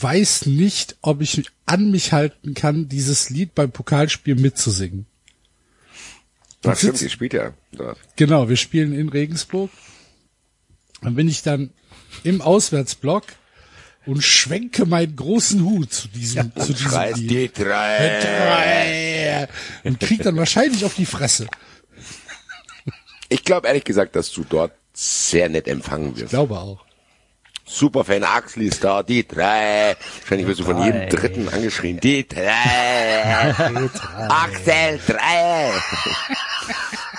[0.00, 5.06] weiß nicht, ob ich an mich halten kann, dieses Lied beim Pokalspiel mitzusingen.
[6.62, 7.98] Das stimmt, sitzt- ihr spielt ja dort.
[8.16, 9.70] Genau, wir spielen in Regensburg.
[11.02, 11.70] Dann bin ich dann
[12.24, 13.24] im Auswärtsblock
[14.06, 17.30] und schwenke meinen großen Hut zu diesem, zu diesem Lied.
[17.30, 18.20] die drei.
[18.20, 19.48] Drei.
[19.84, 21.46] Und krieg dann wahrscheinlich auf die Fresse.
[23.28, 26.30] Ich glaube ehrlich gesagt, dass du dort sehr nett empfangen Ich wirst.
[26.30, 26.84] glaube auch.
[27.68, 29.96] Superfan Axel ist da, die drei.
[30.20, 33.54] Wahrscheinlich wirst du von jedem Dritten angeschrien, die drei.
[34.28, 35.70] Axel, drei.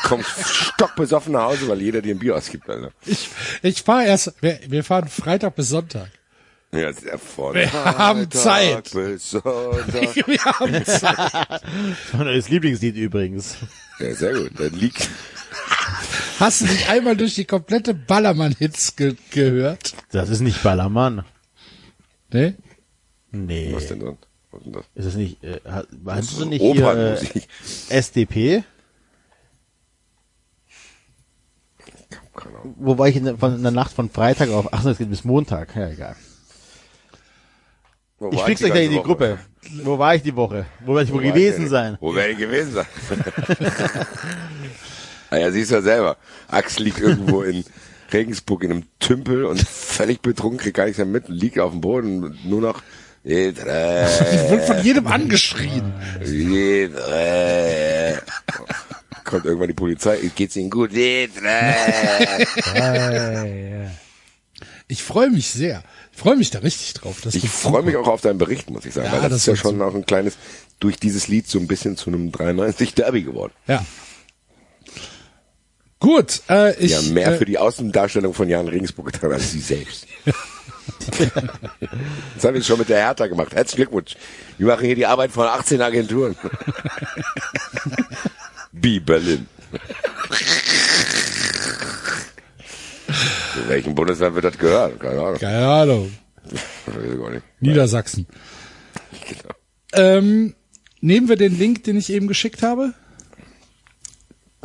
[0.04, 2.92] Kommst stockbesoffen nach Hause, weil jeder dir ein Bier ausgibt, Alter.
[3.06, 3.30] Ich,
[3.62, 6.10] ich fahre erst, wir, wir fahren Freitag bis Sonntag.
[6.72, 7.62] Ja, sehr vorne.
[7.74, 8.92] Wir haben Zeit.
[8.92, 10.16] Bis Sonntag.
[10.28, 11.64] Wir haben Zeit.
[12.14, 13.58] Mein neues Lieblingslied übrigens.
[14.00, 14.52] Ja, sehr gut.
[14.56, 15.10] Dann liegt,
[16.40, 19.94] Hast du nicht einmal durch die komplette Ballermann-Hits ge gehört?
[20.11, 21.26] Das ist nicht Ballermann.
[22.32, 22.56] Ne?
[23.32, 23.72] Nee.
[23.74, 24.26] was denn sonst?
[24.52, 24.86] Was denn das?
[24.95, 27.41] Ist das nicht, äh, hat- meinst du nicht hier äh.
[27.90, 28.64] SDP?
[32.36, 32.76] Keine Ahnung.
[32.80, 34.98] Wo war ich in der, von, in der Nacht von Freitag auf, ach so, es
[34.98, 35.76] geht bis Montag.
[35.76, 36.16] Ja, egal.
[38.18, 39.06] Wo Ich flieg's euch gleich in die Woche?
[39.06, 39.40] Gruppe.
[39.84, 40.66] Wo war ich die Woche?
[40.86, 41.98] Wo werde ich wohl Wo war gewesen ich sein?
[41.99, 42.86] Wo werde ich gewesen sein?
[45.31, 46.18] naja, siehst du ja selber.
[46.47, 47.64] Axel liegt irgendwo in
[48.14, 51.81] Regensburg in einem Tümpel und völlig betrunken, kriegt gar nichts mehr mit, liegt auf dem
[51.81, 52.81] Boden und nur noch
[53.23, 53.57] Wird
[54.65, 55.93] von jedem angeschrien.
[59.26, 60.91] Kommt irgendwann die Polizei, geht's Ihnen gut?
[64.91, 65.84] Ich freue mich sehr.
[66.11, 67.22] Ich freue mich da richtig drauf.
[67.22, 69.41] Dass Ich freue mich auch auf deinen Bericht, muss ich sagen, Ja, weil das, das
[69.41, 70.35] ist ja schon auch ein kleines,
[70.80, 73.53] durch dieses Lied so ein bisschen zu einem 93 Derby geworden.
[73.68, 73.85] Ja.
[76.00, 76.96] Gut, äh, ich.
[76.96, 80.08] Haben mehr äh, für die Außendarstellung von Jan Regensburg getan als sie selbst.
[82.36, 83.54] das haben wir schon mit der Hertha gemacht.
[83.54, 84.16] Herzlichen Glückwunsch.
[84.58, 86.36] Wir machen hier die Arbeit von 18 Agenturen.
[88.72, 89.48] Bi Berlin.
[93.54, 94.98] Zu welchem Bundesland wird das gehören?
[95.00, 95.40] Keine Ahnung.
[95.40, 96.14] Keine Ahnung.
[96.52, 97.42] Ich.
[97.60, 98.26] Niedersachsen.
[99.28, 99.54] Genau.
[99.94, 100.56] Ähm,
[101.02, 102.94] nehmen wir den Link, den ich eben geschickt habe?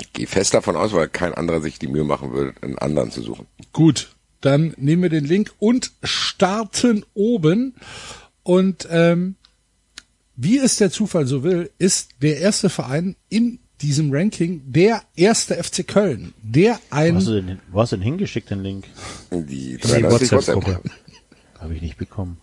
[0.01, 3.11] Ich gehe fest davon aus, weil kein anderer sich die Mühe machen würde, einen anderen
[3.11, 3.47] zu suchen.
[3.73, 7.75] Gut, dann nehmen wir den Link und starten oben.
[8.43, 9.37] Und ähm,
[10.37, 15.63] wie es der Zufall so will, ist der erste Verein in diesem Ranking der erste
[15.63, 18.87] FC Köln, der Wo hast du ein denn, wo hast du denn hingeschickt, den Link?
[19.31, 20.81] Die Die 93 WhatsApp-Gruppe.
[21.59, 22.41] Habe ich nicht bekommen.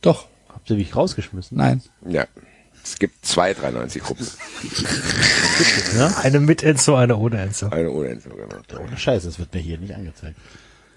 [0.00, 1.56] doch Habt ihr mich rausgeschmissen?
[1.56, 2.26] nein Ja.
[2.82, 4.26] Es gibt zwei 93 Gruppen.
[6.22, 7.68] Eine mit Enzo, eine ohne Enzo.
[7.68, 8.82] Eine ohne Enzo, genau.
[8.82, 10.36] Ohne Scheiße, das wird mir hier nicht angezeigt.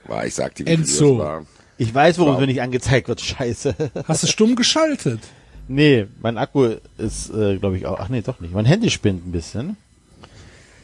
[0.05, 1.17] War, ich sagte, wie viel Enzo.
[1.17, 1.45] war.
[1.77, 3.21] Ich weiß, worum es mir nicht angezeigt wird.
[3.21, 3.75] Scheiße.
[4.07, 5.21] hast du stumm geschaltet
[5.67, 7.99] nee, mein Akku ist, äh, glaube ich, auch.
[7.99, 8.53] Ach nee, doch nicht.
[8.53, 9.77] Mein Handy spinnt ein bisschen.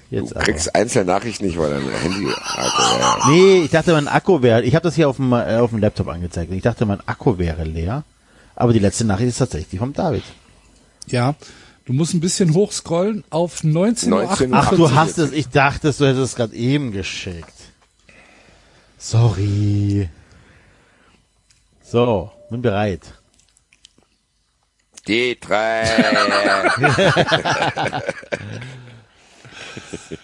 [0.10, 0.46] Jetzt Du aber.
[0.46, 3.30] kriegst einzelne Nachrichten nicht, weil dein Handy Akku, ja.
[3.30, 4.64] Nee, ich dachte, mein Akku wäre.
[4.64, 6.52] Ich habe das hier auf dem, äh, auf dem Laptop angezeigt.
[6.52, 8.04] Ich dachte, mein Akku wäre leer.
[8.56, 10.24] Aber die letzte Nachricht ist tatsächlich vom David.
[11.12, 11.36] Ja
[11.90, 15.32] du musst ein bisschen hochscrollen auf 19 Uhr 19 Ach, du 48 hast es.
[15.32, 17.52] Ich dachte, du hättest es gerade eben geschickt.
[19.00, 20.08] Sorry.
[21.82, 23.16] So, bin bereit.
[25.08, 25.82] Die drei.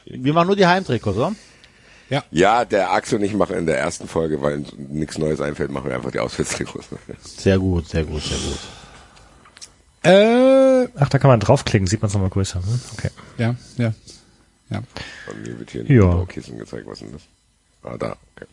[0.05, 1.33] Wir machen nur die Heimtrikots, oder?
[2.29, 5.89] ja, der Axel und ich machen in der ersten Folge, weil nichts Neues einfällt, machen
[5.89, 6.89] wir einfach die Auswärtstrikots.
[7.23, 8.59] Sehr gut, sehr gut, sehr gut.
[10.05, 12.59] Äh, Ach, da kann man draufklicken, sieht man es nochmal größer.
[12.61, 12.79] Hm?
[12.93, 13.09] Okay.
[13.37, 13.93] ja ja
[14.69, 14.81] ja
[15.25, 16.05] Von mir wird hier ein Ja.
[16.05, 17.21] Baukissen gezeigt, was ist denn das?
[17.83, 18.15] Ah, da.
[18.35, 18.45] Okay.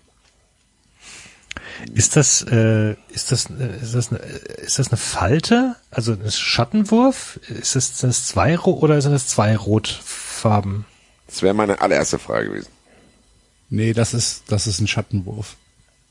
[1.94, 5.76] Ist das, äh, ist das, äh, ist das, eine, ist das eine Falte?
[5.90, 7.40] Also ein Schattenwurf?
[7.48, 10.84] Ist das, sind das zwei Ro oder sind das zwei Rotfarben?
[11.26, 12.68] Das wäre meine allererste Frage gewesen.
[13.70, 15.56] Nee, das ist, das ist ein Schattenwurf.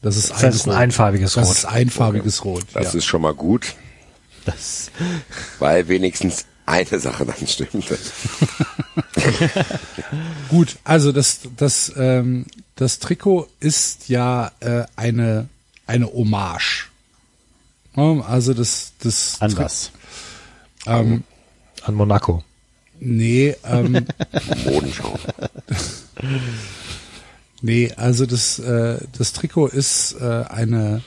[0.01, 0.79] Das ist, Das ist ein Rot.
[0.79, 1.55] einfarbiges Das Rot.
[1.55, 2.65] ist einfarbiges Rot.
[2.73, 2.97] Das ja.
[2.97, 3.75] ist schon mal gut,
[4.45, 4.91] Das,
[5.59, 7.85] weil wenigstens eine Sache dann stimmt.
[10.49, 12.45] Gut, also das, das, ähm,
[12.75, 15.49] das Trikot ist ja äh, eine,
[15.85, 16.89] eine Hommage.
[17.95, 19.91] Ja, Also das, das an was?
[20.85, 21.23] Ähm,
[21.83, 22.43] An Monaco.
[22.99, 24.05] nee, ähm,
[24.65, 25.19] Modenschau.
[27.61, 31.01] nee, also das, äh, das Trikot ist äh, eine,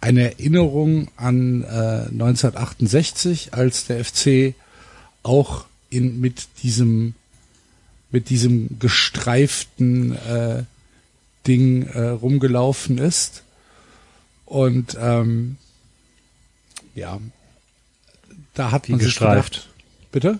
[0.00, 1.66] eine Erinnerung an äh,
[2.12, 4.54] 1968, als der FC
[5.22, 7.14] auch in, mit diesem,
[8.10, 10.62] mit diesem gestreiften äh,
[11.46, 13.42] Ding äh, rumgelaufen ist.
[14.44, 15.56] Und ähm,
[16.94, 17.18] ja,
[18.54, 19.52] da hat Wie man gestreift.
[19.54, 19.68] gedacht,
[20.12, 20.38] bitte?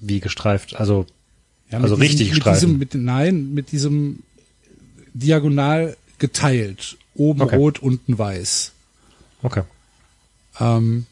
[0.00, 0.76] Wie gestreift.
[0.76, 1.06] Also
[1.70, 4.22] Ja, Also richtig diesem, mit diesem, mit, nein, mit diesem
[5.14, 6.96] diagonal geteilt.
[7.14, 7.56] Oben Okay.
[7.56, 8.72] rot, unten weiß.
[9.46, 9.62] Okay.
[10.58, 11.06] Ähm,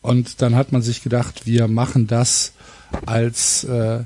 [0.00, 2.52] und dann hat man sich gedacht, wir machen das
[3.04, 4.04] als äh,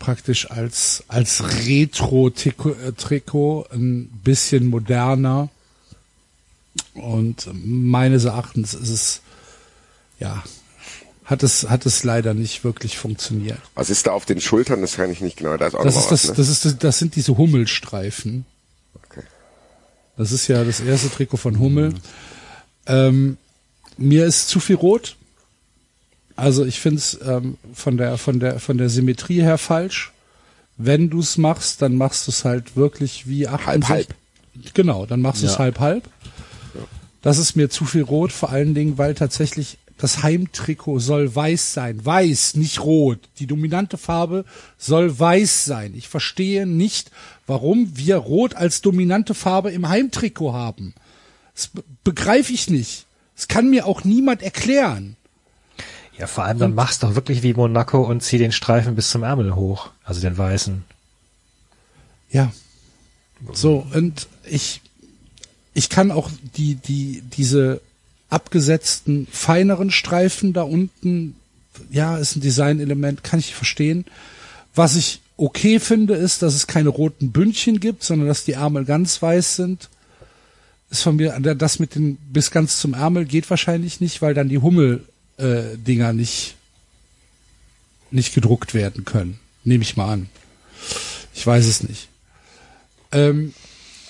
[0.00, 5.50] praktisch als als Retro-Trikot ein bisschen moderner.
[6.94, 9.20] Und meines Erachtens ist es
[10.18, 10.42] ja
[11.24, 13.60] hat es hat es leider nicht wirklich funktioniert.
[13.76, 14.80] Was ist da auf den Schultern?
[14.80, 15.56] Das kann ich nicht genau.
[15.56, 16.36] Da ist auch Das ist das, was, ne?
[16.38, 18.44] das ist das, das sind diese Hummelstreifen.
[19.04, 19.22] Okay.
[20.16, 21.94] Das ist ja das erste Trikot von Hummel.
[22.86, 23.36] Ähm,
[23.96, 25.16] mir ist zu viel rot.
[26.36, 30.12] Also ich finde es ähm, von der von der von der Symmetrie her falsch.
[30.78, 33.88] Wenn du es machst, dann machst du es halt wirklich wie 68.
[33.90, 34.14] halb.
[34.74, 35.58] Genau, dann machst du es Ja.
[35.60, 36.08] halb halb.
[37.20, 41.74] Das ist mir zu viel rot, vor allen Dingen, weil tatsächlich das Heimtrikot soll weiß
[41.74, 42.04] sein.
[42.04, 43.20] Weiß, nicht rot.
[43.38, 44.44] Die dominante Farbe
[44.76, 45.92] soll weiß sein.
[45.94, 47.12] Ich verstehe nicht,
[47.46, 50.94] warum wir rot als dominante Farbe im Heimtrikot haben.
[51.54, 53.06] Das be- begreife ich nicht.
[53.36, 55.16] Das kann mir auch niemand erklären.
[56.18, 59.22] Ja, vor allem dann mach's doch wirklich wie Monaco und zieh den Streifen bis zum
[59.22, 59.90] Ärmel hoch.
[60.04, 60.84] Also den weißen.
[62.30, 62.52] Ja.
[63.52, 64.80] So, und ich,
[65.74, 67.80] ich kann auch die, die, diese
[68.28, 71.34] abgesetzten, feineren Streifen da unten,
[71.90, 74.04] ja, ist ein Designelement, kann ich verstehen.
[74.74, 78.84] Was ich okay finde, ist, dass es keine roten Bündchen gibt, sondern dass die Ärmel
[78.84, 79.88] ganz weiß sind.
[80.92, 84.50] Ist von mir, das mit den bis ganz zum Ärmel geht wahrscheinlich nicht, weil dann
[84.50, 85.04] die Hummel,
[85.38, 86.54] äh, Dinger nicht,
[88.10, 89.40] nicht gedruckt werden können.
[89.64, 90.28] Nehme ich mal an.
[91.32, 92.08] Ich weiß es nicht.
[93.10, 93.54] Ähm,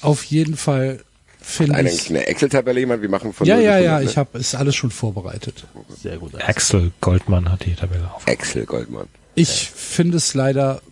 [0.00, 1.04] auf jeden Fall
[1.40, 2.10] finde ich.
[2.10, 4.10] eine Excel-Tabelle jemand, wir machen von Ja, 0 bis ja, 100, ja, ne?
[4.10, 5.64] ich habe ist alles schon vorbereitet.
[6.02, 6.34] Sehr gut.
[6.42, 8.26] Axel Goldmann hat die Tabelle auf.
[8.26, 9.06] Excel Goldmann.
[9.36, 10.82] Ich finde es leider,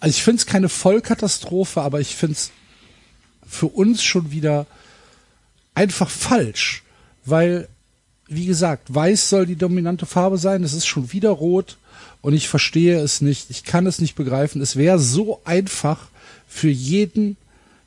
[0.00, 2.50] also ich finde es keine Vollkatastrophe, aber ich finde es
[3.46, 4.66] für uns schon wieder
[5.74, 6.82] einfach falsch,
[7.24, 7.68] weil,
[8.28, 11.76] wie gesagt, weiß soll die dominante Farbe sein, es ist schon wieder rot
[12.22, 14.60] und ich verstehe es nicht, ich kann es nicht begreifen.
[14.60, 16.08] Es wäre so einfach
[16.48, 17.36] für jeden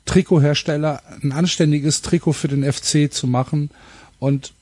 [0.06, 3.70] Trikothersteller ein anständiges Trikot für den FC zu machen
[4.18, 4.52] und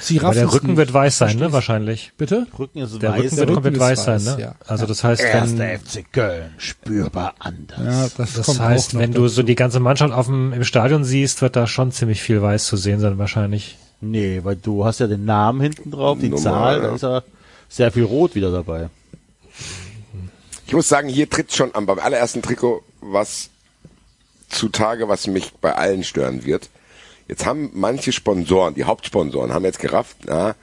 [0.00, 0.76] sie Aber raffen der Rücken nicht.
[0.76, 1.32] wird weiß sein, ne?
[1.34, 2.12] Verstehst- Wahrscheinlich.
[2.18, 2.46] Bitte?
[2.58, 3.18] Rücken ist Der weiß.
[3.24, 4.36] Rücken wird komplett weiß sein, ne?
[4.40, 4.54] ja.
[4.66, 7.78] Also das heißt, wenn, Erster FC Köln spürbar anders.
[7.78, 9.34] Ja, das, das kommt heißt, auch noch wenn du dazu.
[9.34, 12.66] so die ganze Mannschaft auf dem, im Stadion siehst, wird da schon ziemlich viel weiß
[12.66, 13.76] zu sehen sein, wahrscheinlich.
[14.00, 16.82] Nee, weil du hast ja den Namen hinten drauf, die Nummer, Zahl, ja.
[16.88, 17.22] da ist ja
[17.68, 18.88] sehr viel Rot wieder dabei.
[20.66, 23.48] Ich muss sagen, hier tritt schon am beim allerersten Trikot was
[24.50, 26.68] zutage, was mich bei allen stören wird.
[27.28, 30.54] Jetzt haben manche Sponsoren, die Hauptsponsoren, haben jetzt gerafft, na,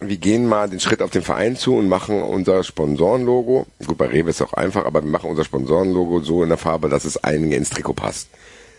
[0.00, 3.66] wir gehen mal den Schritt auf den Verein zu und machen unser Sponsorenlogo.
[3.86, 6.58] Gut, bei Rewe ist es auch einfach, aber wir machen unser Sponsorenlogo so in der
[6.58, 8.28] Farbe, dass es einigen ins Trikot passt.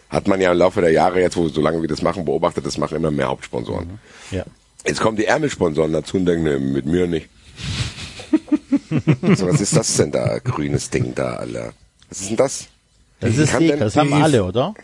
[0.09, 2.77] Hat man ja im Laufe der Jahre jetzt, wo solange wir das machen, beobachtet, das
[2.77, 3.99] machen immer mehr Hauptsponsoren.
[4.29, 4.45] Ja.
[4.85, 7.29] Jetzt kommen die Ärmelsponsoren dazu und denken, nee, mit mir nicht.
[9.35, 10.37] so, was ist das denn da?
[10.37, 11.73] Grünes Ding da, Alter.
[12.09, 12.67] Was ist denn das?
[13.19, 14.75] Das ist denn das haben alle, oder?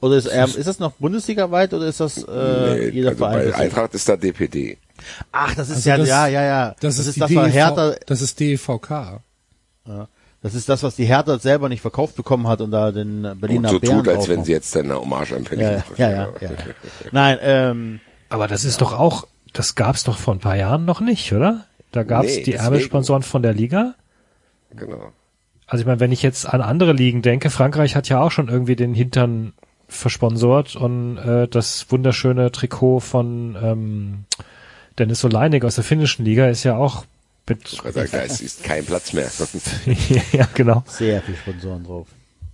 [0.00, 3.50] Oder ist, ähm, ist das noch Bundesliga-weit oder ist das äh, Nee, jeder also Verein?
[3.50, 3.54] bei?
[3.56, 4.78] Eintracht ist da DPD.
[5.32, 6.74] Ach, das ist Also ja, das- ja, ja, ja.
[6.80, 9.20] Das, ist, die das, was DEV, Hertha, das ist DEVK.
[10.42, 13.40] das ist das, was die Hertha selber nicht verkauft bekommen hat und da den Und
[13.40, 16.10] Berliner so Bären tut, als wenn sie jetzt eine Hommage an Penny ja, ja, ja,
[16.10, 16.50] ja, ja.
[17.10, 21.00] Nein, ähm, Aber das ist doch auch, das gab's doch vor ein paar Jahren noch
[21.00, 21.64] nicht, oder?
[21.90, 22.64] Da gab's Nee, die deswegen.
[22.64, 23.94] Ärmelsponsoren von der Liga.
[24.76, 25.12] Genau.
[25.66, 28.48] Also ich meine, wenn ich jetzt an andere Ligen denke, Frankreich hat ja auch schon
[28.48, 29.52] irgendwie den Hintern
[29.88, 34.24] versponsort und äh, das wunderschöne Trikot von ähm,
[34.98, 37.04] Dennis Oleinik aus der finnischen Liga ist ja auch
[37.48, 39.30] mit, sagen, da ist, ist kein Platz mehr.
[40.32, 40.84] ja, genau.
[40.86, 42.06] Sehr viel Sponsoren drauf.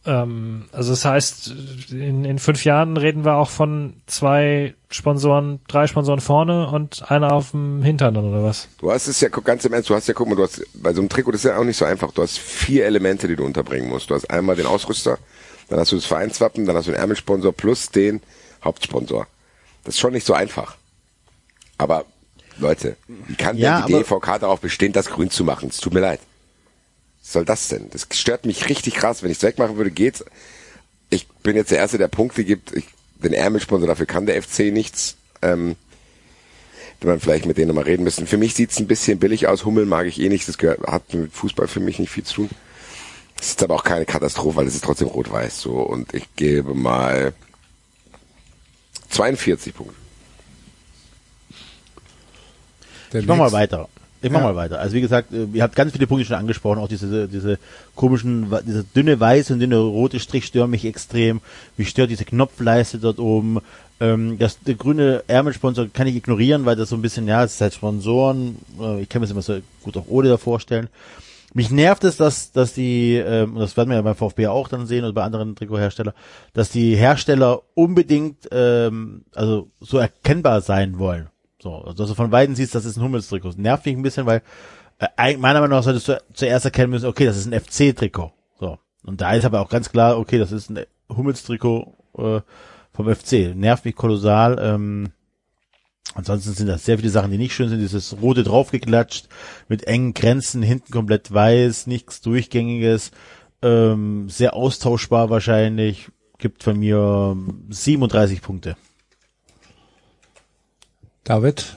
[0.06, 1.54] Ähm, also das heißt,
[1.90, 7.32] in, in fünf Jahren reden wir auch von zwei Sponsoren, drei Sponsoren vorne und einer
[7.32, 8.68] auf dem Hintern oder was?
[8.78, 10.62] Du hast es ja, guck, ganz im Ernst, du hast ja, guck mal, du hast,
[10.74, 12.12] bei so einem Trikot, das ist ja auch nicht so einfach.
[12.12, 14.10] Du hast vier Elemente, die du unterbringen musst.
[14.10, 15.18] Du hast einmal den Ausrüster,
[15.68, 18.20] dann hast du das Vereinswappen, dann hast du den Ärmelsponsor plus den
[18.62, 19.26] Hauptsponsor.
[19.84, 20.76] Das ist schon nicht so einfach.
[21.78, 22.04] Aber,
[22.58, 25.68] Leute, wie kann Ja, denn die DVK darauf bestehen, das grün zu machen?
[25.68, 26.20] Es tut mir leid.
[27.20, 27.88] Was soll das denn?
[27.90, 29.22] Das stört mich richtig krass.
[29.22, 30.24] Wenn ich es wegmachen würde, geht's.
[31.10, 32.72] Ich bin jetzt der Erste, der Punkte gibt.
[32.72, 32.86] Ich,
[33.16, 35.16] den Ärmelsponsor, dafür kann der FC nichts.
[35.42, 35.76] Ähm,
[36.96, 38.26] hätte man vielleicht mit denen nochmal reden müssen.
[38.26, 39.64] Für mich sieht's ein bisschen billig aus.
[39.64, 40.48] Hummel mag ich eh nicht.
[40.48, 42.50] Das gehört, hat mit Fußball für mich nicht viel zu tun.
[43.44, 45.72] Es ist aber auch keine Katastrophe, weil es ist trotzdem rot-weiß so.
[45.72, 47.34] Und ich gebe mal
[49.10, 49.94] 42 Punkte.
[53.12, 53.90] Der Ich mach mal weiter.
[54.22, 54.46] Ich mach Ja.
[54.46, 54.80] mal weiter.
[54.80, 57.58] Also wie gesagt, äh, ihr habt ganz viele Punkte schon angesprochen, auch diese, diese
[57.94, 61.42] komischen, dieser dünne weiße und dünne rote Strich stören mich extrem.
[61.76, 63.58] Mich stört diese Knopfleiste dort oben.
[64.00, 67.56] Ähm, das, der grüne Ärmelsponsor kann ich ignorieren, weil das so ein bisschen, ja, es
[67.56, 68.56] ist halt Sponsoren.
[68.80, 70.88] Äh, ich kann mir das immer so gut auch ohne da vorstellen.
[71.56, 74.86] Mich nervt es, dass, dass die, ähm, das werden wir ja beim VfB auch dann
[74.86, 76.12] sehen oder bei anderen Trikotherstellern,
[76.52, 81.30] dass die Hersteller unbedingt, ähm, also so erkennbar sein wollen.
[81.62, 83.52] So, also dass du von beiden siehst, das ist ein Hummelstrikot.
[83.56, 84.42] Nervt mich ein bisschen, weil
[84.98, 88.32] äh, meiner Meinung nach solltest du zuerst erkennen müssen, okay, das ist ein FC-Trikot.
[88.58, 88.78] So.
[89.04, 92.40] Und da ist aber auch ganz klar, okay, das ist ein Hummelstrikot äh,
[92.92, 93.54] vom FC.
[93.54, 94.58] Nervt mich kolossal.
[94.60, 95.12] Ähm,
[96.12, 97.80] Ansonsten sind das sehr viele Sachen, die nicht schön sind.
[97.80, 99.28] Dieses rote draufgeklatscht
[99.68, 103.10] mit engen Grenzen, hinten komplett weiß, nichts Durchgängiges,
[103.62, 106.10] ähm, sehr austauschbar wahrscheinlich.
[106.38, 108.76] Gibt von mir ähm, 37 Punkte.
[111.24, 111.76] David?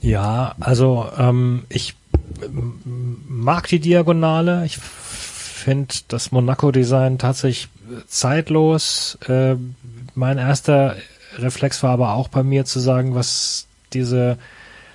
[0.00, 1.96] Ja, also ähm, ich
[2.42, 4.64] ähm, mag die Diagonale.
[4.66, 7.68] Ich finde das Monaco-Design tatsächlich
[8.06, 9.18] zeitlos.
[9.26, 9.56] Äh,
[10.14, 10.96] mein erster
[11.36, 14.38] Reflex war aber auch bei mir zu sagen, was diese,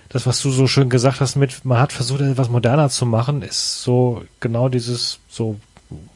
[0.10, 3.42] das, was du so schön gesagt hast, mit man hat versucht, etwas moderner zu machen,
[3.42, 5.60] ist so genau dieses so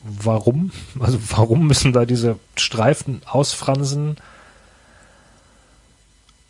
[0.04, 0.72] warum?
[1.00, 4.18] Also warum müssen da diese Streifen ausfransen?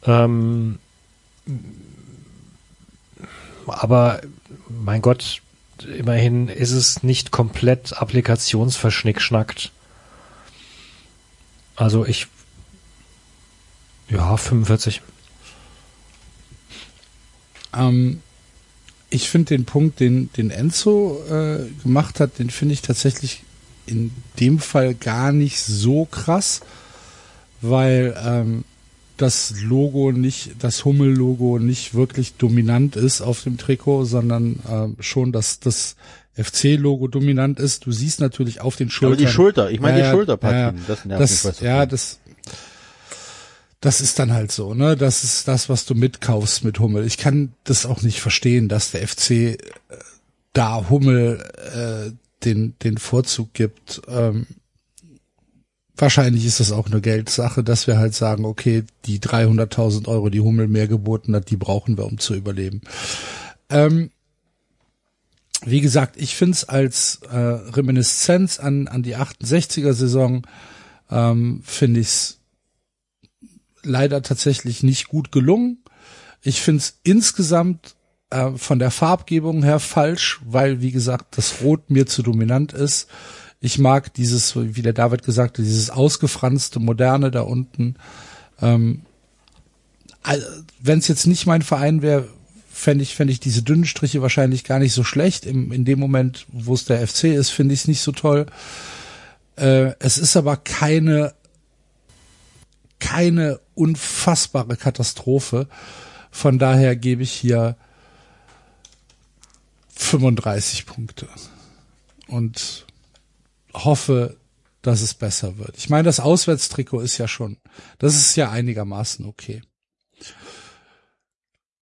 [0.06, 0.80] Ähm,
[3.68, 4.22] aber
[4.70, 5.42] mein Gott,
[5.98, 9.72] immerhin ist es nicht komplett applikationsverschnickschnackt.
[11.76, 12.28] Also ich,
[14.09, 15.01] ja, 45.
[17.75, 18.22] Ähm,
[19.09, 23.43] ich finde den Punkt, den, den Enzo äh, gemacht hat, den finde ich tatsächlich
[23.85, 26.61] in dem Fall gar nicht so krass,
[27.61, 28.64] weil ähm,
[29.17, 35.32] das Logo nicht, das Hummel-Logo nicht wirklich dominant ist auf dem Trikot, sondern ähm, schon,
[35.32, 35.95] dass das
[36.35, 37.85] FC-Logo dominant ist.
[37.85, 39.17] Du siehst natürlich auf den Aber Schultern.
[39.17, 42.19] die Schulter, ich meine die Schulterpartien, ja, das nervt das, mich ja, das,
[43.86, 44.96] das ist dann halt so, ne?
[44.96, 47.06] Das ist das, was du mitkaufst mit Hummel.
[47.06, 49.58] Ich kann das auch nicht verstehen, dass der FC äh,
[50.54, 51.44] da Hummel
[51.76, 52.12] äh,
[52.44, 54.02] den den Vorzug gibt.
[54.08, 54.48] Ähm,
[55.96, 60.42] wahrscheinlich ist das auch eine Geldsache, dass wir halt sagen, okay, die 300.000 Euro, die
[60.42, 62.82] Hummel mehr geboten hat, die brauchen wir, um zu überleben.
[63.70, 64.10] Ähm,
[65.64, 70.48] wie gesagt, ich find's als äh, Reminiszenz an, an die 68er Saison,
[71.12, 72.40] ähm, finde ich's
[73.86, 75.84] leider tatsächlich nicht gut gelungen.
[76.42, 77.96] Ich find's insgesamt
[78.30, 83.08] äh, von der Farbgebung her falsch, weil, wie gesagt, das Rot mir zu dominant ist.
[83.62, 87.96] Ich mag dieses, wie der David gesagt hat, dieses ausgefranste Moderne da unten.
[88.62, 89.02] Ähm,
[90.82, 92.28] Wenn es jetzt nicht mein Verein wäre,
[92.72, 95.46] fände ich, fände ich diese dünnen Striche wahrscheinlich gar nicht so schlecht.
[95.46, 98.46] Im, in dem Moment, wo es der FC ist, finde ich es nicht so toll.
[99.56, 101.34] Äh, es ist aber keine,
[102.99, 105.67] keine unfassbare Katastrophe.
[106.32, 107.77] Von daher gebe ich hier
[109.95, 111.27] 35 Punkte
[112.27, 112.85] und
[113.74, 114.38] hoffe,
[114.82, 115.77] dass es besser wird.
[115.77, 117.57] Ich meine, das Auswärtstrikot ist ja schon,
[117.98, 119.61] das ist ja einigermaßen okay.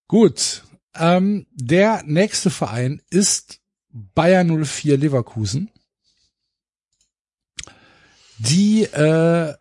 [0.08, 0.64] Gut,
[0.95, 3.59] ähm, der nächste Verein ist
[3.90, 5.69] Bayer 04 Leverkusen,
[8.38, 9.53] die äh,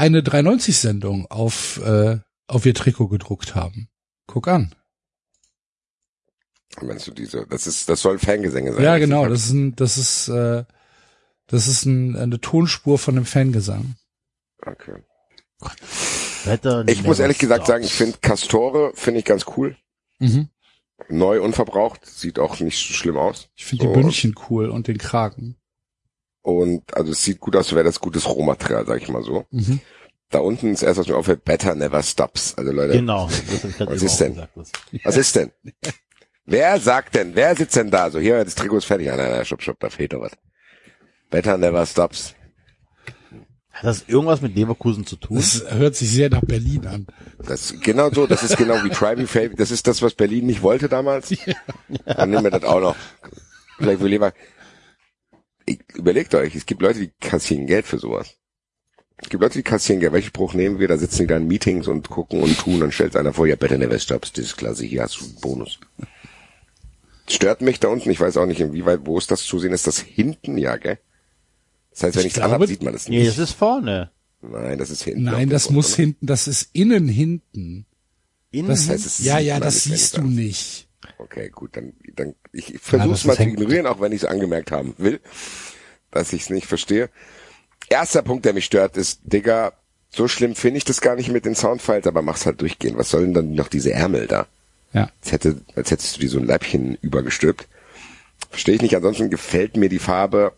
[0.00, 3.90] eine 390-Sendung auf, äh, auf ihr Trikot gedruckt haben.
[4.26, 4.74] Guck an.
[6.80, 8.82] Meinst du diese, das ist, das soll Fangesänge sein.
[8.82, 9.28] Ja, genau.
[9.28, 10.64] Das ist ein, das ist, äh,
[11.48, 13.96] das ist ein, eine Tonspur von einem Fangesang.
[14.64, 15.02] Okay.
[16.44, 19.76] Wetter Ich muss ehrlich gesagt sagen, ich finde Castore finde ich ganz cool.
[20.18, 20.48] Mhm.
[21.10, 23.50] Neu unverbraucht, sieht auch nicht so schlimm aus.
[23.54, 24.00] Ich finde die So.
[24.00, 25.56] Bündchen cool und den Kragen.
[26.42, 29.44] Und also es sieht gut aus, wäre das gutes Rohmaterial, sag ich mal so.
[29.50, 29.80] Mhm.
[30.30, 32.54] Da unten ist erst, was mir auffällt, Better Never Stops.
[32.56, 33.28] Also Leute, Genau.
[33.78, 34.34] Was ist denn?
[34.34, 34.52] gesagt,
[35.04, 35.50] was ist denn?
[36.46, 38.10] wer sagt denn, wer sitzt denn da?
[38.10, 39.10] So, hier, das Trikot ist fertig.
[39.10, 40.32] Ah, nein, nein, stopp, stopp, da fehlt doch was.
[41.30, 42.34] Better Never Stops.
[43.72, 45.36] Hat das irgendwas mit Leverkusen zu tun?
[45.36, 47.06] Das hört sich sehr nach Berlin an.
[47.46, 49.56] Das genau so, das ist genau wie Try Me Favorite.
[49.56, 51.30] Das ist das, was Berlin nicht wollte damals.
[52.04, 52.96] Dann nehmen wir das auch noch.
[53.78, 54.32] Vielleicht will lieber.
[55.94, 58.36] Überlegt euch, es gibt Leute, die kassieren Geld für sowas.
[59.22, 60.12] Es gibt Leute, die kassieren Geld.
[60.12, 60.88] Welchen Spruch nehmen wir?
[60.88, 62.80] Da sitzen die da in Meetings und gucken und tun.
[62.80, 64.32] Dann stellt einer vor, ja, better never stops.
[64.32, 64.84] Das ist klasse.
[64.84, 65.78] Hier hast du einen Bonus.
[67.28, 68.10] Stört mich da unten.
[68.10, 69.72] Ich weiß auch nicht, inwieweit, wo ist das zu sehen?
[69.72, 70.56] Ist das hinten?
[70.58, 70.98] Ja, gell?
[71.90, 73.28] Das heißt, wenn Ich es anhab, glaube- sieht man das Nee, nicht.
[73.30, 74.10] das ist vorne.
[74.42, 75.24] Nein, das ist hinten.
[75.24, 77.84] Nein, das muss hinten, das ist innen hinten.
[78.52, 80.88] Innen Das heißt, ja, ja, das siehst du nicht.
[81.22, 84.22] Okay, gut, dann, dann ich Ja, versuche es mal ist zu ignorieren, auch wenn ich
[84.22, 85.20] es angemerkt haben will,
[86.10, 87.10] dass ich es nicht verstehe.
[87.88, 89.72] Erster Punkt, der mich stört, ist, Digga,
[90.08, 92.96] so schlimm finde ich das gar nicht mit den Soundfiles, aber mach's halt durchgehen.
[92.96, 94.46] Was sollen dann noch diese Ärmel da?
[94.92, 95.10] Ja.
[95.20, 97.68] Als, hätte, als hättest du dir so ein Leibchen übergestülpt.
[98.48, 98.96] Verstehe ich nicht.
[98.96, 100.52] Ansonsten gefällt mir die Farbe.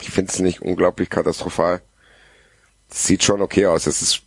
[0.00, 1.82] Ich finde es nicht unglaublich katastrophal.
[2.88, 3.86] Sieht schon okay aus.
[3.86, 4.22] Es ist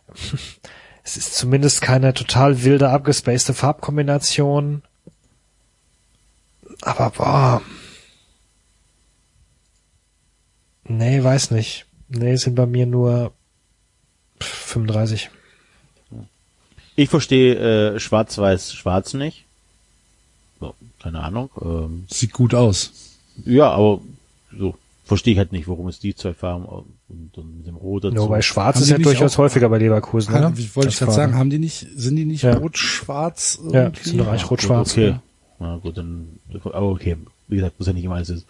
[1.04, 4.82] es ist zumindest keine total wilde, abgespacede Farbkombination.
[6.82, 7.62] Aber, boah.
[10.84, 11.86] Nee, weiß nicht.
[12.08, 13.32] Nee, sind bei mir nur
[14.40, 15.30] 35.
[16.94, 19.44] Ich verstehe äh, Schwarz-Weiß-Schwarz nicht.
[20.60, 21.50] So, keine Ahnung.
[21.60, 22.92] Ähm, Sieht gut aus.
[23.44, 24.00] ja, aber
[24.56, 28.04] so verstehe ich halt nicht, warum es die zwei Farben und, und mit dem Rot
[28.04, 28.14] dazu.
[28.14, 30.40] Nur bei Schwarz Haben ist ja durchaus auch- häufiger bei Leverkusen, ne?
[30.42, 32.56] Haben, ich wollte Als gerade sagen, haben die nicht, sind die nicht Ja.
[32.56, 33.58] rot-schwarz?
[33.72, 34.92] Ja, sind doch eigentlich rot-schwarz.
[34.92, 35.08] Okay.
[35.08, 35.22] ja.
[35.58, 37.16] Na gut, dann, aber okay.
[37.48, 38.46] Wie gesagt, muss ja nicht immer alles ist.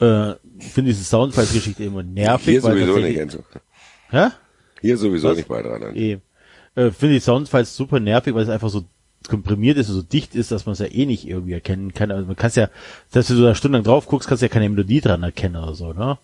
[0.00, 2.46] Äh, ich finde diese Soundfiles-Geschichte immer nervig.
[2.46, 3.44] Hier sowieso nicht, Enzo.
[4.10, 4.28] Hä?
[4.80, 5.36] Hier sowieso Was?
[5.36, 5.94] nicht bei dran.
[5.94, 6.18] Eh.
[6.74, 8.84] Äh, finde die Soundfiles super nervig, weil es einfach so
[9.28, 12.10] komprimiert ist und so dicht ist, dass man es ja eh nicht irgendwie erkennen kann.
[12.10, 12.68] Also man kann es ja,
[13.10, 15.74] selbst wenn du da stundenlang drauf guckst, kannst du ja keine Melodie dran erkennen oder
[15.74, 16.18] so, ne?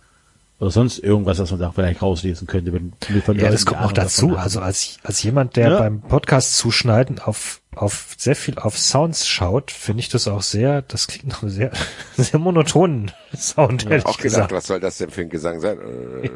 [0.59, 3.67] Oder sonst irgendwas, was man da vielleicht rauslesen könnte, wenn wenn von Ja, Leuten, das
[3.67, 4.37] kommt noch Ahnung dazu.
[4.37, 5.79] Also als, als jemand, der Ja.
[5.79, 10.83] beim Podcast zuschneiden auf, auf sehr viel auf Sounds schaut, finde ich das auch sehr,
[10.83, 11.71] das klingt noch sehr,
[12.17, 14.49] sehr monotonen Sound, ehrlich Auch gesagt.
[14.49, 15.79] gedacht, was soll das denn für ein Gesang sein?
[15.79, 16.29] Äh,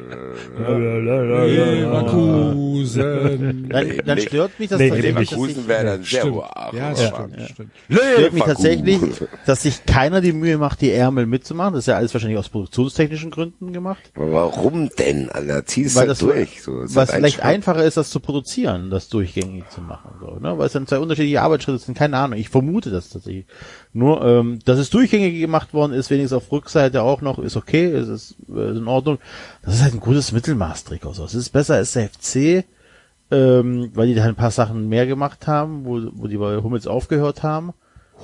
[1.81, 3.69] Leverkusen.
[3.71, 6.35] dann, dann stört mich das nee, tatsächlich, dass Leverkusen sich- wäre dann sehr Stimmt.
[6.37, 7.51] hoher Ja, hoher stimmt, Fahrt.
[7.51, 7.71] stimmt.
[7.91, 9.01] stört mich tatsächlich,
[9.47, 11.75] dass sich keiner die Mühe macht, die Ärmel mitzumachen.
[11.75, 14.11] Das ist ja alles wahrscheinlich aus produktionstechnischen Gründen gemacht.
[14.15, 15.65] Aber warum denn, Alter?
[15.67, 16.63] Zieh es Weil halt das durch.
[16.63, 17.45] So, ist was vielleicht Schritt.
[17.45, 20.59] einfacher ist, das zu produzieren, das durchgängig zu machen, so, ne?
[20.59, 22.39] Weil es dann zwei unterschiedliche Arbeitsschritte sind, keine Ahnung.
[22.39, 23.47] Ich vermute das tatsächlich.
[23.93, 27.91] Nur, ähm, dass es durchgängig gemacht worden ist, wenigstens auf Rückseite auch noch, ist okay,
[27.97, 29.19] ist, ist, äh, ist in Ordnung.
[29.63, 31.13] Das ist halt ein gutes Mittelmaß-Trikot.
[31.15, 31.25] So.
[31.25, 32.65] Es ist besser als der FC,
[33.31, 36.87] ähm, weil die da ein paar Sachen mehr gemacht haben, wo, wo die bei Hummels
[36.87, 37.73] aufgehört haben.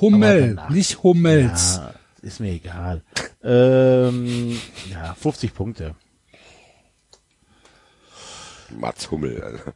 [0.01, 1.76] Hummel, danach- nicht Hummels.
[1.76, 3.02] Ja, ist mir egal.
[3.43, 4.59] Ähm,
[4.91, 5.94] ja, 50 Punkte.
[8.78, 9.75] Mats Hummel, Alter.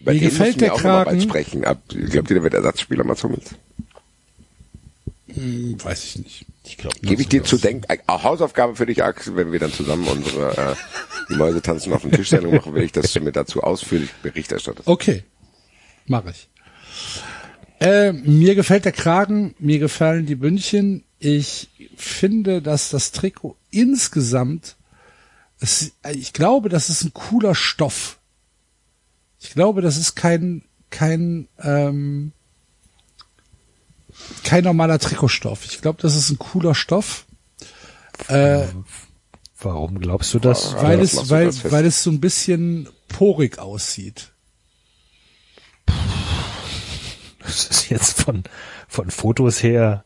[0.00, 1.20] Bei Mir gefällt der Kragen.
[1.20, 1.64] sprechen.
[1.64, 3.54] Ab, glaubt ihr, der wird Ersatzspieler Mats Hummels?
[5.32, 6.46] Hm, weiß ich nicht.
[6.64, 9.72] Ich glaube, Gebe ich dir zu denken, äh, Hausaufgabe für dich, Axel, wenn wir dann
[9.72, 10.74] zusammen unsere äh,
[11.30, 14.52] die Mäuse tanzen auf dem Tischsendung machen, will ich, dass du mir dazu ausführlich Bericht
[14.52, 14.86] erstattest.
[14.88, 15.24] Okay,
[16.06, 16.48] mache ich.
[17.80, 21.04] Äh, mir gefällt der Kragen, mir gefallen die Bündchen.
[21.20, 24.76] Ich finde, dass das Trikot insgesamt,
[25.60, 28.18] es, ich glaube, das ist ein cooler Stoff.
[29.40, 32.32] Ich glaube, das ist kein kein ähm,
[34.44, 35.64] kein normaler Trikotstoff.
[35.64, 37.26] Ich glaube, das ist ein cooler Stoff.
[38.28, 38.66] Äh,
[39.60, 40.74] Warum glaubst du das?
[40.74, 41.72] Weil das es, weil, fest.
[41.72, 44.32] weil es so ein bisschen porig aussieht.
[47.40, 48.44] Das ist jetzt von,
[48.88, 50.04] von Fotos her.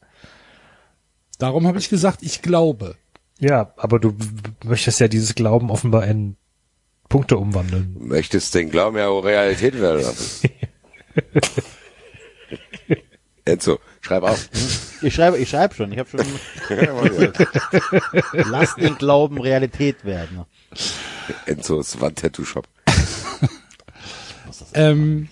[1.38, 2.96] Darum habe ich gesagt, ich glaube.
[3.40, 4.16] Ja, aber du
[4.64, 6.36] möchtest ja dieses Glauben offenbar in
[7.08, 7.96] Punkte umwandeln.
[7.98, 10.50] Möchtest den Glauben ja auch Realität werden lassen.
[13.44, 14.48] Enzo, schreib auf.
[15.02, 15.92] Ich schreibe, ich schreibe schon.
[15.92, 16.20] Ich habe schon.
[18.32, 20.44] Lass den Glauben Realität werden.
[21.46, 22.68] Enzos Wand-Tattoo-Shop.
[24.74, 25.28] Ähm,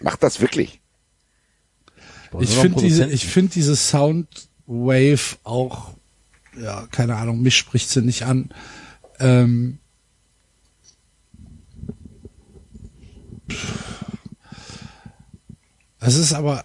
[0.00, 0.80] Mach das wirklich.
[2.40, 5.94] ich finde diese, ich finde diese Soundwave auch,
[6.60, 8.50] ja, keine Ahnung, mich spricht sie nicht an.
[9.18, 9.78] Ähm,
[16.00, 16.64] es ist aber,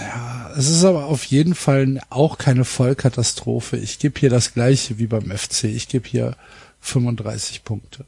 [0.00, 3.76] ja, es ist aber auf jeden Fall auch keine Vollkatastrophe.
[3.76, 5.64] Ich gebe hier das gleiche wie beim FC.
[5.64, 6.36] Ich gebe hier
[6.80, 8.06] 35 Punkte.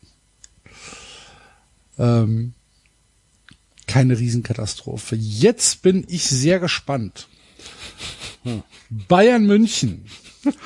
[1.98, 2.54] Ähm,
[3.86, 5.16] keine Riesenkatastrophe.
[5.16, 7.28] Jetzt bin ich sehr gespannt.
[8.90, 10.06] Bayern München,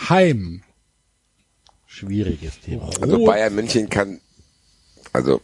[0.09, 0.63] Heim.
[1.87, 2.89] Schwieriges Thema.
[3.01, 4.21] Also Rot- Bayern München kann,
[5.13, 5.41] also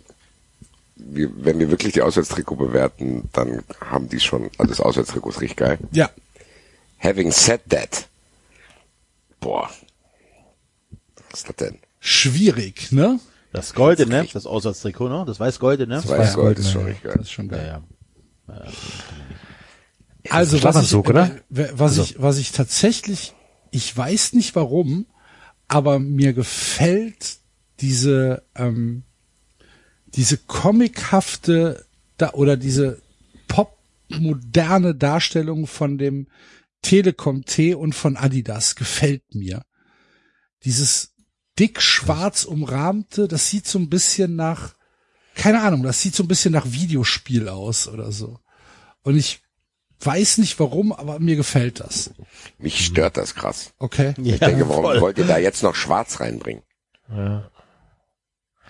[0.97, 5.41] wir, wenn wir wirklich die Auswärtstrikot bewerten, dann haben die schon, also das Auswärtstrikot ist
[5.41, 5.79] richtig geil.
[5.93, 6.11] Ja,
[6.99, 8.09] Having said that,
[9.41, 9.69] boah,
[11.31, 11.79] was ist das denn?
[12.01, 13.19] schwierig, ne?
[13.53, 15.25] Das Goldene, das Auswärtstrikot, ne?
[15.27, 15.95] Das weiß-Goldene.
[15.97, 17.23] Das weiß Gold ist schon ja, richtig Das geil.
[17.23, 17.83] ist schon Ja, geil.
[18.49, 18.63] ja.
[20.31, 21.31] Also was ich, oder?
[21.49, 23.35] w- was ich, was ich tatsächlich,
[23.77, 25.07] ich weiß nicht warum,
[25.69, 27.39] aber mir gefällt
[27.81, 29.03] diese, ähm,
[30.07, 31.85] diese comichafte
[32.17, 33.03] da, oder diese
[33.49, 36.29] popmoderne Darstellung von dem
[36.81, 39.63] Telekom T und von Adidas gefällt mir.
[40.65, 41.15] Dieses
[41.59, 44.75] dick schwarz umrahmte, das sieht so ein bisschen nach,
[45.35, 48.39] keine Ahnung, das sieht so ein bisschen nach Videospiel aus oder so.
[49.03, 49.43] Und ich
[50.01, 52.11] weiß nicht warum, aber mir gefällt das.
[52.59, 53.73] Mich stört das krass.
[53.79, 54.15] Okay.
[54.23, 56.63] Ich denke, warum wollt ihr da jetzt noch schwarz reinbringen?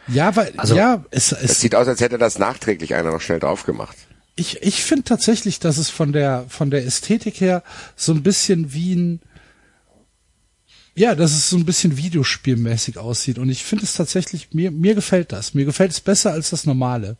[0.09, 3.21] Ja, weil, Also- ja, es, Es es, sieht aus, als hätte das nachträglich einer noch
[3.21, 3.97] schnell drauf gemacht.
[4.37, 7.63] ich, ich finde tatsächlich, dass es von der, von der Ästhetik her
[7.97, 9.21] so ein bisschen wie ein,
[10.95, 13.39] ja, dass es so ein bisschen videospielmäßig aussieht.
[13.39, 15.55] Und ich finde es tatsächlich, mir, mir gefällt das.
[15.55, 17.19] Mir gefällt es besser als das normale.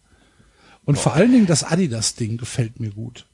[0.85, 3.27] Und vor allen Dingen das Adidas-Ding gefällt mir gut.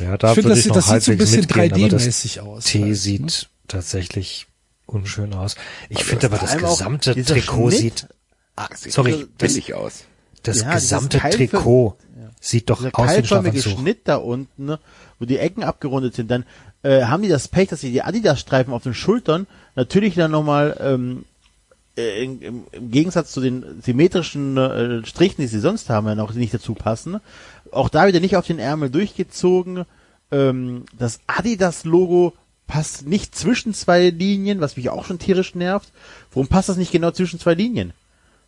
[0.00, 2.40] Ja, da ich finde, das, das sieht so ein halbwegs bisschen mitgehen, aber das 3D-mäßig
[2.40, 2.64] aus.
[2.64, 2.94] T halt, ne?
[2.96, 4.46] sieht tatsächlich
[4.86, 5.56] unschön aus.
[5.88, 8.08] Ich finde aber das gesamte Trikot Schnitt- sieht,
[8.56, 10.04] ah, Das sieht sorry, das, billig aus.
[10.42, 11.96] das Ja, gesamte Trikot
[12.40, 13.80] sieht doch aus wie ein keilförmige Schlafanzug.
[13.82, 14.78] Schnitt da unten, ne,
[15.18, 16.44] wo die Ecken abgerundet sind, dann
[16.82, 19.46] äh, haben die das Pech, dass sie die Adidas-Streifen auf den Schultern
[19.76, 21.24] natürlich dann nochmal ähm,
[21.96, 26.16] äh, im, im, im Gegensatz zu den symmetrischen äh, Strichen, die sie sonst haben, ja
[26.16, 27.20] noch nicht dazu passen,
[27.72, 29.84] auch da wieder nicht auf den Ärmel durchgezogen.
[30.30, 32.34] Ähm, das Adidas-Logo
[32.66, 35.92] passt nicht zwischen zwei Linien, was mich auch schon tierisch nervt.
[36.32, 37.92] Warum passt das nicht genau zwischen zwei Linien?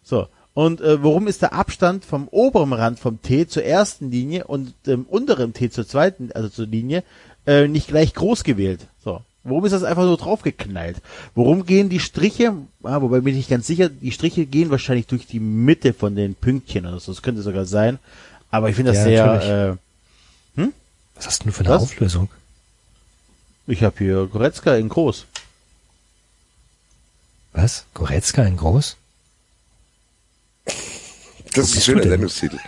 [0.02, 0.28] So.
[0.54, 4.72] Und äh, warum ist der Abstand vom oberen Rand vom T zur ersten Linie und
[4.86, 7.02] dem unteren T zur zweiten, also zur Linie,
[7.44, 8.86] äh, nicht gleich groß gewählt?
[9.02, 9.20] So.
[9.42, 11.02] Warum ist das einfach so draufgeknallt?
[11.34, 15.26] Warum gehen die Striche, ah, wobei bin ich ganz sicher, die Striche gehen wahrscheinlich durch
[15.26, 17.12] die Mitte von den Pünktchen oder so.
[17.12, 17.98] Das könnte sogar sein.
[18.54, 19.78] Aber ich finde das Ja, sehr,
[20.56, 20.68] äh,
[21.16, 21.82] Was hast du denn für eine Was?
[21.82, 22.28] Auflösung?
[23.66, 25.26] ich habe hier Goretzka in groß.
[27.52, 27.84] Was?
[27.94, 28.96] Goretzka in groß?
[31.54, 32.02] Das ist ein schöner?
[32.04, 32.58] Sendungstitel.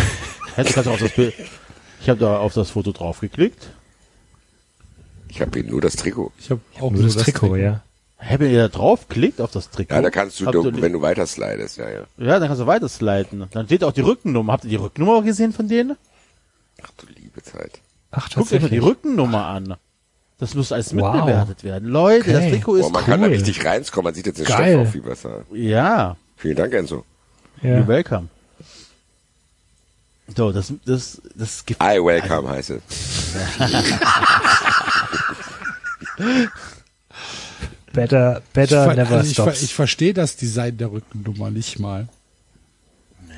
[0.54, 1.34] Hätte kannst du auf das Bild.
[2.00, 3.68] Ich habe da auf das Foto draufgeklickt.
[5.28, 6.32] Ich habe hier nur das Trikot.
[6.38, 7.83] Ich habe auch Nur das Trikot, ja.
[8.16, 9.94] Hey, wenn ihr da draufklickt auf das Trikot.
[9.94, 12.00] Ja, da kannst du, ihr- wenn du weiter slidest, ja, ja.
[12.16, 13.46] Ja, dann kannst du weiter sliden.
[13.50, 14.52] Dann steht auch die Rückennummer.
[14.54, 15.96] Habt ihr die Rückennummer gesehen von denen?
[16.82, 17.80] Ach du liebe Zeit.
[18.10, 18.78] Ach, Guckt euch mal die.
[18.78, 19.74] Rückennummer an.
[20.38, 21.14] Das muss alles Wow.
[21.14, 21.88] mitbewertet werden.
[21.88, 22.50] Leute, das Okay.
[22.52, 23.32] Trikot Boah, ist man kann da cool.
[23.34, 24.04] richtig reinkommen.
[24.04, 24.74] Man sieht jetzt den Geil.
[24.74, 25.42] Stoff auch viel besser.
[25.52, 27.04] Ja, Vielen Dank, Enzo.
[27.62, 27.86] you're Ja.
[27.88, 28.28] welcome.
[30.36, 32.82] So, das, das, das gibt, I welcome heißt es.
[37.94, 39.62] Better, Ich, better ver never also ich, ver stops.
[39.62, 42.08] ich verstehe das Design der Rückennummer nicht mal.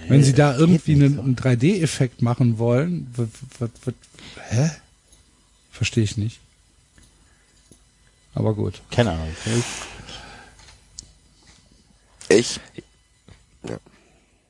[0.08, 3.26] Wenn sie da irgendwie einen, einen 3D-Effekt machen wollen, w-
[3.58, 3.92] w- w-
[4.50, 4.70] hä?
[5.72, 6.38] Verstehe ich nicht.
[8.34, 8.82] Aber gut.
[8.90, 9.28] Keine Ahnung.
[12.28, 12.60] Ich,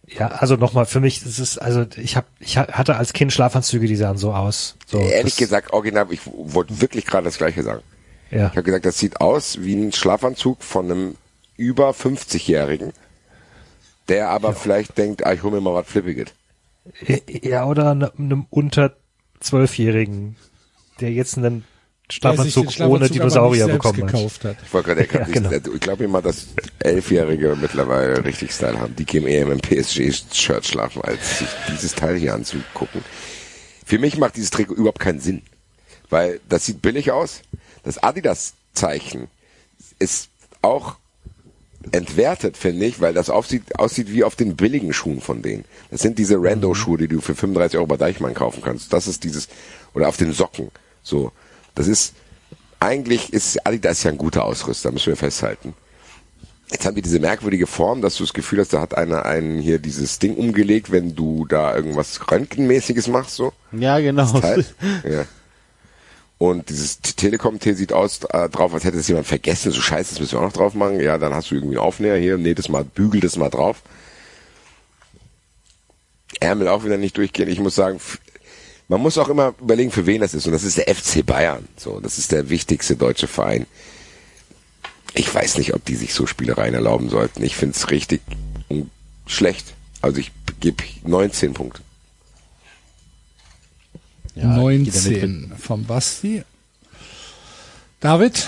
[0.09, 3.33] ja, also nochmal, für mich, es ist, also ich hab, ich ha- hatte als Kind
[3.33, 4.77] Schlafanzüge, die sahen so aus.
[4.87, 7.83] So, ehrlich das, gesagt, original, ich wollte wirklich gerade das Gleiche sagen.
[8.31, 8.47] Ja.
[8.49, 11.15] Ich habe gesagt, das sieht aus wie ein Schlafanzug von einem
[11.57, 12.93] über 50-Jährigen,
[14.09, 16.29] der aber vielleicht denkt, ah, ich hole mir mal was Flippiges.
[17.43, 18.97] Ja, oder ne- einem unter
[19.41, 20.37] Zwölfjährigen,
[21.01, 21.65] der jetzt einen
[22.11, 24.13] Schlafanzug Schlafanzug ohne Dinosaurier bekommen hat.
[24.13, 24.57] gekauft hat.
[24.65, 25.51] Ich wollte gerade, Ja, genau.
[25.51, 26.47] ich glaube immer, dass
[26.79, 28.95] Elfjährige mittlerweile richtig Style haben.
[28.95, 33.03] Die gehen eher im PSG-Shirt schlafen, als sich dieses Teil hier anzugucken.
[33.85, 35.43] Für mich macht dieses Trikot überhaupt keinen Sinn.
[36.09, 37.43] Weil das sieht billig aus.
[37.87, 39.29] Das Adidas-Zeichen
[40.01, 40.29] ist
[40.61, 40.97] auch
[41.93, 45.65] entwertet, finde ich, weil das aussieht, aussieht wie auf den billigen Schuhen von denen.
[45.93, 48.93] Das sind diese Rando-Schuhe, die du für 35 Euro bei Deichmann kaufen kannst.
[48.93, 49.49] Das ist dieses,
[49.95, 50.73] oder auf den Socken.
[51.05, 51.31] So.
[51.77, 52.15] Das ist,
[52.81, 55.75] eigentlich ist Adidas ja ein guter Ausrüster, müssen wir festhalten.
[56.73, 59.61] Jetzt haben die diese merkwürdige Form, dass du das Gefühl hast, da hat einer einen
[59.61, 63.53] hier dieses Ding umgelegt, wenn du da irgendwas Röntgenmäßiges machst, so.
[63.71, 64.41] Ja, genau.
[65.09, 65.25] Ja.
[66.39, 69.73] Und dieses Telekom-T sieht aus äh, drauf, als hätte es jemand vergessen.
[69.73, 71.01] So scheiße, das müssen wir auch noch drauf machen.
[71.01, 73.83] Ja, dann hast du irgendwie einen Aufnäher hier, nee, das mal, bügel das mal drauf.
[76.41, 77.49] Ärmel auch wieder nicht durchgehen.
[77.49, 77.99] Ich muss sagen,
[78.89, 80.47] man muss auch immer überlegen, für wen das ist.
[80.47, 81.67] Und das ist der FC Bayern.
[81.77, 83.67] So, das ist der wichtigste deutsche Verein.
[85.15, 87.43] Ich weiß nicht, ob die sich so Spielereien erlauben sollten.
[87.43, 88.21] Ich finde es richtig
[89.27, 89.73] schlecht.
[90.03, 91.81] Also ich gebe 19 Punkte.
[94.37, 96.43] Ja, ich geh da mit, wenn- 19 vom Basti.
[98.01, 98.47] David?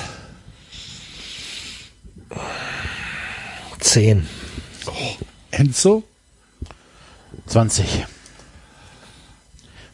[3.80, 4.26] Zehn.
[5.50, 6.04] Enzo?
[7.46, 8.04] 20.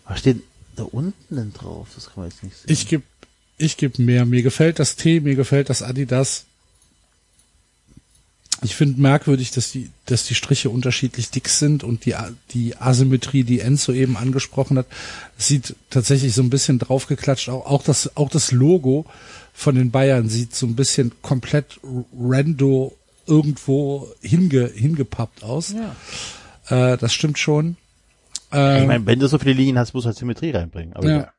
[0.07, 0.43] Was steht
[0.77, 1.89] da unten denn drauf?
[1.95, 2.65] Das kann man jetzt nicht sehen.
[2.73, 3.05] Ich gebe
[3.57, 4.27] ich geb mehr.
[4.27, 6.45] Mir gefällt das T, mir gefällt das Adidas.
[8.63, 12.15] Ich finde merkwürdig, dass die, dass die Striche unterschiedlich dick sind und die,
[12.53, 14.87] die Asymmetrie, die Enzo eben angesprochen hat,
[15.37, 17.49] sieht tatsächlich so ein bisschen draufgeklatscht.
[17.49, 19.07] Auch, auch das, auch das Logo
[19.53, 21.79] von den Bayern sieht so ein bisschen komplett
[22.19, 25.73] rando irgendwo hinge, hingepappt aus.
[26.69, 27.77] Äh, das stimmt schon.
[28.83, 30.95] ich meine, wenn du so viele Linien hast, musst du halt Symmetrie reinbringen.
[30.95, 31.33] Aber Ja.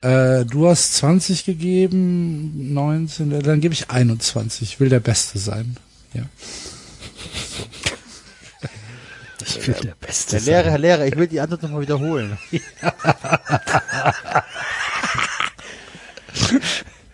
[0.00, 4.62] Äh, du hast 20 gegeben, 19, äh, dann gebe ich 21.
[4.62, 5.76] Ich will der Beste sein.
[6.14, 6.22] Ja.
[9.40, 12.38] Ich will der Beste Der Lehrer, Herr Lehrer, ich will die Antwort nochmal wiederholen.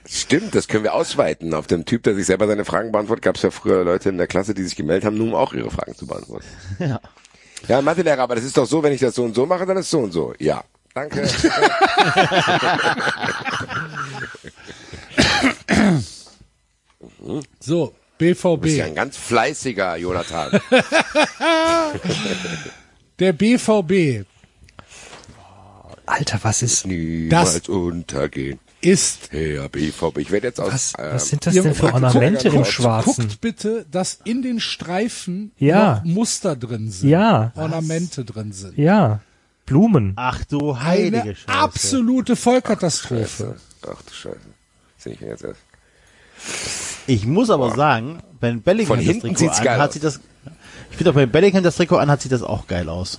[0.07, 1.55] Stimmt, das können wir ausweiten.
[1.55, 4.19] Auf dem Typ, der sich selber seine Fragen beantwortet, gab es ja früher Leute in
[4.19, 6.47] der Klasse, die sich gemeldet haben, nur um auch ihre Fragen zu beantworten.
[6.79, 7.01] Ja.
[7.69, 9.77] Ja, Mathelehrer, aber das ist doch so, wenn ich das so und so mache, dann
[9.79, 10.35] ist es so und so.
[10.39, 10.63] Ja,
[10.95, 11.27] danke.
[17.61, 18.83] So, Du bist ja BVB.
[18.91, 20.61] ein ganz fleißiger Jonathan.
[23.19, 24.25] Der BVB
[26.07, 28.59] Alter, was ist, Niemals untergehen.
[28.83, 30.19] ist Herr BVB.
[30.19, 30.71] Ich werde jetzt aus...
[30.73, 33.27] was, ähm, was sind das denn für guckt- Ornamente im Schwarzen?
[33.29, 36.03] Guckt bitte, dass in den Streifen Ja.
[36.05, 37.09] noch Muster drin sind.
[37.09, 37.53] Ja.
[37.55, 38.77] Ornamente drin sind.
[38.77, 39.21] Ja.
[39.65, 40.13] Blumen.
[40.17, 41.49] Ach du heilige Eine Scheiße.
[41.59, 43.57] absolute Vollkatastrophe.
[43.83, 44.37] Ach du Scheiße.
[44.99, 45.61] Sehe ich mir jetzt erst.
[47.07, 49.93] Ich muss aber sagen, wenn Bellingham Von das hinten Trikot anhat, aus.
[49.95, 50.21] sieht das,
[50.91, 53.19] ich finde auch, wenn Bellingham das Trikot anhat, sieht das auch geil aus.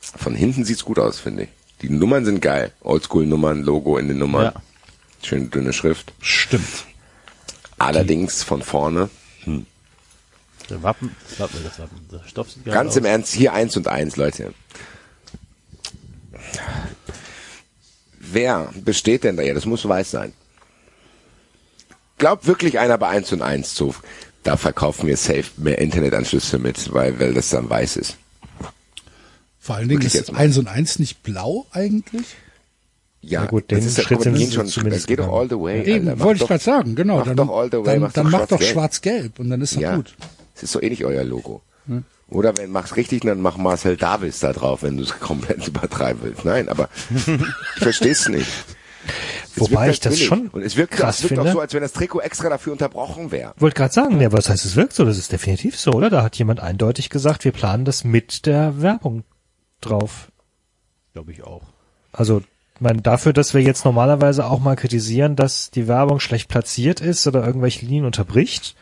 [0.00, 1.48] Von hinten sieht's gut aus, finde ich.
[1.82, 2.72] Die Nummern sind geil.
[2.80, 4.46] Oldschool-Nummern, Logo in den Nummern.
[4.46, 4.62] Ja.
[5.22, 6.12] Schön dünne Schrift.
[6.20, 6.86] Stimmt.
[7.78, 9.10] Allerdings von vorne.
[10.70, 12.96] Der Wappen, das Wappen, das Wappen, der Stoff sieht geil Ganz aus.
[12.96, 14.52] im Ernst, hier eins und eins, Leute.
[18.18, 19.42] Wer besteht denn da?
[19.42, 20.32] Ja, das muss weiß sein.
[22.18, 23.94] Glaubt wirklich einer bei eins und eins zu,
[24.42, 28.16] da verkaufen wir safe mehr Internetanschlüsse mit, weil, weil das dann weiß ist.
[29.58, 30.38] Vor allen Dingen ist jetzt mal.
[30.40, 32.26] 1 und 1 nicht blau eigentlich?
[33.20, 35.48] Ja, Na gut, den das ist ja, Schritt sind schon, zumindest das geht doch all
[35.48, 35.82] the way.
[35.84, 36.20] Eben, Alter.
[36.20, 37.18] Wollte ich gerade sagen, genau.
[37.18, 38.62] Mach dann doch all the way, dann, mach dann doch schwarz-gelb.
[38.72, 40.14] schwarz-gelb und dann ist doch Ja, gut.
[40.54, 41.62] das ist so eh nicht euer Logo.
[42.30, 46.22] Oder wenn mach's richtig, dann mach Marcel Davis da drauf, wenn du es komplett übertreiben
[46.22, 46.44] willst.
[46.44, 46.88] Nein, aber
[47.76, 48.48] ich versteh's nicht.
[49.54, 50.26] Es Wobei ich das billig.
[50.26, 51.52] schon und es wirkt, krass es wirkt auch finde.
[51.52, 53.52] so, als wenn das Trikot extra dafür unterbrochen wäre.
[53.56, 55.04] Wollte gerade sagen, ja, was heißt, es wirkt so?
[55.04, 56.10] Das ist definitiv so, oder?
[56.10, 59.24] Da hat jemand eindeutig gesagt, wir planen das mit der Werbung
[59.80, 60.30] drauf.
[61.14, 61.62] Glaube ich auch.
[62.12, 62.42] Also
[62.74, 67.00] Ich meine, dafür, dass wir jetzt normalerweise auch mal kritisieren, dass die Werbung schlecht platziert
[67.00, 68.76] ist oder irgendwelche Linien unterbricht.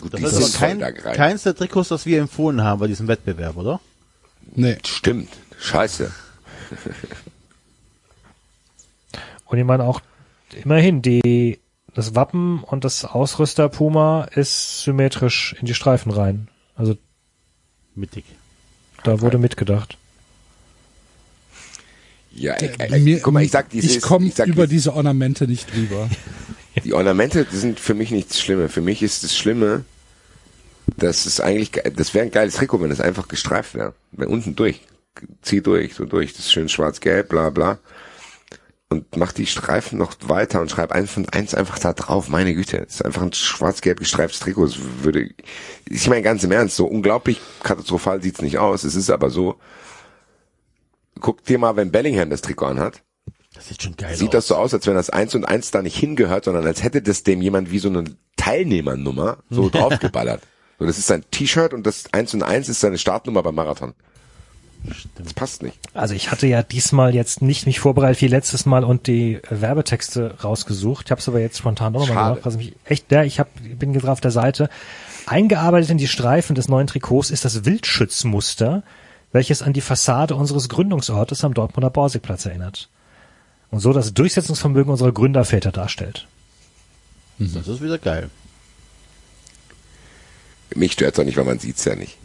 [0.00, 3.08] Gut, Das dieses ist ja kein, keins der Trikots, das wir empfohlen haben bei diesem
[3.08, 3.80] Wettbewerb, oder?
[4.54, 4.78] Nee.
[4.86, 5.28] Stimmt.
[5.60, 6.10] Scheiße.
[9.48, 10.00] Und ich meine auch
[10.64, 11.58] immerhin die
[11.94, 16.48] das Wappen und das Ausrüster Puma ist symmetrisch in die Streifen rein.
[16.76, 16.96] Also
[17.96, 18.24] Mittig.
[19.02, 19.96] da wurde mitgedacht.
[22.30, 25.74] Ja, ich, ich, mir- guck mal, ich sag, dieses, ich komme über diese Ornamente nicht
[25.74, 26.08] drüber.
[26.84, 28.68] Die Ornamente die sind für mich nichts Schlimme.
[28.68, 29.84] Für mich ist das Schlimme,
[30.96, 33.94] dass es eigentlich, ge- das wäre ein geiles Trikot, wenn es einfach gestreift wäre.
[34.12, 34.82] Wenn unten durch,
[35.42, 37.78] zieh durch, so durch, das ist schön schwarz-gelb, bla bla.
[38.90, 42.30] Und mach die Streifen noch weiter und schreib eins von eins einfach da drauf.
[42.30, 44.66] Meine Güte, ist einfach ein schwarz-gelb gestreiftes Trikot.
[44.66, 45.28] Das würde,
[45.88, 48.84] ich meine ganz im Ernst, so unglaublich katastrophal sieht's nicht aus.
[48.84, 49.56] Es ist aber so.
[51.20, 53.02] Guck dir mal, wenn Bellingham das Trikot anhat.
[53.54, 54.32] Das sieht schon geil Sieht aus.
[54.32, 57.02] das so aus, als wenn das eins und eins da nicht hingehört, sondern als hätte
[57.02, 58.04] das dem jemand wie so eine
[58.36, 60.42] Teilnehmernummer so draufgeballert.
[60.78, 63.94] So, das ist sein T-Shirt und das eins und eins ist seine Startnummer beim Marathon.
[65.16, 65.78] Das passt nicht.
[65.94, 69.60] Also ich hatte ja diesmal jetzt nicht mich vorbereitet wie letztes Mal und die äh,
[69.60, 71.06] Werbetexte rausgesucht.
[71.06, 73.48] Ich habe es aber jetzt spontan auch nochmal gemacht, was mich echt, ja, ich hab,
[73.78, 74.68] bin gerade auf der Seite.
[75.26, 78.82] Eingearbeitet in die Streifen des neuen Trikots ist das Wildschutzmuster,
[79.32, 82.88] welches an die Fassade unseres Gründungsortes am Dortmunder Borsigplatz erinnert.
[83.70, 86.26] Und so das Durchsetzungsvermögen unserer Gründerväter darstellt.
[87.38, 88.30] Das ist wieder geil.
[90.74, 92.16] Mich stört's auch nicht, weil man sieht's ja nicht.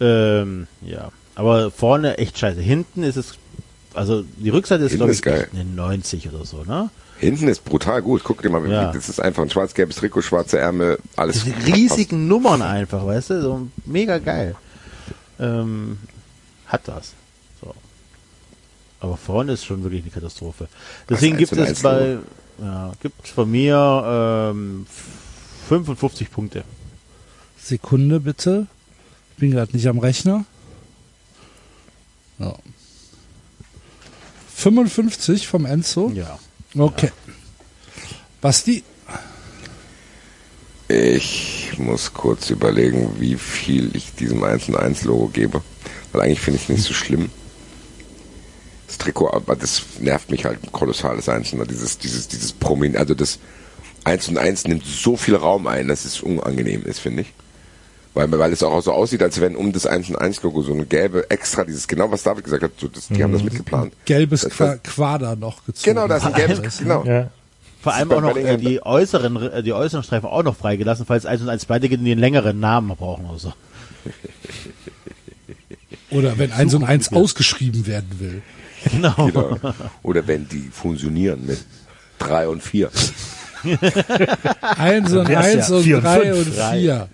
[0.00, 1.10] Ähm, ja.
[1.34, 2.60] Aber vorne echt scheiße.
[2.60, 3.34] Hinten ist es,
[3.94, 5.48] also die Rückseite ist glaube ist ich geil.
[5.52, 6.90] eine 90 oder so, ne?
[7.18, 8.22] Hinten ist brutal gut.
[8.24, 8.92] Guck dir mal, wie- Ja.
[8.92, 11.44] das ist einfach ein schwarz-gelbes Trikot, schwarze Ärmel, alles.
[11.44, 13.42] Diese riesigen Nummern einfach, weißt du?
[13.42, 14.54] So mega geil.
[15.38, 15.98] Ähm,
[16.66, 17.12] hat das.
[17.60, 17.74] So.
[19.00, 20.68] Aber vorne ist schon wirklich eine Katastrophe.
[21.08, 22.18] Deswegen gibt es bei,
[22.62, 24.86] ja, gibt von mir ähm,
[25.68, 26.64] 55 Punkte.
[27.58, 28.66] Sekunde bitte.
[29.40, 30.44] Bin gerade nicht am Rechner.
[32.38, 32.54] Ja.
[34.54, 36.12] 55 vom Enzo.
[36.14, 36.38] Ja.
[36.76, 37.10] Okay.
[38.40, 38.84] Basti,
[40.88, 45.62] Ich muss kurz überlegen, wie viel ich diesem 1 und 1 Logo gebe.
[46.12, 47.30] Weil eigentlich finde ich es nicht so schlimm.
[48.88, 51.68] Das Trikot, aber das nervt mich halt kolossal, das 1 und 1.
[51.68, 53.38] Dieses, dieses, dieses Promin, also das
[54.04, 57.32] 1 und 1 nimmt so viel Raum ein, dass es unangenehm ist, finde ich.
[58.12, 60.72] Weil, weil es auch so aussieht, als wenn um das 1 und 1 Logo so
[60.72, 63.92] eine gelbe extra, dieses, genau was David gesagt hat, so das, die haben das mitgeplant.
[64.04, 65.94] gelbes Das- Qua Quader noch gezogen.
[65.94, 67.04] Genau, das ist ein gelbes, genau.
[67.04, 67.30] Ja.
[67.80, 71.24] Vor allem auch noch äh, die äußeren, äh, die äußeren Streifen auch noch freigelassen, falls
[71.24, 73.52] eins und eins beide geht und die einen längeren Namen brauchen oder so.
[76.10, 78.42] Oder wenn eins und eins ausgeschrieben werden will.
[78.90, 79.14] Genau.
[79.26, 79.56] Genau.
[80.02, 81.62] Oder wenn die fusionieren mit
[82.18, 82.90] 3 und 4.
[84.78, 87.08] Eins und eins ja und vier und drei und vier.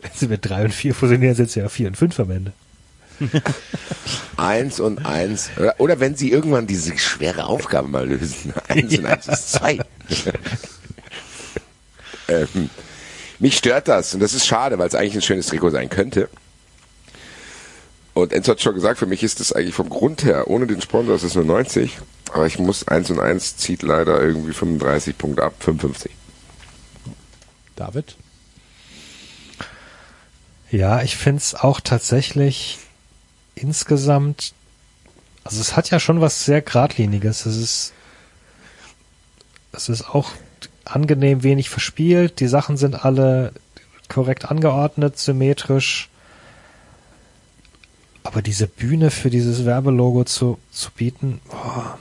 [0.00, 2.52] Wenn sie mit drei und vier fusionieren, sind sie ja vier und fünf am Ende.
[4.36, 5.50] Eins und eins.
[5.56, 8.52] Oder, oder wenn sie irgendwann diese schwere Aufgabe mal lösen.
[8.68, 9.78] Eins und eins ist zwei.
[12.28, 12.70] ähm,
[13.38, 16.28] mich stört das und das ist schade, weil es eigentlich ein schönes Trikot sein könnte.
[18.14, 20.82] Und Enzo hat schon gesagt, für mich ist das eigentlich vom Grund her, ohne den
[20.82, 21.98] Sponsor ist es nur 90,
[22.32, 26.12] aber ich muss eins und eins zieht leider irgendwie 35 Punkte ab, 55.
[27.74, 28.16] David?
[30.72, 32.78] Ja, ich find's auch tatsächlich
[33.54, 34.54] insgesamt,
[35.44, 37.44] also es hat ja schon was sehr geradliniges.
[37.44, 37.92] Es ist,
[39.72, 40.30] es ist auch
[40.86, 42.40] angenehm wenig verspielt.
[42.40, 43.52] Die Sachen sind alle
[44.08, 46.08] korrekt angeordnet, symmetrisch.
[48.22, 51.98] Aber diese Bühne für dieses Werbelogo zu, zu bieten, boah.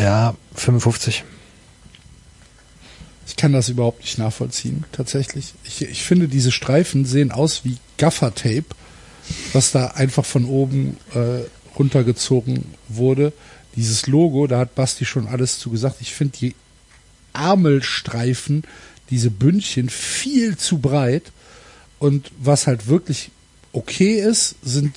[0.00, 1.24] Ja, 55.
[3.26, 5.54] Ich kann das überhaupt nicht nachvollziehen, tatsächlich.
[5.64, 8.64] Ich, ich finde, diese Streifen sehen aus wie Gaffertape,
[9.52, 11.44] was da einfach von oben äh,
[11.78, 13.32] runtergezogen wurde.
[13.76, 15.96] Dieses Logo, da hat Basti schon alles zu gesagt.
[16.00, 16.54] Ich finde die
[17.32, 18.64] Ärmelstreifen,
[19.10, 21.32] diese Bündchen viel zu breit.
[21.98, 23.30] Und was halt wirklich
[23.72, 24.92] okay ist, sind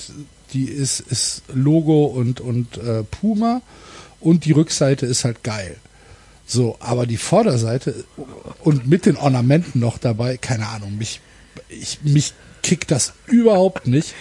[0.53, 3.61] die ist, ist Logo und, und äh, Puma
[4.19, 5.77] und die Rückseite ist halt geil.
[6.45, 8.05] So, aber die Vorderseite
[8.63, 11.21] und mit den Ornamenten noch dabei, keine Ahnung, mich,
[11.69, 14.13] ich, mich kickt das überhaupt nicht.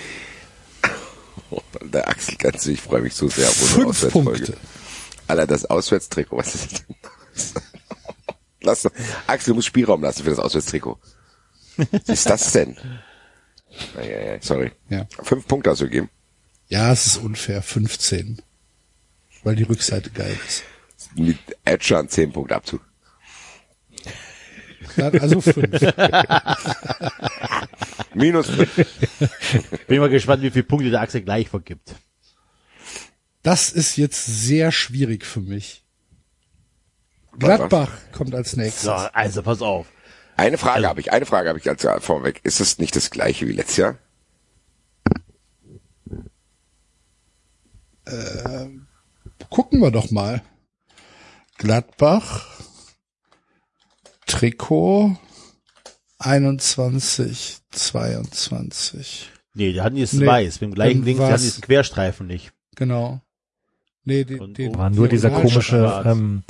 [1.83, 4.13] Der Axel ganz ich freue mich so sehr auf unsere Fünf.
[4.13, 4.57] Punkte.
[5.27, 6.97] Alter, das Auswärtstrikot, was ist denn
[7.35, 7.55] das?
[8.61, 8.89] Lass,
[9.27, 10.99] Axel, du musst Spielraum lassen für das Auswärtstrikot.
[11.77, 12.77] Was ist das denn?
[14.41, 14.73] Sorry.
[14.89, 15.07] Ja.
[15.23, 16.09] Fünf Punkte hast du gegeben.
[16.69, 17.63] Ja, es ist unfair.
[17.63, 18.41] 15.
[19.45, 20.65] Weil die Rückseite geil ist.
[21.15, 22.81] Mit Edge an zehn Punkte Abzug.
[24.97, 25.71] Also fünf.
[28.15, 29.87] Minus fünf.
[29.87, 31.95] Bin mal gespannt, wie viele Punkte der Axel gleich vergibt.
[33.43, 35.85] Das ist jetzt sehr schwierig für mich.
[37.39, 38.85] Gladbach kommt als nächstes.
[38.85, 39.87] So, also pass auf.
[40.37, 42.41] Eine Frage habe ich, eine Frage habe ich als vorweg.
[42.45, 43.99] Ist es nicht das gleiche wie letztes Jahr?
[49.55, 50.43] Gucken wir doch mal.
[51.59, 52.45] Gladbach,
[54.27, 55.17] Trikot,
[56.19, 59.31] 21, 22.
[59.55, 60.61] Nee, die hatten jetzt Nee, weiß.
[60.61, 62.53] Mit dem gleichen Ding, die hatten diesen Querstreifen nicht.
[62.75, 63.21] Genau.
[64.03, 66.43] Nee, die, Und den, War nur dieser komische, ähm,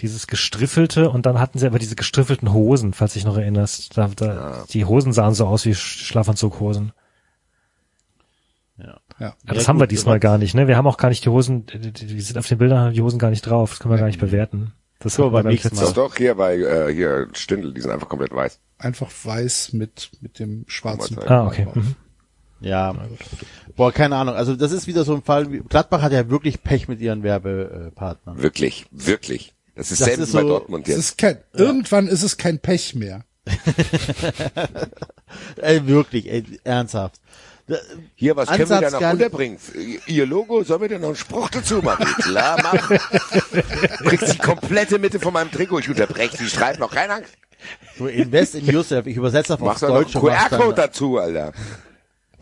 [0.00, 3.96] dieses gestriffelte und dann hatten sie aber diese gestriffelten Hosen, falls dich noch erinnerst.
[3.98, 6.92] Da, da, Die Hosen sahen so aus wie Sch- Schlafanzughosen.
[9.20, 9.26] Ja.
[9.26, 9.34] Ja.
[9.46, 10.66] Ja, das Ja, haben wir diesmal gar nicht, ne?
[10.68, 13.30] Wir haben auch gar nicht die Hosen, die, sind auf den Bildern die Hosen gar
[13.30, 13.70] nicht drauf.
[13.70, 14.72] Das können wir gar nicht bewerten.
[14.98, 18.32] Das So, beim nächsten letztes- Doch, hier bei äh, hier Stindl, die sind einfach komplett
[18.34, 18.58] weiß.
[18.78, 21.18] Einfach weiß mit, mit dem schwarzen.
[21.20, 21.66] Ah, Ah, okay.
[21.74, 21.94] Mhm.
[22.60, 22.94] Ja.
[23.76, 24.34] Boah, keine Ahnung.
[24.36, 25.52] Also das ist wieder so ein Fall.
[25.52, 28.42] wie- Gladbach hat ja wirklich Pech mit ihren Werbepartnern.
[28.42, 29.52] Wirklich, wirklich.
[29.76, 30.98] Das ist Das selten ist bei so- Dortmund Es jetzt.
[31.04, 33.24] ist kein, Irgendwann ist es kein Pech mehr.
[35.56, 37.20] Ey, wirklich, ey, ernsthaft.
[38.14, 39.58] Hier, was können wir da noch unterbringen?
[40.06, 42.04] Ihr Logo, sollen wir denn noch einen Spruch dazu machen?
[42.22, 42.88] Klar, mach.
[42.88, 45.78] Du kriegst die komplette Mitte von meinem Trikot.
[45.78, 46.90] Ich unterbreche die Streifen noch.
[46.92, 47.32] Keine Angst.
[47.98, 49.06] So invest in yourself.
[49.06, 50.12] Ich übersetze auf Machst aufs Deutsche.
[50.20, 51.52] dann- QR-Code dazu, Alter.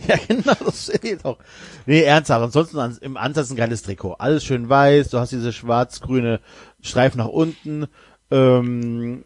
[0.09, 1.39] Ja, genau, das steht auch.
[1.87, 2.43] Nee, ernsthaft.
[2.43, 4.15] Ansonsten ans- im Ansatz ein geiles Trikot.
[4.15, 5.11] Alles schön weiß.
[5.11, 6.41] Du hast diese schwarz-grüne
[6.81, 7.87] Streifen nach unten.
[8.33, 9.23] Ähm,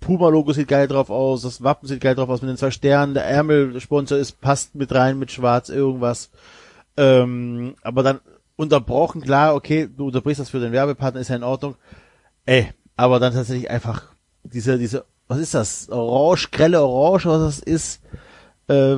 [0.00, 1.42] Puma-Logo sieht geil drauf aus.
[1.42, 3.14] Das Wappen sieht geil drauf aus mit den zwei Sternen.
[3.14, 6.30] Der Ärmelsponsor ist, passt mit rein mit schwarz, irgendwas.
[6.96, 8.20] Ähm, aber dann
[8.56, 11.76] unterbrochen, klar, okay, du unterbrichst das für den Werbepartner, ist ja in Ordnung.
[12.44, 14.02] Ey, aber dann tatsächlich einfach
[14.42, 15.88] diese, diese, was ist das?
[15.90, 18.02] Orange, grelle Orange, was das ist,
[18.66, 18.96] äh,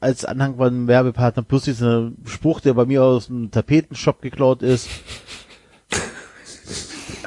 [0.00, 4.62] als Anhang von einem Werbepartner, plus dieser Spruch, der bei mir aus dem Tapetenshop geklaut
[4.62, 4.88] ist.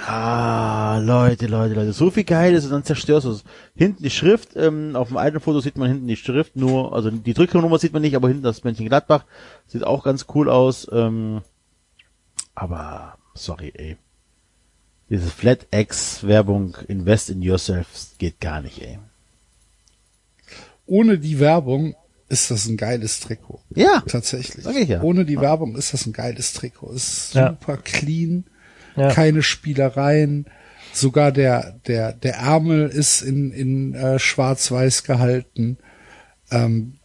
[0.08, 3.44] Ah, Leute, Leute, Leute, so viel Geiles und dann zerstörst du es.
[3.76, 7.10] Hinten die Schrift, ähm, auf dem alten Foto sieht man hinten die Schrift, nur, also
[7.10, 9.26] die Drücknummer sieht man nicht, aber hinten das Männchen Gladbach
[9.68, 10.88] sieht auch ganz cool aus.
[10.92, 11.42] Ähm,
[12.54, 13.98] aber, sorry, ey.
[15.10, 17.88] Diese Flat X Werbung, invest in yourself,
[18.20, 19.00] geht gar nicht, ey.
[20.86, 21.96] Ohne die Werbung
[22.30, 23.60] ist das ein geiles Trikot.
[23.76, 24.64] Ja, Tatsächlich.
[24.64, 25.02] Sag ich ja.
[25.02, 26.92] Ohne die Werbung ist das ein geiles Trikot.
[26.92, 27.50] Ist Ja.
[27.50, 28.46] super clean,
[28.96, 29.12] Ja.
[29.14, 30.46] keine Spielereien.
[30.94, 35.78] Sogar der, der, der Ärmel ist in, in äh, schwarz-weiß gehalten.
[36.52, 36.98] Ähm,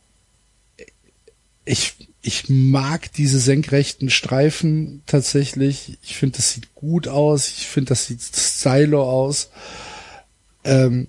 [1.65, 5.99] ich, ich mag diese senkrechten Streifen tatsächlich.
[6.03, 7.49] Ich finde, das sieht gut aus.
[7.49, 9.51] Ich finde, das sieht stylo aus.
[10.65, 11.09] Ähm,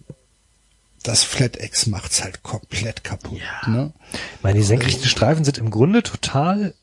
[1.03, 3.41] das Flat X macht's halt komplett kaputt.
[3.67, 3.91] Ne?
[4.13, 6.73] Ich meine, die senkrechten Streifen sind im Grunde total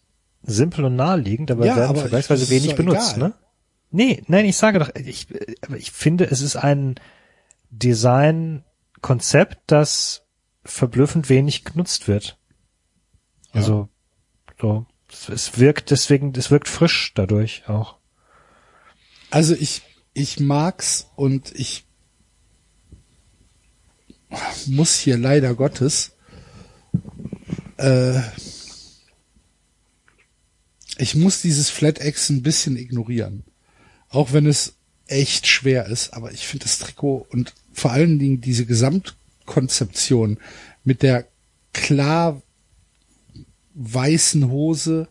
[0.42, 3.28] simpel und naheliegend, aber Ja, werden aber vergleichsweise wenig benutzt, egal.
[3.30, 3.34] ne?
[3.90, 5.28] Nee, nein, ich sage doch, ich,
[5.76, 6.96] ich finde, es ist ein
[7.70, 10.22] Design-Konzept, das
[10.64, 12.38] verblüffend wenig genutzt wird.
[13.52, 13.88] Also,
[14.60, 17.96] so, es- es wirkt deswegen, es wirkt frisch dadurch auch.
[19.30, 21.86] Also ich, ich mag's und ich
[24.66, 26.12] muss hier leider Gottes,
[27.78, 28.20] äh,
[30.98, 33.44] ich muss dieses Flat X ein bisschen ignorieren.
[34.10, 34.74] Auch wenn es
[35.06, 40.38] echt schwer ist, aber ich finde das Trikot und vor allen Dingen diese Gesamtkonzeption
[40.84, 41.26] mit der
[41.72, 42.42] klar
[43.74, 45.08] weißen Hose,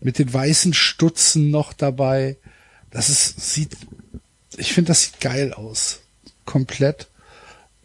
[0.00, 2.36] mit den weißen Stutzen noch dabei,
[2.90, 3.76] das ist, sieht,
[4.56, 6.00] ich finde, das sieht geil aus.
[6.44, 7.08] Komplett.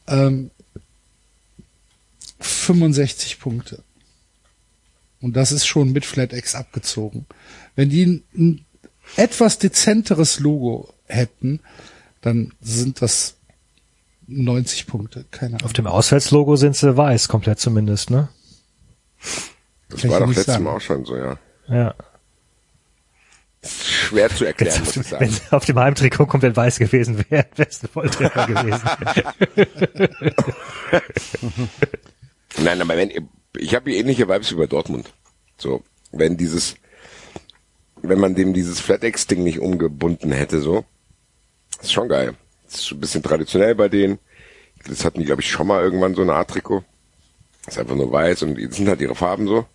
[0.07, 0.51] Ähm,
[2.39, 3.83] 65 Punkte.
[5.19, 7.25] Und das ist schon mit FlatX abgezogen.
[7.75, 8.65] Wenn die ein,
[9.17, 11.59] etwas dezenteres Logo hätten,
[12.21, 13.35] dann sind das
[14.27, 15.25] 90 Punkte.
[15.31, 15.65] Keine Ahnung.
[15.65, 18.29] Auf dem Auswärtslogo sind sie weiß, komplett zumindest, ne?
[19.89, 20.63] Das Kann ich war doch letztes sagen.
[20.63, 21.37] Mal auch schon so, ja.
[21.67, 21.93] Ja.
[23.63, 25.29] Schwer zu erklären, muss ich Wenn sagen.
[25.29, 28.81] sie auf dem Heimtrikot komplett weiß gewesen wäre, wäre es ein Volltreffer gewesen.
[32.63, 33.11] Nein, aber wenn,
[33.57, 35.13] ich habe ähnliche Vibes wie bei Dortmund.
[35.57, 36.75] So, wenn dieses,
[38.01, 40.85] wenn man dem dieses FlatX-Ding nicht umgebunden hätte, so,
[41.81, 42.35] ist schon geil.
[42.65, 44.19] Das ist ein bisschen traditionell bei denen.
[44.87, 46.83] Das hatten die, glaube ich, schon mal irgendwann so eine Art Trikot.
[47.67, 49.65] Ist einfach nur weiß und die sind halt ihre Farben so.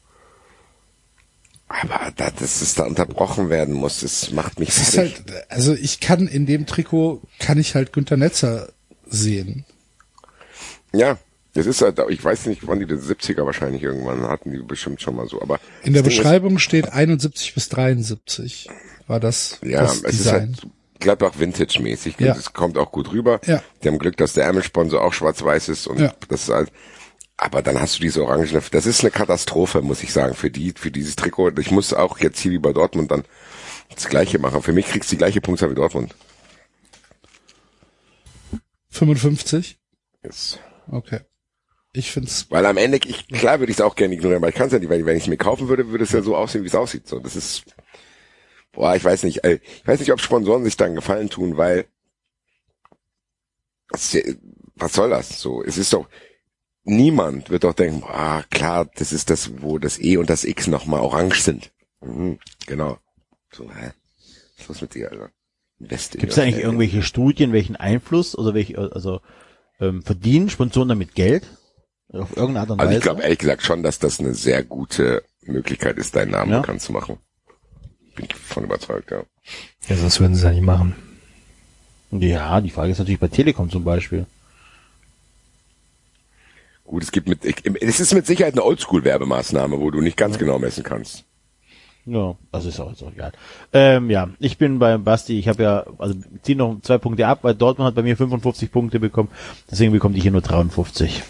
[1.68, 5.74] Aber da, dass es da unterbrochen werden muss, das macht mich Es ist halt, also
[5.74, 8.72] ich kann in dem Trikot, kann ich halt Günter Netzer
[9.06, 9.64] sehen.
[10.92, 11.18] Ja,
[11.56, 15.00] das ist halt, ich weiß nicht, wann die den 70er wahrscheinlich irgendwann hatten, die bestimmt
[15.00, 15.58] schon mal so, aber.
[15.82, 18.68] In der das Beschreibung steht 71 bis 73
[19.06, 20.56] war das, Ist, ja, das es ist Design.
[20.62, 20.66] halt
[21.00, 22.16] Gladbach Vintage-mäßig.
[22.18, 22.34] Ja.
[22.34, 23.40] Es kommt auch gut rüber.
[23.46, 23.62] Ja.
[23.82, 26.14] Die haben Glück, dass der Ärmelsponsor auch schwarz-weiß ist und Ja.
[26.28, 26.72] das ist halt,
[27.36, 30.72] aber dann hast du diese Orangen, das ist eine Katastrophe, muss ich sagen, für die,
[30.76, 31.52] für dieses Trikot.
[31.58, 33.24] Ich muss auch jetzt hier wie bei Dortmund dann
[33.94, 34.62] das Gleiche machen.
[34.62, 36.14] Für mich kriegst du die gleiche Punktzahl wie Dortmund.
[38.90, 39.78] 55?
[40.24, 40.60] Jetzt.
[40.90, 41.20] Okay.
[41.96, 44.54] Ich find's, Weil am Ende, ich, klar würde ich es auch gerne ignorieren, aber ich
[44.54, 46.36] kann es ja nicht, weil wenn ich es mir kaufen würde, würde es ja so
[46.36, 47.08] aussehen, wie es aussieht.
[47.08, 47.64] So, das ist,
[48.72, 51.56] boah, ich weiß nicht, äh, ich weiß nicht, ob Sponsoren sich da einen Gefallen tun,
[51.56, 51.86] weil,
[53.88, 55.40] was soll das?
[55.40, 56.06] So, es ist doch,
[56.84, 60.66] niemand wird doch denken, ah, klar, das ist das, wo das E und das X
[60.66, 61.72] nochmal orange sind.
[62.02, 62.98] Mhm, genau.
[63.52, 63.92] So, hä?
[64.56, 65.30] Was ist los mit dir, Alter?
[65.78, 69.20] West Gibt es eigentlich irgendwelche Studien, welchen Einfluss oder welche, also
[69.80, 71.46] ähm, verdienen Sponsoren damit Geld?
[72.20, 72.98] Auf irgendeine Art und Also Weise?
[72.98, 76.60] ich glaube ehrlich gesagt schon, dass das eine sehr gute Möglichkeit ist, deinen Namen Ja.
[76.60, 77.18] bekannt zu machen.
[78.14, 79.22] Bin ich von überzeugt, ja.
[79.88, 80.94] Ja, sonst würden sie es ja nicht machen.
[82.10, 84.26] ja, die Frage ist natürlich bei Telekom zum Beispiel.
[86.84, 90.38] Gut, es gibt mit, ich- es ist mit Sicherheit eine Oldschool-Werbemaßnahme, wo du nicht ganz
[90.38, 91.24] genau messen kannst.
[92.04, 93.32] Ja, also ist auch, ist auch egal.
[93.72, 97.40] Ähm, ja, ich bin bei Basti, ich habe ja, also ziehe noch zwei Punkte ab,
[97.42, 99.28] weil Dortmund hat bei mir 55 Punkte bekommen,
[99.68, 101.24] deswegen bekommt ich hier nur 53.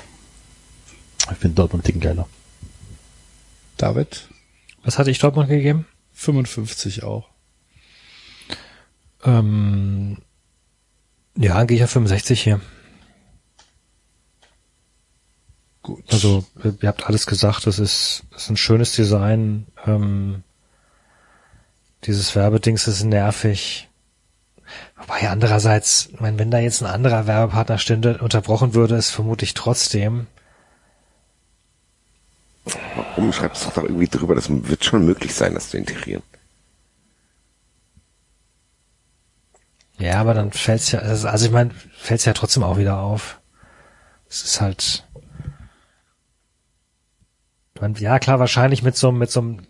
[1.31, 2.29] Ich finde Dortmund einen Ticken geiler.
[3.77, 4.29] David,
[4.83, 5.87] Was hatte ich Dortmund gegeben?
[6.15, 7.29] 55 auch.
[9.25, 10.19] Ähm,
[11.37, 12.61] ja, gehe ich auf 65 hier.
[15.83, 16.05] Gut.
[16.11, 16.45] Also,
[16.81, 19.67] ihr habt alles gesagt, das ist, das ist ein schönes Design.
[19.87, 20.43] Ähm,
[22.05, 23.89] dieses Werbedings ist nervig.
[24.97, 29.55] Wobei andererseits, ich meine, wenn da jetzt ein anderer Werbepartner stände, unterbrochen würde, es vermutlich
[29.55, 30.27] trotzdem.
[32.97, 34.35] Warum schreibst du doch irgendwie drüber?
[34.35, 36.23] Das wird schon möglich sein, das zu integrieren.
[39.99, 43.41] Ja, aber dann fällt's ja, also also ich meine, fällt's ja trotzdem auch wieder auf.
[44.29, 45.07] Es ist halt,
[47.81, 49.67] man, ja klar, wahrscheinlich mit so, einem- mit so einem,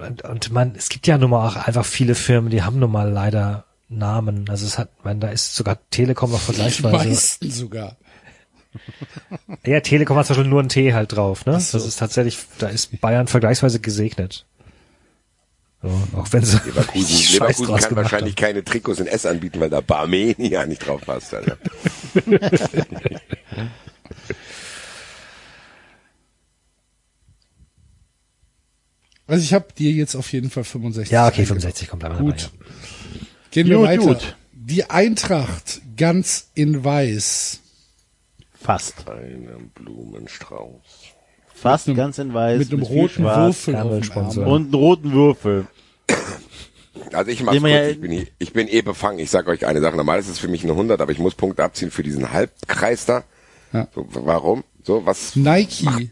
[0.00, 2.90] und, und man, es gibt ja nun mal auch einfach viele Firmen, die haben nun
[2.90, 4.48] mal leider Namen.
[4.48, 6.96] Also es hat, man, da ist sogar Telekom noch Die vergleichsweise.
[7.08, 7.96] meisten sogar.
[9.66, 11.60] Ja, Telekom hat zum Beispiel nur ein T halt drauf, ne?
[11.60, 11.78] so.
[11.78, 14.46] Das ist tatsächlich, da ist Bayern vergleichsweise gesegnet.
[15.82, 19.70] So, auch wenn sie Leverkusen, Leverkusen draus kann wahrscheinlich keine Trikots in S anbieten, weil
[19.70, 21.34] da Barmenia nicht drauf passt.
[21.34, 21.58] Alter.
[29.26, 31.08] Also ich habe dir jetzt auf jeden Fall 65.
[31.10, 31.14] haben.
[31.14, 31.62] Ja, okay, eingebaut.
[31.62, 32.18] 65 kommt wir Gut.
[32.18, 32.36] dabei.
[32.42, 33.26] Ja.
[33.50, 34.02] Gehen wir Gut, weiter.
[34.02, 34.36] gut.
[34.52, 37.60] Die Eintracht ganz in weiß.
[38.62, 39.08] Fast.
[39.10, 40.80] Ein Blumenstrauß.
[41.54, 42.58] Fast einem- ganz in weiß.
[42.58, 43.74] mit einem viel roten Würfel.
[44.44, 45.66] Und einen roten Würfel.
[47.12, 49.18] Also ich mach's kurz, ich, bin, ich bin eh befangen.
[49.18, 49.96] Ich sag euch eine Sache.
[49.96, 53.06] Normal ist es für mich eine 100, aber ich muss Punkte abziehen für diesen Halbkreis
[53.06, 53.24] da.
[53.72, 53.88] Ja.
[53.94, 54.64] So, warum?
[54.82, 55.34] So, was?
[55.36, 56.10] Nike.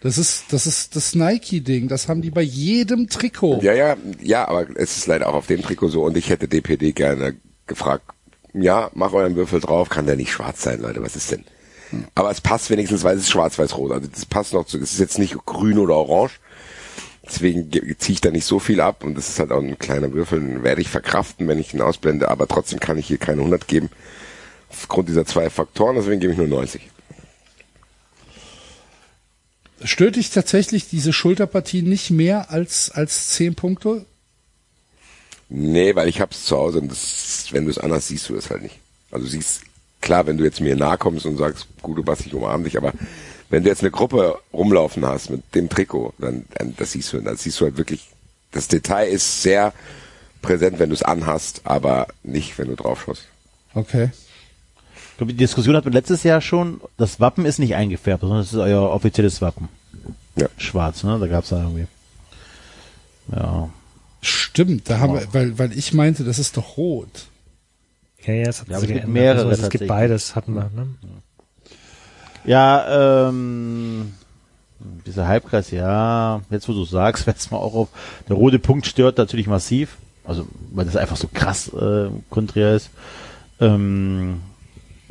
[0.00, 1.86] Das ist, das ist das Nike-Ding.
[1.88, 3.60] Das haben die bei jedem Trikot.
[3.62, 6.48] Ja, ja, ja, aber es ist leider auch auf dem Trikot so und ich hätte
[6.48, 8.04] DPD gerne gefragt,
[8.52, 11.44] ja, mach euren Würfel drauf, kann der nicht schwarz sein, Leute, was ist denn?
[12.14, 15.00] Aber es passt wenigstens, weil es ist schwarz-weiß-rot, also das passt noch zu, es ist
[15.00, 16.40] jetzt nicht grün oder orange,
[17.26, 20.12] deswegen ziehe ich da nicht so viel ab und das ist halt auch ein kleiner
[20.12, 23.40] Würfel, den werde ich verkraften, wenn ich ihn ausblende, aber trotzdem kann ich hier keine
[23.40, 23.90] 100 geben,
[24.70, 26.88] aufgrund dieser zwei Faktoren, deswegen gebe ich nur 90.
[29.84, 34.06] Stört dich tatsächlich diese Schulterpartie nicht mehr als, als 10 Punkte?
[35.48, 38.48] Nee, weil ich hab's zu Hause und das, wenn du es anders siehst, du es
[38.48, 38.78] halt nicht.
[39.10, 39.62] Also siehst,
[40.02, 42.76] klar, wenn du jetzt mir nahe kommst und sagst, gut, du Basti, ich umarm dich,
[42.76, 42.92] aber
[43.48, 47.20] wenn du jetzt eine Gruppe rumlaufen hast mit dem Trikot, dann, dann das siehst du,
[47.20, 48.08] dann siehst du halt wirklich,
[48.50, 49.72] das Detail ist sehr
[50.42, 53.26] präsent, wenn du es anhast, aber nicht, wenn du drauf schaust.
[53.74, 54.10] Okay.
[55.12, 56.80] Ich glaube, die Diskussion hatten wir letztes Jahr schon.
[56.96, 59.68] Das Wappen ist nicht eingefärbt, sondern es ist euer offizielles Wappen.
[60.36, 60.48] Ja.
[60.56, 61.18] Schwarz, ne?
[61.18, 61.86] Da gab's da irgendwie.
[63.30, 63.70] Ja.
[64.22, 67.26] Stimmt, da haben wir, weil, weil ich meinte, das ist doch rot.
[68.26, 70.70] Ja, ja, es hat Ja, sich es gibt mehrere Also, es gibt beides, hatten wir,
[70.74, 70.86] ne?
[72.44, 74.14] Ja, ähm,
[75.06, 77.88] dieser Halbkreis, ja, jetzt wo du sagst, fällt's mal auch auf.
[78.28, 79.96] Der rote Punkt stört natürlich massiv.
[80.24, 82.90] Also, weil das einfach so krass äh, konträr ist.
[83.60, 84.40] Ähm,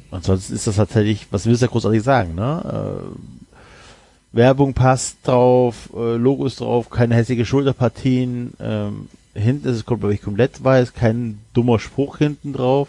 [0.10, 3.02] ansonsten ist das tatsächlich, was willst du da großartig sagen, ne?
[3.04, 8.54] Äh, Werbung passt drauf, äh, Logos drauf, keine hässliche Schulterpartien.
[8.62, 12.88] Ähm, hinten ist es glaube ich komplett weiß, kein dummer Spruch hinten drauf.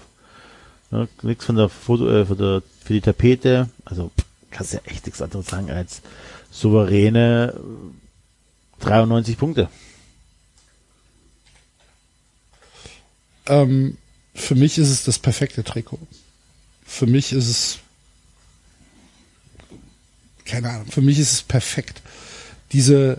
[0.92, 3.70] Ja, nix von der Foto, äh, von der, für die Tapete.
[3.84, 4.10] Also
[4.50, 6.02] kannst ja echt nichts anderes sagen als
[6.50, 9.68] souveräne äh, 93 Punkte.
[13.46, 13.96] Ähm,
[14.34, 15.98] für mich ist es das perfekte Trikot.
[16.84, 17.78] Für mich ist es
[20.44, 20.86] keine Ahnung.
[20.86, 22.02] Für mich ist es perfekt.
[22.72, 23.18] Diese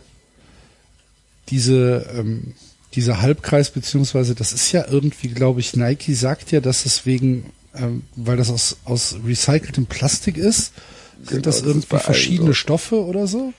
[1.49, 2.53] diese ähm,
[2.95, 7.51] dieser Halbkreis beziehungsweise das ist ja irgendwie, glaube ich, Nike sagt ja, dass es wegen,
[7.75, 10.73] ähm, weil das aus aus recyceltem Plastik ist,
[11.17, 12.53] sind Genau, das das irgendwie allen verschiedene so.
[12.53, 13.53] Stoffe oder so?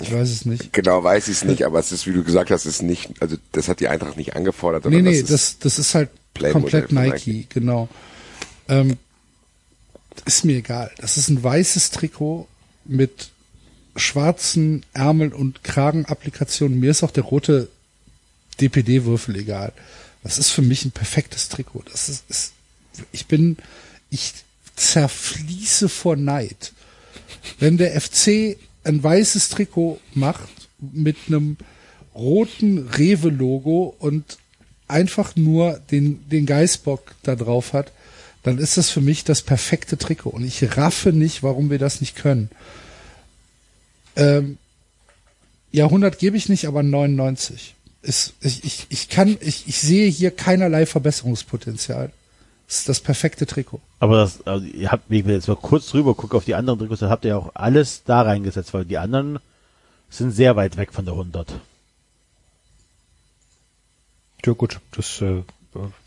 [0.00, 0.72] Ich weiß es nicht.
[0.72, 3.36] Genau weiß ich es nicht, aber es ist, wie du gesagt hast, ist nicht, also
[3.52, 4.86] das hat die Eintracht nicht angefordert.
[4.86, 7.46] Nee, nee, das, das, ist, das ist halt komplett Nike, Nike.
[7.50, 7.88] genau.
[8.68, 8.96] Ähm,
[10.24, 10.90] ist mir egal.
[10.98, 12.48] Das ist ein weißes Trikot
[12.84, 13.30] mit
[13.96, 16.80] schwarzen Ärmel- und Kragenapplikationen.
[16.80, 17.68] Mir ist auch der rote
[18.60, 19.72] DPD-Würfel egal.
[20.22, 21.84] Das ist für mich ein perfektes Trikot.
[21.90, 22.52] Das ist, ist
[23.12, 23.56] ich bin,
[24.10, 24.32] ich
[24.76, 26.72] zerfließe vor Neid.
[27.58, 30.48] Wenn der FC ein weißes Trikot macht
[30.80, 31.56] mit einem
[32.14, 34.38] roten Rewe-Logo und
[34.88, 37.92] einfach nur den, den Geißbock da drauf hat,
[38.42, 40.30] dann ist das für mich das perfekte Trikot.
[40.30, 42.50] Und ich raffe nicht, warum wir das nicht können.
[44.16, 44.58] Ähm,
[45.70, 47.74] ja, 100 gebe ich nicht, aber 99.
[48.02, 52.12] Ist, ich, ich, ich kann, ich, ich sehe hier keinerlei Verbesserungspotenzial.
[52.72, 53.82] Das ist das perfekte Trikot.
[54.00, 56.78] Aber das, also ihr habt, wenn ich jetzt mal kurz drüber gucke auf die anderen
[56.78, 59.40] Trikots, dann habt ihr ja auch alles da reingesetzt, weil die anderen
[60.08, 61.52] sind sehr weit weg von der 100.
[64.46, 65.42] Ja gut, das äh,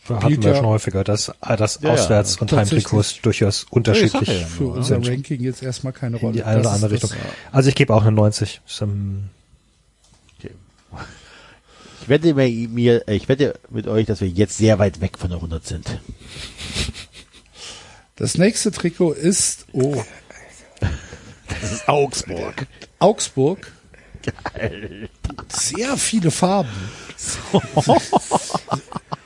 [0.10, 2.86] hatten wir ja- schon häufiger, dass äh, das Ja, ja, Auswärts- und tatsächlich.
[2.86, 5.08] Heimtrikots durchaus unterschiedlich Ja, Für unser sind.
[5.08, 6.34] Ranking jetzt erstmal keine in Rolle.
[6.34, 7.20] die eine oder andere das- Richtung.
[7.52, 8.62] Also ich gebe auch eine 90.
[8.68, 9.30] Ist, ähm,
[12.06, 15.32] Ich wette mir, mir, ich wette mit euch, dass wir jetzt sehr weit weg von
[15.32, 16.00] der 100 sind.
[18.16, 20.04] Das nächste Trikot ist, oh,
[21.62, 22.68] Das ist Augsburg.
[23.00, 23.72] Augsburg.
[25.50, 26.70] Sehr viele Farben.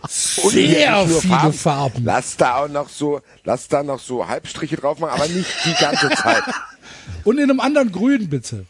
[0.08, 2.06] Sehr viele Farben.
[2.06, 5.74] Lass da auch noch so, lass da noch so Halbstriche drauf machen, aber nicht die
[5.74, 6.44] ganze Zeit.
[7.26, 8.66] Und in einem anderen Grün bitte.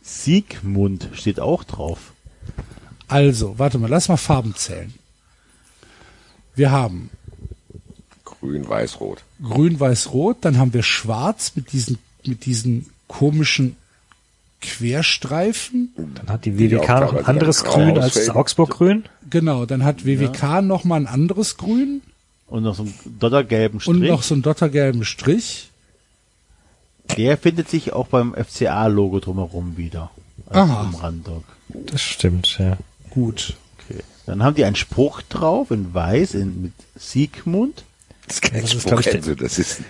[0.00, 2.12] Siegmund steht auch drauf.
[3.08, 4.94] Also, warte mal, lass mal Farben zählen.
[6.54, 7.10] Wir haben
[8.24, 9.22] Grün, Weiß, Rot.
[9.42, 13.76] Grün, Weiß, Rot, dann haben wir Schwarz mit diesen, mit diesen komischen
[14.60, 15.92] Querstreifen.
[16.14, 18.30] dann hat die WWK noch ein anderes Grün als das.
[18.30, 19.04] Augsburg-Grün.
[19.28, 22.00] Genau, dann hat WWK noch mal ein anderes Grün
[22.46, 24.10] Und noch so einen dottergelben und Strich.
[24.10, 25.70] noch so einen dottergelben Strich.
[27.16, 30.10] Der findet sich auch beim FCA-Logo drumherum wieder.
[30.46, 30.82] Als Aha.
[30.82, 31.44] Umrandung.
[31.68, 32.78] Das stimmt, ja.
[33.14, 33.56] Gut.
[33.88, 34.00] Okay.
[34.26, 37.84] Dann haben die einen Spruch drauf in weiß in, mit Siegmund.
[38.26, 39.82] Das ist kein das ist, Spruch, glaub ich, das ist,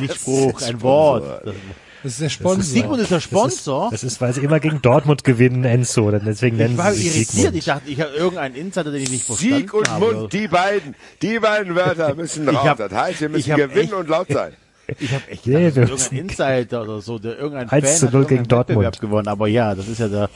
[0.00, 0.82] Nicht Spruch, ein Sponsor.
[0.82, 1.46] Wort.
[1.46, 1.54] Das,
[2.02, 2.62] Das ist der Sponsor.
[2.62, 3.88] Siegmund ist der Sponsor.
[3.90, 6.10] Das ist, weil sie immer gegen Dortmund gewinnen, Enzo.
[6.10, 7.32] denn Deswegen nennen ich war sie sich irritiert.
[7.34, 7.56] Siegmund.
[7.56, 10.12] Ich dachte, ich habe irgendeinen Insider, den ich nicht verstanden Sieg und habe.
[10.14, 12.64] Mund, die beiden, die beiden Wörter müssen raus.
[12.66, 14.52] hab- das heißt, wir müssen gewinnen echt- und laut sein.
[14.98, 17.96] Ich habe echt Nee, gedacht, das ist irgendein Insider oder so, der irgendein 1 Fan
[17.98, 18.68] zu hat 0 gegen Dortmund.
[18.78, 19.28] Wettbewerb gewonnen.
[19.28, 20.30] Aber ja, das ist ja der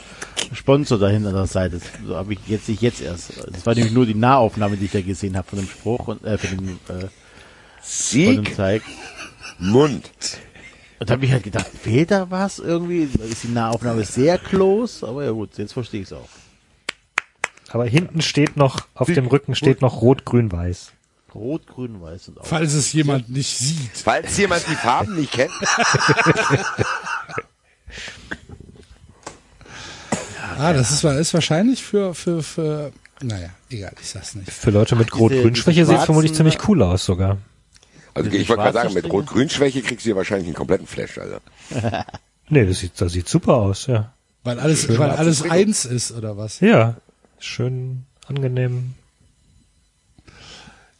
[0.52, 1.80] Sponsor dahinter der Seite.
[2.06, 3.32] So habe ich jetzt nicht jetzt erst.
[3.52, 6.24] Das war nämlich nur die Nahaufnahme, die ich da gesehen habe von dem Spruch und
[6.24, 7.10] äh, von dem, äh, von dem
[7.82, 8.82] Sieg, Zeig.
[9.58, 10.10] Mund.
[10.98, 13.08] Und da habe ich halt gedacht, fehlt da was irgendwie?
[13.30, 15.06] Ist die Nahaufnahme sehr close?
[15.06, 16.28] Aber ja gut, jetzt verstehe ich es auch.
[17.70, 20.92] Aber hinten steht noch, auf dem Rücken steht noch Rot, Grün, Weiß.
[21.34, 22.46] Rot, Grün, Weiß und auch.
[22.46, 23.90] Falls es jemand nicht sieht.
[23.94, 25.52] Falls jemand die Farben nicht kennt,
[30.58, 32.92] Ah, das ist, ist wahrscheinlich für, für, für,
[33.22, 34.50] naja, egal, ich sag's nicht.
[34.50, 37.38] Für Leute mit Rot-Grün-Schwäche sieht es vermutlich ziemlich cool aus sogar.
[38.14, 39.10] also ich wollte gerade sagen, mit?
[39.10, 41.38] Rot-Grün-Schwäche kriegst du hier wahrscheinlich einen kompletten Flash, also.
[42.52, 44.12] Nee, das sieht, das sieht super aus, ja.
[44.42, 46.58] Weil alles, weil alles eins ist, oder was?
[46.58, 46.96] Ja,
[47.38, 48.94] schön angenehm.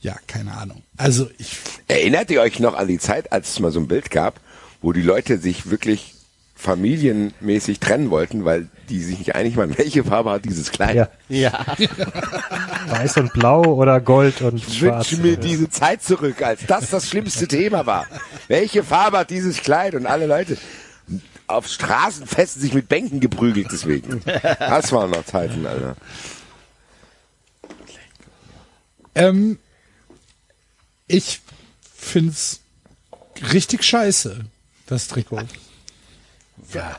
[0.00, 0.82] Ja, keine Ahnung.
[0.96, 4.10] Also, ich, Erinnert ihr euch noch an die Zeit, als es mal so ein Bild
[4.10, 4.40] gab,
[4.80, 6.14] wo die Leute sich wirklich
[6.54, 10.94] familienmäßig trennen wollten, weil die sich nicht einig waren, welche Farbe hat dieses Kleid?
[10.96, 11.64] Ja, Ja,
[12.88, 15.10] weiß und blau oder gold und Ich schwarz.
[15.10, 18.06] wünsche mir diese Zeit zurück, als das das schlimmste Thema war.
[18.48, 19.94] Welche Farbe hat dieses Kleid?
[19.94, 20.56] Und alle Leute
[21.46, 24.22] auf Straßenfesten sich mit Bänken geprügelt deswegen.
[24.58, 25.96] Das waren noch Zeiten, Alter.
[29.14, 29.58] ähm,
[31.10, 31.40] ich
[31.94, 32.60] find's
[33.52, 34.44] richtig scheiße,
[34.86, 35.42] das Trikot.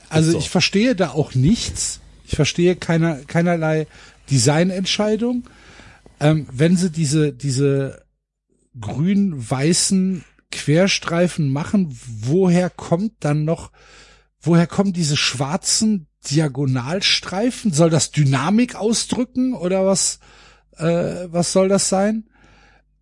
[0.10, 0.38] Also so.
[0.38, 2.00] ich verstehe da auch nichts.
[2.26, 3.88] Ich verstehe keiner, keinerlei
[4.30, 5.44] Designentscheidung.
[6.20, 8.06] Ähm, wenn sie diese, diese
[8.80, 13.72] grün-weißen Querstreifen machen, woher kommt dann noch,
[14.42, 17.74] woher kommen diese schwarzen Diagonalstreifen?
[17.74, 20.20] Soll das Dynamik ausdrücken oder was,
[20.78, 22.30] äh, was soll das sein?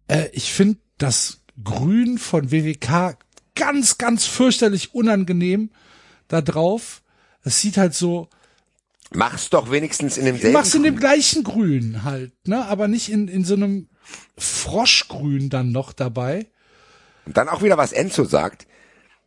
[0.08, 3.18] Äh, ich finde das Grün von WWK
[3.56, 5.72] ganz, ganz fürchterlich unangenehm
[6.28, 7.02] da drauf.
[7.44, 8.30] Es sieht halt so,
[9.12, 10.54] Mach's doch wenigstens in demselben.
[10.54, 13.90] mach's in dem gleichen Grün halt, ne, aber nicht in, in so einem
[14.38, 16.46] Froschgrün dann noch dabei.
[17.26, 18.68] Und dann auch wieder, was Enzo sagt.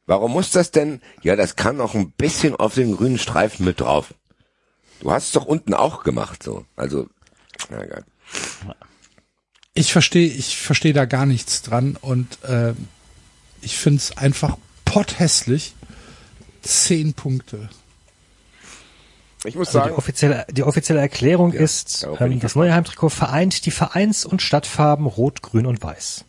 [0.07, 1.01] Warum muss das denn?
[1.23, 4.15] Ja, das kann noch ein bisschen auf den grünen Streifen mit drauf.
[5.01, 6.65] Du hast es doch unten auch gemacht, so.
[6.77, 7.09] Also,
[7.71, 8.05] na egal.
[9.75, 12.75] Ich verstehe, ich verstehe da gar nichts dran und äh,
[13.63, 15.75] ich find's einfach potthässlich.
[16.63, 17.71] Zehn Punkte.
[19.45, 22.73] Ich muss Also die sagen, offizielle, die offizielle Erklärung ist, darauf bin ähm, das neue
[22.73, 26.25] Heimtrikot vereint die Vereins- und Stadtfarben Rot, Grün und Weiß.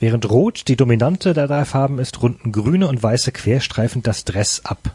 [0.00, 4.62] Während Rot die dominante der drei Farben ist, runden grüne und weiße Querstreifen das Dress
[4.64, 4.94] ab.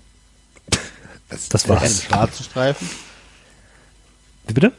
[1.30, 2.04] das, Das war's.
[2.04, 2.90] schwarzen Streifen.
[4.48, 4.74] Wie bitte?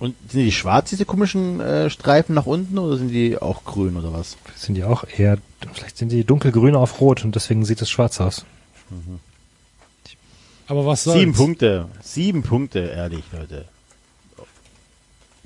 [0.00, 3.96] Und sind die schwarz, diese komischen äh, Streifen nach unten, oder sind die auch grün
[3.96, 4.38] oder was?
[4.56, 5.38] Sind die auch eher,
[5.72, 8.46] vielleicht sind die dunkelgrün auf rot und deswegen sieht es schwarz aus.
[10.66, 11.18] Aber was soll's?
[11.18, 11.88] Sieben Punkte.
[12.02, 13.68] Sieben Punkte, ehrlich, Leute.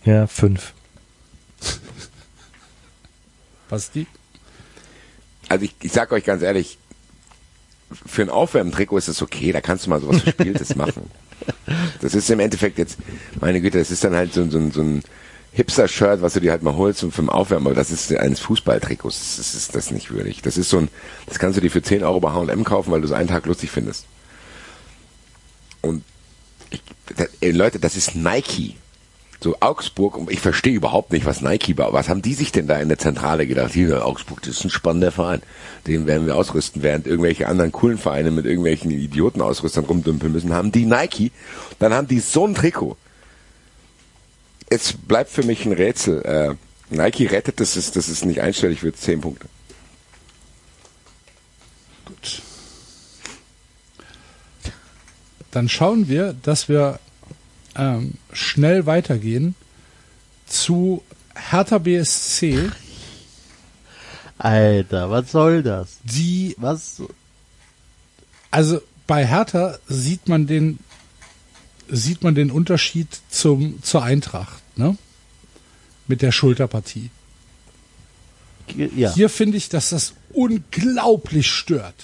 [0.04, 0.72] Ja, fünf.
[3.68, 4.06] Basti?
[5.48, 6.78] also ich, ich sag euch ganz ehrlich,
[8.06, 11.10] für ein Aufwärmtrikot ist es okay, da kannst du mal sowas Verspieltes machen.
[12.00, 12.98] Das ist im Endeffekt jetzt,
[13.40, 15.02] meine Güte, das ist dann halt so, so, so ein
[15.52, 19.18] Hipster-Shirt, was du dir halt mal holst und vom Aufwärmen, aber das ist eines Fußballtrikots,
[19.18, 20.42] das ist, das ist das nicht würdig.
[20.42, 20.88] Das ist so ein,
[21.26, 23.46] das kannst du dir für 10 Euro bei H&M kaufen, weil du es einen Tag
[23.46, 24.06] lustig findest.
[25.80, 26.02] Und
[26.70, 26.82] ich,
[27.16, 28.76] das, ey, Leute, das ist Nike.
[29.44, 31.92] So Augsburg, ich verstehe überhaupt nicht, was Nike war.
[31.92, 33.74] Was haben die sich denn da in der Zentrale gedacht?
[33.74, 35.42] Hier, Augsburg, das ist ein spannender Verein.
[35.86, 40.72] Den werden wir ausrüsten, während irgendwelche anderen coolen Vereine mit irgendwelchen Idiotenausrüstern rumdümpeln müssen, haben
[40.72, 41.30] die Nike.
[41.78, 42.96] Dann haben die so ein Trikot.
[44.70, 46.22] Es bleibt für mich ein Rätsel.
[46.22, 46.54] Äh,
[46.88, 49.46] Nike rettet, dass es, dass es nicht einstellig wird, 10 Punkte.
[52.06, 52.40] Gut.
[55.50, 56.98] Dann schauen wir, dass wir
[57.76, 59.54] ähm, schnell weitergehen
[60.46, 61.02] zu
[61.34, 62.70] Hertha BSC,
[64.38, 65.98] Alter, was soll das?
[66.02, 67.02] die, Was?
[68.50, 70.78] also bei Hertha sieht man den,
[71.88, 74.96] sieht man den Unterschied zum, zur Eintracht, ne?
[76.06, 77.10] Mit der Schulterpartie.
[78.76, 79.12] Ja.
[79.14, 81.94] Hier finde ich, dass das unglaublich stört.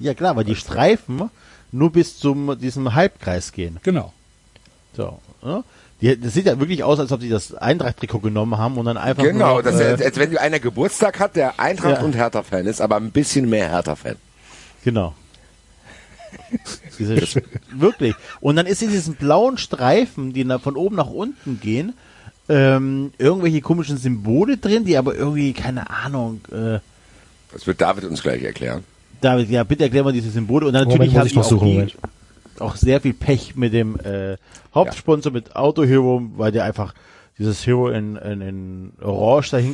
[0.00, 1.30] ja klar, weil die Streifen
[1.74, 3.78] nur bis zum diesem Halbkreis gehen.
[3.82, 4.12] Genau.
[4.96, 5.18] So.
[5.42, 5.64] Ne?
[6.00, 8.96] Die, das sieht ja wirklich aus, als ob die das Eintracht-Trikot genommen haben und dann
[8.96, 12.04] einfach Genau, nur, das äh, als, als wenn du einer Geburtstag hat, der Eintracht Ja.
[12.04, 14.16] und Hertha-Fan ist, aber ein bisschen mehr Hertha-Fan.
[14.84, 15.14] Genau.
[16.98, 18.14] Diese, wirklich.
[18.40, 21.94] Und dann ist in diesen blauen Streifen, die von oben nach unten gehen,
[22.48, 26.78] ähm, irgendwelche komischen Symbole drin, die aber irgendwie, keine Ahnung, äh,
[27.52, 28.84] Das wird David uns gleich erklären.
[29.24, 30.66] David, ja, bitte erklär mal diese Symbole.
[30.66, 31.96] Und dann Moment, natürlich haben ich noch auch, suchen, die, Moment.
[32.60, 34.36] auch sehr viel Pech mit dem äh,
[34.74, 36.94] Hauptsponsor, mit Auto Hero, weil der einfach
[37.38, 39.72] dieses Hero in, in, in Orange dahin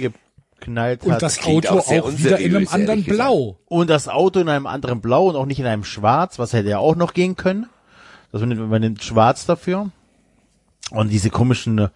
[0.58, 1.22] geknallt Und hat.
[1.22, 3.04] das klingt Auto auch auch wieder in einem anderen.
[3.04, 3.58] Blau.
[3.66, 6.70] Und das Auto in einem anderen Blau und auch nicht in einem Schwarz, was hätte
[6.70, 7.66] ja auch noch gehen können.
[8.32, 9.90] Das man, nimmt- man nimmt Schwarz dafür.
[10.90, 11.88] Und diese komischen,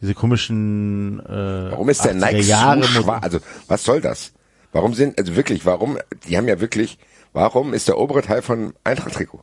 [0.00, 3.22] diese komischen äh, Warum ist der 80er Nike so schwarz?
[3.24, 4.32] Also, was soll das?
[4.72, 6.98] Warum sind, also wirklich, warum, die haben ja wirklich,
[7.32, 9.42] warum ist der obere Teil von Eintracht-Trikot?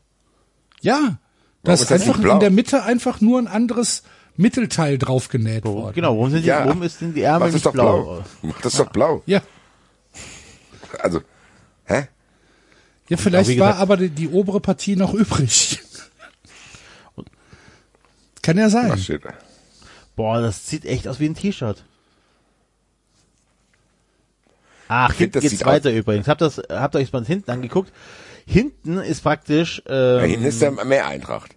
[0.81, 1.19] Ja.
[1.63, 4.03] Das ist einfach in der Mitte einfach nur ein anderes
[4.37, 5.93] Mittelteil draufgenäht worden.
[5.93, 6.65] Genau, warum sind die, Ja.
[6.65, 8.03] warum ist denn die Ärmel Mach das nicht doch blau?
[8.03, 8.23] blau.
[8.41, 9.21] Mach das doch blau.
[9.25, 9.41] Ja.
[10.99, 11.21] Also,
[11.85, 12.07] hä?
[13.09, 15.79] Ja, vielleicht wie war aber die, die obere Partie noch übrig.
[18.41, 18.97] Kann ja sein.
[20.15, 21.83] Boah, das sieht echt aus wie ein T-Shirt.
[24.89, 26.27] Ach, Ich find, hinten das geht's sieht weiter übrigens.
[26.27, 27.93] Habt das, habt ihr euch mal hinten angeguckt?
[28.45, 31.55] Hinten ist praktisch, Da ähm, hinten ist der mehr Eintracht.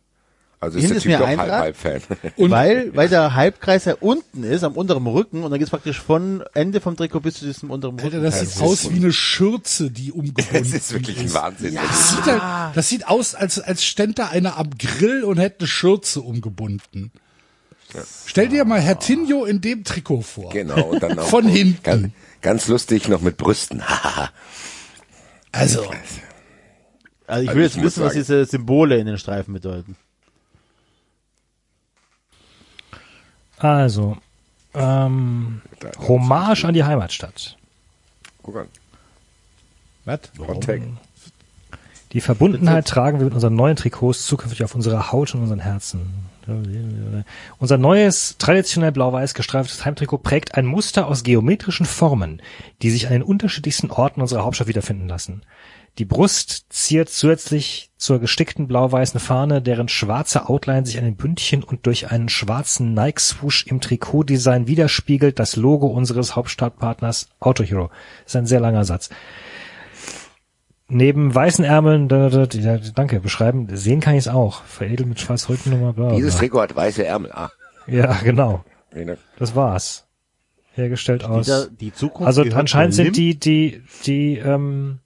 [0.60, 1.60] Also ist Hinten der ist Typ mehr doch halb, Eintracht?
[1.60, 2.00] halb Fan.
[2.36, 5.98] Und weil, weil der Halbkreis ja unten ist, am unteren Rücken, und dann geht's praktisch
[6.00, 8.18] von Ende vom Trikot bis zu diesem unteren Rücken.
[8.18, 11.74] Alter, das sieht aus wie eine Schürze, die umgebunden Das ist wirklich ein Wahnsinn.
[11.74, 15.60] Das sieht, halt, das sieht aus, als, als ständ da einer am Grill und hätte
[15.60, 17.10] eine Schürze umgebunden.
[18.26, 20.50] Stell dir mal Herr Tinjo in dem Trikot vor.
[20.50, 22.14] Genau, und dann auch Von hinten.
[22.42, 23.82] Ganz, lustig noch mit Brüsten.
[25.54, 25.82] Also,
[27.26, 29.96] Also ich Also will ich jetzt wissen, was diese Symbole in den Streifen bedeuten.
[33.58, 34.16] Also,
[34.72, 35.60] ähm,
[36.08, 37.58] Hommage an die Heimatstadt.
[38.42, 38.68] Guck an.
[40.06, 40.20] Was?
[42.12, 46.30] Die Verbundenheit tragen wir mit unseren neuen Trikots zukünftig auf unserer Haut und unseren Herzen.
[47.58, 52.42] Unser neues, traditionell blau-weiß gestreiftes Heimtrikot prägt ein Muster aus geometrischen Formen,
[52.82, 55.42] die sich an den unterschiedlichsten Orten unserer Hauptstadt wiederfinden lassen.
[55.98, 61.62] Die Brust ziert zusätzlich zur gestickten blau-weißen Fahne, deren schwarze Outline sich an den Bündchen
[61.62, 67.90] und durch einen schwarzen Nike-Swoosh im Trikotdesign widerspiegelt, das Logo unseres Hauptstadtpartners Auto Hero.
[68.24, 69.10] Das ist ein sehr langer Satz.
[70.94, 74.62] Neben weißen Ärmeln, da, da, da, danke, beschreiben, sehen kann ich es auch.
[74.64, 76.16] Veredelt mit schwarz Rückennummer, bla, bla.
[76.16, 77.32] Dieses Trikot hat weiße Ärmel.
[77.32, 77.50] Ah.
[77.86, 78.64] Ja, genau.
[78.94, 79.16] ne.
[79.38, 80.04] Das war's.
[80.74, 81.68] Hergestellt aus.
[81.80, 84.98] Die Zukunft Also anscheinend sind die, die, die, ähm,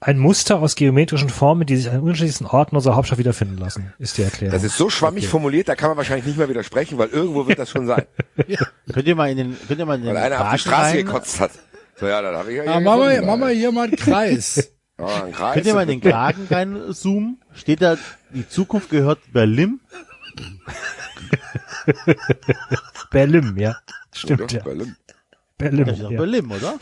[0.00, 3.92] ein Muster aus geometrischen Formen, die sich an den unterschiedlichsten Orten unserer Hauptstadt wiederfinden lassen,
[3.98, 4.52] ist die Erklärung.
[4.52, 7.58] Das ist so schwammig formuliert, da kann man wahrscheinlich nicht mehr widersprechen, weil irgendwo wird
[7.58, 8.04] das schon sein.
[8.92, 10.96] Könnt ihr mal in den, könnt ihr mal in den Weil einer auf die Straße
[10.96, 11.52] rein- gekotzt hat.
[11.98, 13.96] So, ja, dann habe ich ja Ah, hier mach mal, mach mal hier mal einen
[13.96, 14.72] Kreis.
[14.98, 15.52] Ja, ein Kreis.
[15.52, 17.38] Könnt ihr mal in den Kragen reinzoomen?
[17.52, 17.98] Steht da,
[18.30, 19.78] die Zukunft gehört Berlin?
[23.10, 23.76] Berlim, ja.
[24.14, 24.54] Stimmt, Oder?
[24.54, 24.62] ja.
[24.62, 24.96] Berlin.
[25.58, 26.18] Doch ja.
[26.18, 26.78] Berlin, oder?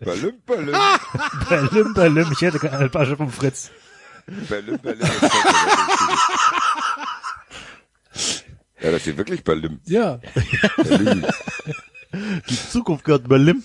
[0.00, 0.74] Berlin, Berlin.
[1.48, 2.32] Berlim, Berlim.
[2.32, 3.70] Ich hätte keine Alpasche vom Fritz.
[4.48, 5.08] Berlin, Berlin.
[8.82, 9.80] Ja, das steht wirklich Berlin.
[9.84, 10.20] Ja.
[10.76, 11.26] Berlin.
[12.48, 13.62] Die Zukunft gehört Berlin.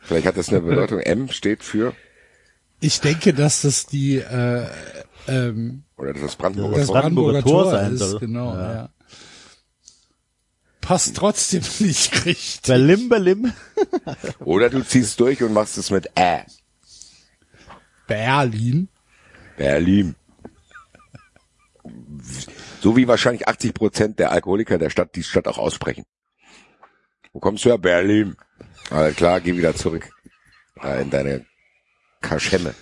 [0.00, 1.00] Vielleicht hat das eine Bedeutung.
[1.00, 1.94] M steht für,
[2.80, 4.66] Ich denke, dass das die äh,
[5.28, 7.00] ähm, oder das ist das Brandenburger das Tor.
[7.00, 8.20] Brandenburger Tor Tor, sein ist, soll.
[8.20, 8.74] genau, Ja.
[8.74, 8.88] ja.
[10.80, 12.60] Passt trotzdem nicht richtig.
[12.66, 13.52] Berlin, Berlin.
[14.40, 16.44] Oder du ziehst durch und machst es mit Ä.
[18.06, 18.88] Berlin.
[19.56, 20.14] Berlin.
[22.80, 26.04] So wie wahrscheinlich 80 Prozent der Alkoholiker der Stadt die Stadt auch aussprechen.
[27.32, 27.78] Wo kommst du her?
[27.78, 28.36] Berlin.
[28.90, 30.08] Alles klar, geh wieder zurück.
[31.00, 31.46] In deine
[32.20, 32.74] Kaschemme.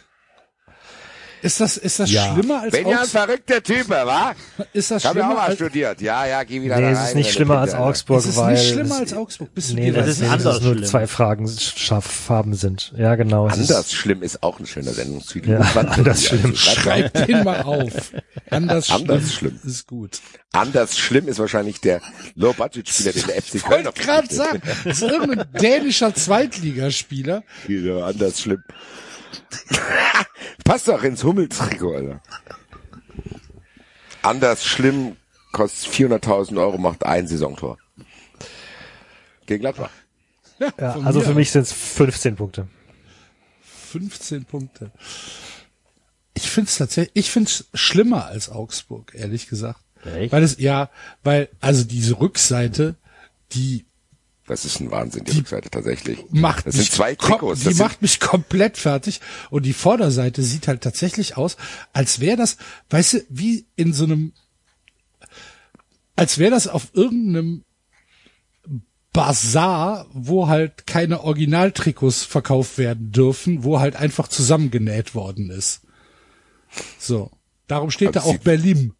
[1.44, 2.32] Ist das ist das Ja.
[2.32, 4.34] schlimmer als Bin ja ein Augs verrückter Typ, wa?
[4.72, 6.00] ist das Ich habe ja auch schlimmer mal studiert.
[6.00, 7.88] Ja, ja, geh wieder Nee, da es rein, ist nicht schlimmer als Pinte, Alter.
[7.90, 9.54] Augsburg, es ist weil nicht schlimmer es- als Augsburg.
[9.54, 10.84] Bist du Nee, dir das, ist nee, anders es nur schlimm.
[10.86, 12.92] zwei Fragen, scharf Farben sind.
[12.96, 13.46] Ja, genau.
[13.48, 15.50] es ist- Anders schlimm ist auch ein schöner Sendungstitel.
[15.50, 16.44] Ja, anders schlimm.
[16.46, 17.92] also schreib den mal auf.
[18.50, 19.70] Anders, Anders schlimm, schlimm.
[19.70, 20.20] ist gut.
[20.52, 22.00] Anders schlimm ist wahrscheinlich der
[22.36, 27.42] Low-Budget-Spieler, den der FC Ich Köln wollte noch gerade sagen, das ist irgendein dänischer Zweitligaspieler.
[27.68, 28.62] Ja, anders schlimm.
[30.64, 32.22] Passt doch ins Hummeltrikot, Alter.
[34.22, 35.16] Anders schlimm
[35.52, 37.78] kostet 400.000 Euro, macht ein Saisontor.
[39.46, 39.90] Gegen Gladbach.
[40.58, 42.68] ja, von also für mich sind es 15 Punkte.
[43.62, 44.90] 15 Punkte.
[46.34, 49.80] Ich finde es tatsächlich, ich finde es schlimmer als Augsburg, ehrlich gesagt.
[50.04, 50.32] Echt?
[50.32, 50.90] Weil es, ja,
[51.22, 52.96] weil, also diese Rückseite,
[53.52, 53.86] die
[54.46, 56.18] Das ist ein Wahnsinn, die, Die Rückseite tatsächlich.
[56.30, 57.62] macht das mich, sind zwei Trikots.
[57.64, 61.56] die macht mich komplett fertig und die Vorderseite sieht halt tatsächlich aus,
[61.94, 62.58] als wäre das,
[62.90, 64.32] weißt du, wie in so einem,
[66.14, 67.64] als wäre das auf irgendeinem
[69.12, 75.82] Bazar, wo halt keine Originaltrikots verkauft werden dürfen, wo halt einfach zusammengenäht worden ist.
[76.98, 77.30] So.
[77.68, 78.92] Darum steht da Also auch sieht- Berlin.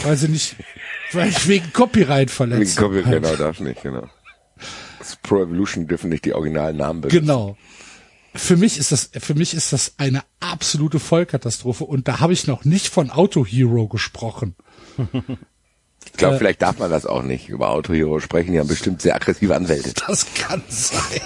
[0.00, 0.54] Weil sie nicht,
[1.12, 2.78] weil ich wegen Copyright Wegen verletzt.
[2.78, 4.08] Copy- genau, darf nicht, genau.
[5.22, 7.20] Pro Evolution dürfen nicht die originalen Namen benutzen.
[7.20, 7.56] Genau.
[8.34, 12.46] Für mich ist das, für mich ist das eine absolute Vollkatastrophe und da habe ich
[12.46, 14.54] noch nicht von Auto Hero gesprochen.
[16.04, 18.52] Ich glaube, vielleicht darf man das auch nicht über Auto Hero sprechen.
[18.52, 19.92] Die haben bestimmt sehr aggressive Anwälte.
[20.06, 21.20] Das kann sein.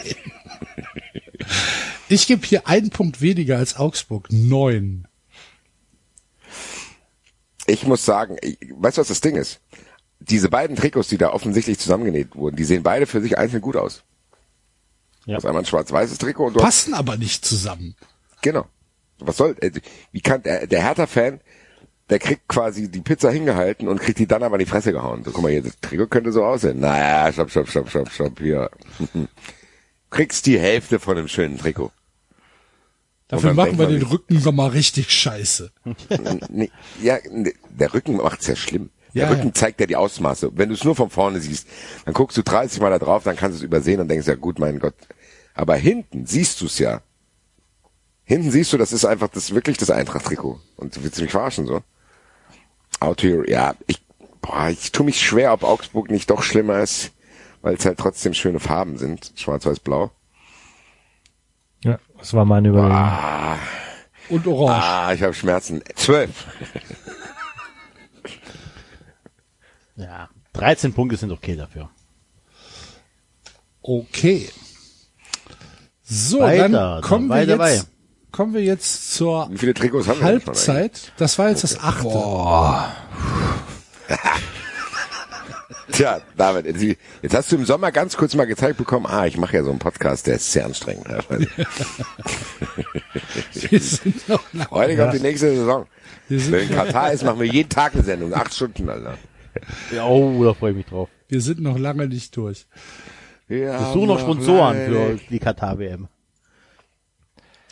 [2.09, 4.29] Ich gebe hier einen Punkt weniger als Augsburg.
[4.31, 5.07] Neun.
[7.67, 9.61] Ich muss sagen, ich, weißt du, was das Ding ist?
[10.29, 13.77] Diese beiden Trikots, die da offensichtlich zusammengenäht wurden, die sehen beide für sich einzeln gut
[13.77, 14.03] aus.
[15.25, 15.33] Ja.
[15.33, 17.95] Du hast einmal ein schwarz-weißes Trikot und Passen aber nicht zusammen.
[18.41, 18.67] genau.
[19.25, 19.71] Was soll, äh,
[20.11, 21.41] wie kann, der, der Hertha-Fan,
[22.11, 25.23] der kriegt quasi die Pizza hingehalten und kriegt die dann aber in die Fresse gehauen.
[25.23, 26.81] So, guck mal hier, das Trikot könnte so aussehen.
[26.81, 28.69] Naja, stopp, stopp, stopp, stopp, stopp, hier.
[30.11, 31.93] kriegst die Hälfte von einem schönen Trikot.
[33.29, 35.71] Dafür machen wir den sich- Rücken nochmal richtig scheiße.
[36.51, 36.71] Nee,
[37.01, 37.19] ja,
[37.71, 38.91] der Rücken macht's ja schlimm.
[39.15, 39.55] Der Ja, Rücken ja.
[39.55, 40.51] zeigt ja die Ausmaße.
[40.55, 41.67] Wenn du es nur von vorne siehst,
[42.05, 44.35] dann guckst du 30 Mal da drauf, dann kannst du es übersehen und denkst ja
[44.35, 44.95] gut, mein Gott.
[45.55, 47.03] Aber hinten siehst du es ja.
[48.25, 50.61] Hinten siehst du, das ist einfach das wirklich das Eintracht-Trikot.
[50.77, 51.83] Und du willst mich verarschen so.
[53.01, 54.01] Auto Hero, ja, ich,
[54.41, 57.11] boah, ich tue mich schwer, ob Augsburg nicht doch schlimmer ist,
[57.61, 60.11] weil es halt trotzdem schöne Farben sind, schwarz-weiß-blau.
[61.85, 62.97] Ja, das war meine Überlegung.
[62.97, 63.59] Ah,
[64.29, 64.85] Und Orange.
[64.85, 65.83] ah ich habe Schmerzen.
[65.97, 66.31] Zwölf.
[69.97, 70.29] Ja.
[70.55, 71.89] 13 Punkte sind okay dafür.
[73.83, 74.49] Okay.
[76.03, 77.85] So, Weiter, dann kommen wir weiter, jetzt, weiter.
[78.33, 80.69] kommen wir jetzt zur Wie viele Trikots haben wir denn schon eigentlich?
[80.69, 81.13] Halbzeit.
[81.17, 82.09] Das war jetzt das achte.
[85.93, 89.37] Tja, David, jetzt- jetzt hast du im Sommer ganz kurz mal gezeigt bekommen, ah, ich
[89.37, 91.07] mache ja so einen Podcast, der ist sehr anstrengend.
[94.29, 95.87] Noch lange, Heute kommt die nächste Saison.
[96.29, 98.33] Wenn Katar ist, machen wir jeden Tag eine Sendung.
[98.35, 99.19] Acht Stunden, Alter.
[99.95, 101.09] Ja, oh, da freue ich mich drauf.
[101.29, 102.67] wir sind noch lange nicht durch.
[103.49, 106.09] Wir Ich suche noch Sponsoren für die Katar-WM.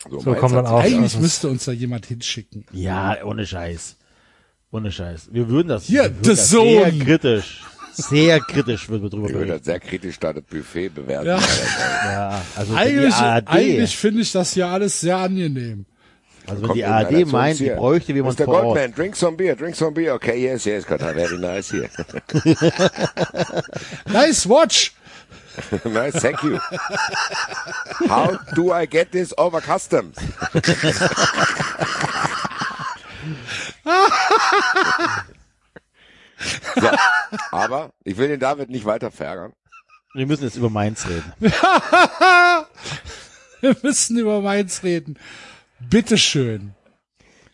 [0.09, 0.81] So kommen dann auch.
[0.81, 2.65] Eigentlich also, müsste uns da jemand hinschicken.
[2.73, 3.97] Ja, ohne Scheiß.
[4.73, 5.29] Ohne Scheiß.
[5.33, 7.63] Wir würden das, Hier, wir würden das sehr kritisch,
[7.93, 9.59] sehr kritisch würden wir drüber Ich würde berichten.
[9.59, 11.27] das sehr kritisch da das Buffet bewerten.
[11.27, 11.39] Ja.
[12.05, 15.87] Ja, also Eigentlich, eigentlich finde ich das ja alles sehr angenehm.
[16.47, 17.77] Also wenn die ARD meint, hier.
[17.77, 18.45] bräuchte jemand Mr.
[18.45, 18.65] vor Ort.
[18.65, 20.15] Goldman, drink some beer, drink some beer.
[20.15, 21.91] Okay, yes, yes, Katar, very nice here.
[24.07, 24.93] Nice watch!
[25.85, 26.59] nice, thank you.
[28.09, 30.17] How do I get this over customs?
[36.81, 36.91] so,
[37.53, 39.53] aber ich will den David nicht weiter verärgern.
[40.15, 41.33] Wir müssen jetzt über Mainz reden.
[43.61, 45.19] Wir müssen über Mainz reden.
[45.89, 46.75] Bitteschön.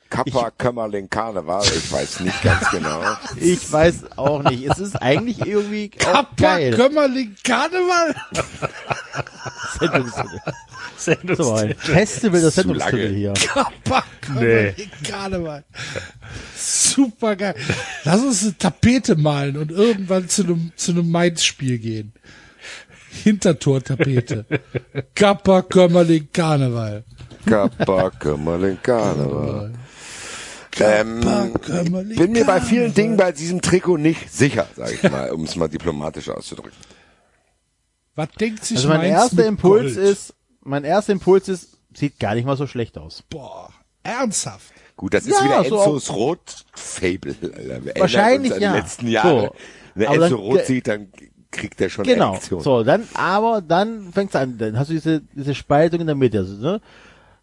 [0.09, 3.03] Kappa Kömmerling Karneval, ich weiß nicht ganz genau.
[3.41, 4.65] Ich weiß auch nicht.
[4.65, 6.75] Es ist eigentlich irgendwie Kappa geil.
[6.75, 8.15] Kömmerling Karneval?
[9.79, 10.41] Sendungstitel.
[10.97, 11.77] Sendungstitel.
[11.77, 13.33] So, Festival der Zu Sendungstitel hier.
[13.33, 15.65] Kappa Kömmerling Karneval.
[16.57, 17.57] Super geil.
[18.05, 22.13] Lass uns eine Tapete malen und irgendwann zu einem, zu einem Mainz-Spiel gehen.
[23.25, 24.47] Hintertortapete.
[25.15, 27.05] Kappa Kömmerling Karneval.
[27.47, 28.13] Karneval.
[30.79, 32.93] Ähm, Kömmerling bin mir bei vielen.
[32.93, 36.77] Dingen bei diesem Trikot nicht sicher, sage ich mal, um es mal diplomatisch auszudrücken.
[38.15, 40.09] Was denkt sich Also mein erster mit Impuls Gold?
[40.09, 43.23] ist, mein erster Impuls ist, sieht gar nicht mal so schlecht aus.
[43.31, 43.71] boah,
[44.03, 44.73] ernsthaft.
[44.97, 47.37] Gut, das ist Ja, wieder so Enzos Rot-Fable.
[47.97, 48.75] Wahrscheinlich, ja.
[48.75, 49.41] Letzten Jahre.
[49.49, 49.55] So.
[49.95, 51.09] Wenn Aber Enzo dann- Rot sieht, dann
[51.51, 52.33] kriegt er schon Genau.
[52.33, 52.63] Erektion.
[52.63, 56.39] So, dann, aber dann fängt's an, dann hast du diese, diese Spaltung in der Mitte,
[56.39, 56.81] also, ne?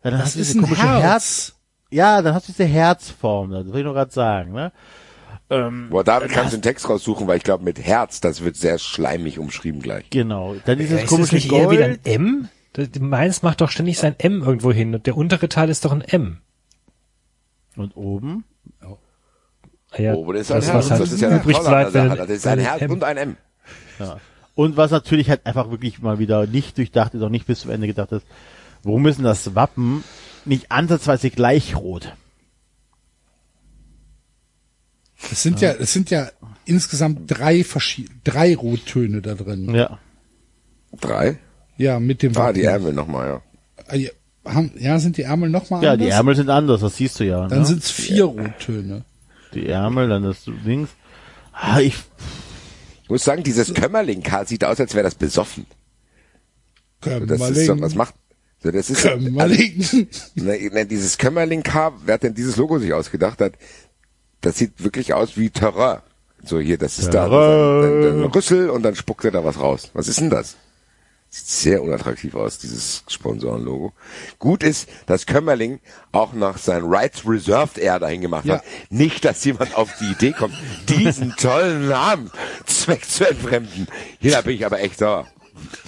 [0.03, 1.55] Dann hast Das du ist diese ein komische Herz.
[1.89, 4.71] Ja, dann hast du diese Herzform, das will ich nur gerade sagen, ne?
[5.49, 8.55] Ähm, Boah, David kannst du den Text raussuchen, weil ich glaube, mit Herz, das wird
[8.55, 10.09] sehr schleimig umschrieben gleich.
[10.09, 10.55] genau.
[10.65, 11.77] Dann dieses ist das komische nicht eher Gold.
[11.77, 12.49] wieder ein M?
[12.99, 16.01] Mainz macht doch ständig sein M irgendwo hin und der untere Teil ist doch ein
[16.01, 16.39] M.
[17.75, 18.45] und oben.
[18.81, 20.73] Ah Ja, das ist ein das, Herz.
[20.75, 22.17] was halt das ist ja eine übrig bleibt, wenn Sache.
[22.17, 22.91] Das ist ein Herz M.
[22.91, 23.37] und ein M.
[24.55, 27.69] Und was natürlich halt einfach wirklich mal wieder nicht durchdacht ist, auch nicht bis zum
[27.71, 28.25] Ende gedacht ist,
[28.83, 30.03] warum ist denn das Wappen
[30.45, 32.13] nicht ansatzweise gleich rot?
[35.31, 36.29] Es sind ja, es sind ja
[36.65, 39.73] insgesamt drei verschiedene, drei Rottöne da drin.
[39.73, 39.99] Ja.
[40.99, 41.37] Drei?
[41.77, 42.69] Ja, mit dem Ah, die Wappen.
[42.73, 43.41] Ärmel nochmal, ja.
[43.87, 44.09] Ah, ja,
[44.45, 46.05] haben, ja, sind die Ärmel nochmal Ja, anders?
[46.05, 47.47] die Ärmel sind anders, das siehst du ja.
[47.47, 47.65] Dann ne?
[47.65, 49.05] sind's vier Rottöne.
[49.53, 50.89] die Ärmel, dann das Dings.
[51.53, 51.95] Ah, ich,
[53.03, 55.65] Ich muss sagen, dieses Kömmerling-Karl sieht aus, als wäre das besoffen.
[56.99, 57.97] Das ist so, was Kömmerling.
[57.97, 58.15] macht,
[58.63, 60.07] so, das ist, Kömmerling.
[60.35, 63.53] Ne, ne, dieses Kömmerling-K, wer hat denn dieses Logo sich ausgedacht hat,
[64.41, 65.99] das sieht wirklich aus wie Terrain.
[66.45, 67.81] So hier, das ist da Terrain.
[67.81, 69.91] so ein, ein, ein Rüssel und dann spuckt er da was raus.
[69.93, 70.55] Was ist denn das?
[71.29, 73.91] Sieht sehr unattraktiv aus, dieses Sponsorenlogo.
[74.37, 75.79] Gut ist, dass Kömmerling
[76.11, 78.55] auch noch sein Rights Reserved Air dahin gemacht Ja.
[78.57, 78.63] hat.
[78.91, 80.53] Nicht, dass jemand auf die Idee kommt,
[80.89, 82.29] diesen tollen Namen
[82.67, 83.87] zweck zu entfremden.
[84.19, 85.25] Hier da bin ich aber echt sauer.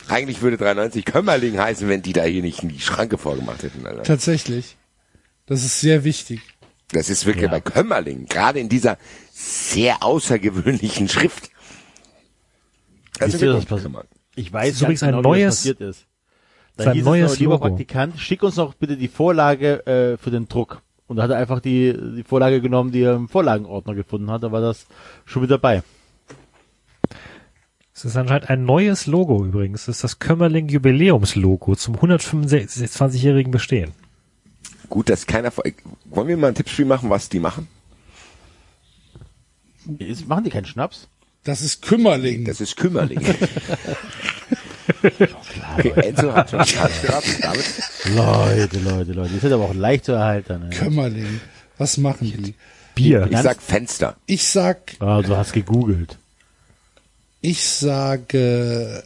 [0.09, 3.85] Eigentlich würde 93 Kömmerling heißen, wenn die da hier nicht in die Schranke vorgemacht hätten.
[3.85, 4.03] Alter.
[4.03, 4.77] Tatsächlich.
[5.45, 6.41] Das ist sehr wichtig.
[6.91, 7.51] Das ist wirklich Ja.
[7.51, 8.97] bei Kömmerling, gerade in dieser
[9.31, 11.49] sehr außergewöhnlichen Schrift.
[13.19, 14.07] Also ihr, was Glückwunsch, passiert?
[14.35, 16.05] Ich weiß ist übrigens ein genau, das neues- passiert ist.
[16.77, 17.67] Da ist ein hieß neues es noch, lieber Logo.
[17.69, 20.81] Praktikant, schick uns doch bitte die Vorlage äh, für den Druck.
[21.07, 24.43] Und da hat er einfach die, die Vorlage genommen, die er im Vorlagenordner gefunden hat,
[24.43, 24.85] da war das
[25.25, 25.83] schon mit dabei.
[27.95, 29.85] Es ist anscheinend ein neues Logo übrigens.
[29.85, 33.93] Das ist das Kömmerling Jubiläumslogo zum 125-jährigen Bestehen.
[34.89, 37.69] Gut, dass keiner wollen wir mal ein Tippspiel machen, was die machen?
[39.99, 41.07] Ist, machen die keinen Schnaps?
[41.45, 42.43] Das ist Kümmerling.
[42.43, 43.19] Das ist Kümmerling.
[45.77, 47.41] okay, Enzo hat schon falsch geraten.
[47.41, 47.65] David,
[48.15, 49.29] Leute, Leute, Leute.
[49.29, 50.67] Die sind aber auch leicht zu erhalten.
[50.67, 50.69] Ne?
[50.71, 51.39] Kümmerling.
[51.77, 52.55] Was machen die?
[52.93, 53.27] Bier.
[53.31, 54.17] ich sag Fenster.
[54.25, 56.17] Ich sag, Ah, du hast gegoogelt.
[57.45, 59.03] Ich sage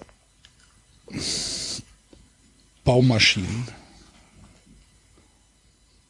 [2.85, 3.67] Baumaschinen.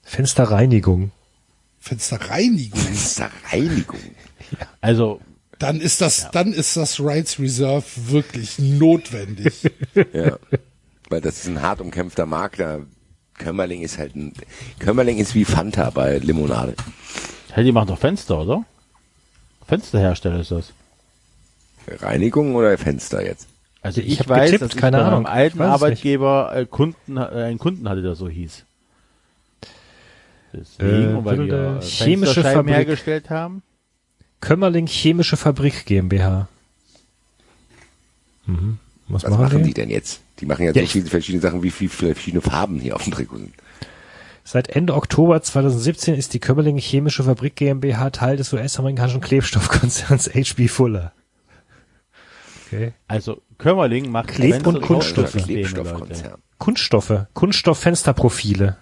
[0.03, 1.11] Fensterreinigung.
[1.79, 2.79] Fensterreinigung.
[2.79, 3.99] Fensterreinigung.
[4.81, 5.21] Also,
[5.59, 9.69] Dann ist das, dann ist das Rights Reserve wirklich notwendig.
[10.13, 10.39] Ja.
[11.09, 12.59] Weil das ist ein hart umkämpfter Markt.
[12.59, 12.79] Da
[13.37, 14.33] Kömmerling ist halt ein,
[14.79, 16.75] Kömmerling ist wie Fanta bei Limonade.
[17.51, 18.65] hey, die machen doch Fenster, oder?
[19.67, 20.73] Fensterhersteller ist das.
[21.99, 23.47] Reinigung oder Fenster jetzt?
[23.81, 25.25] Also Ich ich, hab weiß, getippt, dass ich keine bei meinem Ahnung.
[25.27, 28.65] alten Ich weiß es Arbeitgeber äh, Kunden, äh, einen Kunden hatte, der so hieß.
[30.53, 33.61] Deswegen, Äh, weil wir chemische Fabrik- hergestellt haben.
[34.41, 36.47] Kömmerling Chemische Fabrik GmbH.
[38.45, 38.79] Mhm.
[39.07, 39.69] Was, Was machen die?
[39.69, 40.21] die denn jetzt?
[40.39, 43.03] Die machen ja, Ja, so ich- viele verschiedene Sachen, wie viele verschiedene Farben hier auf
[43.03, 43.53] dem Trikot sind.
[44.43, 50.67] Seit Ende Oktober 2017 ist die Kömmerling Chemische Fabrik GmbH Teil des US-amerikanischen Klebstoffkonzerns HB
[50.67, 51.11] Fuller.
[52.71, 52.93] Okay.
[53.07, 55.33] Also Kömmerling macht Kleb- und Kunststoffe.
[55.33, 56.39] Klebstoffkonzern.
[56.59, 58.77] Kunststoffe, Kunststofffensterprofile.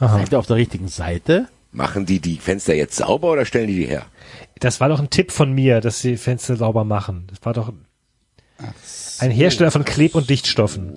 [0.00, 1.48] Seid ihr auf der richtigen Seite?
[1.72, 4.06] Machen die die Fenster jetzt sauber oder stellen die die her?
[4.60, 7.26] Das war doch ein Tipp von mir, dass sie Fenster sauber machen.
[7.28, 7.72] Das war doch
[9.20, 10.94] ein Hersteller von Kleb- und Dichtstoffen.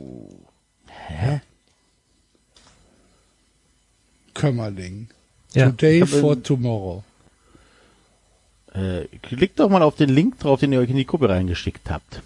[4.34, 5.10] Kömmerling.
[5.54, 5.70] Ja.
[5.70, 7.04] Today for tomorrow.
[8.74, 11.90] Äh, klickt doch mal auf den Link drauf, den ihr euch in die Gruppe reingeschickt
[11.90, 12.22] habt.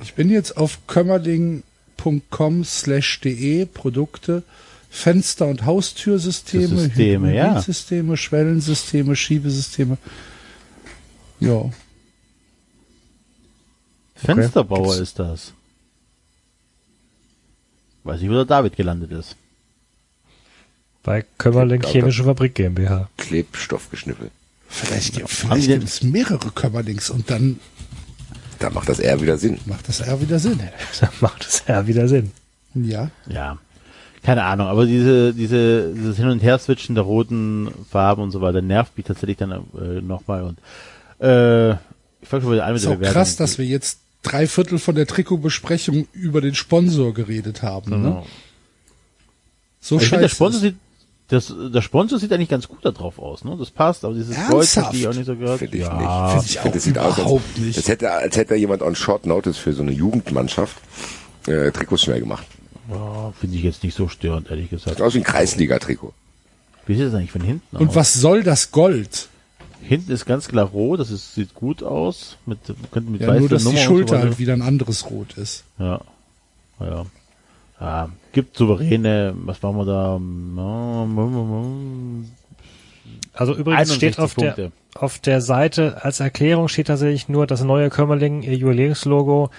[0.00, 4.42] Ich bin jetzt auf kömmerling.com slash de Produkte,
[4.90, 7.50] Fenster- und Haustürsysteme, Systeme, ja.
[7.50, 9.98] Hybridsysteme, Schwellensysteme, Schiebesysteme.
[11.40, 11.70] Ja,
[14.14, 15.52] Fensterbauer Gibt's- ist das.
[18.04, 19.36] Weiß nicht, wo der David gelandet ist.
[21.02, 23.08] Bei Kömmerling Chemische Fabrik GmbH.
[23.16, 24.30] Klebstoffgeschnippel.
[24.68, 27.58] vielleicht, vielleicht gibt es mehrere Kömmerlings und dann
[28.60, 29.58] Da macht das eher wieder Sinn.
[29.66, 30.60] macht das eher wieder Sinn.
[31.00, 32.30] Da macht es ja wieder Sinn.
[32.74, 33.58] Ja, Ja.
[34.24, 38.62] Keine Ahnung, aber diese, diese, dieses Hin- und Her-Switchen der roten Farben und so weiter
[38.62, 40.58] nervt mich tatsächlich dann äh, nochmal und
[41.20, 43.14] äh, ich fange schon wieder an mit ist der Bewertung.
[43.14, 47.90] krass, dass wir jetzt drei Viertel von der Trikotbesprechung über den Sponsor geredet haben.
[47.90, 47.96] Ne?
[47.96, 48.26] Genau.
[49.80, 50.36] So Ich finde, der scheiße.
[50.36, 50.76] Sponsor sieht,
[51.32, 53.56] das, der Sponsor sieht eigentlich ganz gut da drauf aus, ne?
[53.58, 55.60] Das passt, aber dieses Gold hat die auch nicht so gehört.
[55.60, 56.30] Finde ich ja, nicht.
[56.32, 57.78] Finde ich Ich auch das sieht aus, als, überhaupt nicht.
[57.78, 60.76] Das hätte, als hätte jemand on Short Notice für so eine Jugendmannschaft
[61.46, 62.46] äh, Trikots schnell gemacht.
[62.90, 64.96] ja, finde ich jetzt nicht so störend, ehrlich gesagt.
[64.96, 66.12] Sieht aus wie ein Kreisliga-Trikot.
[66.86, 67.94] Wie sieht das eigentlich von hinten Und aus?
[67.94, 69.28] was soll das Gold?
[69.82, 72.58] Hinten ist ganz klar rot, das ist, sieht gut aus, mit,
[72.92, 75.32] könnte mit Ja, weißer nur, dass Nummer die Schulter so halt wieder ein anderes Rot
[75.38, 75.64] ist.
[75.78, 76.00] Ja.
[76.78, 77.06] Ja.
[77.82, 78.08] Ja.
[78.32, 80.18] Gibt souveräne, was machen wir da?
[83.34, 87.62] Also übrigens 61 steht auf der, auf der Seite als Erklärung steht tatsächlich nur, das
[87.62, 89.50] neue Kömmerling ihr Jubiläumslogo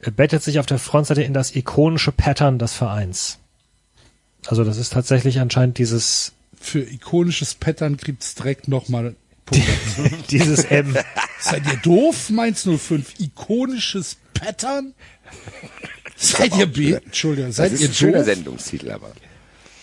[0.00, 3.38] äh, bettet sich auf der Frontseite in das ikonische Pattern des Vereins.
[4.46, 9.16] Also das ist tatsächlich anscheinend dieses Für ikonisches Pattern gibt's direkt nochmal
[10.30, 10.96] dieses M.
[11.40, 13.20] Seid ihr doof, Mainz 05?
[13.20, 14.94] Ikonisches Pattern?
[16.16, 16.92] Seid ihr B?
[16.92, 18.26] Entschuldigung, Das seid ist ihr ein schöner doof?
[18.26, 19.12] Sendungstitel, aber.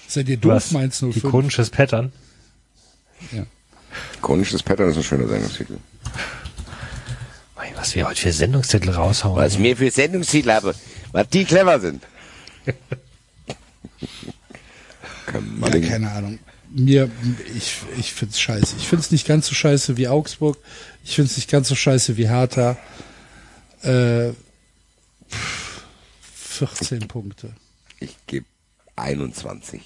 [0.07, 0.71] Seid ihr doof, Was?
[0.71, 1.17] Mainz 05?
[1.17, 2.11] Ikonisches Pattern.
[3.31, 3.45] Ja.
[4.17, 5.77] Ikonisches Pattern ist ein schöner Sendungstitel.
[7.75, 9.37] Was wir heute für Sendungstitel raushauen.
[9.37, 10.75] Was mir für Sendungstitel habe,
[11.13, 12.03] was die clever sind.
[15.33, 16.39] Ja, keine Ahnung.
[16.69, 17.09] Mir,
[17.55, 18.75] ich, ich find's scheiße.
[18.77, 20.57] Ich find's nicht ganz so scheiße wie Augsburg.
[21.05, 22.77] Ich find's nicht ganz so scheiße wie Hertha.
[23.81, 24.31] Äh,
[25.29, 25.60] pff,
[26.67, 27.53] 14 Punkte.
[27.99, 28.45] Ich gebe
[28.95, 29.81] 21.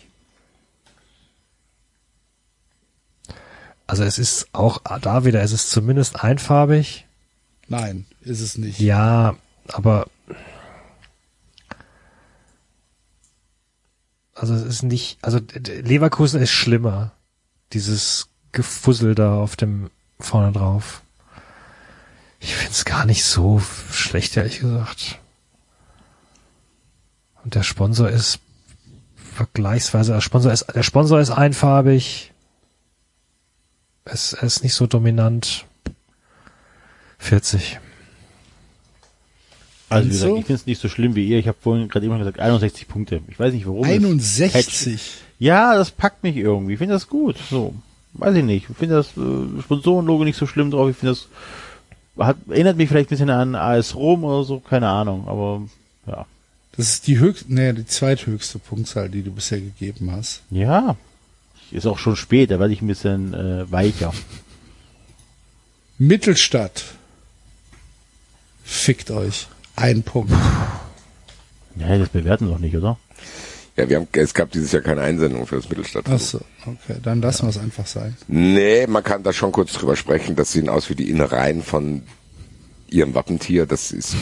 [3.88, 7.06] Also es ist auch da wieder, es ist zumindest einfarbig.
[7.68, 8.80] Nein, ist es nicht.
[8.80, 9.38] Ja,
[9.68, 10.08] aber
[14.34, 17.12] also es ist nicht, also Leverkusen ist schlimmer.
[17.74, 19.90] Dieses Gefussel da auf dem
[20.20, 21.02] vorne drauf.
[22.40, 25.20] Ich find's gar nicht so schlecht, ehrlich gesagt.
[27.46, 28.40] Und der Sponsor ist
[29.16, 32.34] vergleichsweise, der Sponsor ist, der Sponsor ist einfarbig.
[34.04, 35.66] Es, er ist nicht so dominant.
[37.20, 37.80] 40.
[39.90, 41.38] Also wie gesagt, ich finde es nicht so schlimm wie ihr.
[41.38, 43.22] Ich habe vorhin gerade eben gesagt, 61 Punkte.
[43.28, 43.84] Ich weiß nicht warum.
[43.84, 44.56] das catcht.
[44.56, 45.18] 61.
[45.38, 46.74] Ja, das packt mich irgendwie.
[46.74, 47.38] Ich finde das gut.
[47.50, 47.76] So,
[48.14, 48.70] weiß ich nicht.
[48.70, 50.90] Ich finde das äh, Sponsorenlogo nicht so schlimm drauf.
[50.90, 51.28] Ich finde das
[52.26, 55.28] hat, erinnert mich vielleicht ein bisschen an AS Rom oder so, keine Ahnung.
[55.28, 55.62] Aber
[56.08, 56.26] ja,
[56.78, 60.42] Das ist die höchste, nee, die zweithöchste Punktzahl, die du bisher gegeben hast.
[60.50, 60.98] ja,
[61.72, 62.52] ist auch schon spät.
[62.52, 64.14] Da werde ich ein bisschen äh, weicher.
[65.98, 66.84] Mittelstadt.
[68.64, 69.48] Fickt euch.
[69.76, 70.32] Ein Punkt.
[71.76, 72.98] Ja, das bewerten wir doch nicht, oder?
[73.78, 76.06] Ja, wir haben, es gab dieses Jahr keine Einsendung für das Mittelstadt.
[76.08, 78.16] Ach so, okay, dann lassen wir es einfach sein.
[78.28, 80.36] Nee, man kann da schon kurz drüber sprechen.
[80.36, 82.04] Das sehen aus wie die Innereien von
[82.90, 83.66] ihrem Wappentier.
[83.66, 84.16] Das ist,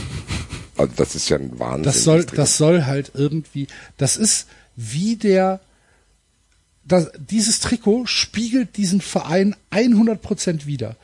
[0.77, 1.83] also das ist ja ein Wahnsinn.
[1.83, 5.59] Das soll, das soll halt irgendwie, das ist wie der,
[6.85, 10.95] das, dieses Trikot spiegelt diesen Verein 100% wider.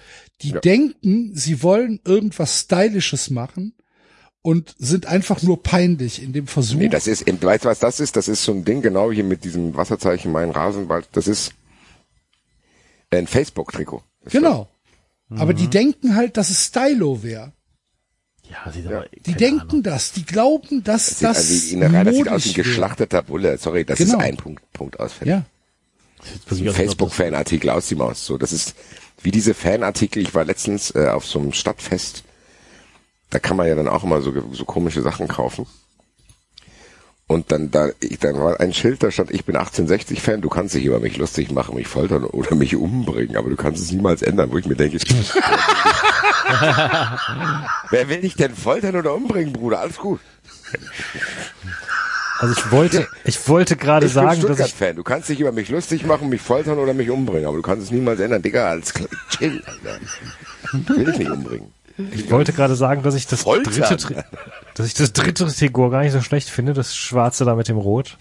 [0.42, 0.60] Die Ja.
[0.60, 3.74] denken, sie wollen irgendwas Stylisches machen
[4.42, 6.78] und sind einfach nur peinlich in dem Versuch.
[6.80, 8.16] Nee, das ist, eben- weißt du, was das ist?
[8.16, 11.08] Das ist so ein Ding, genau hier mit diesem Wasserzeichen Mein Rasenwald.
[11.12, 11.52] Das ist
[13.12, 14.02] ein Facebook-Trikot.
[14.26, 14.70] Genau.
[15.32, 17.54] Aber die denken halt, dass es Stylo wäre.
[18.50, 18.98] Ja, sieht Ja.
[18.98, 19.84] aber, Die denken Ahnung.
[19.84, 22.54] das, die glauben, dass Das, das, sieht, also die Innereien, das sieht aus wie ein
[22.56, 23.58] geschlachteter Bulle.
[23.58, 24.18] Sorry, das Genau.
[24.18, 25.32] ist ein Punkt, Punkt ausfällig.
[25.34, 25.46] Ja,
[26.50, 28.26] Das Facebook-Fanartikel aus die Maus.
[28.26, 28.76] So, das ist
[29.22, 30.22] wie diese Fanartikel.
[30.22, 32.24] Ich war letztens äh, auf so einem Stadtfest.
[33.30, 35.68] Da kann man ja dann auch immer so, so komische Sachen kaufen.
[37.28, 40.50] Und dann da, ich, dann war ein Schild, da stand, ich bin 1860 Fan, du
[40.50, 43.92] kannst dich über mich lustig machen, mich foltern oder mich umbringen, aber du kannst es
[43.92, 44.98] niemals ändern, wo ich mir denke,
[47.90, 49.80] wer will dich denn foltern oder umbringen, Bruder?
[49.80, 50.20] Alles gut.
[52.40, 54.96] Also ich wollte, ich wollte gerade Ich bin sagen, dass ich, Stuttgart-Fan.
[54.96, 57.84] Du kannst dich über mich lustig machen, mich foltern oder mich umbringen, aber du kannst
[57.86, 58.42] es niemals ändern.
[58.42, 59.10] Digga, alles klar.
[59.38, 60.00] Chill, Alter.
[60.96, 61.74] Will ich nicht umbringen.
[62.14, 63.74] ich wollte gerade sagen, dass ich das Foltern.
[63.74, 64.24] dritte,
[64.76, 67.78] dass ich das dritte Trikot gar nicht so schlecht finde, das schwarze da mit dem
[67.78, 68.18] Rot.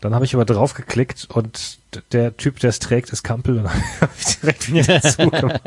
[0.00, 3.64] Dann habe ich aber draufgeklickt und d- der Typ, der es trägt, ist Kampel und
[3.64, 5.60] dann habe ich direkt wieder zugemacht.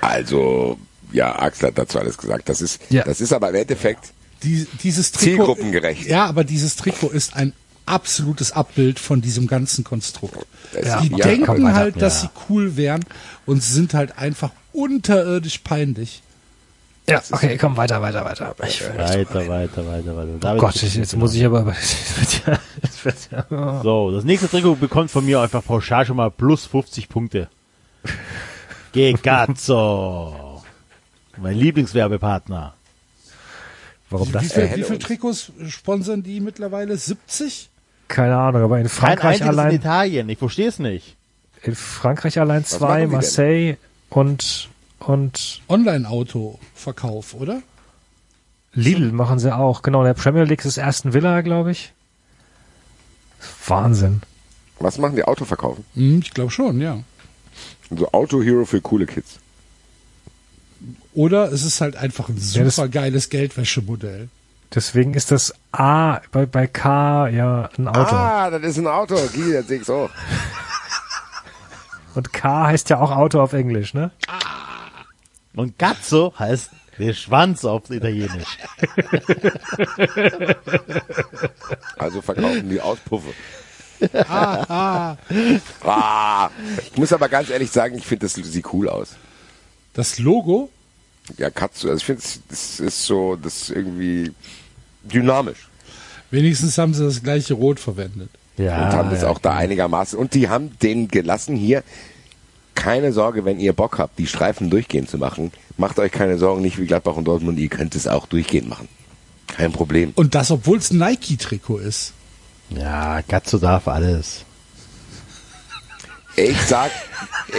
[0.00, 0.78] Also,
[1.12, 2.48] ja, Axel hat dazu alles gesagt.
[2.48, 3.04] Das ist, Ja.
[3.04, 4.12] das ist aber im Endeffekt
[4.42, 5.36] die, dieses Trikot.
[5.36, 6.06] zielgruppengerecht.
[6.06, 7.52] Ja, aber dieses Trikot ist ein
[7.86, 10.46] absolutes Abbild von diesem ganzen Konstrukt.
[10.82, 11.74] Ja, Die okay, denken weiter.
[11.74, 12.28] halt, dass Ja.
[12.28, 13.04] sie cool wären
[13.46, 16.22] und sind halt einfach unterirdisch peinlich.
[17.08, 18.54] Ja, okay, komm, weiter, weiter, weiter.
[18.68, 20.54] Ich, Weiter, weiter, weiter, weiter.
[20.54, 23.16] oh Gott, ich, jetzt muss ich aber, es wird ja, es wird
[23.50, 27.48] ja, So, das nächste Trikot bekommt von mir einfach pauschal schon mal plus 50 Punkte.
[28.92, 30.62] Gegazzo.
[31.36, 32.74] mein Lieblingswerbepartner.
[34.10, 34.52] warum Wie das?
[34.52, 35.04] viel, helle wie viel uns.
[35.04, 36.96] Trikots sponsern die mittlerweile?
[36.96, 37.68] 70?
[38.08, 41.16] Keine Ahnung, aber in Kein Frankreich einziges in allein, Italien, ich verstehe es nicht.
[41.62, 43.06] in Frankreich allein zwei?
[43.06, 43.76] Marseille
[44.08, 47.62] und, und Online-Auto-Verkauf, oder?
[48.72, 49.82] Lidl machen sie auch.
[49.82, 51.92] Genau, in der Premier League ist Aston Villa, glaube ich.
[53.66, 54.22] Wahnsinn.
[54.78, 55.84] Was machen die Auto verkaufen?
[55.94, 57.00] Hm, ich glaube schon, ja.
[57.90, 59.38] So Auto Hero für coole Kids.
[61.12, 64.28] Oder es ist halt einfach ein Ja, das- super geiles Geldwäschemodell.
[64.72, 68.14] Deswegen ist das A bei, bei K ja ein Auto.
[68.14, 69.16] Ah, das ist ein Auto.
[69.34, 70.10] Guy, das sehe ich auch.
[72.14, 74.12] Und K heißt ja auch Auto auf Englisch, ne?
[75.56, 76.70] Und Gazzo heißt
[77.00, 78.58] der Schwanz auf Italienisch.
[81.98, 83.32] Also verkaufen die Auspuffe.
[84.28, 85.16] Ah,
[86.92, 89.10] ich muss aber ganz ehrlich sagen, ich finde, das sieht cool aus.
[89.94, 90.70] Das Logo,
[91.38, 94.32] Ja, Katsu, also ich finde, das ist so, das ist irgendwie
[95.04, 95.68] dynamisch.
[96.30, 98.30] wenigstens haben sie das gleiche Rot verwendet.
[98.56, 98.84] Ja.
[98.86, 100.18] und haben das auch da einigermaßen.
[100.18, 101.82] Und die haben den gelassen hier.
[102.74, 106.60] Keine Sorge, wenn ihr Bock habt, die Streifen durchgehend zu machen, macht euch keine Sorgen,
[106.60, 108.88] nicht wie Gladbach und Dortmund, ihr könnt es auch durchgehend machen.
[109.46, 110.12] Kein Problem.
[110.14, 112.12] Und das, obwohl es ein Nike-Trikot ist.
[112.76, 114.44] Ja, Gazzo darf alles.
[116.36, 116.90] Ich sag,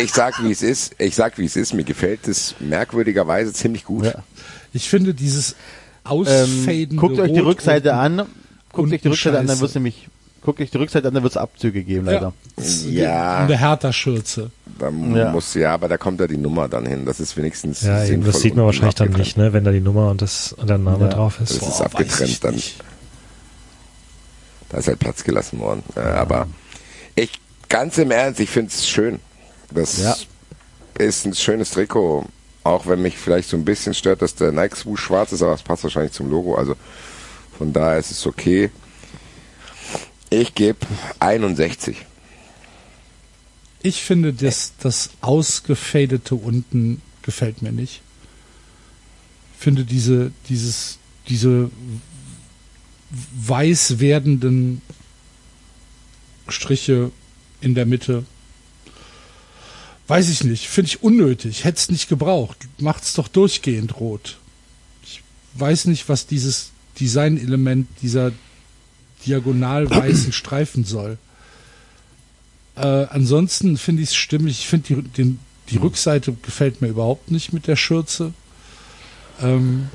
[0.01, 0.95] ich sag, wie es ist.
[0.97, 1.73] Ich sag, wie es ist.
[1.73, 4.05] Mir gefällt es merkwürdigerweise ziemlich gut.
[4.05, 4.23] Ja.
[4.73, 5.57] Ich finde dieses Ähm,
[6.11, 8.23] ausfadende guckt euch die Rückseite an.
[8.71, 9.61] Guckt euch die Rückseite an, dann scheiße.
[9.61, 10.07] wird's nämlich,
[10.41, 12.21] guckt euch die Rückseite an, dann wird's Abzüge geben, leider.
[12.27, 13.41] Ja, das- Ja.
[13.41, 14.49] In der Hertha-Schürze.
[14.79, 15.31] Da Ja.
[15.31, 17.05] muss, ja, aber da kommt ja die Nummer dann hin.
[17.05, 19.27] Das ist wenigstens Ja, eben, sinnvoll das sieht man wahrscheinlich dann abgetrennt.
[19.27, 21.09] nicht, ne, wenn da die Nummer und das und der Name Ja.
[21.11, 21.61] drauf Das ist.
[21.61, 22.55] ist Boah, abgetrennt weiß ich dann.
[22.55, 22.79] nicht.
[24.71, 25.83] Da ist halt Platz gelassen worden.
[25.95, 26.47] Äh, aber
[27.15, 27.31] ich,
[27.69, 29.19] ganz im Ernst, ich finde es schön.
[29.69, 30.15] Das Ja.
[30.97, 32.25] ist ein schönes Trikot.
[32.63, 35.53] Auch wenn mich vielleicht so ein bisschen stört, dass der Nike Swoosh schwarz ist, aber
[35.53, 36.55] es passt wahrscheinlich zum Logo.
[36.55, 36.75] Also
[37.57, 38.69] von daher ist es okay.
[40.29, 40.77] Ich gebe
[41.19, 41.97] 61.
[43.81, 48.01] Ich finde, das, das ausgefadete unten gefällt mir nicht.
[49.55, 51.71] Ich finde diese, dieses, diese
[53.11, 54.81] weiß werdenden
[56.47, 57.11] Striche
[57.59, 58.25] in der Mitte.
[60.07, 62.57] Weiß ich nicht, finde ich unnötig, hätte es nicht gebraucht.
[62.79, 64.37] Macht's doch durchgehend rot.
[65.03, 65.21] Ich
[65.53, 68.31] weiß nicht, was dieses Designelement dieser
[69.25, 71.17] diagonal weißen Streifen soll.
[72.75, 74.59] Äh, ansonsten finde ich es stimmig.
[74.59, 75.37] Ich finde die,
[75.69, 78.33] die Rückseite gefällt mir überhaupt nicht mit der Schürze.
[79.41, 79.89] Ähm,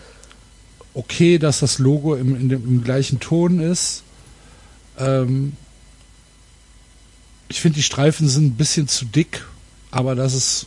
[0.96, 4.02] okay, dass das Logo im, in dem, im gleichen Ton ist.
[4.98, 5.52] Ähm,
[7.48, 9.44] ich finde, die Streifen sind ein bisschen zu dick,
[9.90, 10.66] aber das ist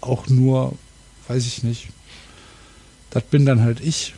[0.00, 0.76] auch nur,
[1.28, 1.88] weiß ich nicht.
[3.10, 4.14] Das bin dann halt ich.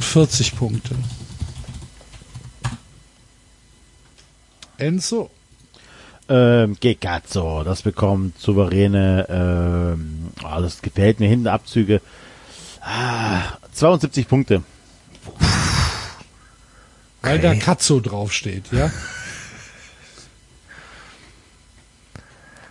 [0.00, 0.96] 40 Punkte.
[4.76, 5.30] Enzo.
[6.28, 12.00] Ähm, Gegazzo, das bekommt souveräne, ähm, ah, das gefällt mir, hinten Abzüge.
[12.92, 14.64] Ah, 72 Punkte.
[17.22, 18.90] Weil da Katzo draufsteht, ja?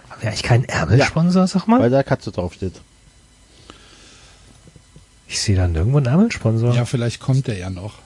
[0.10, 1.80] Haben wir eigentlich keinen Ärmelsponsor, sag mal?
[1.80, 2.82] Weil da Katze draufsteht.
[5.28, 6.74] Ich sehe da nirgendwo einen Ärmelsponsor.
[6.76, 8.00] Ja, vielleicht kommt er ja noch.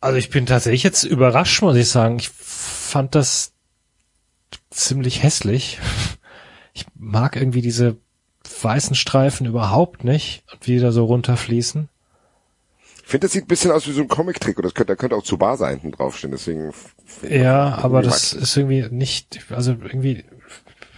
[0.00, 2.18] Also ich bin tatsächlich jetzt überrascht, muss ich sagen.
[2.20, 3.52] Ich fand das
[4.70, 5.80] ziemlich hässlich.
[6.72, 7.96] Ich mag irgendwie diese
[8.62, 11.88] weißen Streifen überhaupt nicht und wie die da so runterfließen.
[13.06, 14.56] Ich finde, das sieht ein bisschen aus wie so ein Comic-Trick.
[14.60, 16.32] Das könnte, da könnte auch Tsubasa hinten draufstehen.
[16.32, 16.72] Deswegen.
[17.22, 20.24] Ja, aber das ist irgendwie nicht, also irgendwie,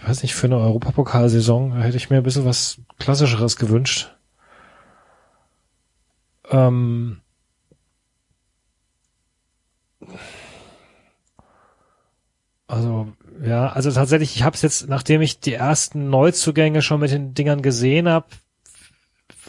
[0.07, 4.15] weiß nicht, für eine Europapokalsaison hätte ich mir ein bisschen was Klassischeres gewünscht.
[6.49, 7.21] Ähm,
[12.65, 17.11] also ja, also tatsächlich, ich habe es jetzt, nachdem ich die ersten Neuzugänge schon mit
[17.11, 18.27] den Dingern gesehen habe,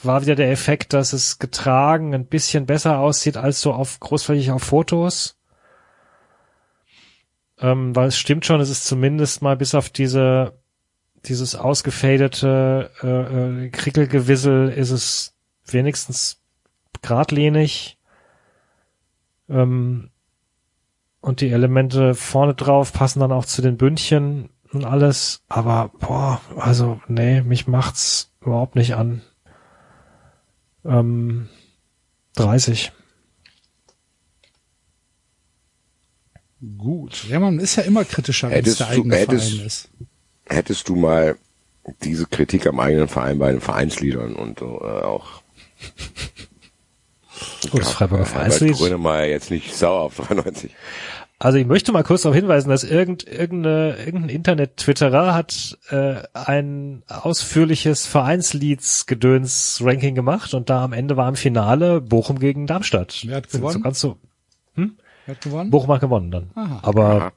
[0.03, 4.51] war wieder der Effekt, dass es getragen ein bisschen besser aussieht als so auf großflächig
[4.51, 5.37] auf Fotos.
[7.59, 10.55] Ähm, weil es stimmt schon, es ist zumindest mal bis auf diese
[11.27, 15.37] dieses ausgefadete äh, äh, Krickelgewissel ist es
[15.67, 16.41] wenigstens
[17.03, 17.99] geradlinig.
[19.49, 20.10] Ähm,
[21.21, 25.43] und die Elemente vorne drauf passen dann auch zu den Bündchen und alles.
[25.49, 29.23] Aber boah, also nee, mich macht's überhaupt nicht an.
[30.85, 31.49] Ähm,
[32.37, 32.93] 30.
[36.79, 37.25] Gut.
[37.29, 39.89] Ja, man ist ja immer kritischer, wenn es Hättest der du- eigene hättest- Verein ist.
[40.47, 41.37] hättest du mal
[42.03, 45.43] diese Kritik am eigenen Verein bei den Vereinsliedern und äh, auch
[47.73, 48.77] Oh, das Freiburger Vereinslied.
[48.77, 50.71] Grönemeyer jetzt nicht sauer auf 93.
[51.39, 57.03] Also ich möchte mal kurz darauf hinweisen, dass irgend, irgendeine, irgendein Internet-Twitterer hat äh, ein
[57.09, 63.23] ausführliches Vereinslieds-Gedöns-Ranking gemacht und da am Ende war im Finale Bochum gegen Darmstadt.
[63.25, 63.73] Wer hat gewonnen?
[63.73, 64.19] So ganz so,
[64.75, 64.89] Wer
[65.35, 65.71] hat gewonnen?
[65.71, 66.51] Bochum hat gewonnen dann.
[66.55, 66.81] Aha.
[66.83, 67.33] Aber,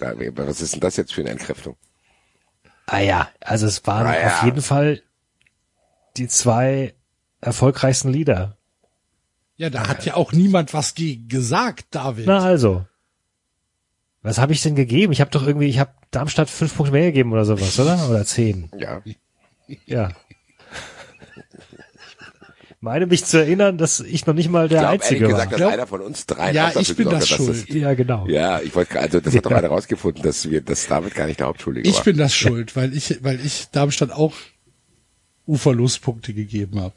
[0.00, 0.12] Aha.
[0.34, 1.76] Was ist denn das jetzt für eine Entkräftung?
[2.86, 4.26] ah ja, also es waren Ah ja.
[4.26, 5.00] auf jeden Fall
[6.16, 6.92] die zwei
[7.40, 8.56] erfolgreichsten Lieder.
[9.62, 12.26] Ja, da hat ja auch niemand was gegen gesagt, David.
[12.26, 12.84] Na also.
[14.22, 15.12] Was habe ich denn gegeben?
[15.12, 18.08] Ich habe doch irgendwie, ich habe Darmstadt fünf Punkte mehr gegeben oder sowas, oder?
[18.10, 18.70] Oder zehn.
[18.76, 19.00] Ja.
[19.86, 20.10] Ja.
[22.80, 25.38] meine mich zu erinnern, dass ich noch nicht mal der Ich glaube Einzige ehrlich war.
[25.46, 27.68] gesagt, dass Glaub- einer von uns dreien Ja, ich bin das hat, schuld.
[27.72, 28.26] ja, genau.
[28.26, 29.58] Ja, ich wollte also das hat doch Ja.
[29.58, 32.02] einer rausgefunden, dass wir, dass David gar nicht der Hauptschuldige ich war.
[32.04, 34.34] bin das schuld, weil ich, weil ich Darmstadt auch
[35.46, 36.94] Uferlospunkte gegeben habe.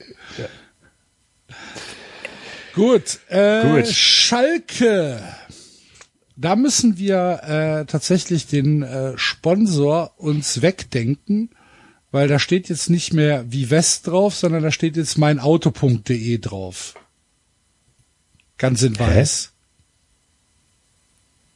[2.76, 3.88] Gut, äh, Gut.
[3.88, 5.24] Schalke.
[6.36, 11.50] Da müssen wir äh, tatsächlich den äh, Sponsor uns wegdenken,
[12.12, 16.96] weil da steht jetzt nicht mehr wie West drauf, sondern da steht jetzt meinauto.de drauf.
[18.58, 19.54] Ganz in weiß,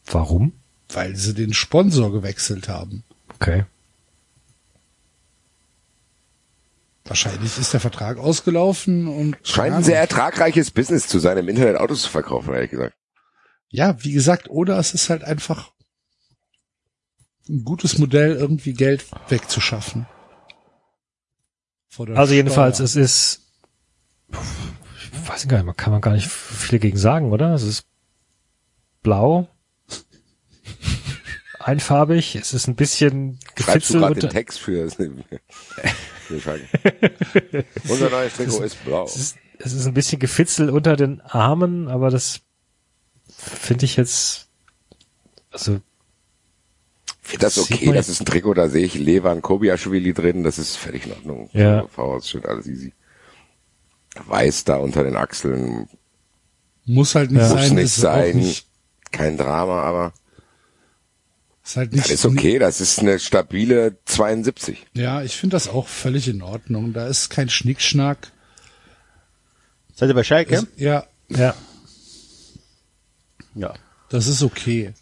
[0.06, 0.54] Warum?
[0.92, 3.04] weil sie den Sponsor gewechselt haben.
[3.36, 3.66] Okay.
[7.10, 11.78] Wahrscheinlich ist der Vertrag ausgelaufen und Scheint ein sehr ertragreiches Business zu sein, im Internet
[11.78, 12.96] Autos zu verkaufen, ehrlich gesagt.
[13.70, 15.74] ja, wie gesagt, oder es ist halt einfach
[17.50, 20.06] ein gutes Modell, irgendwie Geld wegzuschaffen.
[21.88, 22.86] Vor der Also jedenfalls, Steuer.
[22.86, 23.42] es ist,
[24.32, 27.56] ich weiß gar nicht, kann man gar nicht viel gegen sagen, oder?
[27.56, 27.86] Es ist
[29.02, 29.48] blau,
[31.60, 34.88] einfarbig, es ist ein bisschen Schreibst du gefitzelt gerade den Text für,
[36.40, 36.62] Frage.
[37.90, 39.06] Unser neues Trikot ist blau.
[39.06, 42.42] es ist, es ist ein bisschen gefitzelt unter den Armen, aber das
[43.38, 44.48] finde ich jetzt,
[45.52, 45.80] also
[47.40, 50.76] Das ist okay, das ist ein Trikot, da sehe ich Levan Kobiaschwili drin, das ist
[50.76, 51.50] völlig in Ordnung.
[51.54, 51.88] Ja.
[51.88, 52.94] Voraus steht alles easy.
[54.26, 55.88] Weiß da unter den Achseln,
[56.86, 57.48] muss halt nicht Ja.
[57.50, 58.68] sein, muss nicht ist auch sein, Nicht,
[59.12, 60.14] kein Drama, aber
[61.70, 64.88] ist halt nicht, das ist okay, das ist eine stabile 72.
[64.96, 66.94] Ja, ich finde das auch völlig in Ordnung.
[66.94, 68.32] Da ist kein Schnickschnack.
[69.94, 70.68] Seid ihr bei Schalke?
[70.78, 71.54] Ja, ja,
[73.54, 73.74] ja.
[74.10, 74.94] das ist okay.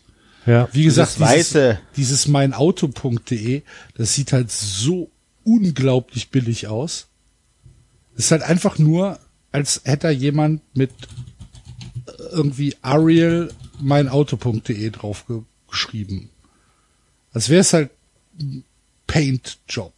[0.45, 0.67] ja.
[0.73, 1.79] Wie gesagt, Das Weiße.
[1.95, 3.61] dieses, dieses meinauto.de,
[3.95, 5.09] das sieht halt so
[5.45, 7.07] unglaublich billig aus.
[8.17, 9.19] Es ist halt einfach nur,
[9.53, 10.91] als hätte da jemand mit
[12.07, 16.29] äh, irgendwie Ariel meinauto.de drauf ge geschrieben.
[17.37, 17.91] Als wäre es halt
[18.39, 18.63] ein
[19.05, 19.93] Paint-Job.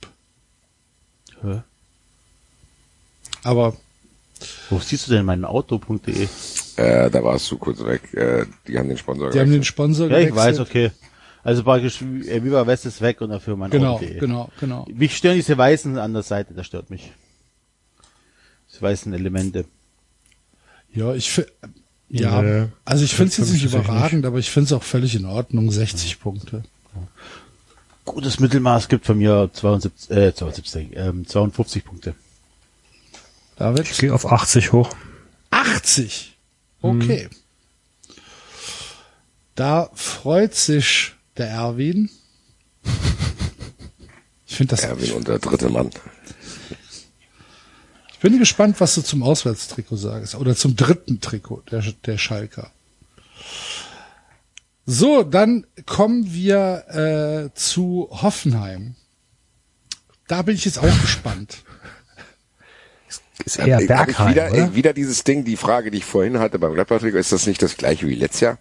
[1.41, 1.61] Hä?
[3.43, 3.77] Aber
[4.69, 6.27] Wo siehst du denn meinen Auto.de?
[6.75, 8.13] Äh, da warst du kurz weg.
[8.13, 9.65] Äh, die haben den Sponsor die haben den gewechselt.
[9.67, 10.91] Sponsor Ja, ich weiß, okay.
[11.41, 14.19] Also praktisch, äh, Viva West ist weg und dafür mein Genau, Auto.de.
[14.19, 14.85] genau, genau.
[14.93, 17.09] Mich stören diese weißen an der Seite, das stört mich.
[18.69, 19.63] Diese weißen Elemente.
[20.93, 21.45] Ja, ich fi-
[22.09, 22.67] ja, Nee.
[22.83, 25.15] also ich finde es jetzt nicht mich tatsächlich überragend, aber ich finde es auch völlig
[25.15, 25.71] in Ordnung.
[25.71, 26.63] 60 Punkte.
[28.05, 32.15] Gutes Mittelmaß gibt von mir 72, äh, 72, ähm, 52 Punkte.
[33.55, 33.89] David?
[33.91, 34.89] Ich gehe auf 80 hoch.
[35.51, 36.37] 80.
[36.81, 37.29] Okay.
[39.55, 42.09] Da freut sich der Erwin.
[44.47, 44.83] Ich finde das.
[44.83, 45.91] Erwin und der dritte Mann.
[48.13, 50.35] Ich bin gespannt, was du zum Auswärtstrikot sagst.
[50.35, 52.71] Oder zum dritten Trikot der, der Schalker.
[54.91, 58.95] So, dann kommen wir äh, zu Hoffenheim.
[60.27, 61.63] Da bin ich jetzt auch gespannt.
[63.45, 64.57] Ist eher Äh, Bergheim, wieder, oder?
[64.57, 67.61] äh, wieder dieses Ding, die Frage, die ich vorhin hatte beim Gladbach-Trikot, ist das nicht
[67.61, 68.57] das gleiche wie letztes Jahr?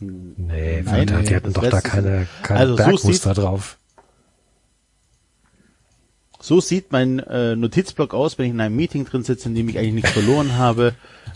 [0.00, 3.78] Nee, Nein, die, nee, die hatten doch da keine, keine Also so Bergmuster drauf.
[6.42, 9.68] So sieht mein äh, Notizblock aus, wenn ich in einem Meeting drin sitze, in dem
[9.68, 10.92] ich eigentlich nichts verloren habe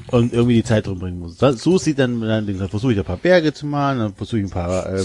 [0.09, 1.36] und irgendwie die Zeit rumbringen muss.
[1.39, 4.41] Das, so sieht dann, dann, dann versuche ich ein paar Berge zu malen, dann versuche
[4.41, 5.05] ich ein paar äh,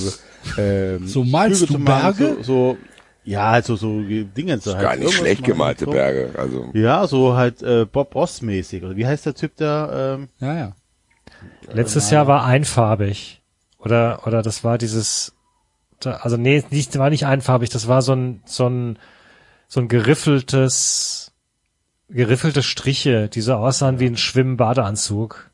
[0.58, 2.36] ähm, So malst Flüge du zu malen, Berge?
[2.38, 2.78] So, so
[3.24, 4.82] ja, halt so, so Dinge so halt.
[4.84, 5.92] Gar nicht schlecht gemalte so.
[5.92, 6.32] Berge.
[6.36, 8.84] Also Ja, so halt äh, Bob Ross mäßig.
[8.84, 10.16] Oder wie heißt der Typ da?
[10.16, 10.72] Ähm, Ja, ja.
[11.72, 13.42] Letztes Jahr war einfarbig.
[13.78, 15.34] Oder, oder das war dieses,
[16.00, 18.98] da- also nee, nicht, war nicht einfarbig, das war so ein, so ein,
[19.72, 21.32] so ein geriffeltes,
[22.10, 25.50] geriffelte Striche, die so aussahen wie ein Schwimm-Badeanzug.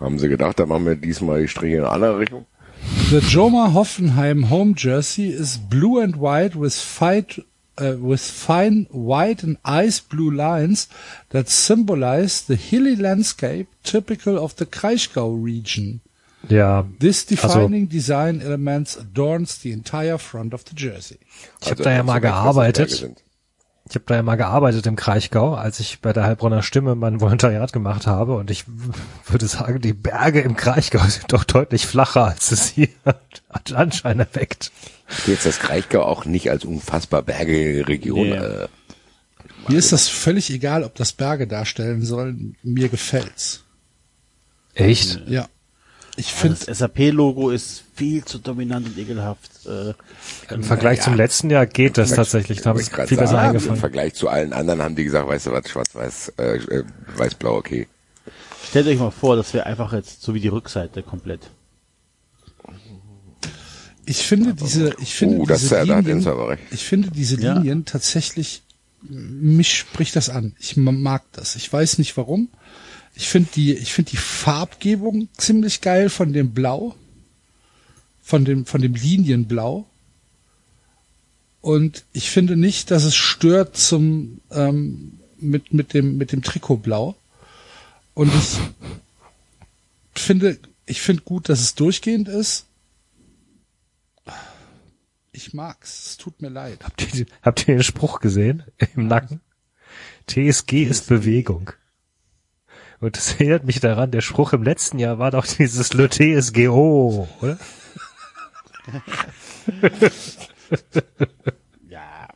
[0.00, 2.46] haben sie gedacht, da machen wir diesmal die Striche in eine andere Richtung.
[3.10, 7.26] The Joma Hoffenheim home jersey is blue and white with fine,
[7.78, 10.88] uh, with fine white and ice blue lines
[11.28, 16.00] that symbolize the hilly landscape typical of the Kraichgau region.
[16.48, 21.18] Ja, This Also- defining design elements adorns the entire front of the jersey.
[21.62, 23.08] ich habe da ja mal gearbeitet.
[23.90, 27.22] Ich habe da ja mal gearbeitet im Kraichgau, als ich bei der Heilbronner Stimme mein
[27.22, 28.36] Volontariat gemacht habe.
[28.36, 28.64] Und ich
[29.26, 32.88] würde sagen, die Berge im Kraichgau sind doch deutlich flacher, als es hier
[33.68, 34.70] den Anschein erweckt.
[35.26, 38.28] Jetzt das Kraichgau auch nicht als unfassbar bergige Region.
[38.28, 38.34] Nee.
[38.36, 38.68] Äh,
[39.68, 42.56] Mir ist das völlig egal, ob das Berge darstellen sollen.
[42.62, 43.64] Mir gefällt's.
[44.74, 45.22] Echt?
[45.26, 45.48] Ja.
[46.18, 49.50] Ich finde, das SAP-Logo ist viel zu dominant und ekelhaft.
[49.66, 49.94] Äh,
[50.52, 52.60] Im Vergleich zum letzten Jahr geht das tatsächlich.
[52.60, 53.78] Da habe ich wollte viel besser sagen, Im eingefangen.
[53.80, 56.84] Vergleich zu allen anderen haben die gesagt, weißt du was, schwarz-weiß, äh, äh,
[57.16, 57.86] weiß-blau, okay.
[58.68, 61.50] stellt euch mal vor, das wäre einfach jetzt so wie die Rückseite komplett.
[64.06, 66.62] ich finde diese, ich finde das- diese da hat Linien, recht.
[66.70, 67.54] ich finde diese Ja.
[67.54, 68.62] Linien tatsächlich,
[69.02, 70.54] mich spricht das an.
[70.58, 71.56] Ich ma- mag das.
[71.56, 72.48] Ich weiß nicht warum.
[73.18, 76.94] Ich finde die, ich finde die Farbgebung ziemlich geil von dem Blau,
[78.22, 79.86] von dem, von dem Linienblau.
[81.60, 87.16] Und ich finde nicht, dass es stört zum ähm, mit mit dem mit dem Trikotblau.
[88.14, 88.32] Und
[90.14, 90.56] ich finde,
[90.86, 92.66] ich finde gut, dass es durchgehend ist.
[95.32, 96.10] Ich mag's.
[96.10, 96.84] Es tut mir leid.
[96.84, 98.62] Habt ihr, habt ihr den Spruch gesehen
[98.94, 99.40] im Nacken?
[100.28, 101.72] TSG ist Bewegung.
[103.00, 107.28] Und das erinnert mich daran, der Spruch im letzten Jahr war doch dieses Le TSGO,
[107.40, 107.58] oder?
[111.88, 112.28] Ja.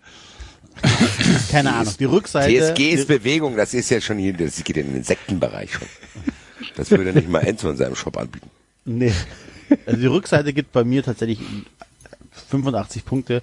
[1.50, 1.94] Keine Ahnung.
[1.98, 2.74] Die Rückseite.
[2.74, 5.88] TSG ist Bewegung, das ist ja schon hier, das geht in den Insektenbereich schon.
[6.76, 8.50] Das würde nicht mal Enzo in seinem Shop anbieten.
[8.84, 9.12] Nee.
[9.86, 11.40] Also die Rückseite gibt bei mir tatsächlich
[12.48, 13.42] 85 Punkte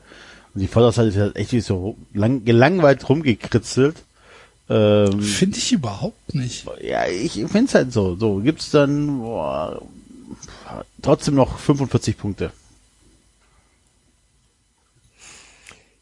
[0.54, 4.04] und die Vorderseite ist halt echt wie so lang, gelangweilt rumgekritzelt.
[4.70, 6.66] Ähm, Finde ich überhaupt nicht.
[6.82, 8.16] ja, ich finde es halt so.
[8.16, 9.82] So gibt's dann boah,
[11.02, 12.52] trotzdem noch 45 Punkte.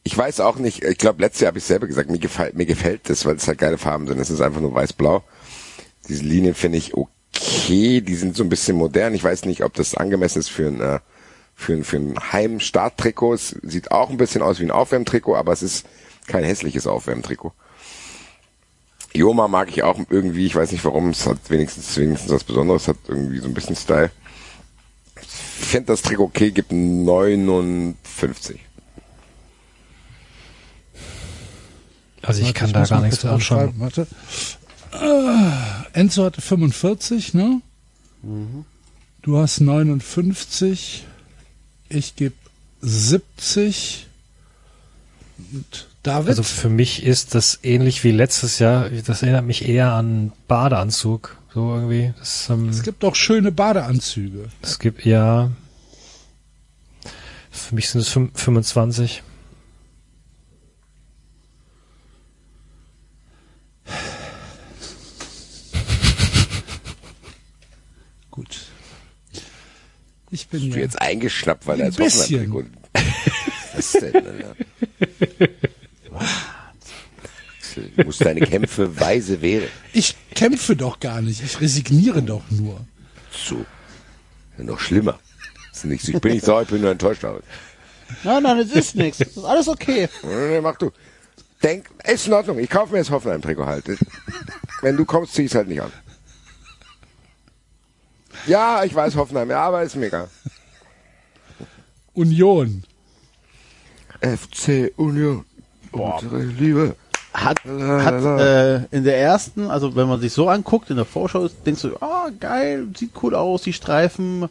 [0.04, 2.66] Ich weiß auch nicht, ich glaube, letztes Jahr habe ich selber gesagt, mir gefällt, mir
[2.66, 4.20] gefällt das, weil es halt geile Farben sind.
[4.20, 5.24] Es ist einfach nur weiß-blau.
[6.08, 9.14] Diese Linien finde ich okay, die sind so ein bisschen modern.
[9.14, 11.00] Ich weiß nicht, ob das angemessen ist für ein, äh,
[11.56, 13.34] für ein, für ein Heim-Starttrikot.
[13.34, 15.86] Es sieht auch ein bisschen aus wie ein Aufwärmtrikot, aber es ist
[16.28, 17.54] kein hässliches Aufwärmtrikot.
[19.18, 22.84] Joma mag ich auch irgendwie, ich weiß nicht warum, es hat wenigstens, wenigstens was Besonderes,
[22.84, 24.12] es hat irgendwie so ein bisschen Style.
[25.22, 28.60] Ich finde das Trikot okay, gibt 59.
[32.22, 33.74] Also ich Warte, kann da muss gar nichts zu anschauen.
[33.78, 34.08] Warte.
[34.94, 37.62] Äh, Enzo hatte 45, ne?
[38.22, 38.66] Mhm.
[39.22, 41.06] Du hast 59.
[41.90, 42.36] Ich gebe
[42.82, 44.08] 70.
[45.54, 46.30] Und David?
[46.30, 48.90] Also für mich ist das ähnlich wie letztes Jahr.
[48.90, 51.38] Das erinnert mich eher an Badeanzug.
[51.54, 52.14] So irgendwie.
[52.18, 54.46] Das, ähm, es gibt doch schöne Badeanzüge.
[54.62, 55.52] es gibt ja.
[57.52, 59.24] Für mich sind es fünf- 25.
[68.32, 68.66] Gut.
[70.30, 72.52] Ich bin Bist du ja jetzt eingeschnappt, weil er jetzt bisschen.
[72.54, 72.74] Hoffenheim
[73.76, 74.56] Was ist denn, Alter?
[77.96, 79.70] Du musst deine Kämpfe weise wählen.
[79.94, 81.44] Ich kämpfe doch gar nicht.
[81.44, 82.80] Ich resigniere doch nur.
[83.32, 83.66] So.
[84.58, 85.20] Ja, noch schlimmer.
[85.72, 87.24] Ist ich bin nicht sauer, ich bin nur enttäuscht.
[87.24, 87.42] Aber.
[88.24, 89.20] Nein, nein, es ist nichts.
[89.22, 90.10] Es ist alles okay.
[90.24, 90.92] Nee, mach du.
[91.62, 92.60] Denk, ist in Ordnung.
[92.60, 93.86] Ich kaufe mir jetzt Hoffenheim-Trikot halt.
[94.82, 95.92] Wenn du kommst, zieh ich halt nicht an.
[98.46, 100.30] Ja, ich weiß Hoffenheim, ja, aber ist mega.
[102.14, 102.84] Union.
[104.22, 105.46] FC Union.
[105.92, 106.96] Unsere Liebe.
[107.38, 111.48] Hat, hat äh, in der ersten, also wenn man sich so anguckt, in der Vorschau,
[111.68, 114.50] denkst du, ah, geil, sieht cool aus, die Streifen,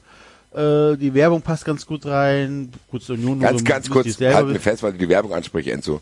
[0.54, 2.72] äh, die Werbung passt ganz gut rein.
[2.88, 5.68] Gut, zur Union Ganz, so ganz kurz, halt mir fest, weil du die Werbung ansprichst,
[5.68, 6.00] Enzo.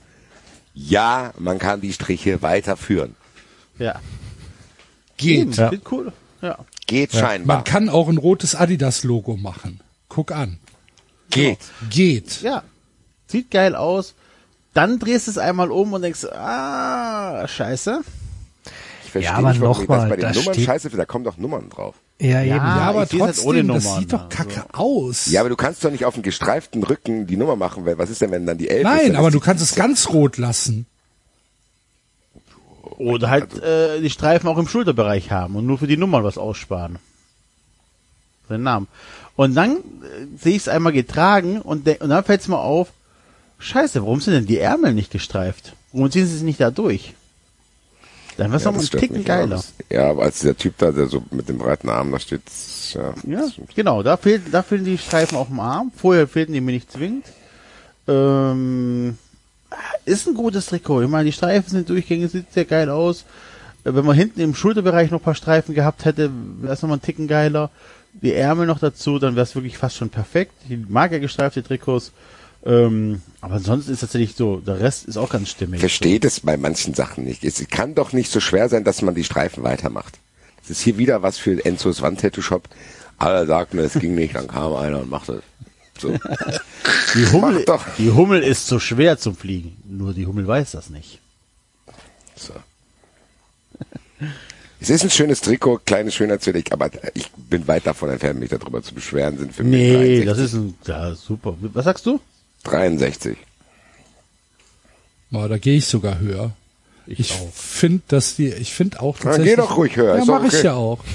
[0.74, 3.14] Ja, man kann die Striche weiterführen.
[3.78, 4.00] Ja.
[5.16, 5.56] Geht.
[5.56, 5.70] Ja.
[5.70, 6.12] Sieht cool.
[6.42, 6.58] Ja.
[6.86, 7.58] Geht scheinbar.
[7.58, 9.80] Man kann auch ein rotes Adidas-Logo machen.
[10.10, 10.58] Guck an.
[11.30, 11.60] Geht.
[11.88, 12.42] Geht.
[12.42, 12.62] Ja.
[13.26, 14.14] Sieht geil aus.
[14.74, 18.00] Dann drehst du es einmal um und denkst, ah, scheiße.
[19.04, 20.96] Ich verstehe Ja, aber nicht, warum das bei den da Nummern scheiße finde.
[20.98, 21.94] Da kommen doch Nummern drauf.
[22.20, 22.50] Ja, eben.
[22.50, 24.36] Ja, aber halt trotzdem, ohne das Nummern, sieht doch also.
[24.36, 25.26] kacke aus.
[25.26, 27.86] Ja, aber du kannst doch nicht auf dem gestreiften Rücken die Nummer machen.
[27.86, 28.84] weil Was ist denn, wenn dann die Elf ist?
[28.84, 30.86] Nein, Dann aber ist du kannst es ganz rot lassen.
[32.82, 36.38] Oder halt äh, die Streifen auch im Schulterbereich haben und nur für die Nummern was
[36.38, 36.98] aussparen.
[38.50, 38.88] Den Namen.
[39.36, 39.80] Und dann äh,
[40.40, 42.88] sehe ich es einmal getragen und, und dann fällt es mir auf,
[43.58, 45.74] scheiße, warum sind denn die Ärmel nicht gestreift?
[45.92, 47.14] Warum ziehen sie es nicht da durch?
[48.36, 49.62] Dann wäre es Ja, noch ein Ticken geiler.
[49.90, 52.42] Ja, aber als dieser Typ da, der so mit dem breiten Arm da steht,
[52.92, 53.14] ja.
[53.26, 55.92] Ja, genau, da fehlt, da fehlen die Streifen auf dem Arm.
[55.96, 57.26] Vorher fehlten die mir nicht zwingend.
[58.08, 59.18] Ähm,
[60.04, 61.02] ist ein gutes Trikot.
[61.02, 63.24] Ich meine, die Streifen sind durchgängig, sieht sehr geil aus.
[63.84, 66.98] Äh, Wenn man hinten im Schulterbereich noch ein paar Streifen gehabt hätte, wäre es nochmal
[66.98, 67.70] ein Ticken geiler.
[68.12, 70.52] Die Ärmel noch dazu, dann wäre es wirklich fast schon perfekt.
[70.68, 72.12] Ich mag ja gestreifte Trikots.
[72.66, 75.80] Ähm, aber ansonsten ist tatsächlich so, der Rest ist auch ganz stimmig.
[75.80, 77.44] versteht es bei manchen Sachen nicht.
[77.44, 80.18] Es kann doch nicht so schwer sein, dass man die Streifen weitermacht.
[80.62, 82.68] Das ist hier wieder was für Enzos Wandtattoo-Shop.
[83.18, 85.42] Alle sagten, es ging nicht, dann kam einer und machte es.
[86.00, 86.10] So.
[87.14, 87.64] Die Hummel,
[87.98, 89.76] die Hummel ist so schwer zum Fliegen.
[89.86, 91.20] Nur die Hummel weiß das nicht.
[92.34, 92.54] So.
[94.80, 98.82] Es ist ein schönes Trikot, kleines Schönheitswürdig, aber ich bin weit davon entfernt, mich darüber
[98.82, 99.38] zu beschweren.
[99.38, 100.26] Sind für mich Nee, 63.
[100.26, 101.56] das ist ein, ja, super.
[101.60, 102.20] Was sagst du?
[102.64, 103.36] 63.
[105.32, 106.52] Oh, da gehe ich sogar höher.
[107.06, 109.56] Ich, finde, dass die, ich finde auch Na, tatsächlich.
[109.56, 110.64] geh doch ruhig höher, Ja, mache ich okay.
[110.64, 111.04] ja auch.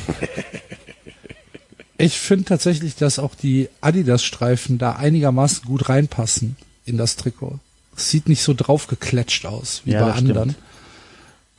[2.02, 6.56] Ich finde tatsächlich, dass auch die Adidas-Streifen da einigermaßen gut reinpassen
[6.86, 7.60] in das Trikot.
[7.98, 10.38] Es sieht nicht so draufgekletscht aus wie Ja, bei das stimmt.
[10.38, 10.56] anderen.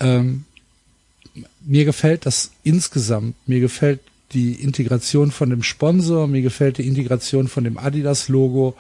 [0.00, 0.44] Ähm,
[1.60, 3.34] mir gefällt das insgesamt.
[3.46, 4.00] Mir gefällt
[4.32, 8.74] die Integration von dem Sponsor, mir gefällt die Integration von dem Adidas-Logo.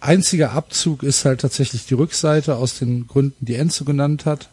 [0.00, 4.48] Einziger Abzug ist halt tatsächlich die Rückseite aus den Gründen, die Enzo genannt hat.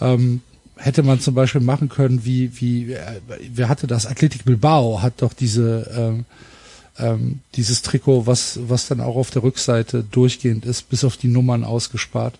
[0.00, 0.42] Ähm,
[0.76, 3.20] hätte man zum Beispiel machen können, wie, wie, äh,
[3.54, 4.06] wer hatte das?
[4.06, 6.24] Athletic Bilbao hat doch diese, ähm,
[6.98, 11.28] ähm, dieses Trikot, was, was dann auch auf der Rückseite durchgehend ist, bis auf die
[11.28, 12.34] Nummern ausgespart.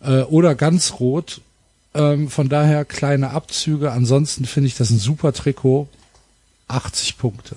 [0.00, 1.40] Äh, oder ganz rot.
[1.94, 3.92] Ähm, von daher kleine Abzüge.
[3.92, 5.88] Ansonsten finde ich das ein super Trikot.
[6.68, 7.56] 80 Punkte.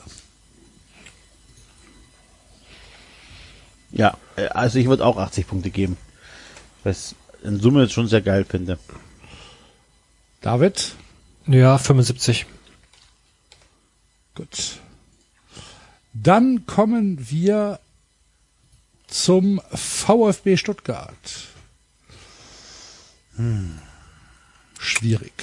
[3.91, 5.97] Ja, äh, also ich würde auch 80 Punkte geben.
[6.83, 8.77] Was in Summe jetzt schon sehr geil finde.
[10.41, 10.95] David?
[11.47, 12.45] Ja, 75.
[14.35, 14.79] Gut.
[16.13, 17.79] Dann kommen wir
[19.07, 21.15] zum VfB Stuttgart.
[24.77, 25.33] Schwierig.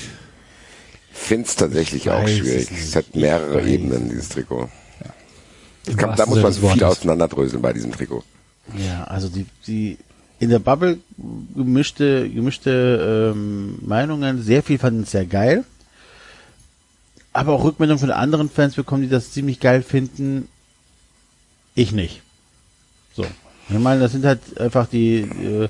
[1.13, 2.71] Find's tatsächlich auch es schwierig.
[2.71, 2.83] nicht.
[2.83, 4.71] Es hat mehrere Ebenen, dieses Trikot.
[5.87, 8.25] Im Kann, da muss man viel auseinanderdröseln bei diesem Trikot.
[8.75, 9.99] Ja, also die, die
[10.39, 10.99] in der Bubble
[11.55, 15.65] gemischte, gemischte ähm, Meinungen, sehr viel fanden es sehr geil.
[17.33, 20.49] Aber auch Rückmeldungen von anderen Fans bekommen, die das ziemlich geil finden.
[21.75, 22.23] Ich nicht.
[23.15, 23.25] So.
[23.69, 25.69] Ich meine, das sind halt einfach die, äh,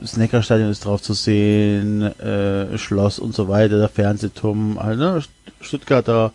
[0.00, 5.22] das Neckarstadion ist drauf zu sehen, äh, Schloss und so weiter, der Fernsehturm, ne?
[5.60, 6.32] Stuttgarter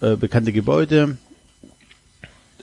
[0.00, 1.18] äh, bekannte Gebäude.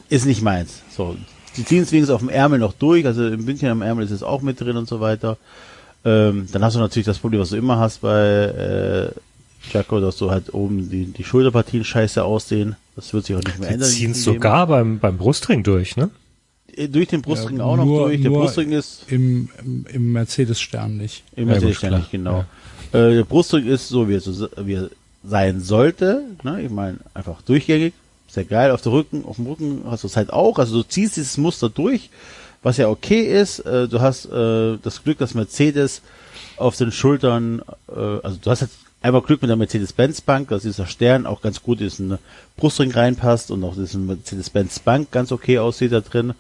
[0.10, 0.82] Ist nicht meins.
[0.90, 1.16] So,
[1.58, 4.12] die ziehen es wenigstens auf dem Ärmel noch durch, also im Bündchen am Ärmel ist
[4.12, 5.38] es auch mit drin und so weiter.
[6.04, 10.18] Ähm, dann hast du natürlich das Problem, was du immer hast bei äh, Jaco, dass
[10.18, 12.76] du halt oben die, die Schulterpartien scheiße aussehen.
[12.96, 13.90] Das wird sich auch nicht mehr Die ändern.
[13.90, 16.10] ziehen es sogar beim, beim Brustring durch, ne?
[16.76, 18.22] Äh, Durch den Brustring Ja, auch noch nur- durch.
[18.22, 21.24] Der Brustring ist Im, im, im Mercedes-Stern nicht.
[21.36, 22.08] Ja, gut, ständig, klar.
[22.12, 22.40] genau.
[22.94, 24.90] Äh, der Brustring ist so, wie er, so, wie er
[25.24, 26.24] sein sollte.
[26.44, 26.64] Ne?
[26.64, 27.94] Ich meine, einfach durchgängig.
[28.32, 28.72] Sehr geil.
[28.72, 30.58] Auf der Rücken, auf dem Rücken hast du es halt auch.
[30.58, 32.10] Also du ziehst dieses Muster durch,
[32.64, 33.60] was ja okay ist.
[33.60, 36.02] Äh, du hast äh, das Glück, dass Mercedes
[36.56, 40.86] auf den Schultern, äh, also du hast jetzt einmal Glück mit der Mercedes-Benz-Bank, dass dieser
[40.86, 42.18] Stern auch ganz gut in diesen
[42.56, 46.34] Brustring reinpasst und auch diesen Mercedes-Benz-Bank ganz okay aussieht da drin,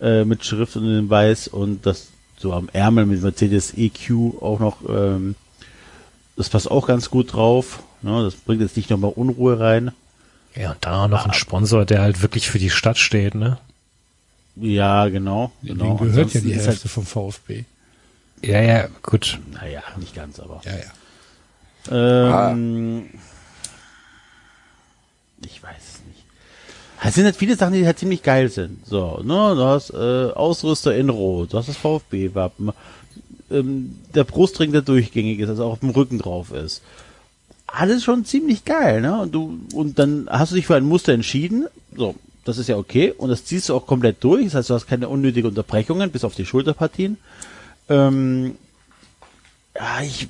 [0.00, 4.60] äh, mit Schrift und in Weiß und das so am Ärmel mit Mercedes EQ auch
[4.60, 5.34] noch, ähm,
[6.36, 7.82] das passt auch ganz gut drauf.
[8.02, 8.22] Ne?
[8.22, 9.92] Das bringt jetzt nicht nochmal Unruhe rein.
[10.54, 13.58] Ja, und dann auch noch ein Sponsor, der halt wirklich für die Stadt steht, ne?
[14.56, 15.50] Ja, genau.
[15.62, 15.84] genau.
[15.84, 17.64] Denen gehört ja Ansonsten die Hälfte vom VfB.
[18.42, 19.38] Ja, ja, gut.
[19.54, 20.60] Halt, naja, nicht ganz, aber.
[20.64, 22.50] Ja, ja.
[22.50, 23.08] Ähm,
[25.44, 26.24] Ich weiß es nicht.
[27.04, 28.86] Es sind halt viele Sachen, die halt ziemlich geil sind.
[28.86, 32.72] So, ne, du hast äh, Ausrüster in Rot, du hast das VfB-Wappen,
[33.50, 36.82] ähm, der Brustring, der durchgängig ist, also auch auf dem Rücken drauf ist.
[37.74, 39.20] Alles schon ziemlich geil, ne?
[39.22, 41.66] Und du, und dann hast du dich für ein Muster entschieden.
[41.96, 43.12] So, das ist ja okay.
[43.16, 44.44] Und das ziehst du auch komplett durch.
[44.44, 47.16] Das heißt, du hast keine unnötigen Unterbrechungen, bis auf die Schulterpartien.
[47.88, 48.56] Ähm,
[49.74, 50.28] ja, ich,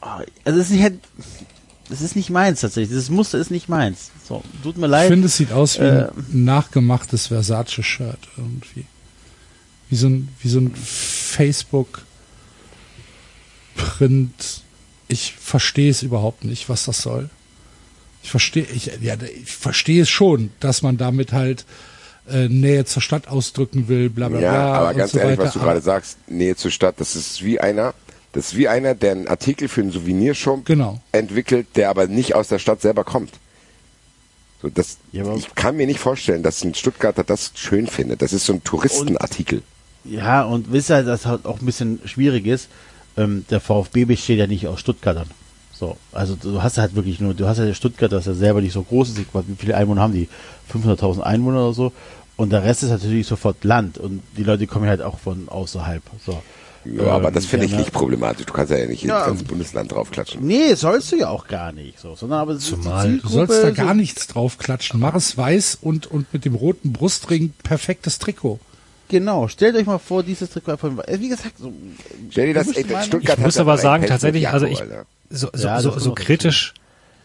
[0.00, 0.92] also es ist nicht
[1.90, 2.88] das ist nicht meins tatsächlich.
[2.88, 4.10] Dieses Muster ist nicht meins.
[4.26, 5.08] So, tut mir Ich leid.
[5.10, 8.86] finde, es sieht aus wie Äh, ein nachgemachtes Versace-Shirt irgendwie.
[9.90, 12.04] Wie so ein, wie so ein Facebook-Print.
[15.14, 17.30] Ich verstehe es überhaupt nicht, was das soll.
[18.24, 21.64] Ich verstehe, ich, ja, ich verstehe es schon, dass man damit halt
[22.28, 24.74] äh, Nähe zur Stadt ausdrücken will, bla bla Ja, bla.
[24.78, 25.46] aber und ganz so ehrlich, weiter.
[25.46, 27.94] was du gerade sagst, Nähe zur Stadt, das ist wie einer,
[28.32, 31.00] das ist wie einer, der einen Artikel für einen Souvenirshop Genau.
[31.12, 33.30] entwickelt, der aber nicht aus der Stadt selber kommt.
[34.62, 38.20] So, das, Ja, aber- ich kann mir nicht vorstellen, dass ein Stuttgarter das schön findet.
[38.20, 39.62] Das ist so ein Touristenartikel.
[40.04, 42.68] Ja, und wisst ihr, dass halt auch ein bisschen schwierig ist,
[43.16, 45.28] ähm, der VfB besteht ja nicht aus Stuttgartern.
[45.72, 48.72] So, also du hast halt wirklich nur, du hast ja Stuttgart, das ja selber nicht
[48.72, 49.18] so groß ist.
[49.18, 49.24] Wie
[49.58, 50.28] viele Einwohner haben die?
[50.72, 51.92] 500.000 Einwohner oder so.
[52.36, 56.02] Und der Rest ist natürlich sofort Land und die Leute kommen halt auch von außerhalb.
[56.24, 56.40] So.
[56.84, 58.44] Ja, aber Ähm, das finde ich ja, nicht problematisch.
[58.46, 59.18] Du kannst ja nicht Ja.
[59.20, 60.44] ins ganze Bundesland draufklatschen.
[60.46, 63.72] Nee, sollst du ja auch gar nicht so, sondern aber Zumal- Du sollst da so-
[63.74, 65.00] gar nichts draufklatschen.
[65.00, 68.58] Mach es weiß und, und mit dem roten Brustring perfektes Trikot.
[69.08, 71.72] Genau, stellt euch mal vor, dieses Trikot einfach, äh, wie gesagt, so,
[72.30, 74.78] Stell dir das, ey, meinen- Stuttgart Ich muss aber sagen, tatsächlich, Jakob, also ich,
[75.30, 76.74] so, so, Ja, das so, so kritisch,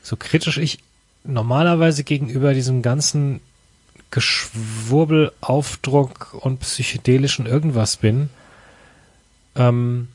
[0.03, 0.79] so kritisch ich
[1.23, 3.39] normalerweise gegenüber diesem ganzen
[4.11, 8.29] Geschwurbel, Aufdruck und psychedelischen irgendwas bin,
[9.55, 10.07] ähm,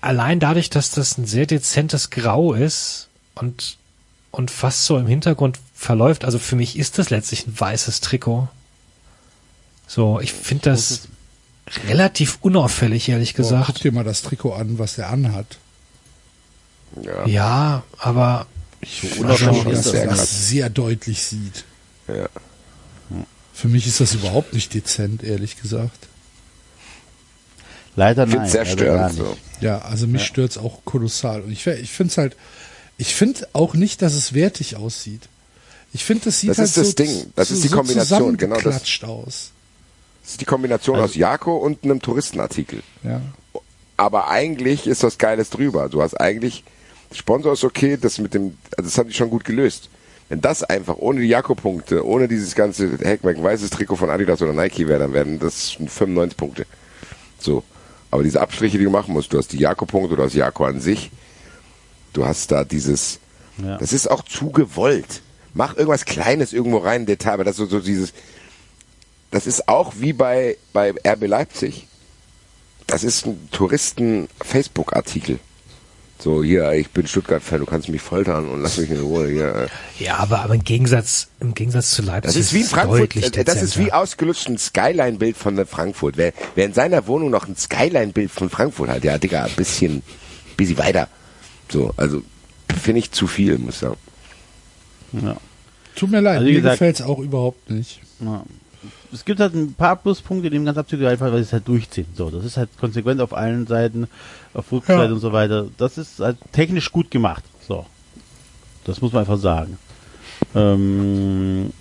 [0.00, 3.76] allein dadurch, dass das ein sehr dezentes Grau ist und,
[4.30, 8.48] und fast so im Hintergrund verläuft, also für mich ist das letztlich ein weißes Trikot.
[9.94, 11.02] So, ich finde das
[11.86, 13.66] relativ unauffällig, ehrlich Boah, gesagt.
[13.66, 15.58] guck dir mal das Trikot an, was er anhat.
[17.00, 17.26] Ja.
[17.26, 18.48] Ja, aber
[19.20, 20.18] unauffällig Schon, dass das man krass.
[20.18, 21.64] das sehr deutlich sieht.
[22.08, 22.28] Ja.
[23.52, 26.08] Für mich ist das überhaupt nicht dezent, ehrlich gesagt.
[27.94, 28.48] leider Ich nein.
[28.48, 29.24] finde sehr störend nicht.
[29.24, 29.36] so.
[29.60, 31.42] Ja, also mich stört's auch kolossal.
[31.42, 32.36] Und ich, ich finde es halt,
[32.98, 35.28] ich finde auch nicht, dass es wertig aussieht.
[35.92, 37.32] Ich finde, das sieht Das halt ist das so, Ding.
[37.36, 38.82] Das so, ist die so Kombination, genau das.
[39.04, 39.52] aus.
[40.24, 42.82] Das ist die Kombination Also aus Jako und einem Touristenartikel.
[43.02, 43.20] Ja.
[43.96, 45.88] Aber eigentlich ist was Geiles drüber.
[45.88, 46.64] Du hast eigentlich,
[47.12, 49.88] Sponsor ist okay, das mit dem, also das haben die schon gut gelöst.
[50.30, 54.54] Wenn das einfach ohne die Jako-Punkte, ohne dieses ganze Heckmeck, weißes Trikot von Adidas oder
[54.54, 56.66] Nike wäre, dann wären das 95 Punkte.
[57.38, 57.62] So.
[58.10, 60.80] Aber diese Abstriche, die du machen musst, du hast die Jako-Punkte, du hast Jako an
[60.80, 61.10] sich,
[62.14, 63.20] du hast da dieses,
[63.62, 63.76] Ja.
[63.76, 65.20] das ist auch zu gewollt.
[65.52, 68.12] Mach irgendwas Kleines irgendwo rein, ein Detail, aber das ist so, so dieses,
[69.34, 71.86] das ist auch wie bei, bei RB Leipzig.
[72.86, 75.38] Das ist ein Touristen-Facebook-Artikel.
[76.20, 79.28] So, hier, ich bin Stuttgart-Fan, du kannst mich foltern und lass mich in Ruhe.
[79.28, 79.68] Hier.
[79.98, 83.00] Ja, aber, aber im Gegensatz, im Gegensatz zu Leipzig Das ist wie in es Frankfurt,
[83.00, 83.98] deutlich äh, das ist wie dezenter.
[83.98, 86.16] ausgelutscht ein Skyline-Bild von Frankfurt.
[86.16, 90.02] Wer, wer in seiner Wohnung noch ein Skyline-Bild von Frankfurt hat, ja, Digga, ein bisschen,
[90.56, 91.08] bisschen weiter.
[91.70, 92.22] So, also,
[92.80, 93.96] finde ich zu viel, muss ich sagen.
[95.20, 95.36] Ja.
[95.96, 98.00] Tut mir leid, Also mir gesagt- gefällt's auch überhaupt nicht.
[98.20, 98.44] Ja.
[99.14, 101.66] Es gibt halt ein paar Pluspunkte, die dem ganz Abzüge einfach, weil sie es halt
[101.68, 102.06] durchziehen.
[102.14, 104.08] So, das ist halt konsequent auf allen Seiten,
[104.52, 105.12] auf Rückseite Ja.
[105.12, 105.66] und so weiter.
[105.78, 107.44] Das ist halt technisch gut gemacht.
[107.66, 107.86] So.
[108.84, 109.78] Das muss man einfach sagen.
[110.54, 111.72] Ähm,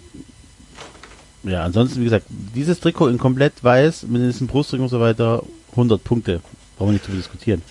[1.43, 5.43] ja, ansonsten, wie gesagt, dieses Trikot in komplett weiß, mit diesem Brustring und so weiter,
[5.71, 6.39] 100 Punkte.
[6.77, 7.61] Brauchen wir nicht drüber diskutieren.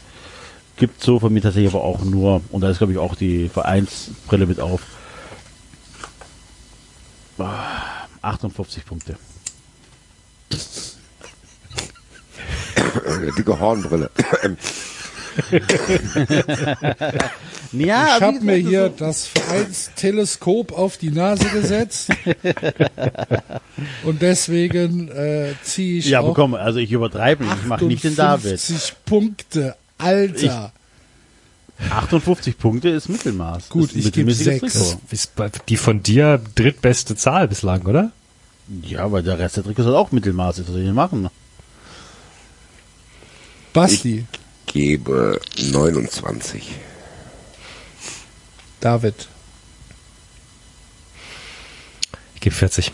[0.76, 3.48] Gibt so von mir tatsächlich aber auch nur, und da ist glaube ich auch die
[3.48, 4.82] Vereinsbrille mit auf,
[7.38, 9.16] ah, 58 Punkte.
[13.06, 14.10] Eine dicke Hornbrille.
[17.74, 22.10] Ja, Ich habe mir hier das Vereinsteleskop auf die Nase gesetzt.
[24.04, 28.04] und deswegen äh, ziehe ich Ja, auch komm, also ich übertreibe nicht, ich mache nicht
[28.04, 28.52] den David.
[28.54, 29.74] 58 Punkte.
[29.96, 30.72] Alter.
[31.88, 33.70] 58 Punkte ist Mittelmaß.
[33.70, 34.90] Gut, ist ich geb mittelmäßiges sechs.
[34.90, 35.00] Trikot.
[35.10, 38.12] Ist bei- die von dir drittbeste Zahl bislang, oder?
[38.82, 40.58] Ja, weil der Rest der Trikots hat auch Mittelmaß.
[40.58, 40.66] ist.
[40.66, 41.28] Was soll ich denn machen?
[43.72, 44.26] Basti,
[44.66, 45.40] Gebe
[45.72, 46.74] 29.
[48.80, 49.28] David,
[52.34, 52.92] Ich gebe 40.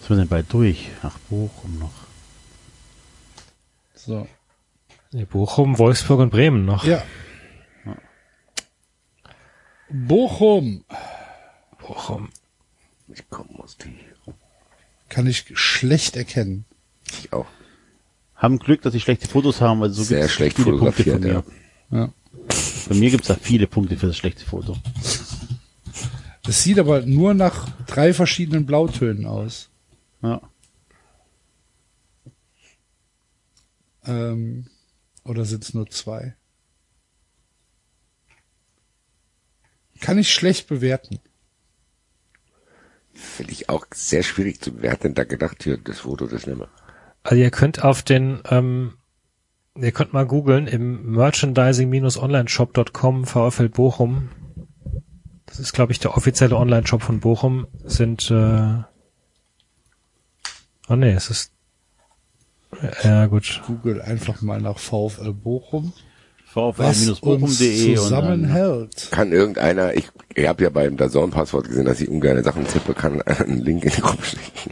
[0.00, 0.90] Was sind wir denn bald durch?
[1.02, 1.92] Ach, Bochum noch.
[3.94, 4.26] so.
[5.12, 6.84] Nee, Bochum, Wolfsburg und Bremen noch.
[6.84, 7.02] Ja.
[9.90, 10.84] Bochum
[11.86, 12.30] Bochum.
[13.08, 13.94] Ich komme aus die.
[15.08, 16.64] kann ich schlecht erkennen.
[17.10, 17.46] Ich auch.
[18.34, 21.22] Haben Glück, dass sie schlechte Fotos haben, weil so Sehr gibt's schlecht viele Punkte von
[21.22, 21.44] fotografiert,
[21.90, 21.98] mir.
[21.98, 22.12] Ja.
[22.88, 24.76] Bei mir gibt's da viele Punkte für das schlechte Foto.
[26.46, 29.70] Es sieht aber nur nach drei verschiedenen Blautönen aus.
[30.22, 30.42] Ja.
[34.04, 34.66] Ähm,
[35.24, 36.34] oder sind es nur zwei?
[40.04, 41.18] Kann ich schlecht bewerten.
[43.14, 45.14] Finde ich auch sehr schwierig zu bewerten.
[45.14, 46.68] Da gedacht, hier, das Foto, das nehmen wir.
[47.22, 48.98] Also ihr könnt auf den, ähm,
[49.74, 54.28] ihr könnt mal googeln im merchandising-onlineshop.com VfL Bochum.
[55.46, 57.66] Das ist, glaube ich, der offizielle Online-Shop von Bochum.
[57.82, 58.82] Sind, äh,
[60.90, 61.50] oh nee, es ist,
[63.02, 63.62] ja gut.
[63.66, 65.94] Google einfach mal nach VfL Bochum.
[66.54, 69.08] Was uns VfL-bochum.de zusammenhält.
[69.10, 73.22] Kann irgendeiner, ich, ich habe ja beim Dazorn-Passwort gesehen, dass ich ungerne Sachen tippe, kann
[73.22, 74.70] einen Link in die Gruppe schicken.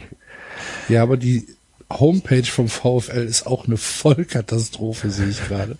[0.89, 1.47] Ja, aber die
[1.89, 5.77] Homepage vom VfL ist auch eine Vollkatastrophe, sehe ich gerade.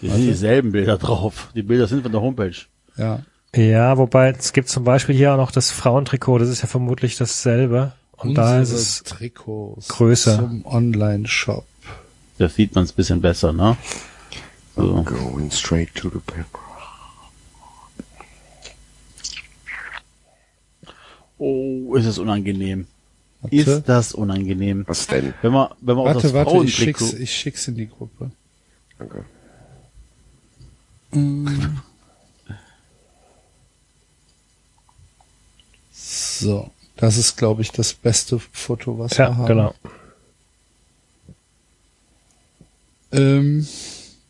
[0.00, 1.50] Hier sind dieselben Bilder drauf.
[1.54, 2.56] Die Bilder sind von der Homepage.
[2.96, 3.20] Ja.
[3.54, 7.16] Ja, wobei es gibt zum Beispiel hier auch noch das Frauentrikot, das ist ja vermutlich
[7.16, 7.92] dasselbe.
[8.16, 10.36] Und da ist Unsere es, Trikots größer.
[10.36, 11.64] zum Online-Shop.
[12.38, 13.76] Da sieht man es bisschen besser, ne?
[14.80, 15.02] So.
[15.02, 16.60] Going straight to the paper.
[21.38, 22.86] Oh, ist es unangenehm.
[23.40, 24.84] Warte, Ist das unangenehm.
[24.86, 25.34] Was denn?
[25.42, 28.30] Wenn man, wenn man auch warte, das warte ich, schick's, ich schick's in die Gruppe.
[28.98, 29.24] Danke.
[35.92, 39.46] So, das ist, glaube ich, das beste Foto, was ja, wir haben.
[39.46, 39.74] genau.
[43.12, 43.66] Ähm,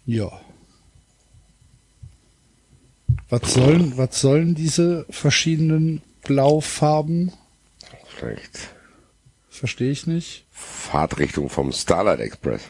[0.07, 0.40] ja.
[3.31, 7.33] Was sollen, was sollen diese verschiedenen Blaufarben?
[8.17, 8.71] Vielleicht
[9.61, 10.47] Verstehe ich nicht.
[10.51, 12.63] Fahrtrichtung vom Starlight Express.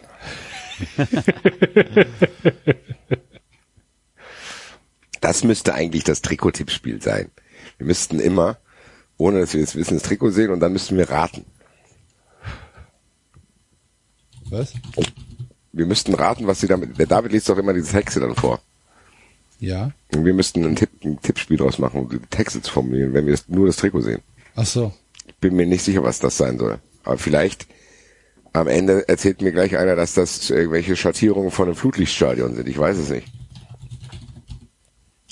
[5.20, 7.30] das müsste eigentlich das Trikot-Tippspiel sein.
[7.78, 8.56] Wir müssten immer,
[9.18, 11.44] ohne dass wir es wissen, das Trikot sehen und dann müssten wir raten.
[14.46, 14.72] Was?
[15.72, 16.98] Wir müssten raten, was sie damit.
[16.98, 18.60] Der David liest doch immer diese Texte dann vor.
[19.60, 19.92] Ja.
[20.14, 23.26] Und wir müssten ein, Tipp, ein Tippspiel draus machen, um die Texte zu formulieren, wenn
[23.26, 24.22] wir nur das Trikot sehen.
[24.56, 24.92] Ach so.
[25.26, 26.78] Ich bin mir nicht sicher, was das sein soll.
[27.04, 27.66] Aber vielleicht
[28.52, 32.68] am Ende erzählt mir gleich einer, dass das irgendwelche Schattierungen von einem Flutlichtstadion sind.
[32.68, 33.28] Ich weiß es nicht.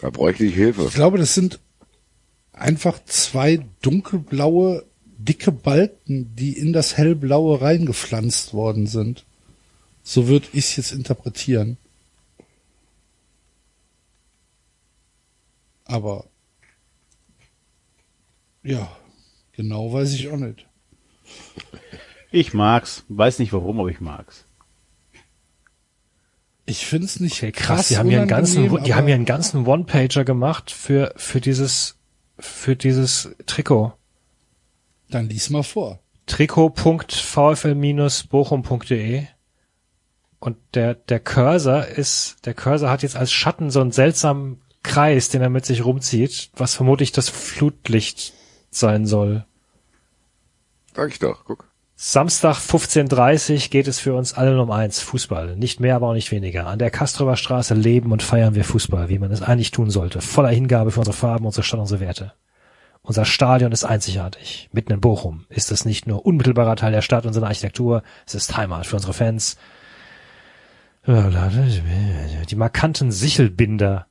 [0.01, 0.85] Da bräuchte ich Hilfe.
[0.85, 1.59] Ich glaube, das sind
[2.53, 9.25] einfach zwei dunkelblaue, dicke Balken, die in das hellblaue reingepflanzt worden sind.
[10.05, 11.77] So würde ich es jetzt interpretieren.
[15.89, 16.27] Aber
[18.63, 18.89] ja,
[19.53, 20.69] genau weiß ich auch nicht.
[22.31, 23.05] Ich mag's.
[23.09, 24.45] Weiß nicht warum, aber ich mag's.
[26.67, 27.79] Ich finde es nicht Okay, krass.
[27.79, 31.41] krass, die haben ja einen ganzen, die haben ja einen ganzen One-Pager gemacht für, für
[31.41, 31.97] dieses,
[32.39, 33.95] für dieses Trikot.
[35.09, 36.01] Dann lies mal vor.
[36.27, 39.27] Trikot.vfl-bochum.de
[40.41, 45.29] und der, der Cursor ist, der Cursor hat jetzt als Schatten so einen seltsamen Kreis,
[45.29, 48.33] den er mit sich rumzieht, was vermutlich das Flutlicht
[48.71, 49.45] sein soll.
[50.97, 51.69] Sag ich doch, guck.
[51.95, 55.57] Samstag 15.30 geht es für uns allen um eins, Fußball.
[55.57, 56.67] Nicht mehr, aber auch nicht weniger.
[56.67, 60.21] An der Kastrower Straße leben und feiern wir Fußball, wie man es eigentlich tun sollte.
[60.21, 62.33] Voller Hingabe für unsere Farben, unsere Stadt, unsere Werte.
[63.03, 64.69] Unser Stadion ist einzigartig.
[64.73, 68.35] Mitten in Bochum ist es nicht nur unmittelbarer Teil der Stadt und seiner Architektur, es
[68.35, 69.57] ist Heimat für unsere Fans.
[71.07, 74.08] Die markanten Sichelbinder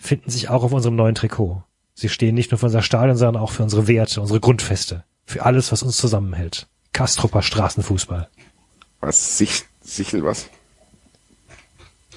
[0.00, 1.62] finden sich auch auf unserem neuen Trikot.
[1.94, 5.04] Sie stehen nicht nur für unser Stadion, sondern auch für unsere Werte, unsere Grundfeste.
[5.26, 6.66] Für alles, was uns zusammenhält.
[6.92, 8.28] Kastrupper Straßenfußball.
[9.00, 9.38] Was?
[9.38, 10.48] Sich, Sichel was?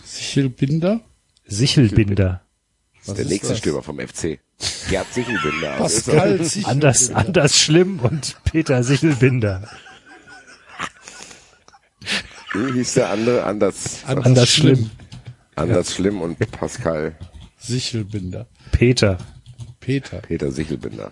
[0.03, 1.01] Sichelbinder?
[1.45, 2.41] Sichelbinder.
[2.99, 3.57] Das ist der ist nächste das?
[3.59, 4.39] Stürmer vom FC.
[4.89, 5.81] Gerd Sichelbinder.
[5.81, 6.17] aus Österreich.
[6.17, 6.69] Pascal Sichelbinder.
[6.71, 9.69] Anders, anders schlimm und Peter Sichelbinder.
[12.53, 13.43] Wie hieß der andere?
[13.43, 14.75] Anders, Anders, Anders schlimm.
[14.75, 14.91] schlimm.
[15.55, 17.15] anders schlimm und Pascal
[17.63, 18.47] Sichelbinder.
[18.71, 19.17] Peter.
[19.79, 20.19] Peter.
[20.19, 21.11] Peter Sichelbinder.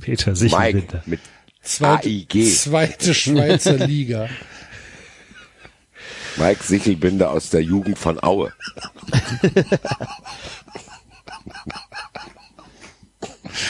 [0.00, 1.02] Peter Mike Sichelbinder.
[1.06, 1.20] mit
[1.62, 2.54] Zweite, AIG.
[2.54, 4.28] zweite Schweizer Liga.
[6.36, 8.52] Mike Sichelbinder aus der Jugend von Aue.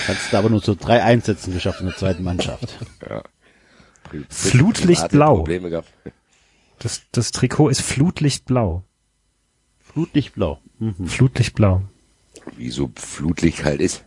[0.07, 2.79] Kannst du aber nur so drei Einsätzen geschafft in der zweiten Mannschaft.
[4.05, 5.45] Pri- Flutlichtblau.
[6.79, 8.85] Das, das Trikot ist flutlichtblau.
[9.81, 10.61] Flutlichtblau.
[10.79, 11.07] Hm.
[11.07, 11.83] Flutlichtblau.
[12.57, 14.05] Wieso Flutlicht halt ist.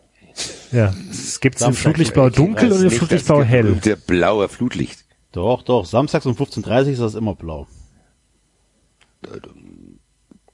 [0.72, 0.94] Ja.
[1.10, 1.84] Es gibt Samstag.
[1.84, 3.64] Flutlichtblau dunkel und nicht Flutlichtblau hell.
[3.64, 5.06] berühmte blaue Flutlicht.
[5.32, 5.86] Doch, doch.
[5.86, 7.68] Samstags um 15.30 Uhr ist das immer blau.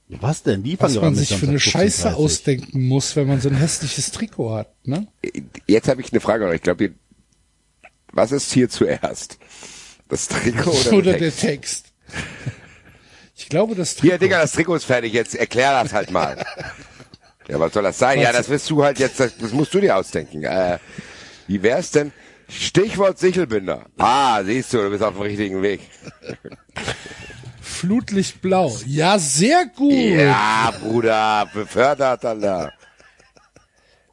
[0.07, 0.63] Was denn?
[0.63, 4.11] Die Was man sich für eine Scheiße 15.30 ausdenken muss, wenn man so ein hässliches
[4.11, 5.07] Trikot hat, ne?
[5.67, 6.57] Jetzt habe ich eine Frage an euch.
[6.57, 6.93] Ich glaube,
[8.11, 9.39] was ist hier zuerst?
[10.07, 11.85] Das Trikot oder, Oder der der Text?
[11.85, 11.93] Text.
[13.35, 14.07] Ich glaube, das Trikot.
[14.07, 15.11] Hier, Digga, das Trikot ist fertig.
[15.13, 16.45] Jetzt erklär das halt mal.
[17.47, 18.19] ja, was soll das sein?
[18.19, 20.43] Ja, das wirst du halt jetzt, das, das musst du dir ausdenken.
[20.43, 20.79] Äh,
[21.47, 22.11] wie wär's denn?
[22.47, 23.85] Stichwort Sichelbinder.
[23.97, 25.81] Ah, siehst du, du bist auf dem richtigen Weg.
[27.61, 28.75] Flutlichtblau.
[28.85, 29.91] Ja, sehr gut.
[29.93, 32.71] Ja, Bruder, befördert, Alter.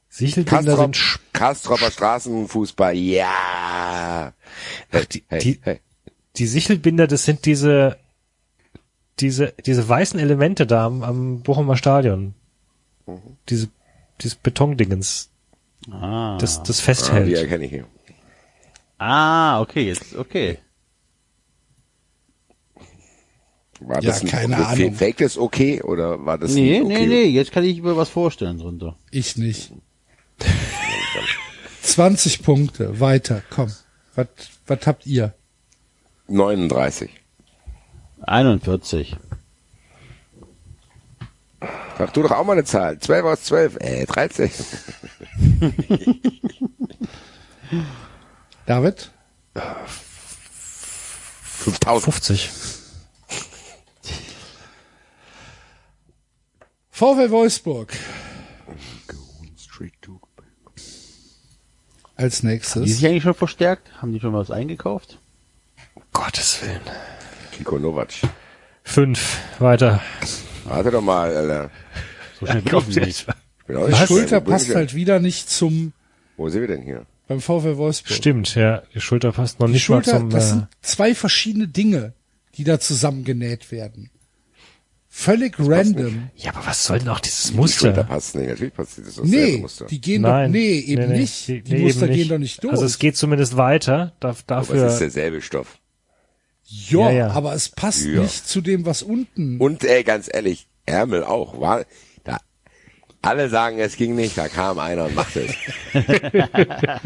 [0.09, 4.33] Sichelbinder Kastrop, sind sch- Kastropper Straßenfußball, ja.
[4.91, 5.81] Hey, die- hey, die- hey.
[6.37, 7.97] die Sichelbinder, das sind diese,
[9.21, 12.35] diese, diese weißen Elemente da am, am Bochumer Stadion.
[13.49, 13.69] Diese,
[14.21, 15.31] dieses Betondingens,
[15.91, 16.39] Ah.
[16.41, 17.37] das, das Ah, die festhält.
[17.37, 17.87] erkenne ich hier.
[18.99, 20.59] ah, okay, jetzt, okay.
[23.81, 24.95] War Ja, das ein keine okay, Ahnung.
[24.95, 26.99] Fake das okay oder war das Nee, nicht okay?
[27.01, 28.97] nee, nee, jetzt kann ich mir was vorstellen drunter.
[29.11, 29.73] Ich nicht.
[31.83, 33.01] 20 Punkte.
[33.01, 33.43] Weiter.
[33.51, 33.73] Komm.
[34.15, 34.29] Was,
[34.67, 35.35] was habt ihr?
[36.29, 37.11] 39.
[38.23, 39.17] 41.
[42.03, 42.99] Sag du doch auch mal eine Zahl.
[42.99, 43.77] 12 aus 12.
[43.79, 44.51] Äh, 13.
[48.67, 49.13] David?
[51.45, 52.13] 5000.
[52.13, 52.51] 50.
[56.91, 57.93] VW Wolfsburg.
[62.17, 62.85] Als Haben die nächstes.
[62.97, 63.93] sich eigentlich schon verstärkt?
[64.03, 65.21] Haben die schon was eingekauft?
[66.13, 66.81] Gottes Willen.
[67.53, 68.13] Kiko Novac.
[68.83, 69.39] Fünf.
[69.61, 70.03] Weiter.
[70.65, 71.71] Warte doch mal, Alter.
[72.41, 73.27] So schnell bin ich nicht.
[73.61, 75.93] Ich bin auch Die nicht Schulter passt halt wieder nicht zum
[76.37, 77.07] Wo sind wir denn hier?
[77.29, 78.17] beim VW Wolfsburg.
[78.17, 78.83] Stimmt, ja.
[78.95, 82.13] Die Schulter passt noch Die nicht Schulter, mal zum, das äh, sind zwei verschiedene Dinge,
[82.57, 84.11] die da zusammengenäht werden.
[85.15, 86.31] Völlig random.
[86.37, 88.05] ja, aber was soll denn auch dieses Die Schulter Muster?
[88.05, 88.49] passt nicht.
[88.49, 89.85] Natürlich passt das dasselbe Nee, Muster.
[89.87, 90.47] die gehen Nein.
[90.53, 91.49] doch, nee, eben Nee, nee, nicht.
[91.49, 92.73] Die, nee, Muster gehen doch nicht durch.
[92.73, 94.13] Also es geht zumindest weiter.
[94.21, 95.79] Da, Aber es dafür, ist derselbe Stoff.
[96.65, 97.31] Ja, Ja, ja.
[97.31, 98.23] aber es passt Ja.
[98.23, 99.59] nicht zu dem, was unten.
[99.61, 101.61] Und ey, ganz ehrlich, Ärmel auch.
[101.61, 101.85] War,
[102.25, 102.39] da,
[103.23, 105.55] alle sagen, es ging nicht, da kam einer und machte es.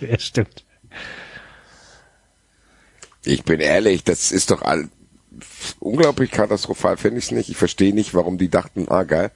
[0.00, 0.64] ja, stimmt.
[3.24, 4.88] Ich bin ehrlich, das ist doch all,
[5.80, 7.48] unglaublich katastrophal, finde ich es nicht.
[7.50, 9.30] Ich verstehe nicht, warum die dachten, ah geil,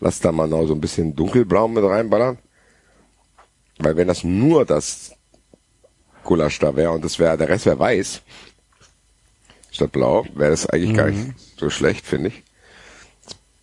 [0.00, 2.38] lass da mal noch so ein bisschen dunkelblau mit reinballern.
[3.78, 5.12] Weil wenn das nur das
[6.28, 8.20] Gulasch da wäre und das wäre, der Rest wäre weiß,
[9.70, 12.42] statt blau, wäre das eigentlich gar nicht so schlecht, finde ich.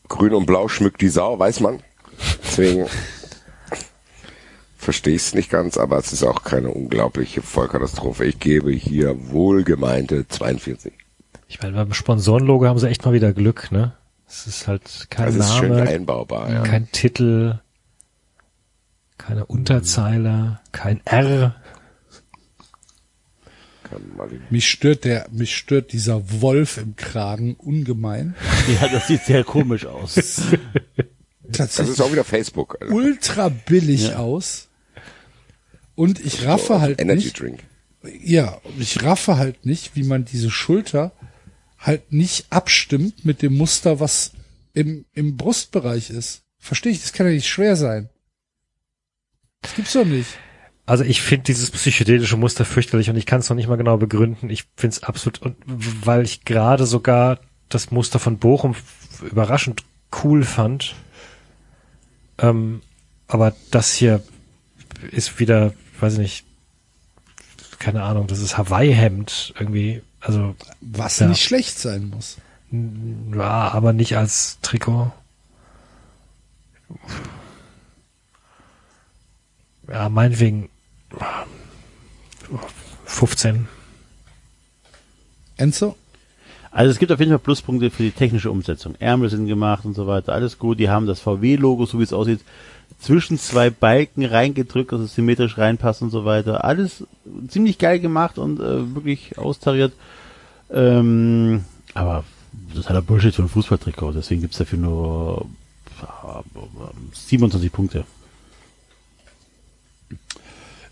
[0.07, 1.83] Grün und blau schmückt die Sau, weiß man.
[2.43, 2.87] Deswegen
[4.79, 8.25] verstehe ich es nicht ganz, aber es ist auch keine unglaubliche Vollkatastrophe.
[8.25, 10.91] Ich gebe hier wohlgemeinte 42.
[11.47, 13.93] Ich meine, beim Sponsorenlogo haben sie echt mal wieder Glück, ne?
[14.27, 16.63] Es ist halt kein Das ist schön Name, einbaubar, ja.
[16.63, 17.59] kein Titel,
[19.19, 21.55] keine Unterzeile, kein R.
[23.95, 28.35] Kann Mich stört der, mich stört dieser Wolf im Kragen ungemein.
[28.81, 30.15] Ja, das sieht sehr komisch aus.
[31.47, 32.75] Das tatsächlich ist auch wieder Facebook.
[32.81, 32.91] Also.
[32.91, 34.67] ultra billig aus.
[35.93, 37.59] Und ich raffe halt Energy nicht, Drink.
[38.23, 41.11] ja, und ich raffe halt nicht, wie man diese Schulter
[41.77, 44.31] halt nicht abstimmt mit dem Muster, was
[44.73, 46.41] im, im Brustbereich ist.
[46.57, 48.09] Verstehe ich, das kann ja nicht schwer sein.
[49.61, 50.29] Das gibt's doch nicht.
[50.87, 53.97] Also ich finde dieses psychedelische Muster fürchterlich und ich kann es noch nicht mal genau
[53.97, 54.49] begründen.
[54.51, 57.39] Ich finde es absolut, und weil ich gerade sogar
[57.69, 58.75] das Muster von Bochum
[59.23, 59.83] überraschend
[60.23, 60.95] cool fand.
[62.37, 62.81] Ähm,
[63.27, 64.21] aber das hier
[65.11, 66.45] ist wieder, weiß ich nicht,
[67.79, 70.01] keine Ahnung, das ist Hawaii-Hemd irgendwie.
[70.19, 71.27] Also, Was Ja.
[71.27, 72.37] nicht schlecht sein muss.
[72.71, 75.11] ja, aber nicht als Trikot.
[79.87, 80.69] Ja, meinetwegen
[83.05, 83.67] 15.
[85.57, 85.95] Enzo?
[86.71, 88.95] Also es gibt auf jeden Fall Pluspunkte für die technische Umsetzung.
[88.99, 90.77] Ärmel sind gemacht und so weiter, alles gut.
[90.77, 92.41] Die haben das VW-Logo, so wie es aussieht,
[92.99, 96.65] zwischen zwei Balken reingedrückt, dass es symmetrisch reinpasst und so weiter.
[96.65, 97.05] Alles
[97.47, 99.93] ziemlich geil gemacht und äh, wirklich austariert.
[100.69, 101.63] Ähm,
[101.93, 102.25] aber
[102.69, 105.45] das ist halt ein Bullshit für ein Fußballtrikot, deswegen gibt's dafür nur
[106.01, 108.03] äh, 27 Punkte.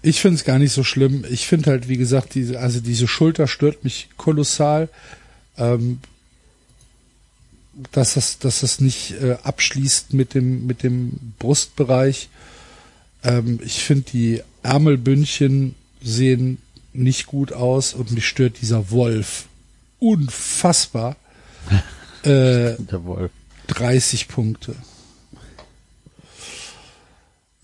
[0.03, 1.25] Ich finde es gar nicht so schlimm.
[1.29, 4.89] Ich finde halt, wie gesagt, diese, also diese Schulter stört mich kolossal.
[5.57, 5.99] Ähm,
[7.91, 12.29] dass das, dass das nicht äh, abschließt mit dem, mit dem Brustbereich.
[13.23, 16.59] Ähm, ich finde die Ärmelbündchen sehen
[16.93, 19.45] nicht gut aus und mich stört dieser Wolf.
[19.99, 21.15] Unfassbar.
[22.23, 23.31] äh, Der Wolf.
[23.67, 24.75] 30 Punkte.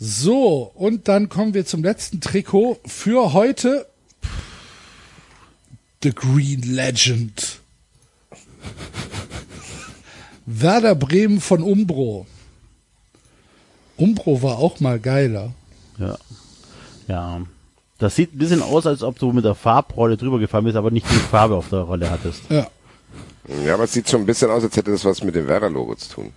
[0.02, 3.86] So, und dann kommen wir zum letzten Trikot für heute.
[6.02, 7.60] The Green Legend.
[10.46, 12.26] Werder Bremen von Umbro.
[13.98, 15.54] Umbro war auch mal geiler.
[15.98, 16.18] Ja.
[17.10, 17.42] Ja.
[17.98, 20.92] Das sieht ein bisschen aus, als ob du mit der Farbrolle drüber gefahren bist, aber
[20.92, 22.44] nicht die Farbe auf der Rolle hattest.
[22.50, 22.68] Ja.
[23.66, 25.96] Ja, aber es sieht schon ein bisschen aus, als hätte das was mit dem Werder-Logo
[25.96, 26.34] zu tun.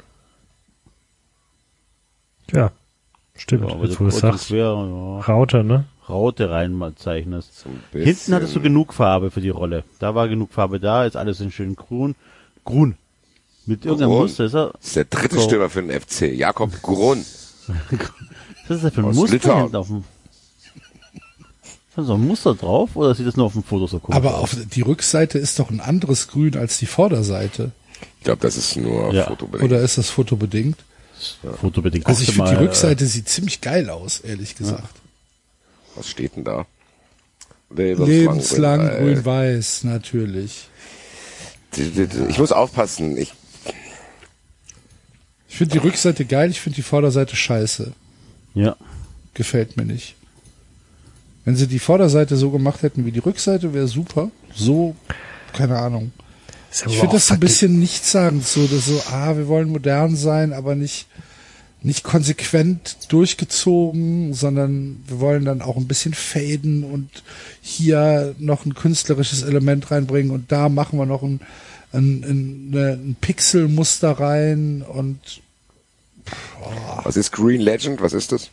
[2.50, 2.72] Ja,
[3.36, 3.68] stimmt.
[3.68, 4.46] Ja, aber jetzt, so wo du kurz und sagst.
[4.48, 5.84] quer, ja, Raute, ne?
[6.08, 7.58] Raute reinzeichnest.
[7.60, 7.70] So.
[7.98, 9.84] Hinten hattest du genug Farbe für die Rolle.
[9.98, 12.14] Da war genug Farbe da, ist alles in schön grün.
[12.64, 12.96] Grün.
[13.66, 14.10] Mit irgendeinem.
[14.12, 14.44] Muster.
[14.44, 15.42] Ist er, Das ist der dritte So.
[15.42, 16.22] Stürmer für den FC.
[16.34, 17.24] Jakob Grun.
[18.68, 19.60] was ist das für ein Aus Muster Litauen.
[19.62, 20.04] hinten auf dem...
[21.64, 24.16] Ist da so ein Muster drauf oder sieht das nur auf dem Foto so komisch
[24.16, 24.42] Aber aus?
[24.42, 27.70] auf die Rückseite ist doch ein anderes Grün als die Vorderseite.
[28.18, 29.24] Ich glaube, das ist nur Ja.
[29.26, 29.70] Fotobedingt.
[29.70, 30.76] Oder ist das fotobedingt?
[31.60, 32.06] Fotobedingt.
[32.06, 34.94] Also ich finde die Rückseite sieht ziemlich geil aus, ehrlich gesagt.
[35.94, 36.66] Was steht denn da?
[37.70, 39.84] Lebenslang, Lebenslang grün-weiß.
[39.84, 40.68] natürlich.
[41.76, 43.16] Ich muss aufpassen.
[43.16, 43.32] Ich,
[45.48, 47.92] Ich finde die Rückseite geil, ich finde die Vorderseite scheiße.
[48.54, 48.76] Äh, ja.
[49.34, 50.14] Gefällt mir nicht.
[51.44, 54.30] Wenn sie die Vorderseite so gemacht hätten wie die Rückseite, wäre super.
[54.54, 54.96] So,
[55.52, 56.12] keine Ahnung.
[56.72, 60.52] Ich finde das so ein bisschen nichtssagend, so, dass so, ah, wir wollen modern sein,
[60.52, 61.06] aber nicht,
[61.82, 67.10] nicht konsequent durchgezogen, sondern wir wollen dann auch ein bisschen faden und
[67.60, 71.40] hier noch ein künstlerisches Element reinbringen und da machen wir noch ein,
[71.92, 75.18] ein, ein, ein Pixelmuster rein und
[77.02, 78.00] was ist Green Legend?
[78.00, 78.50] Was ist das?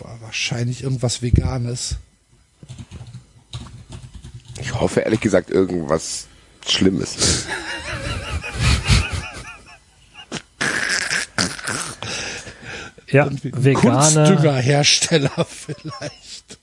[0.00, 1.96] war wahrscheinlich irgendwas Veganes.
[4.60, 6.26] Ich hoffe ehrlich gesagt irgendwas
[6.66, 7.46] Schlimmes.
[13.08, 13.74] Ja, vegane.
[13.74, 16.58] Kunstdüngerhersteller vielleicht.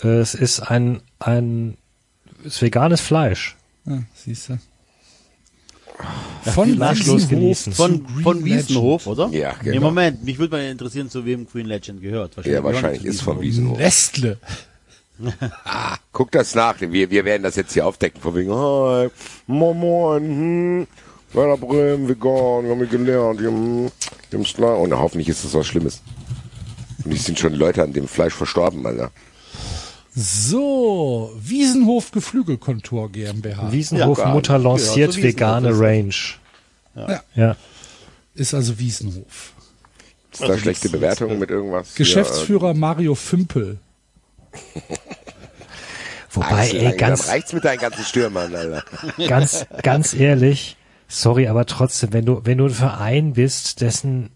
[0.00, 1.76] Es ist ein, ein,
[2.40, 3.56] es ist veganes Fleisch.
[3.86, 4.58] Ja, siehst du.
[6.52, 7.72] Von Nachschluss genießen.
[7.72, 9.28] Von, von Wiesenhof, oder?
[9.28, 9.86] Ja, Nee, genau.
[9.86, 12.36] Moment, mich würde mal interessieren, zu wem Green Legend gehört.
[12.36, 13.78] Ja, gehört wahrscheinlich ist von Wiesenhof.
[13.78, 14.36] Wiesenhof.
[15.18, 15.52] Nestle.
[16.12, 16.80] Guck das nach.
[16.80, 18.20] Wir, wir werden das jetzt hier aufdecken.
[18.20, 19.08] Von wegen, hi,
[19.46, 20.86] moin, moin, hm,
[21.32, 24.76] Werder Bremen, vegan, wir haben wir gelernt, haben Slime.
[24.76, 26.00] Und hoffentlich ist das was Schlimmes.
[27.04, 29.10] Und es sind schon Leute an dem Fleisch verstorben, Alter.
[30.14, 33.72] So, Wiesenhof Geflügelkontor GmbH.
[33.72, 35.80] Wiesenhof Ja, Mutter ja, so lanciert Wiesenhof vegane ist das.
[35.80, 36.14] Range.
[36.94, 37.22] Ja.
[37.34, 37.56] Ja.
[38.36, 39.52] Ist also Wiesenhof.
[40.32, 41.94] Ist da schlechte Bewertungen mit irgendwas?
[41.94, 43.78] Geschäftsführer Mario Fümpel.
[46.30, 48.82] Wobei, ey, ganz, reicht's mit deinen ganzen Stürmern, Alter.
[49.28, 50.76] ganz, ganz ehrlich,
[51.06, 54.30] sorry, aber trotzdem, wenn du, wenn du ein Verein bist, dessen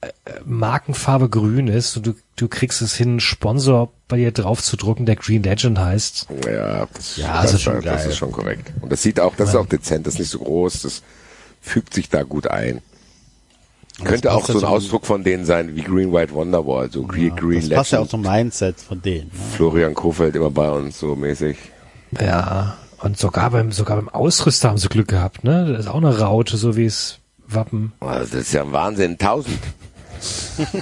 [0.00, 0.08] äh,
[0.44, 4.76] Markenfarbe grün ist und du, du kriegst es hin, einen Sponsor bei dir drauf zu
[4.76, 6.26] drucken, der Green Legend heißt.
[6.44, 8.10] Ja, das, Ja, das, das ist schon das geil.
[8.10, 8.72] ist schon korrekt.
[8.80, 11.02] Und das sieht auch, das ist auch dezent, das ist nicht so groß, das
[11.60, 12.82] fügt sich da gut ein.
[14.04, 17.02] Könnte auch ja so ein zum- Ausdruck von denen sein, wie Green White Wonderwall, so
[17.04, 19.28] Green, Green Das passt ja auch zum Mindset von denen.
[19.28, 19.38] Ne?
[19.56, 21.56] Florian Kofeld immer bei uns so mäßig.
[22.20, 25.66] Ja, und sogar beim, sogar beim Ausrüster haben sie Glück gehabt, ne?
[25.72, 27.92] Das ist auch eine Raute, so wie es Wappen.
[28.00, 29.58] Also das ist ja ein Wahnsinn, tausend.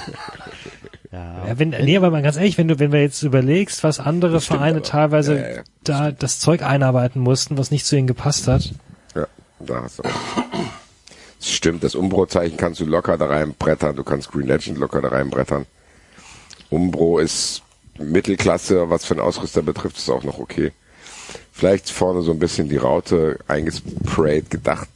[1.13, 1.47] Ja.
[1.47, 4.41] Ja, wenn, nee, aber mal ganz ehrlich, wenn du, wenn wir jetzt überlegst, was andere
[4.41, 4.83] Vereine aber.
[4.83, 5.63] teilweise Ja, ja, ja.
[5.85, 8.73] da das Zeug einarbeiten mussten, was nicht zu ihnen gepasst hat.
[9.15, 9.27] Ja,
[9.61, 10.15] da hast du recht.
[11.45, 15.09] Das stimmt, das Umbro-Zeichen kannst du locker da reinbrettern, du kannst Green Legend locker da
[15.09, 15.67] reinbrettern.
[16.71, 17.61] Umbro ist
[17.99, 20.73] Mittelklasse, was für einen Ausrüster betrifft, ist auch noch okay.
[21.53, 24.89] Vielleicht vorne so ein bisschen die Raute eingesprayt, gedacht.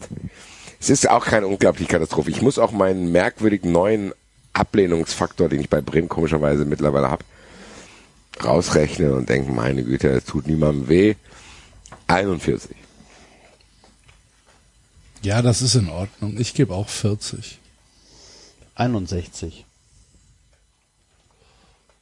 [0.80, 2.30] Es ist auch keine unglaubliche Katastrophe.
[2.30, 4.14] Ich muss auch meinen merkwürdigen neuen
[4.54, 7.26] Ablehnungsfaktor, den ich bei Bremen komischerweise mittlerweile habe,
[8.42, 11.14] rausrechnen und denken, meine Güte, es tut niemandem weh.
[12.06, 12.74] 41.
[15.22, 16.38] Ja, das ist in Ordnung.
[16.38, 17.58] Ich gebe auch 40.
[18.74, 19.64] 61.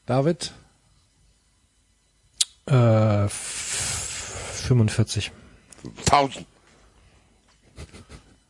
[0.05, 0.53] David?
[2.69, 5.33] Äh, f- 45.
[6.11, 6.47] 1000.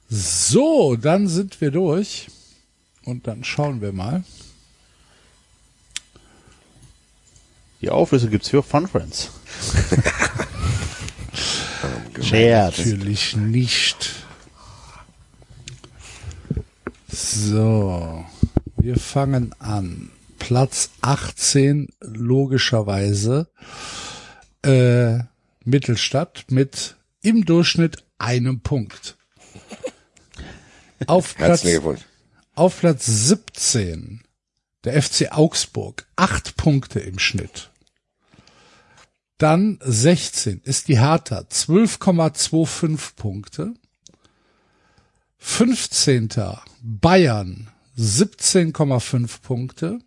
[0.08, 2.28] So, dann sind wir durch.
[3.04, 4.24] Und dann schauen wir mal.
[7.80, 9.30] Die Auflösung gibt's für Fun Friends.
[12.22, 12.78] Scherz.
[12.78, 14.10] Natürlich nicht.
[17.18, 18.26] So,
[18.76, 20.10] wir fangen an.
[20.38, 23.48] Platz 18, logischerweise,
[24.62, 25.20] äh,
[25.64, 29.16] Mittelstadt mit im Durchschnitt einem Punkt.
[31.06, 31.66] Auf Platz,
[32.54, 34.20] auf Platz 17,
[34.84, 37.70] der FC Augsburg, acht Punkte im Schnitt.
[39.38, 43.72] Dann 16 ist die Hertha, 12,25 Punkte.
[45.38, 46.28] 15.
[46.82, 49.98] Bayern, 17,5 Punkte.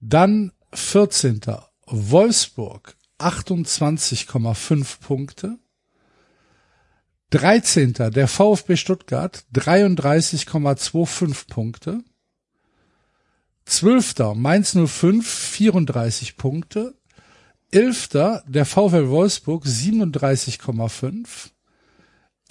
[0.00, 1.40] Dann 14.
[1.86, 5.58] Wolfsburg, 28,5 Punkte.
[7.30, 7.94] 13.
[7.94, 12.04] der VfB Stuttgart, 33,25 Punkte.
[13.64, 14.34] 12.
[14.34, 16.94] Mainz 05, 34 Punkte.
[17.70, 18.42] 11.
[18.46, 21.52] der VfL Wolfsburg 37,5.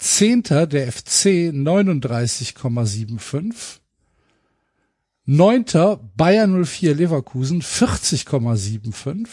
[0.02, 0.42] 10.
[0.42, 3.78] der FC 39,75.
[5.26, 5.64] 9.
[6.16, 9.28] Bayern 04 Leverkusen 40,75.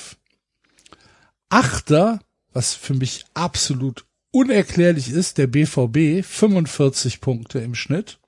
[1.49, 2.19] 8.
[2.53, 8.19] was für mich absolut unerklärlich ist, der BVB 45 Punkte im Schnitt.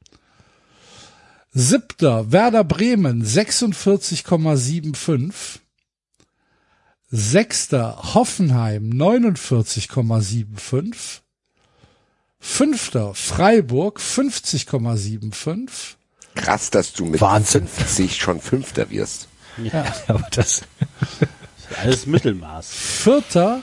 [1.52, 5.60] Siebter Werder Bremen 46,75.
[7.12, 11.21] Sechster Hoffenheim 49,75.
[12.44, 15.96] Fünfter Freiburg 50,75.
[16.36, 17.68] Krass, dass du mit Wahnsinn.
[17.68, 19.28] 50 schon Fünfter wirst.
[20.08, 20.64] Aber das,
[21.78, 22.68] Alles Mittelmaß.
[22.72, 23.62] Vierter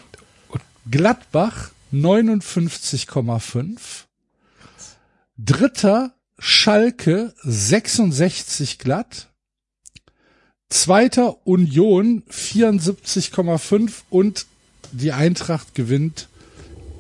[0.90, 3.78] Gladbach 59,5.
[5.36, 9.28] Dritter Schalke 66 glatt.
[10.70, 14.46] Zweiter Union 74,5 und
[14.92, 16.27] die Eintracht gewinnt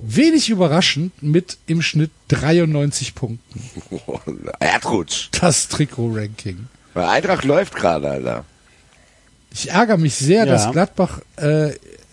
[0.02, 3.62] wenig überraschend mit im Schnitt 93 Punkten.
[4.60, 5.28] Erdrutsch.
[5.40, 6.66] Das Trikot-Ranking.
[6.94, 8.44] Weil Eintracht läuft gerade, Alter.
[9.52, 10.52] Ich ärgere mich sehr, Ja.
[10.52, 11.70] dass Gladbach, äh,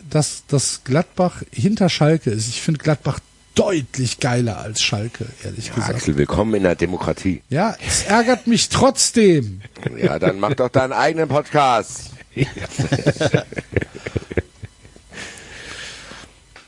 [0.10, 2.48] dass, dass Gladbach hinter Schalke ist.
[2.50, 3.20] Ich finde Gladbach
[3.56, 5.96] deutlich geiler als Schalke, ehrlich gesagt.
[5.96, 7.42] Axel, willkommen in der Demokratie.
[7.50, 9.62] Ja, es ärgert mich trotzdem.
[9.98, 12.12] Ja, dann mach doch deinen eigenen Podcast.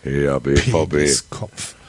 [0.07, 0.89] Ja, BVB.
[0.89, 1.75] Peniskopf.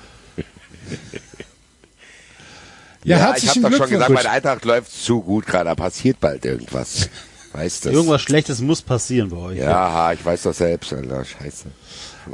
[3.05, 5.67] Ja, ich herzlichen habe doch schon gesagt, bei der Eintracht läuft zu gut gerade.
[5.67, 7.09] Da passiert bald irgendwas.
[7.53, 7.91] Weißt du?
[7.91, 9.59] Irgendwas Schlechtes muss passieren bei euch.
[9.59, 11.25] Ja, ich weiß doch selbst, Alter.
[11.25, 11.67] Scheiße.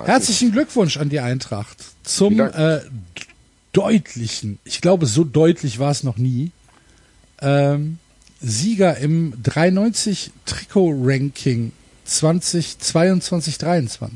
[0.05, 2.81] Herzlichen Glückwunsch an die Eintracht zum äh,
[3.73, 6.51] deutlichen, ich glaube, so deutlich war es noch nie,
[7.41, 7.99] ähm,
[8.41, 11.71] Sieger im 93 Trikot-Ranking
[12.07, 14.09] 2022-23.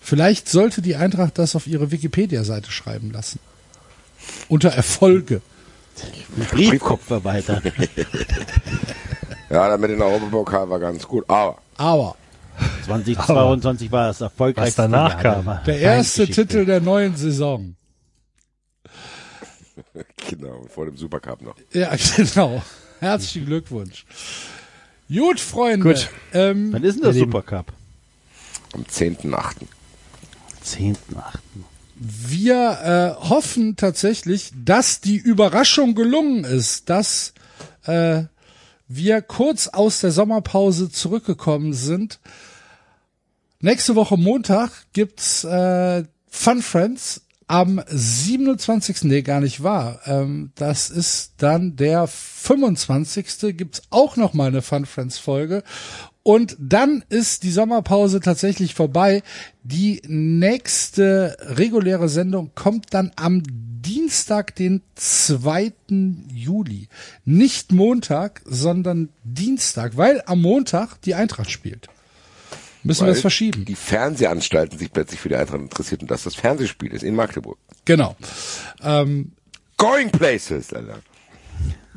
[0.00, 3.38] Vielleicht sollte die Eintracht das auf ihre Wikipedia-Seite schreiben lassen.
[4.48, 5.42] Unter Erfolge.
[6.50, 7.62] Briefkopf weiter.
[9.50, 11.24] Ja, damit in der Europapokal war ganz gut.
[11.28, 12.14] Aber Aber
[12.84, 15.44] 2022 war das erfolgreichste Was danach Jahr kam.
[15.44, 16.28] der der erste.
[16.28, 17.74] Titel der neuen Saison.
[20.28, 21.56] genau, vor dem Supercup noch.
[21.72, 22.62] Ja, genau.
[23.00, 24.06] Herzlichen Glückwunsch.
[25.12, 25.94] Gut, Freunde.
[25.94, 26.08] Gut.
[26.32, 27.12] Ähm, Wann ist denn der.
[27.14, 27.72] Supercup?
[28.72, 29.56] Am 10.8.
[30.70, 30.94] 10.8.
[31.96, 37.34] wir äh, hoffen tatsächlich, dass die Überraschung gelungen ist, dass
[37.84, 38.22] äh,
[38.86, 42.20] wir kurz aus der Sommerpause zurückgekommen sind.
[43.60, 49.02] Nächste Woche Montag gibt's äh, Fun Friends am 27.
[49.02, 50.00] Nee, gar nicht wahr.
[50.06, 53.56] Ähm, das ist dann der 25.
[53.56, 55.64] gibt's auch noch mal eine Fun Friends Folge.
[56.30, 59.24] Und dann ist die Sommerpause tatsächlich vorbei.
[59.64, 65.72] Die nächste reguläre Sendung kommt dann am Dienstag, den 2.
[66.32, 66.86] Juli.
[67.24, 71.88] Nicht Montag, sondern Dienstag, weil am Montag die Eintracht spielt.
[72.84, 73.64] Müssen wir Weil es verschieben.
[73.64, 77.58] Die Fernsehanstalten sich plötzlich für die Eintracht interessiert und dass das Fernsehspiel ist in Magdeburg.
[77.86, 78.14] Genau.
[78.84, 79.32] Ähm,
[79.78, 81.00] Going places, Alter.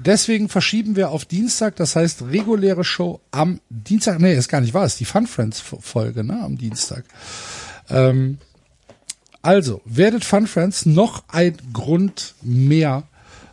[0.06, 4.19] Deswegen verschieben wir auf Dienstag, das heißt reguläre Show am Dienstag.
[4.19, 7.06] Nee, ist gar nicht wahr, ist die Fun Friends Folge, ne, am Dienstag.
[7.90, 8.38] Ähm,
[9.41, 13.03] also, werdet Fun Friends noch ein Grund mehr,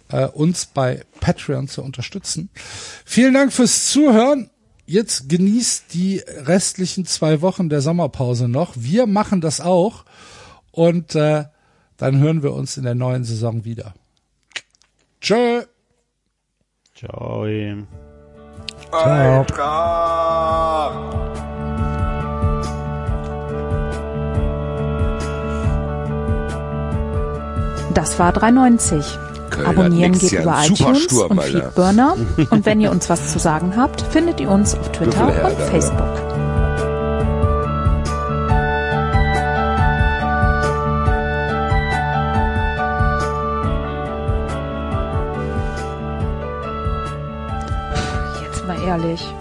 [0.08, 2.48] äh, uns bei Patreon zu unterstützen.
[3.04, 4.50] Vielen Dank fürs Zuhören.
[4.86, 8.74] Jetzt genießt die restlichen zwei Wochen der Sommerpause noch.
[8.76, 10.04] Wir machen das auch.
[10.70, 11.44] Und äh,
[11.96, 13.94] dann hören wir uns in der neuen Saison wieder.
[15.20, 15.64] Tschö.
[17.00, 17.44] Ciao.
[18.92, 19.48] Eintracht!
[27.94, 29.18] Das war 390.
[29.48, 31.42] Köln Abonnieren geht ja, über iTunes Sturm, und.
[31.42, 32.16] Feedburner.
[32.50, 35.66] und wenn ihr uns was zu sagen habt, findet ihr uns auf Twitter und Alter.
[35.68, 36.29] Facebook.
[48.98, 49.39] Jetzt